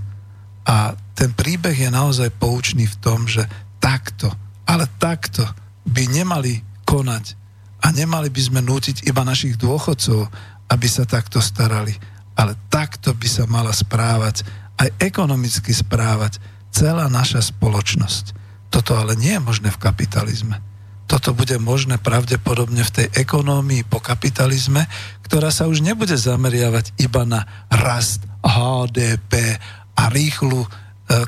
A 0.63 0.95
ten 1.19 1.35
príbeh 1.35 1.75
je 1.75 1.91
naozaj 1.91 2.31
poučný 2.39 2.87
v 2.87 2.99
tom, 3.03 3.27
že 3.27 3.43
takto, 3.83 4.31
ale 4.65 4.87
takto 5.03 5.43
by 5.83 6.07
nemali 6.07 6.63
konať 6.87 7.35
a 7.83 7.91
nemali 7.91 8.31
by 8.31 8.41
sme 8.43 8.61
nútiť 8.63 9.07
iba 9.07 9.27
našich 9.27 9.59
dôchodcov, 9.59 10.31
aby 10.69 10.87
sa 10.87 11.09
takto 11.09 11.43
starali, 11.43 11.97
ale 12.39 12.55
takto 12.71 13.11
by 13.19 13.27
sa 13.27 13.45
mala 13.51 13.75
správať, 13.75 14.47
aj 14.79 14.95
ekonomicky 15.03 15.75
správať 15.75 16.39
celá 16.71 17.11
naša 17.11 17.43
spoločnosť. 17.43 18.39
Toto 18.71 18.95
ale 18.95 19.19
nie 19.19 19.35
je 19.35 19.43
možné 19.43 19.75
v 19.75 19.83
kapitalizme. 19.83 20.63
Toto 21.09 21.33
bude 21.35 21.57
možné 21.59 21.99
pravdepodobne 21.99 22.85
v 22.85 22.95
tej 22.95 23.07
ekonómii 23.27 23.83
po 23.89 23.99
kapitalizme, 23.99 24.87
ktorá 25.27 25.51
sa 25.51 25.67
už 25.67 25.83
nebude 25.83 26.15
zameriavať 26.15 26.95
iba 27.01 27.25
na 27.25 27.49
rast 27.73 28.23
HDP 28.45 29.57
a 29.99 30.13
rýchlu 30.13 30.63
e, 30.63 30.69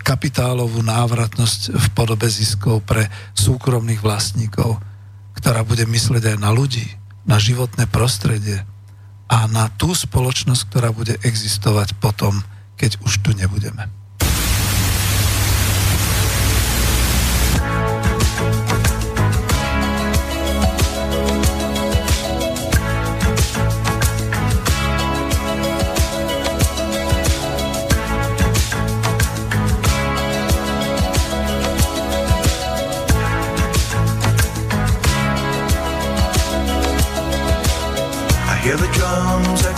kapitálovú 0.04 0.84
návratnosť 0.84 1.74
v 1.74 1.86
podobe 1.96 2.28
ziskov 2.28 2.84
pre 2.84 3.08
súkromných 3.32 4.04
vlastníkov, 4.04 4.78
ktorá 5.34 5.64
bude 5.64 5.88
myslieť 5.88 6.36
aj 6.36 6.38
na 6.38 6.52
ľudí, 6.52 6.84
na 7.24 7.40
životné 7.40 7.88
prostredie 7.88 8.62
a 9.30 9.46
na 9.46 9.70
tú 9.78 9.94
spoločnosť, 9.94 10.62
ktorá 10.66 10.90
bude 10.90 11.14
existovať 11.22 11.94
potom, 12.02 12.42
keď 12.74 12.98
už 13.06 13.22
tu 13.22 13.30
nebudeme. 13.30 13.86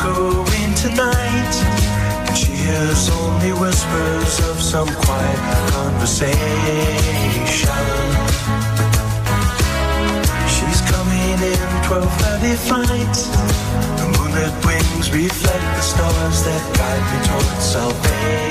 Echoing 0.02 0.74
tonight. 0.74 1.54
And 2.26 2.36
she 2.36 2.52
hears 2.52 3.08
only 3.10 3.52
whispers 3.52 4.40
of 4.50 4.60
some 4.60 4.88
quiet 4.88 5.38
conversation. 5.70 6.32
She's 10.54 10.80
coming 10.92 11.38
in 11.52 11.68
12:30 11.88 12.54
flight. 12.66 13.16
The 13.98 14.06
moonlit 14.14 14.54
wings 14.66 15.06
reflect 15.12 15.66
the 15.76 15.82
stars 15.92 16.38
that 16.46 16.62
guide 16.78 17.06
me 17.12 17.18
towards 17.28 17.64
salvation. 17.76 18.42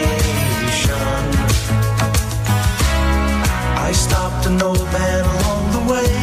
I 3.88 3.91
stopped 3.94 4.45
an 4.45 4.61
old 4.61 4.88
man 4.94 5.23
along 5.36 5.64
the 5.78 5.84
way 5.91 6.20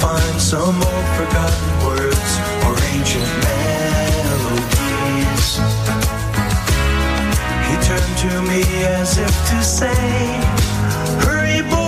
find 0.00 0.40
some 0.40 0.76
old 0.76 1.06
forgotten 1.18 1.70
words 1.86 2.32
or 2.66 2.74
ancient 2.94 3.30
melodies. 3.46 4.78
He 7.66 7.74
turned 7.88 8.16
to 8.24 8.32
me 8.50 8.62
as 8.84 9.18
if 9.18 9.34
to 9.50 9.58
say, 9.62 9.98
Hurry, 11.24 11.62
boy, 11.62 11.87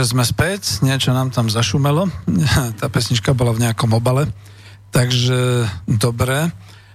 Takže 0.00 0.16
sme 0.16 0.24
späť, 0.24 0.80
niečo 0.80 1.12
nám 1.12 1.28
tam 1.28 1.52
zašumelo. 1.52 2.08
Tá 2.80 2.88
pesnička 2.88 3.36
bola 3.36 3.52
v 3.52 3.68
nejakom 3.68 3.92
obale. 3.92 4.32
Takže 4.96 5.68
dobre. 5.84 6.48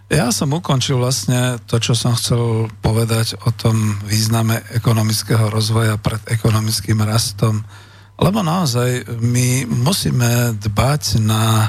Ja 0.10 0.34
som 0.34 0.50
ukončil 0.50 0.98
vlastne 0.98 1.62
to, 1.70 1.78
čo 1.78 1.94
som 1.94 2.18
chcel 2.18 2.66
povedať 2.82 3.38
o 3.46 3.54
tom 3.54 4.02
význame 4.10 4.58
ekonomického 4.74 5.54
rozvoja 5.54 6.02
pred 6.02 6.18
ekonomickým 6.34 6.98
rastom. 7.06 7.62
Lebo 8.18 8.42
naozaj 8.42 9.06
my 9.22 9.70
musíme 9.70 10.58
dbať 10.66 11.22
na 11.22 11.62
e, 11.62 11.68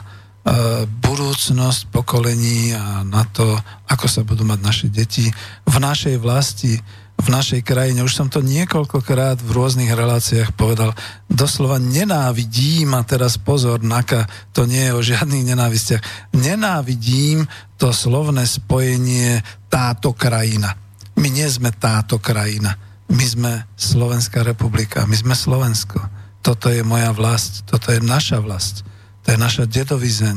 budúcnosť 0.88 1.92
pokolení 1.92 2.72
a 2.72 3.04
na 3.04 3.28
to, 3.28 3.60
ako 3.92 4.08
sa 4.08 4.24
budú 4.24 4.48
mať 4.48 4.60
naše 4.64 4.86
deti 4.88 5.28
v 5.68 5.76
našej 5.76 6.16
vlasti 6.16 6.80
v 7.16 7.28
našej 7.32 7.64
krajine. 7.64 8.04
Už 8.04 8.12
som 8.12 8.28
to 8.28 8.44
niekoľkokrát 8.44 9.40
v 9.40 9.50
rôznych 9.50 9.88
reláciách 9.88 10.52
povedal. 10.52 10.92
Doslova 11.26 11.80
nenávidím, 11.80 12.92
a 12.92 13.02
teraz 13.08 13.40
pozor, 13.40 13.80
Naka, 13.80 14.28
to 14.52 14.68
nie 14.68 14.84
je 14.88 14.92
o 14.92 15.00
žiadnych 15.00 15.48
nenávistiach. 15.48 16.02
Nenávidím 16.36 17.48
to 17.80 17.90
slovné 17.90 18.44
spojenie 18.44 19.40
táto 19.72 20.12
krajina. 20.12 20.76
My 21.16 21.32
nie 21.32 21.48
sme 21.48 21.72
táto 21.72 22.20
krajina. 22.20 22.76
My 23.08 23.24
sme 23.24 23.52
Slovenská 23.78 24.44
republika, 24.44 25.08
my 25.08 25.16
sme 25.16 25.32
Slovensko. 25.32 26.02
Toto 26.44 26.68
je 26.68 26.84
moja 26.84 27.10
vlast, 27.16 27.64
toto 27.64 27.90
je 27.90 28.02
naša 28.02 28.44
vlast. 28.44 28.84
To 29.24 29.34
je 29.34 29.38
naša 29.40 29.64
dedovizeň. 29.66 30.36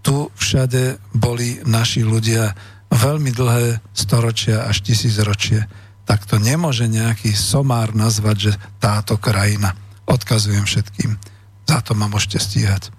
Tu 0.00 0.16
všade 0.38 0.98
boli 1.14 1.60
naši 1.66 2.06
ľudia 2.06 2.54
veľmi 2.90 3.30
dlhé 3.34 3.82
storočia 3.90 4.66
až 4.70 4.86
tisícročie 4.86 5.66
tak 6.06 6.22
to 6.24 6.38
nemôže 6.38 6.86
nejaký 6.86 7.34
somár 7.34 7.90
nazvať, 7.92 8.36
že 8.38 8.52
táto 8.78 9.18
krajina. 9.18 9.74
Odkazujem 10.06 10.62
všetkým. 10.62 11.18
Za 11.66 11.82
to 11.82 11.98
ma 11.98 12.06
môžete 12.06 12.38
stíhať. 12.38 12.94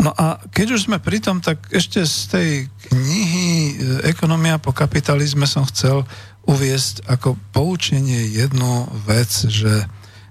No 0.00 0.16
a 0.16 0.40
keď 0.48 0.80
už 0.80 0.88
sme 0.88 0.96
pri 0.96 1.20
tom, 1.20 1.44
tak 1.44 1.68
ešte 1.68 2.00
z 2.08 2.16
tej 2.32 2.50
knihy 2.88 3.48
e, 3.52 3.72
Ekonomia 4.08 4.56
po 4.56 4.72
kapitalizme 4.72 5.44
som 5.44 5.68
chcel 5.68 6.08
uviesť 6.48 7.04
ako 7.04 7.36
poučenie 7.52 8.32
jednu 8.32 8.88
vec, 9.04 9.28
že 9.28 9.84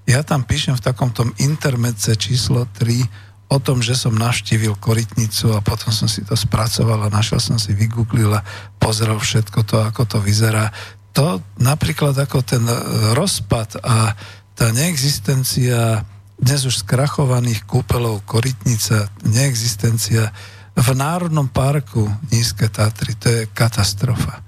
ja 0.09 0.25
tam 0.25 0.41
píšem 0.41 0.73
v 0.73 0.85
takom 0.89 1.13
tom 1.13 1.29
intermedce 1.37 2.17
číslo 2.17 2.65
3 2.81 3.29
o 3.49 3.57
tom, 3.61 3.85
že 3.85 3.93
som 3.93 4.17
navštívil 4.17 4.73
Korytnicu 4.77 5.53
a 5.53 5.61
potom 5.61 5.93
som 5.93 6.09
si 6.09 6.25
to 6.25 6.33
spracoval 6.33 7.05
a 7.05 7.13
našiel 7.13 7.37
som 7.37 7.61
si, 7.61 7.77
vygooglil 7.77 8.33
a 8.33 8.45
pozrel 8.81 9.17
všetko 9.21 9.65
to, 9.69 9.77
ako 9.85 10.05
to 10.05 10.17
vyzerá 10.17 10.73
to 11.13 11.41
napríklad 11.57 12.13
ako 12.17 12.45
ten 12.45 12.63
e, 12.65 12.75
rozpad 13.17 13.81
a 13.81 14.13
tá 14.53 14.65
neexistencia 14.75 16.03
dnes 16.39 16.63
už 16.63 16.87
skrachovaných 16.87 17.67
kúpelov 17.67 18.23
Korytnica, 18.23 19.11
neexistencia 19.27 20.31
v 20.79 20.87
Národnom 20.95 21.51
parku 21.51 22.07
Nízke 22.31 22.71
Tatry, 22.71 23.19
to 23.19 23.27
je 23.27 23.41
katastrofa. 23.51 24.39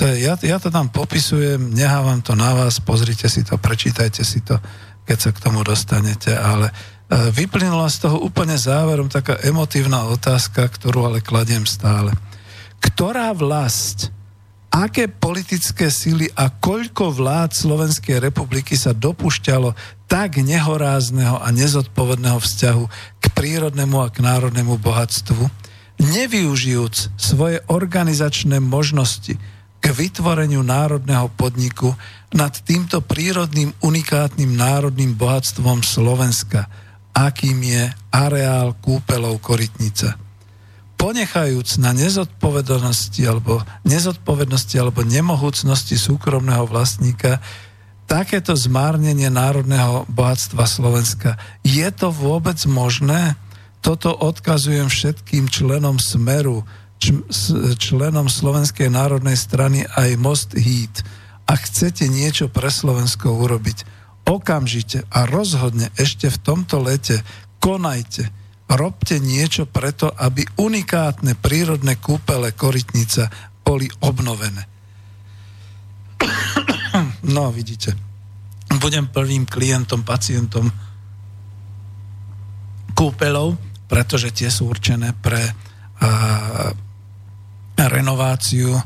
To 0.00 0.08
je, 0.08 0.24
ja, 0.24 0.34
ja 0.40 0.56
to 0.56 0.72
tam 0.72 0.88
popisujem, 0.88 1.70
nehávam 1.70 2.24
to 2.24 2.32
na 2.34 2.56
vás, 2.56 2.80
pozrite 2.80 3.28
si 3.28 3.44
to, 3.44 3.60
prečítajte 3.60 4.24
si 4.24 4.40
to, 4.40 4.56
keď 5.04 5.18
sa 5.20 5.30
k 5.30 5.42
tomu 5.44 5.60
dostanete, 5.60 6.32
ale 6.32 6.72
e, 6.72 6.74
vyplynula 7.30 7.86
z 7.92 8.08
toho 8.08 8.24
úplne 8.24 8.56
záverom 8.56 9.12
taká 9.12 9.36
emotívna 9.44 10.08
otázka, 10.08 10.66
ktorú 10.66 11.12
ale 11.12 11.20
kladiem 11.20 11.68
stále. 11.68 12.16
Ktorá 12.80 13.30
vlast 13.36 14.08
aké 14.74 15.06
politické 15.06 15.86
síly 15.86 16.26
a 16.34 16.50
koľko 16.50 17.14
vlád 17.14 17.54
Slovenskej 17.54 18.18
republiky 18.18 18.74
sa 18.74 18.90
dopušťalo 18.90 19.70
tak 20.10 20.42
nehorázneho 20.42 21.38
a 21.38 21.46
nezodpovedného 21.54 22.42
vzťahu 22.42 22.84
k 23.22 23.24
prírodnému 23.30 24.02
a 24.02 24.10
k 24.10 24.18
národnému 24.26 24.74
bohatstvu, 24.82 25.46
nevyužijúc 26.02 27.14
svoje 27.14 27.62
organizačné 27.70 28.58
možnosti 28.58 29.38
k 29.78 29.84
vytvoreniu 29.94 30.66
národného 30.66 31.30
podniku 31.38 31.94
nad 32.34 32.50
týmto 32.66 32.98
prírodným 32.98 33.70
unikátnym 33.78 34.58
národným 34.58 35.14
bohatstvom 35.14 35.86
Slovenska, 35.86 36.66
akým 37.14 37.62
je 37.62 37.94
areál 38.10 38.74
kúpelov 38.82 39.38
Korytnica 39.38 40.23
ponechajúc 41.04 41.84
na 41.84 41.92
nezodpovednosti 41.92 43.20
alebo, 43.28 43.60
nezodpovednosti 43.84 44.72
alebo 44.80 45.04
nemohúcnosti 45.04 46.00
súkromného 46.00 46.64
vlastníka 46.64 47.44
takéto 48.08 48.56
zmárnenie 48.56 49.28
národného 49.28 50.08
bohatstva 50.08 50.64
Slovenska. 50.64 51.36
Je 51.60 51.84
to 51.92 52.08
vôbec 52.08 52.56
možné? 52.64 53.36
Toto 53.84 54.16
odkazujem 54.16 54.88
všetkým 54.88 55.52
členom 55.52 56.00
Smeru, 56.00 56.64
členom 57.76 58.32
Slovenskej 58.32 58.88
národnej 58.88 59.36
strany 59.36 59.84
aj 59.84 60.16
Most 60.16 60.56
Heat. 60.56 61.04
Ak 61.44 61.68
chcete 61.68 62.08
niečo 62.08 62.48
pre 62.48 62.72
Slovensko 62.72 63.28
urobiť, 63.44 63.84
okamžite 64.24 65.04
a 65.12 65.28
rozhodne 65.28 65.92
ešte 66.00 66.32
v 66.32 66.40
tomto 66.40 66.80
lete 66.80 67.20
konajte 67.60 68.43
robte 68.74 69.22
niečo 69.22 69.64
preto, 69.66 70.10
aby 70.10 70.44
unikátne 70.58 71.38
prírodné 71.38 71.98
kúpele 71.98 72.52
Korytnica 72.52 73.30
boli 73.64 73.88
obnovené. 74.04 74.62
No, 77.24 77.50
vidíte. 77.50 77.90
Budem 78.78 79.10
prvým 79.10 79.50
klientom, 79.50 80.06
pacientom 80.06 80.70
kúpelov, 82.94 83.58
pretože 83.90 84.30
tie 84.30 84.46
sú 84.46 84.70
určené 84.70 85.10
pre 85.18 85.42
uh, 85.42 86.70
renováciu 87.74 88.78
uh, 88.78 88.82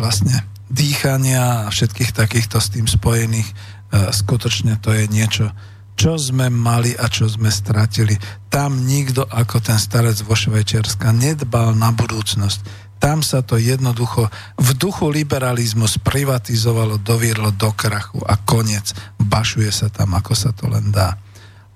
vlastne 0.00 0.48
dýchania 0.72 1.68
a 1.68 1.72
všetkých 1.74 2.16
takýchto 2.16 2.56
s 2.56 2.72
tým 2.72 2.88
spojených. 2.88 3.52
Uh, 3.92 4.08
skutočne 4.08 4.80
to 4.80 4.96
je 4.96 5.04
niečo, 5.04 5.52
čo 5.94 6.18
sme 6.18 6.50
mali 6.50 6.94
a 6.98 7.06
čo 7.06 7.30
sme 7.30 7.50
stratili. 7.50 8.18
Tam 8.50 8.86
nikto 8.86 9.26
ako 9.26 9.62
ten 9.62 9.78
starec 9.78 10.18
vo 10.26 10.34
Švajčiarska 10.34 11.14
nedbal 11.14 11.74
na 11.78 11.94
budúcnosť. 11.94 12.86
Tam 12.98 13.20
sa 13.20 13.44
to 13.44 13.60
jednoducho 13.60 14.32
v 14.56 14.68
duchu 14.80 15.12
liberalizmu 15.12 15.84
sprivatizovalo, 15.84 16.98
doviedlo 16.98 17.52
do 17.52 17.68
krachu 17.74 18.22
a 18.24 18.38
koniec. 18.40 18.96
Bašuje 19.20 19.70
sa 19.70 19.92
tam, 19.92 20.16
ako 20.16 20.32
sa 20.32 20.56
to 20.56 20.66
len 20.72 20.88
dá. 20.88 21.18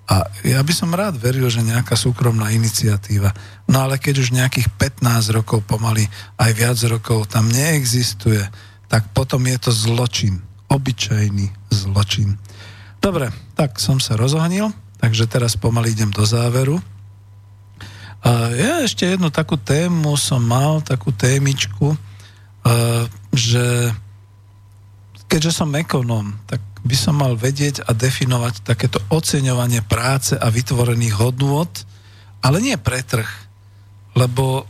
A 0.09 0.25
ja 0.41 0.65
by 0.65 0.73
som 0.73 0.97
rád 0.97 1.21
veril, 1.21 1.53
že 1.53 1.61
nejaká 1.61 1.93
súkromná 1.93 2.49
iniciatíva. 2.57 3.29
No 3.69 3.85
ale 3.85 4.01
keď 4.01 4.25
už 4.25 4.33
nejakých 4.33 4.73
15 4.81 5.37
rokov 5.37 5.69
pomaly, 5.69 6.09
aj 6.41 6.51
viac 6.57 6.81
rokov 6.89 7.29
tam 7.29 7.53
neexistuje, 7.53 8.41
tak 8.89 9.13
potom 9.13 9.45
je 9.45 9.69
to 9.69 9.71
zločin. 9.71 10.41
Obyčajný 10.73 11.53
zločin. 11.69 12.41
Dobre, 13.05 13.29
tak 13.59 13.83
som 13.83 13.99
sa 13.99 14.15
rozohnil, 14.15 14.71
takže 15.03 15.27
teraz 15.27 15.59
pomaly 15.59 15.91
idem 15.91 16.15
do 16.15 16.23
záveru. 16.23 16.79
A 18.23 18.55
ja 18.55 18.87
ešte 18.87 19.03
jednu 19.03 19.35
takú 19.35 19.59
tému 19.59 20.15
som 20.15 20.39
mal, 20.39 20.79
takú 20.79 21.11
témičku, 21.11 21.99
že 23.35 23.91
keďže 25.27 25.51
som 25.51 25.75
ekonóm, 25.75 26.39
tak 26.47 26.63
by 26.87 26.97
som 26.97 27.19
mal 27.19 27.35
vedieť 27.35 27.83
a 27.85 27.91
definovať 27.91 28.63
takéto 28.63 29.03
oceňovanie 29.11 29.83
práce 29.83 30.39
a 30.39 30.47
vytvorených 30.49 31.19
hodnôt, 31.19 31.71
ale 32.41 32.63
nie 32.63 32.79
pre 32.79 33.03
trh, 33.03 33.27
lebo 34.15 34.63
e, 34.63 34.65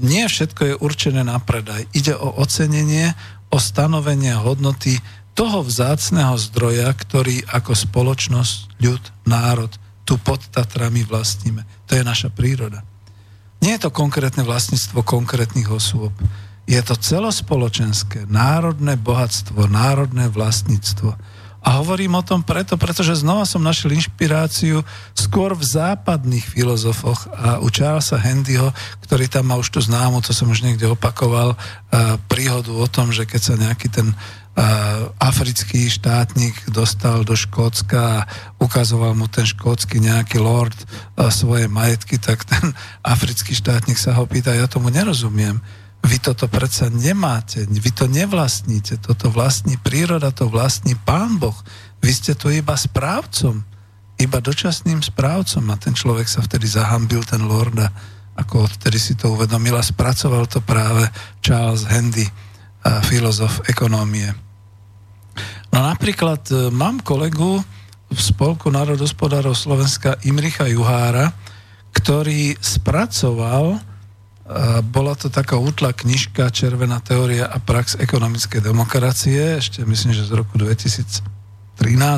nie 0.00 0.24
všetko 0.30 0.62
je 0.62 0.74
určené 0.78 1.26
na 1.26 1.42
predaj. 1.42 1.90
Ide 1.90 2.14
o 2.14 2.38
ocenenie, 2.38 3.12
o 3.50 3.58
stanovenie 3.58 4.38
hodnoty 4.38 5.02
toho 5.34 5.64
vzácného 5.64 6.34
zdroja, 6.36 6.90
ktorý 6.92 7.46
ako 7.48 7.72
spoločnosť, 7.72 8.82
ľud, 8.82 9.04
národ 9.24 9.70
tu 10.04 10.18
pod 10.18 10.42
Tatrami 10.50 11.06
vlastníme. 11.06 11.62
To 11.86 11.94
je 11.94 12.02
naša 12.02 12.34
príroda. 12.34 12.82
Nie 13.62 13.76
je 13.78 13.86
to 13.86 13.94
konkrétne 13.94 14.42
vlastníctvo 14.42 15.04
konkrétnych 15.04 15.70
osôb. 15.70 16.10
Je 16.66 16.80
to 16.82 16.98
celospoločenské, 16.98 18.26
národné 18.26 18.98
bohatstvo, 18.98 19.70
národné 19.70 20.26
vlastníctvo. 20.32 21.14
A 21.60 21.76
hovorím 21.76 22.16
o 22.16 22.24
tom 22.24 22.40
preto, 22.40 22.80
pretože 22.80 23.20
znova 23.20 23.44
som 23.44 23.60
našiel 23.60 23.92
inšpiráciu 23.92 24.80
skôr 25.12 25.52
v 25.52 25.60
západných 25.60 26.48
filozofoch 26.48 27.28
a 27.36 27.60
u 27.60 27.68
Charlesa 27.68 28.16
Handyho, 28.16 28.72
ktorý 29.04 29.28
tam 29.28 29.52
má 29.52 29.60
už 29.60 29.68
tu 29.68 29.80
známu, 29.84 30.24
to 30.24 30.32
som 30.32 30.48
už 30.48 30.64
niekde 30.64 30.88
opakoval, 30.88 31.52
príhodu 32.32 32.72
o 32.72 32.88
tom, 32.88 33.12
že 33.12 33.28
keď 33.28 33.40
sa 33.44 33.54
nejaký 33.60 33.92
ten 33.92 34.16
africký 35.16 35.88
štátnik 35.88 36.68
dostal 36.68 37.24
do 37.24 37.32
Škótska 37.32 38.00
a 38.00 38.26
ukazoval 38.60 39.16
mu 39.16 39.24
ten 39.24 39.48
škótsky 39.48 40.04
nejaký 40.04 40.36
lord 40.36 40.76
svoje 41.32 41.64
majetky, 41.64 42.20
tak 42.20 42.44
ten 42.44 42.76
africký 43.00 43.56
štátnik 43.56 43.96
sa 43.96 44.12
ho 44.20 44.28
pýta, 44.28 44.52
ja 44.52 44.68
tomu 44.68 44.92
nerozumiem. 44.92 45.64
Vy 46.00 46.16
toto 46.20 46.48
predsa 46.48 46.88
nemáte, 46.88 47.64
vy 47.68 47.90
to 47.92 48.08
nevlastníte, 48.08 49.00
toto 49.00 49.28
vlastní 49.28 49.76
príroda, 49.80 50.32
to 50.32 50.48
vlastní 50.48 50.96
pán 50.96 51.36
Boh. 51.36 51.56
Vy 52.00 52.12
ste 52.12 52.32
tu 52.32 52.48
iba 52.48 52.76
správcom. 52.76 53.64
iba 54.20 54.38
dočasným 54.44 55.00
správcom 55.00 55.64
a 55.72 55.80
ten 55.80 55.96
človek 55.96 56.28
sa 56.28 56.44
vtedy 56.44 56.68
zahambil, 56.68 57.24
ten 57.24 57.40
lord 57.48 57.72
a 57.80 57.88
ako 58.36 58.68
odtedy 58.68 59.00
si 59.00 59.16
to 59.16 59.32
uvedomil 59.32 59.76
a 59.80 59.84
spracoval 59.84 60.44
to 60.44 60.60
práve 60.60 61.08
Charles 61.40 61.88
Handy, 61.88 62.28
a 62.80 63.04
filozof 63.04 63.60
ekonómie. 63.68 64.49
No 65.70 65.78
napríklad 65.86 66.42
e, 66.50 66.54
mám 66.74 66.98
kolegu 67.00 67.62
v 68.10 68.18
Spolku 68.18 68.74
národospodárov 68.74 69.54
Slovenska 69.54 70.18
Imricha 70.26 70.66
Juhára, 70.66 71.30
ktorý 71.94 72.58
spracoval, 72.58 73.78
e, 73.78 73.80
bola 74.82 75.14
to 75.14 75.30
taká 75.30 75.54
útla 75.54 75.94
knižka 75.94 76.50
Červená 76.50 76.98
teória 76.98 77.46
a 77.46 77.62
prax 77.62 77.94
ekonomickej 78.02 78.66
demokracie, 78.66 79.62
ešte 79.62 79.86
myslím, 79.86 80.10
že 80.10 80.26
z 80.26 80.34
roku 80.34 80.58
2013 80.58 81.22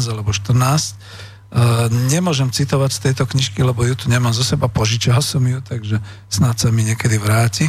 alebo 0.08 0.32
2014, 0.32 1.32
Uh, 1.52 1.84
nemôžem 2.08 2.48
citovať 2.48 2.90
z 2.96 3.02
tejto 3.12 3.28
knižky, 3.28 3.60
lebo 3.60 3.84
ju 3.84 3.92
tu 3.92 4.08
nemám 4.08 4.32
zo 4.32 4.40
seba, 4.40 4.72
požičal 4.72 5.20
som 5.20 5.44
ju, 5.44 5.60
takže 5.60 6.00
snáď 6.32 6.56
sa 6.56 6.68
mi 6.72 6.80
niekedy 6.80 7.20
vráti. 7.20 7.68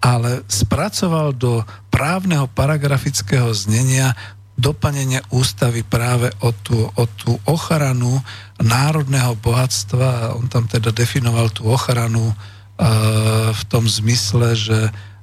Ale 0.00 0.40
spracoval 0.48 1.36
do 1.36 1.60
právneho 1.92 2.48
paragrafického 2.48 3.52
znenia 3.52 4.16
doplnenie 4.60 5.24
ústavy 5.32 5.80
práve 5.80 6.28
o 6.44 6.52
tú, 6.52 6.84
o 6.84 7.04
tú 7.16 7.40
ochranu 7.48 8.20
národného 8.60 9.34
bohatstva. 9.40 10.36
On 10.36 10.46
tam 10.46 10.68
teda 10.68 10.92
definoval 10.92 11.48
tú 11.50 11.66
ochranu 11.72 12.30
uh, 12.30 12.36
v 13.50 13.62
tom 13.72 13.88
zmysle, 13.88 14.52
že 14.52 14.78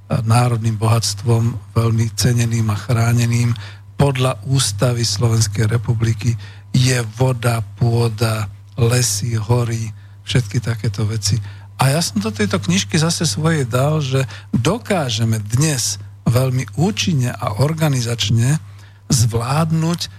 národným 0.08 0.80
bohatstvom 0.80 1.76
veľmi 1.76 2.16
ceneným 2.16 2.72
a 2.72 2.80
chráneným 2.80 3.52
podľa 4.00 4.40
ústavy 4.48 5.04
Slovenskej 5.04 5.68
republiky 5.68 6.38
je 6.72 7.02
voda, 7.18 7.60
pôda, 7.76 8.48
lesy, 8.78 9.36
hory, 9.36 9.90
všetky 10.24 10.62
takéto 10.62 11.04
veci. 11.10 11.36
A 11.82 11.94
ja 11.94 12.02
som 12.02 12.22
do 12.22 12.30
tejto 12.30 12.62
knižky 12.62 12.98
zase 12.98 13.26
svoje 13.26 13.66
dal, 13.66 14.00
že 14.02 14.26
dokážeme 14.54 15.42
dnes 15.42 15.98
veľmi 16.30 16.78
účinne 16.78 17.34
a 17.34 17.58
organizačne 17.62 18.62
zvládnuť 19.08 20.00
e, 20.04 20.10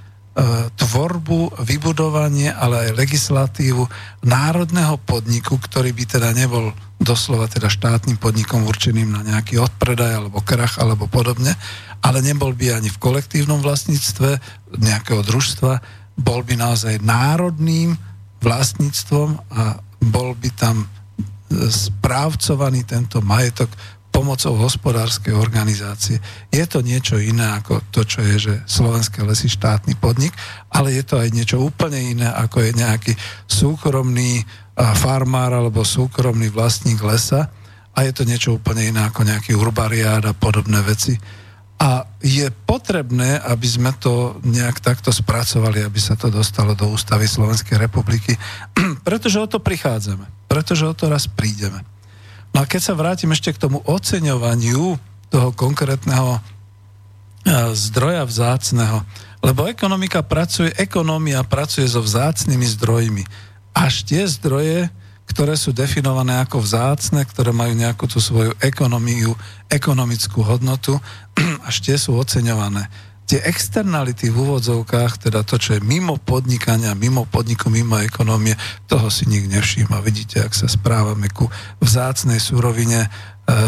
tvorbu, 0.73 1.60
vybudovanie, 1.60 2.52
ale 2.52 2.89
aj 2.89 2.98
legislatívu 2.98 3.85
národného 4.24 4.97
podniku, 5.05 5.60
ktorý 5.60 5.93
by 5.93 6.05
teda 6.09 6.31
nebol 6.32 6.73
doslova 6.98 7.47
teda 7.47 7.70
štátnym 7.70 8.19
podnikom 8.19 8.66
určeným 8.66 9.15
na 9.15 9.23
nejaký 9.23 9.62
odpredaj 9.62 10.19
alebo 10.19 10.43
krach 10.43 10.82
alebo 10.82 11.06
podobne, 11.06 11.55
ale 12.02 12.19
nebol 12.23 12.51
by 12.55 12.78
ani 12.78 12.90
v 12.90 13.01
kolektívnom 13.01 13.62
vlastníctve 13.62 14.39
nejakého 14.78 15.23
družstva, 15.23 15.73
bol 16.19 16.43
by 16.43 16.59
naozaj 16.59 16.98
národným 16.98 17.94
vlastníctvom 18.43 19.39
a 19.55 19.78
bol 20.02 20.35
by 20.35 20.51
tam 20.55 20.86
e, 20.86 20.86
správcovaný 21.70 22.86
tento 22.86 23.23
majetok 23.23 23.70
pomocou 24.09 24.59
hospodárskej 24.59 25.37
organizácie. 25.37 26.19
Je 26.51 26.65
to 26.67 26.83
niečo 26.83 27.21
iné 27.21 27.45
ako 27.55 27.85
to, 27.93 28.03
čo 28.03 28.21
je, 28.25 28.37
že 28.51 28.55
Slovenské 28.67 29.23
lesy 29.23 29.47
štátny 29.47 29.95
podnik, 30.01 30.35
ale 30.73 30.97
je 30.97 31.05
to 31.07 31.21
aj 31.21 31.29
niečo 31.31 31.63
úplne 31.63 32.01
iné, 32.01 32.29
ako 32.29 32.65
je 32.65 32.73
nejaký 32.75 33.13
súkromný 33.47 34.43
farmár 34.79 35.55
alebo 35.55 35.83
súkromný 35.83 36.51
vlastník 36.51 37.03
lesa 37.03 37.51
a 37.95 37.99
je 38.07 38.13
to 38.15 38.23
niečo 38.23 38.55
úplne 38.55 38.95
iné 38.95 39.03
ako 39.07 39.27
nejaký 39.27 39.59
urbariát 39.59 40.23
a 40.23 40.37
podobné 40.37 40.79
veci. 40.87 41.19
A 41.79 42.03
je 42.19 42.51
potrebné, 42.51 43.39
aby 43.39 43.67
sme 43.67 43.95
to 44.03 44.43
nejak 44.43 44.83
takto 44.83 45.15
spracovali, 45.15 45.83
aby 45.87 45.99
sa 46.03 46.19
to 46.19 46.27
dostalo 46.27 46.75
do 46.75 46.91
ústavy 46.91 47.31
Slovenskej 47.31 47.79
republiky, 47.79 48.35
pretože 49.07 49.39
o 49.39 49.47
to 49.47 49.63
prichádzame, 49.63 50.27
pretože 50.51 50.87
o 50.87 50.95
to 50.95 51.07
raz 51.07 51.31
prídeme. 51.31 51.87
No 52.59 52.67
a 52.67 52.67
keď 52.67 52.91
sa 52.91 52.99
vrátim 52.99 53.31
ešte 53.31 53.55
k 53.55 53.63
tomu 53.63 53.79
oceňovaniu 53.87 54.99
toho 55.31 55.49
konkrétneho 55.55 56.43
e, 57.47 57.71
zdroja 57.79 58.27
vzácneho, 58.27 59.07
lebo 59.47 59.71
ekonomika 59.71 60.27
pracuje, 60.27 60.75
ekonomia 60.75 61.47
pracuje 61.47 61.87
so 61.87 62.03
vzácnými 62.03 62.67
zdrojmi. 62.67 63.23
Až 63.79 64.03
tie 64.03 64.27
zdroje, 64.27 64.91
ktoré 65.31 65.55
sú 65.55 65.71
definované 65.71 66.43
ako 66.43 66.59
vzácne, 66.59 67.23
ktoré 67.31 67.55
majú 67.55 67.79
nejakú 67.79 68.11
tú 68.11 68.19
svoju 68.19 68.51
ekonomiu, 68.59 69.39
ekonomickú 69.71 70.43
hodnotu, 70.43 70.99
až 71.71 71.79
tie 71.79 71.95
sú 71.95 72.19
oceňované. 72.19 72.91
Tie 73.29 73.45
externality 73.45 74.33
v 74.33 74.41
úvodzovkách, 74.41 75.29
teda 75.29 75.45
to, 75.45 75.61
čo 75.61 75.77
je 75.77 75.85
mimo 75.85 76.17
podnikania, 76.17 76.97
mimo 76.97 77.29
podniku, 77.29 77.69
mimo 77.69 78.01
ekonomie, 78.01 78.57
toho 78.89 79.13
si 79.13 79.29
nik 79.29 79.45
nevšíma. 79.53 80.01
Vidíte, 80.01 80.41
ak 80.41 80.57
sa 80.57 80.65
správame 80.65 81.29
ku 81.29 81.45
vzácnej 81.77 82.41
súrovine, 82.41 83.05
e, 83.05 83.09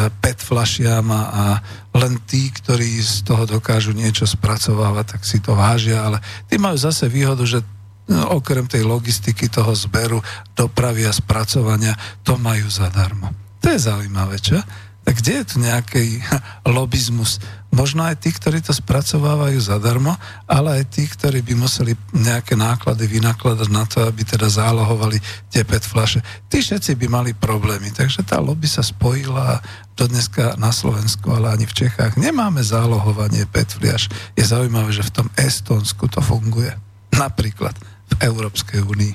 PET 0.08 0.40
flašiam 0.40 1.12
a 1.12 1.60
len 1.92 2.16
tí, 2.24 2.48
ktorí 2.48 3.04
z 3.04 3.20
toho 3.20 3.44
dokážu 3.44 3.92
niečo 3.92 4.24
spracovávať, 4.24 5.20
tak 5.20 5.28
si 5.28 5.44
to 5.44 5.52
vážia, 5.52 6.08
ale 6.08 6.24
tí 6.48 6.56
majú 6.56 6.80
zase 6.80 7.12
výhodu, 7.12 7.44
že 7.44 7.60
no, 8.08 8.40
okrem 8.40 8.64
tej 8.64 8.88
logistiky, 8.88 9.52
toho 9.52 9.76
zberu, 9.76 10.24
dopravy 10.56 11.04
a 11.04 11.12
spracovania, 11.12 11.92
to 12.24 12.40
majú 12.40 12.64
zadarmo. 12.72 13.28
To 13.60 13.76
je 13.76 13.76
zaujímavé, 13.76 14.40
čo? 14.40 14.56
Tak 15.04 15.20
kde 15.20 15.32
je 15.36 15.44
tu 15.44 15.56
nejaký 15.60 16.24
lobizmus? 16.80 17.36
Možno 17.70 18.02
aj 18.02 18.18
tí, 18.18 18.34
ktorí 18.34 18.58
to 18.58 18.74
spracovávajú 18.74 19.62
zadarmo, 19.62 20.18
ale 20.50 20.82
aj 20.82 20.84
tí, 20.90 21.06
ktorí 21.06 21.38
by 21.38 21.54
museli 21.54 21.94
nejaké 22.10 22.58
náklady 22.58 23.06
vynakladať 23.06 23.68
na 23.70 23.86
to, 23.86 24.02
aby 24.02 24.26
teda 24.26 24.50
zálohovali 24.50 25.22
tie 25.54 25.62
PET 25.62 25.86
flaše. 25.86 26.18
Tí 26.50 26.58
všetci 26.58 26.98
by 26.98 27.06
mali 27.06 27.30
problémy. 27.30 27.94
Takže 27.94 28.26
tá 28.26 28.42
lobby 28.42 28.66
sa 28.66 28.82
spojila 28.82 29.62
do 29.94 30.10
dneska 30.10 30.58
na 30.58 30.74
Slovensku, 30.74 31.30
ale 31.30 31.54
ani 31.54 31.70
v 31.70 31.86
Čechách 31.86 32.18
nemáme 32.18 32.58
zálohovanie 32.58 33.46
PET 33.46 33.78
fliaš. 33.78 34.10
Je 34.34 34.42
zaujímavé, 34.42 34.90
že 34.90 35.06
v 35.06 35.22
tom 35.22 35.28
Estonsku 35.38 36.10
to 36.10 36.18
funguje. 36.18 36.74
Napríklad 37.14 37.78
v 38.10 38.14
Európskej 38.18 38.82
únii. 38.82 39.14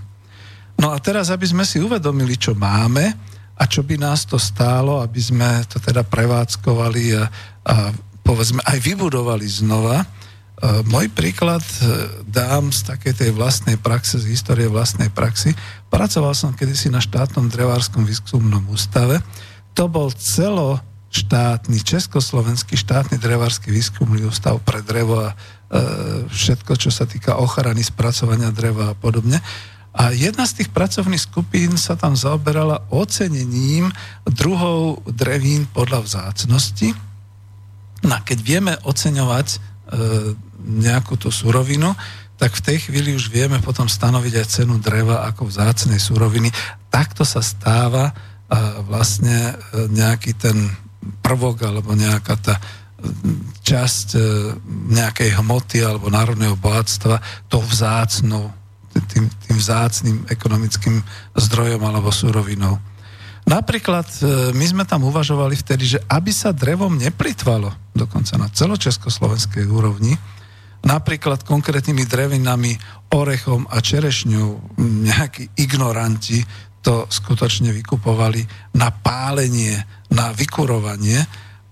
No 0.79 0.95
a 0.95 0.97
teraz, 1.03 1.27
aby 1.27 1.43
sme 1.43 1.67
si 1.67 1.83
uvedomili, 1.83 2.39
čo 2.39 2.55
máme 2.55 3.11
a 3.55 3.63
čo 3.67 3.83
by 3.83 3.99
nás 3.99 4.23
to 4.23 4.39
stálo, 4.39 5.03
aby 5.03 5.19
sme 5.19 5.63
to 5.67 5.79
teda 5.79 6.03
prevádzkovali 6.07 7.03
a, 7.15 7.23
a 7.67 7.75
povedzme 8.25 8.59
aj 8.65 8.81
vybudovali 8.81 9.45
znova, 9.45 10.01
e, 10.01 10.05
môj 10.89 11.13
príklad 11.13 11.61
e, 11.61 12.09
dám 12.25 12.73
z 12.73 12.89
takej 12.89 13.13
tej 13.13 13.29
vlastnej 13.37 13.77
praxe, 13.77 14.17
z 14.17 14.33
histórie 14.33 14.65
vlastnej 14.65 15.13
praxi. 15.13 15.53
Pracoval 15.93 16.33
som 16.33 16.57
kedysi 16.57 16.89
na 16.89 16.99
štátnom 16.99 17.47
drevárskom 17.47 18.01
výskumnom 18.01 18.65
ústave. 18.73 19.21
To 19.77 19.85
bol 19.85 20.09
celo 20.17 20.81
štátny, 21.13 21.79
československý 21.79 22.75
štátny 22.75 23.21
drevársky 23.21 23.71
výskumný 23.71 24.27
ústav 24.27 24.59
pre 24.65 24.83
drevo 24.83 25.31
a 25.31 25.37
E, 25.65 25.81
všetko, 26.29 26.77
čo 26.77 26.93
sa 26.93 27.09
týka 27.09 27.41
ochrany, 27.41 27.81
spracovania 27.81 28.53
dreva 28.53 28.93
a 28.93 28.97
podobne. 28.97 29.41
A 29.95 30.11
jedna 30.11 30.45
z 30.45 30.61
tých 30.61 30.69
pracovných 30.69 31.23
skupín 31.23 31.73
sa 31.79 31.97
tam 31.97 32.13
zaoberala 32.13 32.85
ocenením 32.91 33.89
druhov 34.27 35.01
drevín 35.09 35.65
podľa 35.71 36.05
vzácnosti. 36.05 36.93
No 38.03 38.17
a 38.17 38.19
keď 38.25 38.39
vieme 38.43 38.73
oceňovať 38.83 39.47
e, 39.53 39.57
nejakú 40.65 41.15
tú 41.15 41.31
surovinu, 41.31 41.95
tak 42.35 42.51
v 42.59 42.65
tej 42.67 42.77
chvíli 42.89 43.15
už 43.15 43.31
vieme 43.31 43.63
potom 43.63 43.87
stanoviť 43.87 44.33
aj 44.43 44.47
cenu 44.51 44.75
dreva 44.83 45.23
ako 45.31 45.47
vzácnej 45.47 45.99
suroviny. 45.99 46.51
Takto 46.91 47.23
sa 47.23 47.39
stáva 47.39 48.11
e, 48.11 48.13
vlastne 48.83 49.55
e, 49.55 49.87
nejaký 49.87 50.35
ten 50.35 50.67
prvok 51.23 51.63
alebo 51.63 51.95
nejaká 51.95 52.35
tá 52.41 52.55
časť 53.63 54.07
e, 54.15 54.21
nejakej 54.91 55.39
hmoty 55.39 55.79
alebo 55.85 56.11
národného 56.11 56.57
bohatstva 56.59 57.47
to 57.47 57.61
vzácnou, 57.63 58.51
tým, 59.11 59.27
tým 59.47 59.55
vzácným 59.55 60.17
ekonomickým 60.27 60.99
zdrojom 61.35 61.81
alebo 61.83 62.11
súrovinou. 62.11 62.79
Napríklad 63.45 64.09
e, 64.19 64.23
my 64.57 64.65
sme 64.65 64.83
tam 64.89 65.05
uvažovali 65.05 65.53
vtedy, 65.53 65.97
že 65.97 65.99
aby 66.09 66.33
sa 66.33 66.49
drevom 66.49 66.97
neplitvalo, 66.97 67.93
dokonca 67.93 68.41
na 68.41 68.49
celočeskoslovenskej 68.49 69.69
úrovni, 69.69 70.17
napríklad 70.81 71.45
konkrétnymi 71.45 72.09
drevinami, 72.09 72.73
orechom 73.13 73.69
a 73.69 73.77
čerešňou 73.81 74.77
nejakí 74.81 75.61
ignoranti 75.61 76.41
to 76.85 77.09
skutočne 77.09 77.73
vykupovali 77.73 78.45
na 78.77 78.93
pálenie, 78.93 79.77
na 80.13 80.29
vykurovanie, 80.33 81.17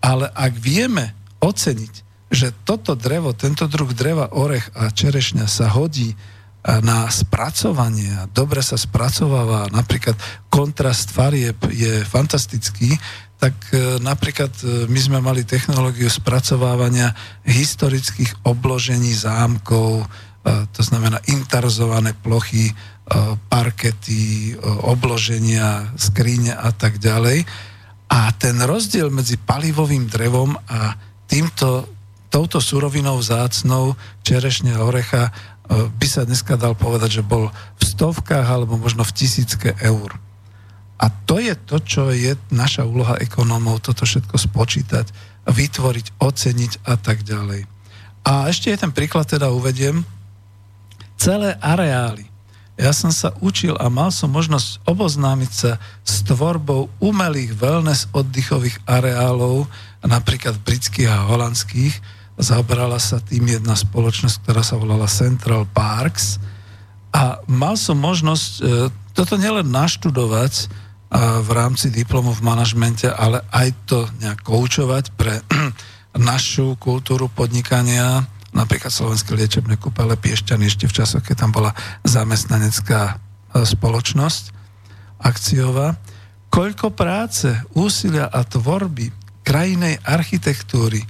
ale 0.02 0.26
ak 0.30 0.54
vieme 0.58 1.14
oceniť, 1.42 1.94
že 2.34 2.50
toto 2.66 2.98
drevo, 2.98 3.38
tento 3.38 3.70
druh 3.70 3.94
dreva, 3.94 4.34
orech 4.34 4.74
a 4.74 4.90
čerešňa 4.90 5.46
sa 5.46 5.70
hodí 5.70 6.18
na 6.64 7.12
spracovanie. 7.12 8.32
Dobre 8.32 8.64
sa 8.64 8.80
spracováva, 8.80 9.68
napríklad 9.68 10.16
kontrast 10.48 11.12
farieb 11.12 11.60
je 11.68 12.08
fantastický, 12.08 12.96
tak 13.36 13.56
e, 13.76 14.00
napríklad 14.00 14.56
e, 14.64 14.88
my 14.88 15.00
sme 15.04 15.20
mali 15.20 15.44
technológiu 15.44 16.08
spracovávania 16.08 17.12
historických 17.44 18.48
obložení 18.48 19.12
zámkov, 19.12 20.08
to 20.44 20.82
znamená 20.84 21.24
interzované 21.32 22.12
plochy, 22.20 22.68
e, 22.68 22.74
parkety, 23.48 24.54
e, 24.54 24.60
obloženia, 24.84 25.96
skrine 25.96 26.52
a 26.52 26.76
tak 26.76 27.00
ďalej. 27.00 27.48
A 28.12 28.30
ten 28.36 28.60
rozdiel 28.60 29.08
medzi 29.08 29.40
palivovým 29.40 30.06
drevom 30.12 30.54
a 30.68 31.00
týmto, 31.26 31.88
touto 32.28 32.60
surovinou 32.60 33.24
vzácnou 33.24 33.96
čerešne 34.28 34.76
orecha 34.76 35.32
e, 35.32 35.32
by 35.72 36.08
sa 36.08 36.28
dneska 36.28 36.60
dal 36.60 36.76
povedať, 36.76 37.22
že 37.22 37.24
bol 37.24 37.48
v 37.80 37.84
stovkách 37.84 38.48
alebo 38.48 38.76
možno 38.76 39.08
v 39.08 39.16
tisícke 39.16 39.74
eur. 39.80 40.16
A 41.00 41.12
to 41.28 41.40
je 41.40 41.56
to, 41.56 41.84
čo 41.84 42.04
je 42.16 42.36
naša 42.52 42.88
úloha 42.88 43.20
ekonómov, 43.20 43.84
toto 43.84 44.08
všetko 44.08 44.40
spočítať, 44.40 45.12
vytvoriť, 45.48 46.20
oceniť 46.20 46.72
a 46.88 46.96
tak 46.96 47.28
ďalej. 47.28 47.68
A 48.24 48.48
ešte 48.48 48.72
jeden 48.72 48.96
príklad 48.96 49.28
teda 49.28 49.52
uvediem. 49.52 50.08
Celé 51.20 51.60
areály. 51.60 52.32
Ja 52.80 52.90
som 52.90 53.14
sa 53.14 53.36
učil 53.38 53.78
a 53.78 53.86
mal 53.92 54.10
som 54.10 54.34
možnosť 54.34 54.82
oboznámiť 54.90 55.52
sa 55.52 55.78
s 56.02 56.26
tvorbou 56.26 56.90
umelých 56.98 57.54
wellness 57.54 58.10
oddychových 58.16 58.82
areálov, 58.90 59.70
napríklad 60.02 60.58
britských 60.64 61.12
a 61.12 61.30
holandských. 61.30 62.23
Zabrala 62.34 62.98
sa 62.98 63.22
tým 63.22 63.46
jedna 63.46 63.78
spoločnosť, 63.78 64.36
ktorá 64.42 64.62
sa 64.66 64.76
volala 64.80 65.06
Central 65.06 65.70
Parks. 65.70 66.42
A 67.14 67.42
mal 67.46 67.78
som 67.78 67.98
možnosť 68.00 68.50
e, 68.58 68.62
toto 69.14 69.38
nielen 69.38 69.70
naštudovať, 69.70 70.70
v 71.18 71.50
rámci 71.54 71.94
diplomu 71.94 72.34
v 72.34 72.42
manažmente, 72.42 73.06
ale 73.06 73.46
aj 73.54 73.70
to 73.86 74.10
nejak 74.18 74.42
koučovať 74.42 75.14
pre 75.14 75.46
našu 76.18 76.74
kultúru 76.82 77.30
podnikania, 77.30 78.26
napríklad 78.50 78.90
Slovenské 78.90 79.38
liečebné 79.38 79.78
kúpele 79.78 80.18
Piešťany 80.18 80.66
ešte 80.66 80.90
v 80.90 80.96
časoch, 80.98 81.22
keď 81.22 81.36
tam 81.46 81.52
bola 81.54 81.72
zamestnanecká 82.02 83.02
e, 83.06 83.16
spoločnosť 83.62 84.44
akciová. 85.22 86.02
Koľko 86.50 86.94
práce, 86.94 87.50
úsilia 87.78 88.30
a 88.30 88.42
tvorby 88.46 89.14
krajinej 89.46 90.02
architektúry 90.06 91.02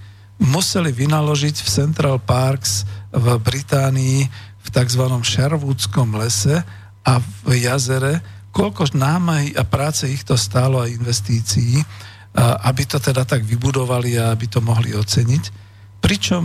museli 0.42 0.90
vynaložiť 0.90 1.56
v 1.62 1.70
Central 1.70 2.18
Parks 2.22 2.86
v 3.14 3.38
Británii 3.38 4.20
v 4.64 4.68
tzv. 4.72 5.04
Sherwoodskom 5.22 6.16
lese 6.18 6.64
a 7.04 7.14
v 7.20 7.60
jazere, 7.60 8.24
koľko 8.56 8.96
námahy 8.96 9.54
a 9.58 9.68
práce 9.68 10.08
ich 10.08 10.24
to 10.24 10.40
stálo 10.40 10.80
a 10.80 10.90
investícií, 10.90 11.84
aby 12.64 12.84
to 12.88 12.98
teda 12.98 13.28
tak 13.28 13.46
vybudovali 13.46 14.18
a 14.18 14.34
aby 14.34 14.50
to 14.50 14.64
mohli 14.64 14.96
oceniť. 14.96 15.44
Pričom 16.02 16.44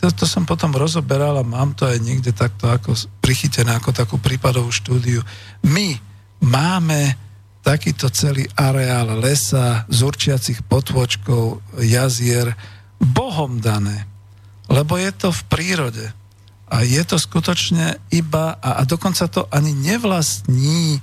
to, 0.00 0.12
to 0.12 0.24
som 0.28 0.44
potom 0.44 0.76
rozoberal 0.76 1.40
a 1.40 1.44
mám 1.44 1.72
to 1.72 1.88
aj 1.88 1.98
niekde 2.00 2.36
takto 2.36 2.68
ako 2.68 2.92
prichytené 3.24 3.72
ako 3.76 3.90
takú 3.92 4.16
prípadovú 4.20 4.68
štúdiu. 4.68 5.24
My 5.64 5.96
máme 6.44 7.16
takýto 7.64 8.12
celý 8.12 8.46
areál 8.54 9.18
lesa, 9.18 9.88
zurčiacich 9.90 10.62
potvočkov, 10.68 11.64
jazier, 11.82 12.54
Bohom 13.00 13.60
dané. 13.60 14.06
Lebo 14.66 14.98
je 14.98 15.10
to 15.14 15.28
v 15.30 15.42
prírode. 15.46 16.06
A 16.66 16.82
je 16.82 17.02
to 17.06 17.18
skutočne 17.20 18.02
iba, 18.10 18.58
a, 18.58 18.80
a 18.80 18.82
dokonca 18.82 19.30
to 19.30 19.46
ani 19.54 19.70
nevlastní 19.70 20.98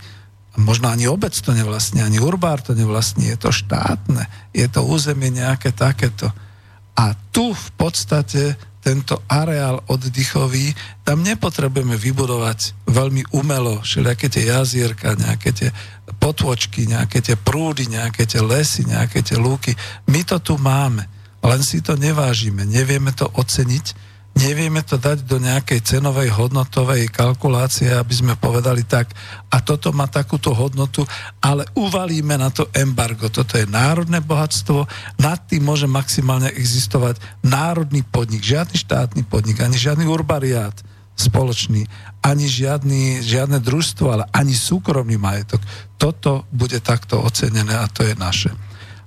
možno 0.57 0.90
ani 0.90 1.10
obec 1.10 1.34
to 1.34 1.49
nevlastní, 1.49 2.06
ani 2.06 2.22
urbár 2.22 2.61
to 2.61 2.78
nevlastní, 2.78 3.26
je 3.34 3.38
to 3.41 3.49
štátne, 3.49 4.30
je 4.53 4.68
to 4.70 4.86
územie 4.86 5.34
nejaké 5.34 5.74
takéto. 5.74 6.30
A 6.94 7.18
tu 7.34 7.57
v 7.57 7.70
podstate 7.74 8.53
tento 8.84 9.24
areál 9.32 9.80
oddychový, 9.88 10.76
tam 11.07 11.24
nepotrebujeme 11.24 11.95
vybudovať 11.95 12.86
veľmi 12.86 13.32
umelo 13.32 13.80
všelijaké 13.80 14.28
tie 14.28 14.52
jazierka, 14.52 15.15
nejaké 15.15 15.56
tie 15.56 15.70
potvočky, 16.20 16.86
nejaké 16.91 17.24
tie 17.24 17.40
prúdy, 17.40 17.88
nejaké 17.88 18.28
tie 18.28 18.44
lesy, 18.44 18.84
nejaké 18.84 19.24
tie 19.24 19.40
lúky. 19.40 19.72
My 20.11 20.28
to 20.28 20.44
tu 20.44 20.60
máme, 20.60 21.07
len 21.44 21.61
si 21.61 21.84
to 21.84 21.99
nevážime, 21.99 22.64
nevieme 22.64 23.11
to 23.11 23.28
oceniť, 23.28 23.86
nevieme 24.34 24.82
to 24.82 24.98
dať 24.98 25.28
do 25.28 25.38
nejakej 25.38 25.84
cenovej 25.84 26.34
hodnotovej 26.34 27.11
kalkulácie, 27.11 27.94
aby 27.94 28.14
sme 28.15 28.34
povedali 28.40 28.88
tak, 28.88 29.11
a 29.52 29.61
toto 29.61 29.94
má 29.94 30.10
takúto 30.10 30.56
hodnotu, 30.56 31.06
ale 31.44 31.68
uvalíme 31.78 32.34
na 32.40 32.49
to 32.49 32.65
embargo. 32.74 33.30
Toto 33.30 33.60
je 33.60 33.70
národné 33.70 34.24
bohatstvo, 34.24 34.88
nad 35.22 35.38
tým 35.45 35.68
môže 35.68 35.86
maximálne 35.86 36.49
existovať 36.56 37.22
národný 37.45 38.02
podnik, 38.02 38.41
žiadny 38.41 38.80
štátny 38.80 39.22
podnik, 39.28 39.61
ani 39.61 39.78
žiadny 39.78 40.07
urbariát 40.10 40.74
spoločný, 41.14 41.86
ani 42.26 42.49
žiadny, 42.49 43.22
žiadne 43.22 43.61
družstvo, 43.61 44.06
ale 44.10 44.26
ani 44.34 44.57
súkromný 44.57 45.14
majetok. 45.22 45.61
Toto 46.02 46.49
bude 46.49 46.82
takto 46.82 47.22
ocenené 47.22 47.78
a 47.78 47.86
to 47.86 48.02
je 48.02 48.18
naše. 48.18 48.49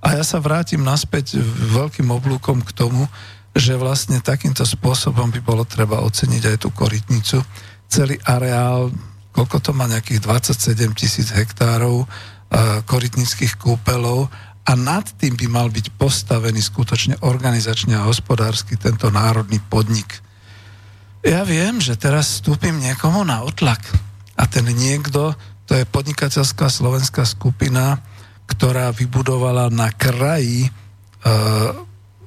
A 0.06 0.14
ja 0.14 0.22
sa 0.22 0.38
vrátim 0.38 0.86
naspäť 0.86 1.42
veľkým 1.74 2.06
oblúkom 2.14 2.62
k 2.62 2.70
tomu, 2.70 3.10
že 3.50 3.74
vlastne 3.74 4.22
takýmto 4.22 4.62
spôsobom 4.62 5.34
by 5.34 5.42
bolo 5.42 5.66
treba 5.66 5.98
oceniť 5.98 6.42
aj 6.46 6.56
tú 6.62 6.70
korytnicu. 6.70 7.42
Celý 7.90 8.14
areál, 8.22 8.94
koľko 9.34 9.58
to 9.58 9.70
má 9.74 9.90
nejakých 9.90 10.22
27 10.22 10.94
tisíc 10.94 11.34
hektárov 11.34 12.04
e, 12.04 12.06
korytnických 12.86 13.58
kúpelov 13.58 14.30
a 14.62 14.72
nad 14.78 15.10
tým 15.18 15.34
by 15.34 15.46
mal 15.50 15.74
byť 15.74 15.98
postavený 15.98 16.62
skutočne 16.62 17.18
organizačne 17.26 17.98
a 17.98 18.06
hospodársky 18.06 18.78
tento 18.78 19.10
národný 19.10 19.58
podnik. 19.58 20.22
Ja 21.26 21.42
viem, 21.42 21.82
že 21.82 21.98
teraz 21.98 22.38
vstúpim 22.38 22.78
niekomu 22.78 23.26
na 23.26 23.42
otlak 23.42 23.82
a 24.38 24.46
ten 24.46 24.70
niekto, 24.70 25.34
to 25.66 25.74
je 25.74 25.82
podnikateľská 25.82 26.70
slovenská 26.70 27.26
skupina, 27.26 27.98
ktorá 28.46 28.94
vybudovala 28.94 29.68
na 29.68 29.90
kraji 29.90 30.66
e, 30.66 30.70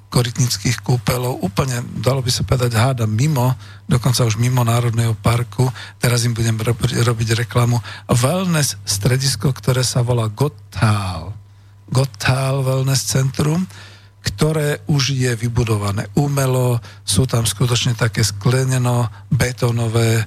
korytnických 0.09 0.81
kúpelov, 0.81 1.37
úplne, 1.45 1.85
dalo 2.01 2.25
by 2.25 2.31
sa 2.33 2.41
povedať, 2.41 2.73
háda 2.73 3.05
mimo, 3.05 3.53
dokonca 3.85 4.25
už 4.25 4.41
mimo 4.41 4.65
Národného 4.65 5.13
parku, 5.21 5.69
teraz 6.01 6.25
im 6.25 6.33
budem 6.33 6.57
robiť, 6.57 7.05
robiť 7.05 7.45
reklamu, 7.45 7.77
wellness 8.09 8.75
stredisko, 8.83 9.53
ktoré 9.53 9.85
sa 9.85 10.01
volá 10.01 10.25
Gotthal. 10.27 11.37
Gotthal 11.89 12.61
Wellness 12.65 13.05
Centrum, 13.05 13.65
ktoré 14.19 14.81
už 14.89 15.15
je 15.15 15.31
vybudované 15.37 16.09
umelo, 16.17 16.81
sú 17.05 17.25
tam 17.29 17.45
skutočne 17.45 17.95
také 17.95 18.25
skleneno 18.25 19.09
betónové 19.31 20.25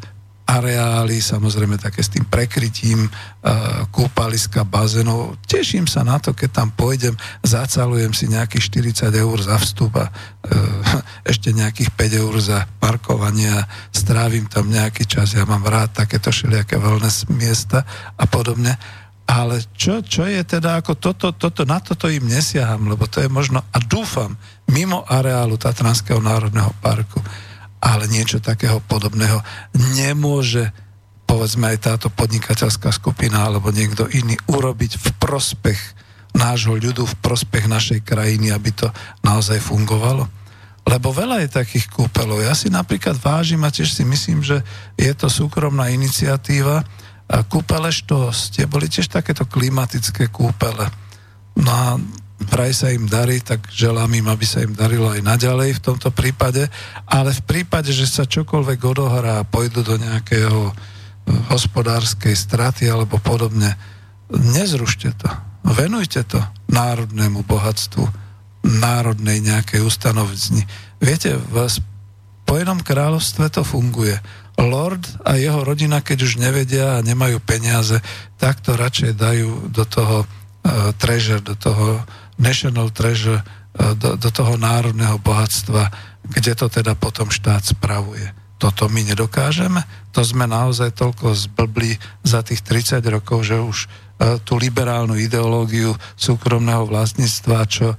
areály, 0.53 1.25
samozrejme 1.25 1.81
také 1.81 2.05
s 2.05 2.13
tým 2.13 2.29
prekrytím, 2.29 3.09
e, 3.09 3.11
kúpaliska, 3.89 4.69
bazénov. 4.69 5.41
Teším 5.49 5.89
sa 5.89 6.05
na 6.05 6.21
to, 6.21 6.37
keď 6.37 6.51
tam 6.53 6.69
pôjdem, 6.77 7.17
zacalujem 7.41 8.13
si 8.13 8.29
nejakých 8.29 8.93
40 9.09 9.17
eur 9.17 9.39
za 9.41 9.57
vstup 9.57 9.97
a 9.97 10.07
e, 10.09 10.13
ešte 11.33 11.57
nejakých 11.57 11.91
5 11.97 12.23
eur 12.23 12.35
za 12.45 12.59
parkovanie 12.77 13.49
a 13.49 13.65
strávim 13.97 14.45
tam 14.45 14.69
nejaký 14.69 15.09
čas. 15.09 15.33
Ja 15.33 15.49
mám 15.49 15.65
rád 15.65 15.97
takéto 15.97 16.29
všelijaké 16.29 16.77
wellness 16.77 17.25
miesta 17.33 17.89
a 18.21 18.25
podobne. 18.29 18.77
Ale 19.25 19.65
čo, 19.73 20.05
čo 20.05 20.29
je 20.29 20.45
teda 20.45 20.85
ako 20.85 21.01
toto, 21.01 21.33
toto, 21.33 21.65
na 21.65 21.81
toto 21.81 22.13
im 22.13 22.29
nesiaham, 22.29 22.93
lebo 22.93 23.09
to 23.09 23.25
je 23.25 23.33
možno, 23.33 23.65
a 23.65 23.79
dúfam, 23.81 24.37
mimo 24.69 25.09
areálu 25.09 25.57
Tatranského 25.57 26.21
národného 26.21 26.69
parku 26.85 27.23
ale 27.83 28.07
niečo 28.07 28.39
takého 28.39 28.79
podobného 28.87 29.43
nemôže 29.99 30.71
povedzme 31.27 31.75
aj 31.75 31.79
táto 31.83 32.09
podnikateľská 32.13 32.95
skupina 32.95 33.43
alebo 33.49 33.75
niekto 33.75 34.07
iný 34.07 34.39
urobiť 34.47 35.01
v 35.01 35.09
prospech 35.19 35.81
nášho 36.37 36.77
ľudu, 36.77 37.09
v 37.09 37.19
prospech 37.25 37.67
našej 37.67 38.01
krajiny, 38.05 38.55
aby 38.55 38.71
to 38.73 38.89
naozaj 39.25 39.59
fungovalo. 39.59 40.29
Lebo 40.83 41.15
veľa 41.15 41.47
je 41.47 41.57
takých 41.63 41.89
kúpelov. 41.89 42.43
Ja 42.43 42.53
si 42.53 42.69
napríklad 42.69 43.17
vážim 43.17 43.63
a 43.63 43.73
tiež 43.73 43.95
si 43.95 44.05
myslím, 44.05 44.43
že 44.43 44.61
je 44.99 45.13
to 45.15 45.31
súkromná 45.31 45.89
iniciatíva. 45.95 46.85
A 47.33 47.37
kúpele 47.49 47.89
štos, 47.89 48.53
tie 48.53 48.69
boli 48.69 48.93
tiež 48.93 49.09
takéto 49.09 49.49
klimatické 49.49 50.29
kúpele. 50.29 50.91
No 51.57 51.71
a 51.71 51.89
vraj 52.47 52.73
sa 52.75 52.91
im 52.91 53.07
darí, 53.07 53.43
tak 53.43 53.67
želám 53.71 54.11
im, 54.15 54.27
aby 54.29 54.47
sa 54.47 54.63
im 54.63 54.75
darilo 54.75 55.11
aj 55.11 55.23
naďalej 55.23 55.79
v 55.79 55.85
tomto 55.85 56.11
prípade, 56.15 56.67
ale 57.07 57.31
v 57.35 57.43
prípade, 57.43 57.91
že 57.95 58.07
sa 58.07 58.29
čokoľvek 58.29 58.81
odohrá 58.83 59.43
a 59.43 59.49
pôjdu 59.49 59.83
do 59.83 59.97
nejakého 59.99 60.71
eh, 60.71 60.75
hospodárskej 61.51 62.35
straty 62.35 62.89
alebo 62.91 63.19
podobne, 63.23 63.75
nezrušte 64.33 65.13
to. 65.17 65.29
Venujte 65.63 66.27
to 66.27 66.43
národnému 66.73 67.47
bohatstvu, 67.47 68.03
národnej 68.67 69.39
nejakej 69.43 69.83
ustanovizni. 69.83 70.67
Viete, 70.99 71.39
v 71.39 71.67
Spojenom 72.53 72.85
kráľovstve 72.85 73.49
to 73.49 73.65
funguje. 73.65 74.21
Lord 74.61 75.01
a 75.25 75.41
jeho 75.41 75.65
rodina, 75.65 76.05
keď 76.05 76.29
už 76.29 76.37
nevedia 76.37 77.01
a 77.01 77.05
nemajú 77.05 77.41
peniaze, 77.41 77.97
tak 78.37 78.61
to 78.61 78.77
radšej 78.77 79.17
dajú 79.17 79.73
do 79.73 79.89
toho 79.89 80.29
uh, 80.29 80.93
treasure, 81.01 81.41
do 81.41 81.57
toho 81.57 82.05
national 82.39 82.89
treasure 82.93 83.41
e, 83.41 83.45
do, 83.97 84.17
do 84.17 84.31
toho 84.31 84.57
národného 84.57 85.19
bohatstva, 85.21 85.89
kde 86.23 86.53
to 86.55 86.67
teda 86.71 86.95
potom 86.95 87.29
štát 87.29 87.65
spravuje. 87.65 88.31
toto 88.63 88.87
my 88.87 89.03
nedokážeme? 89.03 89.83
To 90.15 90.23
sme 90.23 90.47
naozaj 90.47 90.95
toľko 90.95 91.35
zblbli 91.35 91.99
za 92.23 92.47
tých 92.47 92.63
30 92.63 93.03
rokov, 93.11 93.43
že 93.43 93.59
už 93.59 93.79
e, 93.85 93.87
tú 94.47 94.55
liberálnu 94.55 95.19
ideológiu 95.19 95.99
súkromného 96.15 96.87
vlastníctva, 96.87 97.59
čo 97.67 97.93
e, 97.93 97.97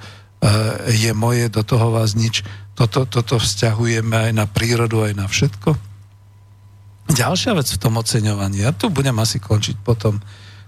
je 0.96 1.12
moje, 1.12 1.52
do 1.52 1.68
toho 1.68 1.92
vás 1.92 2.16
nič, 2.16 2.48
toto, 2.74 3.06
toto 3.06 3.38
vzťahujeme 3.38 4.30
aj 4.30 4.32
na 4.34 4.46
prírodu, 4.48 5.06
aj 5.06 5.14
na 5.14 5.28
všetko. 5.28 5.76
Ďalšia 7.12 7.52
vec 7.54 7.68
v 7.68 7.82
tom 7.82 8.00
oceňovaní, 8.00 8.64
ja 8.64 8.72
tu 8.72 8.88
budem 8.88 9.14
asi 9.20 9.38
končiť 9.38 9.84
potom, 9.84 10.24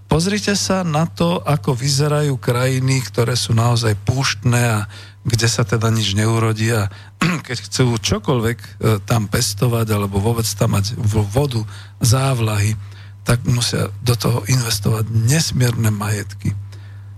Pozrite 0.06 0.54
sa 0.54 0.86
na 0.86 1.10
to, 1.10 1.42
ako 1.42 1.74
vyzerajú 1.74 2.38
krajiny, 2.38 3.02
ktoré 3.02 3.34
sú 3.34 3.58
naozaj 3.58 3.98
púštne 4.06 4.62
a 4.62 4.78
kde 5.26 5.48
sa 5.50 5.66
teda 5.66 5.90
nič 5.90 6.14
neurodí 6.14 6.70
a 6.70 6.86
keď 7.46 7.58
chcú 7.66 7.98
čokoľvek 7.98 8.58
e, 8.62 8.68
tam 9.02 9.26
pestovať 9.26 9.86
alebo 9.90 10.22
vôbec 10.22 10.46
tam 10.54 10.78
mať 10.78 10.94
vodu, 11.34 11.66
závlahy, 11.98 12.78
tak 13.26 13.42
musia 13.50 13.90
do 14.06 14.14
toho 14.14 14.46
investovať 14.46 15.10
nesmierne 15.10 15.90
majetky. 15.90 16.54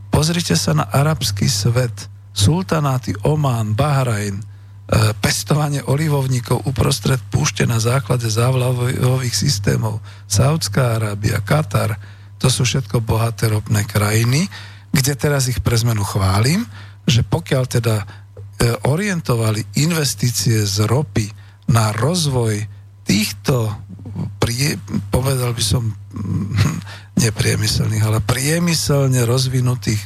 Pozrite 0.08 0.56
sa 0.56 0.72
na 0.72 0.88
arabský 0.88 1.44
svet, 1.44 2.08
sultanáty 2.32 3.12
Oman, 3.28 3.76
Bahrajn, 3.76 4.40
e, 4.40 4.42
pestovanie 5.20 5.84
olivovníkov 5.84 6.64
uprostred 6.64 7.20
púšte 7.28 7.68
na 7.68 7.76
základe 7.76 8.32
závlahových 8.32 9.36
systémov, 9.36 10.00
Saudská 10.24 10.96
Arábia, 10.96 11.44
Katar, 11.44 12.00
to 12.38 12.48
sú 12.48 12.62
všetko 12.62 13.02
bohaté 13.02 13.50
ropné 13.50 13.82
krajiny, 13.84 14.46
kde 14.94 15.12
teraz 15.18 15.50
ich 15.50 15.60
pre 15.60 15.76
zmenu 15.76 16.06
chválim, 16.06 16.64
že 17.04 17.26
pokiaľ 17.26 17.64
teda 17.66 17.96
e, 17.98 18.06
orientovali 18.88 19.80
investície 19.82 20.64
z 20.64 20.86
ropy 20.86 21.28
na 21.68 21.92
rozvoj 21.92 22.64
týchto, 23.04 23.72
prie, 24.40 24.76
povedal 25.08 25.52
by 25.52 25.64
som, 25.64 25.92
nepriemyselných, 27.24 28.04
ale 28.04 28.18
priemyselne 28.22 29.26
rozvinutých 29.26 30.00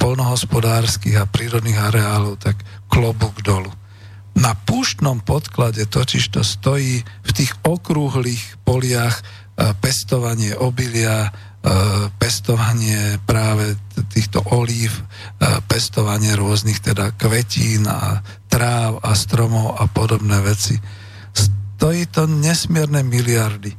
polnohospodárskych 0.00 1.20
a 1.20 1.28
prírodných 1.28 1.76
areálov, 1.76 2.40
tak 2.40 2.56
klobúk 2.88 3.44
dolu. 3.44 3.68
Na 4.34 4.58
púštnom 4.58 5.22
podklade 5.22 5.86
totiž 5.86 6.34
to 6.34 6.42
stojí 6.42 7.06
v 7.06 7.30
tých 7.30 7.54
okrúhlych 7.62 8.58
poliach 8.66 9.22
e, 9.22 9.22
pestovanie 9.78 10.58
obilia, 10.58 11.30
pestovanie 12.20 13.16
práve 13.24 13.80
týchto 14.12 14.44
olív, 14.52 14.92
e, 15.00 15.04
pestovanie 15.64 16.36
rôznych 16.36 16.76
teda 16.84 17.16
kvetín 17.16 17.88
a 17.88 18.20
tráv 18.52 19.00
a 19.00 19.16
stromov 19.16 19.80
a 19.80 19.88
podobné 19.88 20.44
veci. 20.44 20.76
Stojí 21.32 22.04
to 22.12 22.28
nesmierne 22.28 23.00
miliardy. 23.00 23.72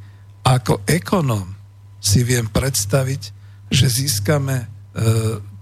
Ako 0.45 0.82
ekonóm 0.90 1.53
si 2.02 2.26
viem 2.26 2.49
predstaviť, 2.49 3.22
že 3.70 3.86
získame 3.86 4.66
e, 4.66 4.66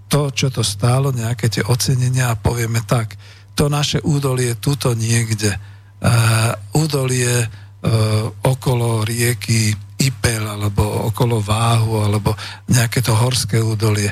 to, 0.07 0.21
čo 0.31 0.47
to 0.47 0.63
stálo, 0.63 1.11
nejaké 1.11 1.51
tie 1.51 1.63
ocenenia 1.67 2.31
a 2.31 2.39
povieme 2.39 2.87
tak, 2.87 3.19
to 3.53 3.67
naše 3.67 3.99
údolie 4.01 4.57
tuto 4.57 4.97
niekde, 4.97 5.57
údolie 6.73 7.49
okolo 8.41 9.05
rieky 9.05 9.73
Ipel 10.03 10.43
alebo 10.43 11.07
okolo 11.07 11.39
Váhu 11.39 12.03
alebo 12.03 12.35
nejaké 12.67 12.99
to 12.99 13.15
horské 13.15 13.63
údolie. 13.63 14.11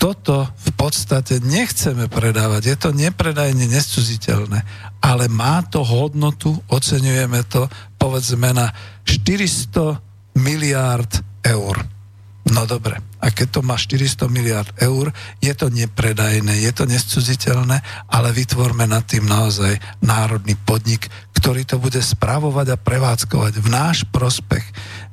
Toto 0.00 0.48
v 0.56 0.70
podstate 0.72 1.44
nechceme 1.44 2.08
predávať. 2.08 2.62
Je 2.72 2.76
to 2.80 2.90
nepredajne 2.96 3.68
nescuziteľné, 3.68 4.64
ale 5.04 5.28
má 5.28 5.60
to 5.68 5.84
hodnotu, 5.84 6.56
oceňujeme 6.72 7.44
to, 7.52 7.68
povedzme 8.00 8.48
na 8.56 8.72
400 9.04 10.00
miliárd 10.40 11.20
eur. 11.44 11.84
No 12.48 12.64
dobre, 12.64 13.09
a 13.20 13.26
keď 13.28 13.48
to 13.52 13.60
má 13.60 13.76
400 13.76 14.32
miliard 14.32 14.72
eur, 14.80 15.12
je 15.44 15.52
to 15.52 15.68
nepredajné, 15.68 16.64
je 16.64 16.72
to 16.72 16.88
nescudziteľné, 16.88 17.84
ale 18.08 18.28
vytvorme 18.32 18.88
nad 18.88 19.04
tým 19.04 19.28
naozaj 19.28 19.76
národný 20.00 20.56
podnik, 20.64 21.12
ktorý 21.36 21.68
to 21.68 21.76
bude 21.76 22.00
spravovať 22.00 22.66
a 22.72 22.80
prevádzkovať 22.80 23.52
v 23.60 23.68
náš 23.68 24.08
prospech. 24.08 24.64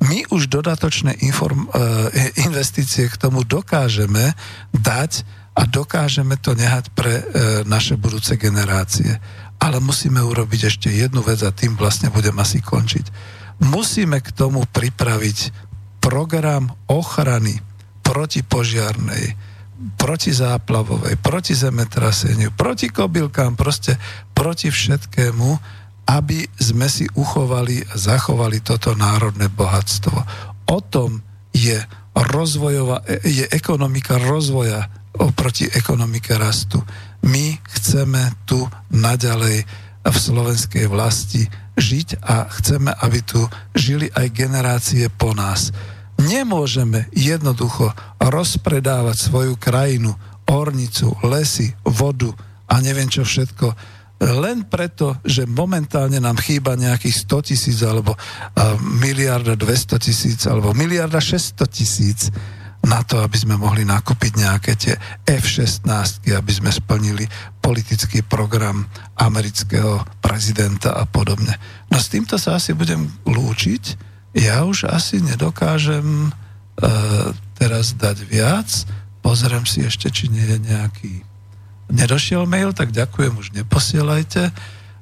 My 0.08 0.24
už 0.32 0.48
dodatočné 0.48 1.20
inform, 1.24 1.68
e, 1.72 2.36
investície 2.48 3.12
k 3.12 3.20
tomu 3.20 3.44
dokážeme 3.44 4.36
dať 4.72 5.28
a 5.58 5.68
dokážeme 5.68 6.40
to 6.40 6.56
nehať 6.56 6.92
pre 6.96 7.14
e, 7.20 7.24
naše 7.68 8.00
budúce 8.00 8.40
generácie. 8.40 9.20
Ale 9.58 9.82
musíme 9.82 10.22
urobiť 10.22 10.70
ešte 10.70 10.94
jednu 10.94 11.26
vec 11.26 11.42
a 11.42 11.56
tým 11.56 11.74
vlastne 11.76 12.14
budem 12.14 12.36
asi 12.38 12.62
končiť. 12.62 13.10
Musíme 13.66 14.22
k 14.22 14.30
tomu 14.32 14.64
pripraviť 14.70 15.68
program 15.98 16.70
ochrany 16.86 17.67
protipožiarnej, 18.08 19.36
protizáplavovej, 20.00 21.20
proti 21.20 21.54
zemetraseniu, 21.54 22.56
proti 22.56 22.88
kobylkám, 22.88 23.60
proste 23.60 24.00
proti 24.32 24.72
všetkému, 24.72 25.50
aby 26.08 26.48
sme 26.56 26.88
si 26.88 27.04
uchovali 27.20 27.84
a 27.84 27.94
zachovali 28.00 28.64
toto 28.64 28.96
národné 28.96 29.52
bohatstvo. 29.52 30.16
O 30.72 30.80
tom 30.80 31.20
je 31.52 31.78
rozvojová, 32.16 33.04
je 33.22 33.44
ekonomika 33.52 34.16
rozvoja 34.18 34.88
oproti 35.18 35.66
ekonomike 35.68 36.38
rastu. 36.38 36.82
My 37.26 37.58
chceme 37.78 38.34
tu 38.46 38.66
naďalej 38.94 39.66
v 40.08 40.16
slovenskej 40.16 40.86
vlasti 40.88 41.50
žiť 41.78 42.24
a 42.24 42.48
chceme, 42.50 42.90
aby 42.90 43.20
tu 43.22 43.42
žili 43.76 44.08
aj 44.14 44.34
generácie 44.34 45.10
po 45.12 45.34
nás. 45.36 45.74
Nemôžeme 46.18 47.06
jednoducho 47.14 47.94
rozpredávať 48.18 49.18
svoju 49.30 49.54
krajinu, 49.62 50.18
ornicu, 50.50 51.14
lesy, 51.28 51.76
vodu 51.86 52.34
a 52.68 52.82
neviem 52.82 53.08
čo 53.08 53.22
všetko, 53.22 53.76
len 54.18 54.66
preto, 54.66 55.22
že 55.22 55.46
momentálne 55.46 56.18
nám 56.18 56.42
chýba 56.42 56.74
nejakých 56.74 57.30
100 57.30 57.48
tisíc 57.54 57.78
alebo 57.86 58.18
miliarda 58.82 59.54
200 59.54 60.02
tisíc 60.02 60.42
alebo 60.50 60.74
miliarda 60.74 61.22
600 61.22 61.70
tisíc 61.70 62.34
na 62.82 63.06
to, 63.06 63.22
aby 63.22 63.38
sme 63.38 63.62
mohli 63.62 63.86
nakúpiť 63.86 64.32
nejaké 64.42 64.72
tie 64.74 64.96
F-16, 65.22 66.24
aby 66.34 66.52
sme 66.54 66.74
splnili 66.74 67.30
politický 67.62 68.26
program 68.26 68.90
amerického 69.22 70.02
prezidenta 70.18 70.98
a 70.98 71.06
podobne. 71.06 71.54
No 71.94 72.02
s 72.02 72.10
týmto 72.10 72.42
sa 72.42 72.58
asi 72.58 72.74
budem 72.74 73.06
lúčiť 73.28 73.84
ja 74.36 74.68
už 74.68 74.90
asi 74.90 75.24
nedokážem 75.24 76.32
uh, 76.32 77.32
teraz 77.56 77.96
dať 77.96 78.18
viac. 78.28 78.68
Pozriem 79.24 79.64
si 79.68 79.84
ešte, 79.84 80.08
či 80.12 80.32
nie 80.32 80.44
je 80.44 80.58
nejaký 80.62 81.14
nedošiel 81.92 82.44
mail, 82.48 82.76
tak 82.76 82.92
ďakujem, 82.92 83.34
už 83.40 83.56
neposielajte. 83.56 84.52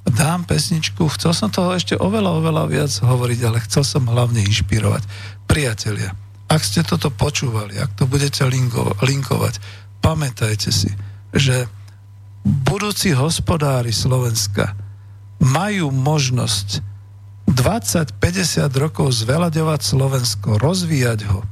Dám 0.05 0.45
pesničku, 0.45 1.09
chcel 1.17 1.33
som 1.33 1.49
toho 1.49 1.73
ešte 1.73 1.97
oveľa, 1.97 2.37
oveľa 2.37 2.63
viac 2.69 2.91
hovoriť, 2.93 3.39
ale 3.41 3.57
chcel 3.65 3.81
som 3.81 4.05
hlavne 4.05 4.45
inšpirovať. 4.45 5.01
Priatelia, 5.49 6.13
ak 6.45 6.61
ste 6.61 6.85
toto 6.85 7.09
počúvali, 7.09 7.81
ak 7.81 7.97
to 7.97 8.05
budete 8.05 8.45
linko, 8.45 8.93
linkovať, 9.01 9.57
pamätajte 10.05 10.69
si, 10.69 10.93
že 11.33 11.65
budúci 12.45 13.17
hospodári 13.17 13.89
Slovenska 13.89 14.77
majú 15.41 15.89
možnosť 15.89 16.94
20-50 17.49 18.69
rokov 18.81 19.21
zvelaďovať 19.21 19.81
Slovensko, 19.85 20.57
rozvíjať 20.57 21.29
ho 21.29 21.45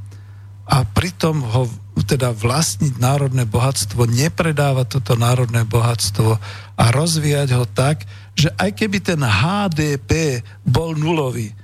a 0.64 0.82
pritom 0.88 1.44
ho 1.44 1.68
teda 2.08 2.34
vlastniť 2.34 2.98
národné 2.98 3.46
bohatstvo, 3.46 4.08
nepredávať 4.08 4.98
toto 4.98 5.14
národné 5.14 5.62
bohatstvo 5.62 6.40
a 6.74 6.84
rozvíjať 6.90 7.48
ho 7.54 7.64
tak, 7.68 8.02
že 8.34 8.50
aj 8.58 8.70
keby 8.74 8.98
ten 8.98 9.20
HDP 9.22 10.42
bol 10.66 10.98
nulový, 10.98 11.54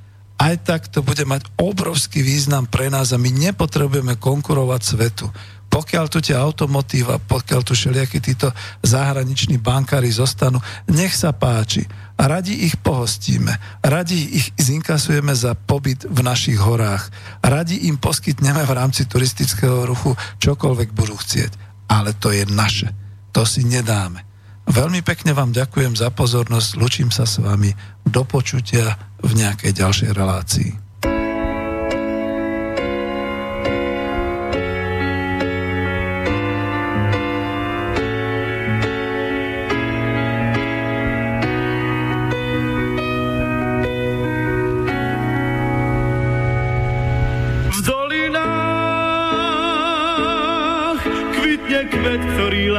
aj 0.40 0.55
tak 0.65 0.82
to 0.89 1.05
bude 1.05 1.20
mať 1.27 1.44
obrovský 1.61 2.24
význam 2.24 2.65
pre 2.65 2.89
nás 2.89 3.12
a 3.12 3.20
my 3.20 3.28
nepotrebujeme 3.28 4.16
konkurovať 4.16 4.81
svetu. 4.81 5.27
Pokiaľ 5.70 6.05
tu 6.10 6.18
tie 6.18 6.34
automotíva, 6.34 7.22
pokiaľ 7.22 7.60
tu 7.62 7.78
všelijakí 7.78 8.18
títo 8.18 8.51
zahraniční 8.82 9.62
bankári 9.62 10.10
zostanú, 10.10 10.59
nech 10.90 11.14
sa 11.14 11.30
páči 11.30 11.86
a 12.18 12.26
radi 12.26 12.66
ich 12.66 12.74
pohostíme, 12.82 13.55
radi 13.86 14.18
ich 14.18 14.51
zinkasujeme 14.59 15.30
za 15.30 15.55
pobyt 15.55 16.10
v 16.10 16.20
našich 16.26 16.59
horách, 16.59 17.09
radi 17.38 17.86
im 17.86 18.02
poskytneme 18.02 18.66
v 18.66 18.72
rámci 18.74 19.06
turistického 19.06 19.86
ruchu 19.86 20.18
čokoľvek 20.42 20.90
budú 20.90 21.14
chcieť. 21.14 21.70
Ale 21.86 22.18
to 22.18 22.34
je 22.34 22.44
naše. 22.51 22.90
To 23.30 23.47
si 23.47 23.62
nedáme. 23.62 24.26
Veľmi 24.70 25.02
pekne 25.02 25.34
vám 25.34 25.51
ďakujem 25.55 25.98
za 25.98 26.10
pozornosť, 26.14 26.78
lučím 26.78 27.10
sa 27.10 27.26
s 27.26 27.42
vami 27.42 27.74
do 28.06 28.22
počutia 28.22 28.94
v 29.22 29.38
nejakej 29.38 29.72
ďalšej 29.74 30.10
relácii. 30.14 30.89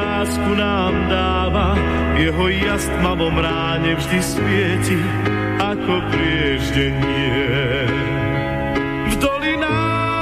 Lásku 0.02 0.52
nám 0.58 0.94
dáva, 1.10 1.78
jeho 2.18 2.48
jas 2.50 2.90
tmavom 2.90 3.38
ráne 3.38 3.94
vždy 3.96 4.20
svieti 4.22 4.98
ako 5.62 6.02
prieždenie. 6.10 7.86
V 9.14 9.16
dolinách 9.22 10.22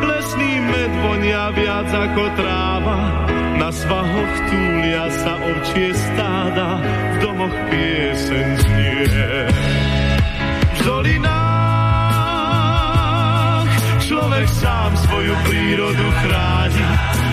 lesný 0.00 0.52
med 0.64 0.92
vonia 1.04 1.52
viac 1.52 1.92
ako 1.92 2.24
tráva, 2.40 3.28
na 3.60 3.68
svahoch 3.68 4.34
túlia 4.48 5.12
sa 5.22 5.36
ovčie 5.36 5.92
stáda, 5.92 6.80
v 6.82 7.16
domoch 7.20 7.56
pieseň 7.68 8.46
znie. 8.64 9.06
V 10.72 10.80
dolinách 10.88 11.52
človek 14.02 14.48
sám 14.50 14.96
svoju 15.06 15.34
prírodu 15.46 16.08
chráni, 16.24 16.84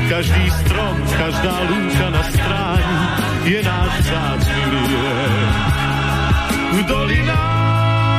každý 0.09 0.45
strom, 0.65 0.97
každá 1.05 1.55
lúka 1.69 2.07
na 2.09 2.23
stráni 2.33 2.97
je 3.45 3.59
náš 3.61 3.91
vzácný 4.09 4.63
liek. 4.73 5.53
V 6.69 6.79
dolinách 6.89 8.09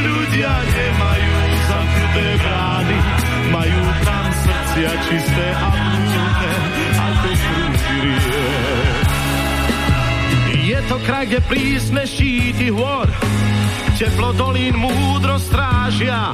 ľudia 0.00 0.52
nemajú 0.64 1.36
zamknuté 1.68 2.26
brány, 2.40 2.98
majú 3.52 3.82
tam 4.00 4.24
srdcia 4.32 4.92
čisté 5.12 5.46
a 5.52 5.68
múdne, 5.76 6.52
ako 6.96 7.28
prúži 7.36 7.96
riek. 8.00 9.04
Je 10.68 10.78
to 10.88 10.96
kraj, 11.04 11.24
kde 11.28 11.40
prísne 11.44 12.08
šíty 12.08 12.72
hôr, 12.72 13.04
teplo 13.98 14.30
dolín 14.30 14.78
múdro 14.78 15.34
strážia, 15.42 16.30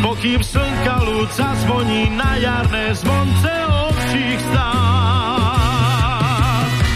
pokým 0.00 0.40
slnka 0.40 1.04
ľud 1.04 1.28
zazvoní 1.36 2.08
na 2.16 2.40
jarné 2.40 2.96
zvonce 2.96 3.52
ovčích 3.68 4.40
stát. 4.48 5.92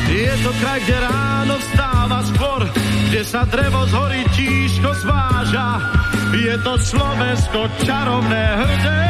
Je 0.08 0.32
to 0.40 0.50
kraj, 0.56 0.80
kde 0.88 0.96
ráno 1.04 1.60
vstáva 1.60 2.24
skôr, 2.32 2.64
kde 3.12 3.22
sa 3.28 3.44
drevo 3.44 3.84
z 3.84 3.92
hory 3.92 4.24
tížko 4.32 4.96
zváža. 5.04 5.84
Je 6.32 6.56
to 6.64 6.80
Slovensko 6.80 7.68
čarovné 7.84 8.44
hrdé, 8.56 9.04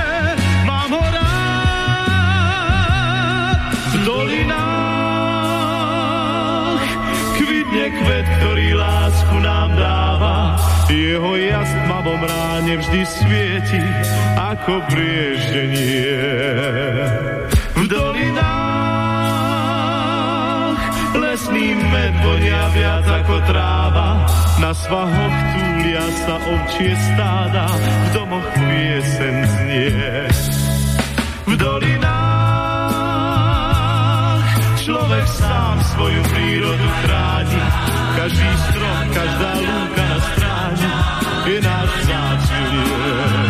kvet, 8.03 8.27
ktorý 8.41 8.77
lásku 8.77 9.37
nám 9.41 9.71
dáva. 9.77 10.57
Jeho 10.87 11.35
jas 11.39 11.67
v 11.67 11.81
tmavom 11.89 12.23
ráne 12.23 12.75
vždy 12.79 13.01
svieti 13.07 13.83
ako 14.39 14.81
prieždenie. 14.87 16.15
V 17.77 17.85
dolinách 17.91 18.77
lesný 21.17 21.75
med 21.75 22.15
vonia 22.23 22.71
viac 22.73 23.07
ako 23.25 23.37
tráva. 23.51 24.25
Na 24.57 24.73
svahoch 24.73 25.37
túlia 25.53 26.07
sa 26.25 26.41
ovčie 26.41 26.97
stáda, 27.13 27.67
v 27.69 28.09
domoch 28.17 28.49
piesen 28.57 29.37
znie. 29.45 30.31
V 31.45 31.53
dolinách 31.61 32.26
človek 35.27 35.43
sám 35.43 35.77
svoju 35.95 36.23
prírodu 36.31 36.89
chráni. 37.03 37.63
Každý 38.17 38.51
strom, 38.71 39.03
každá 39.11 39.51
lúka 39.59 40.05
na 40.07 40.19
stráni 40.23 40.91
je 41.47 41.59
náš 41.63 41.91
vzácný. 42.03 43.46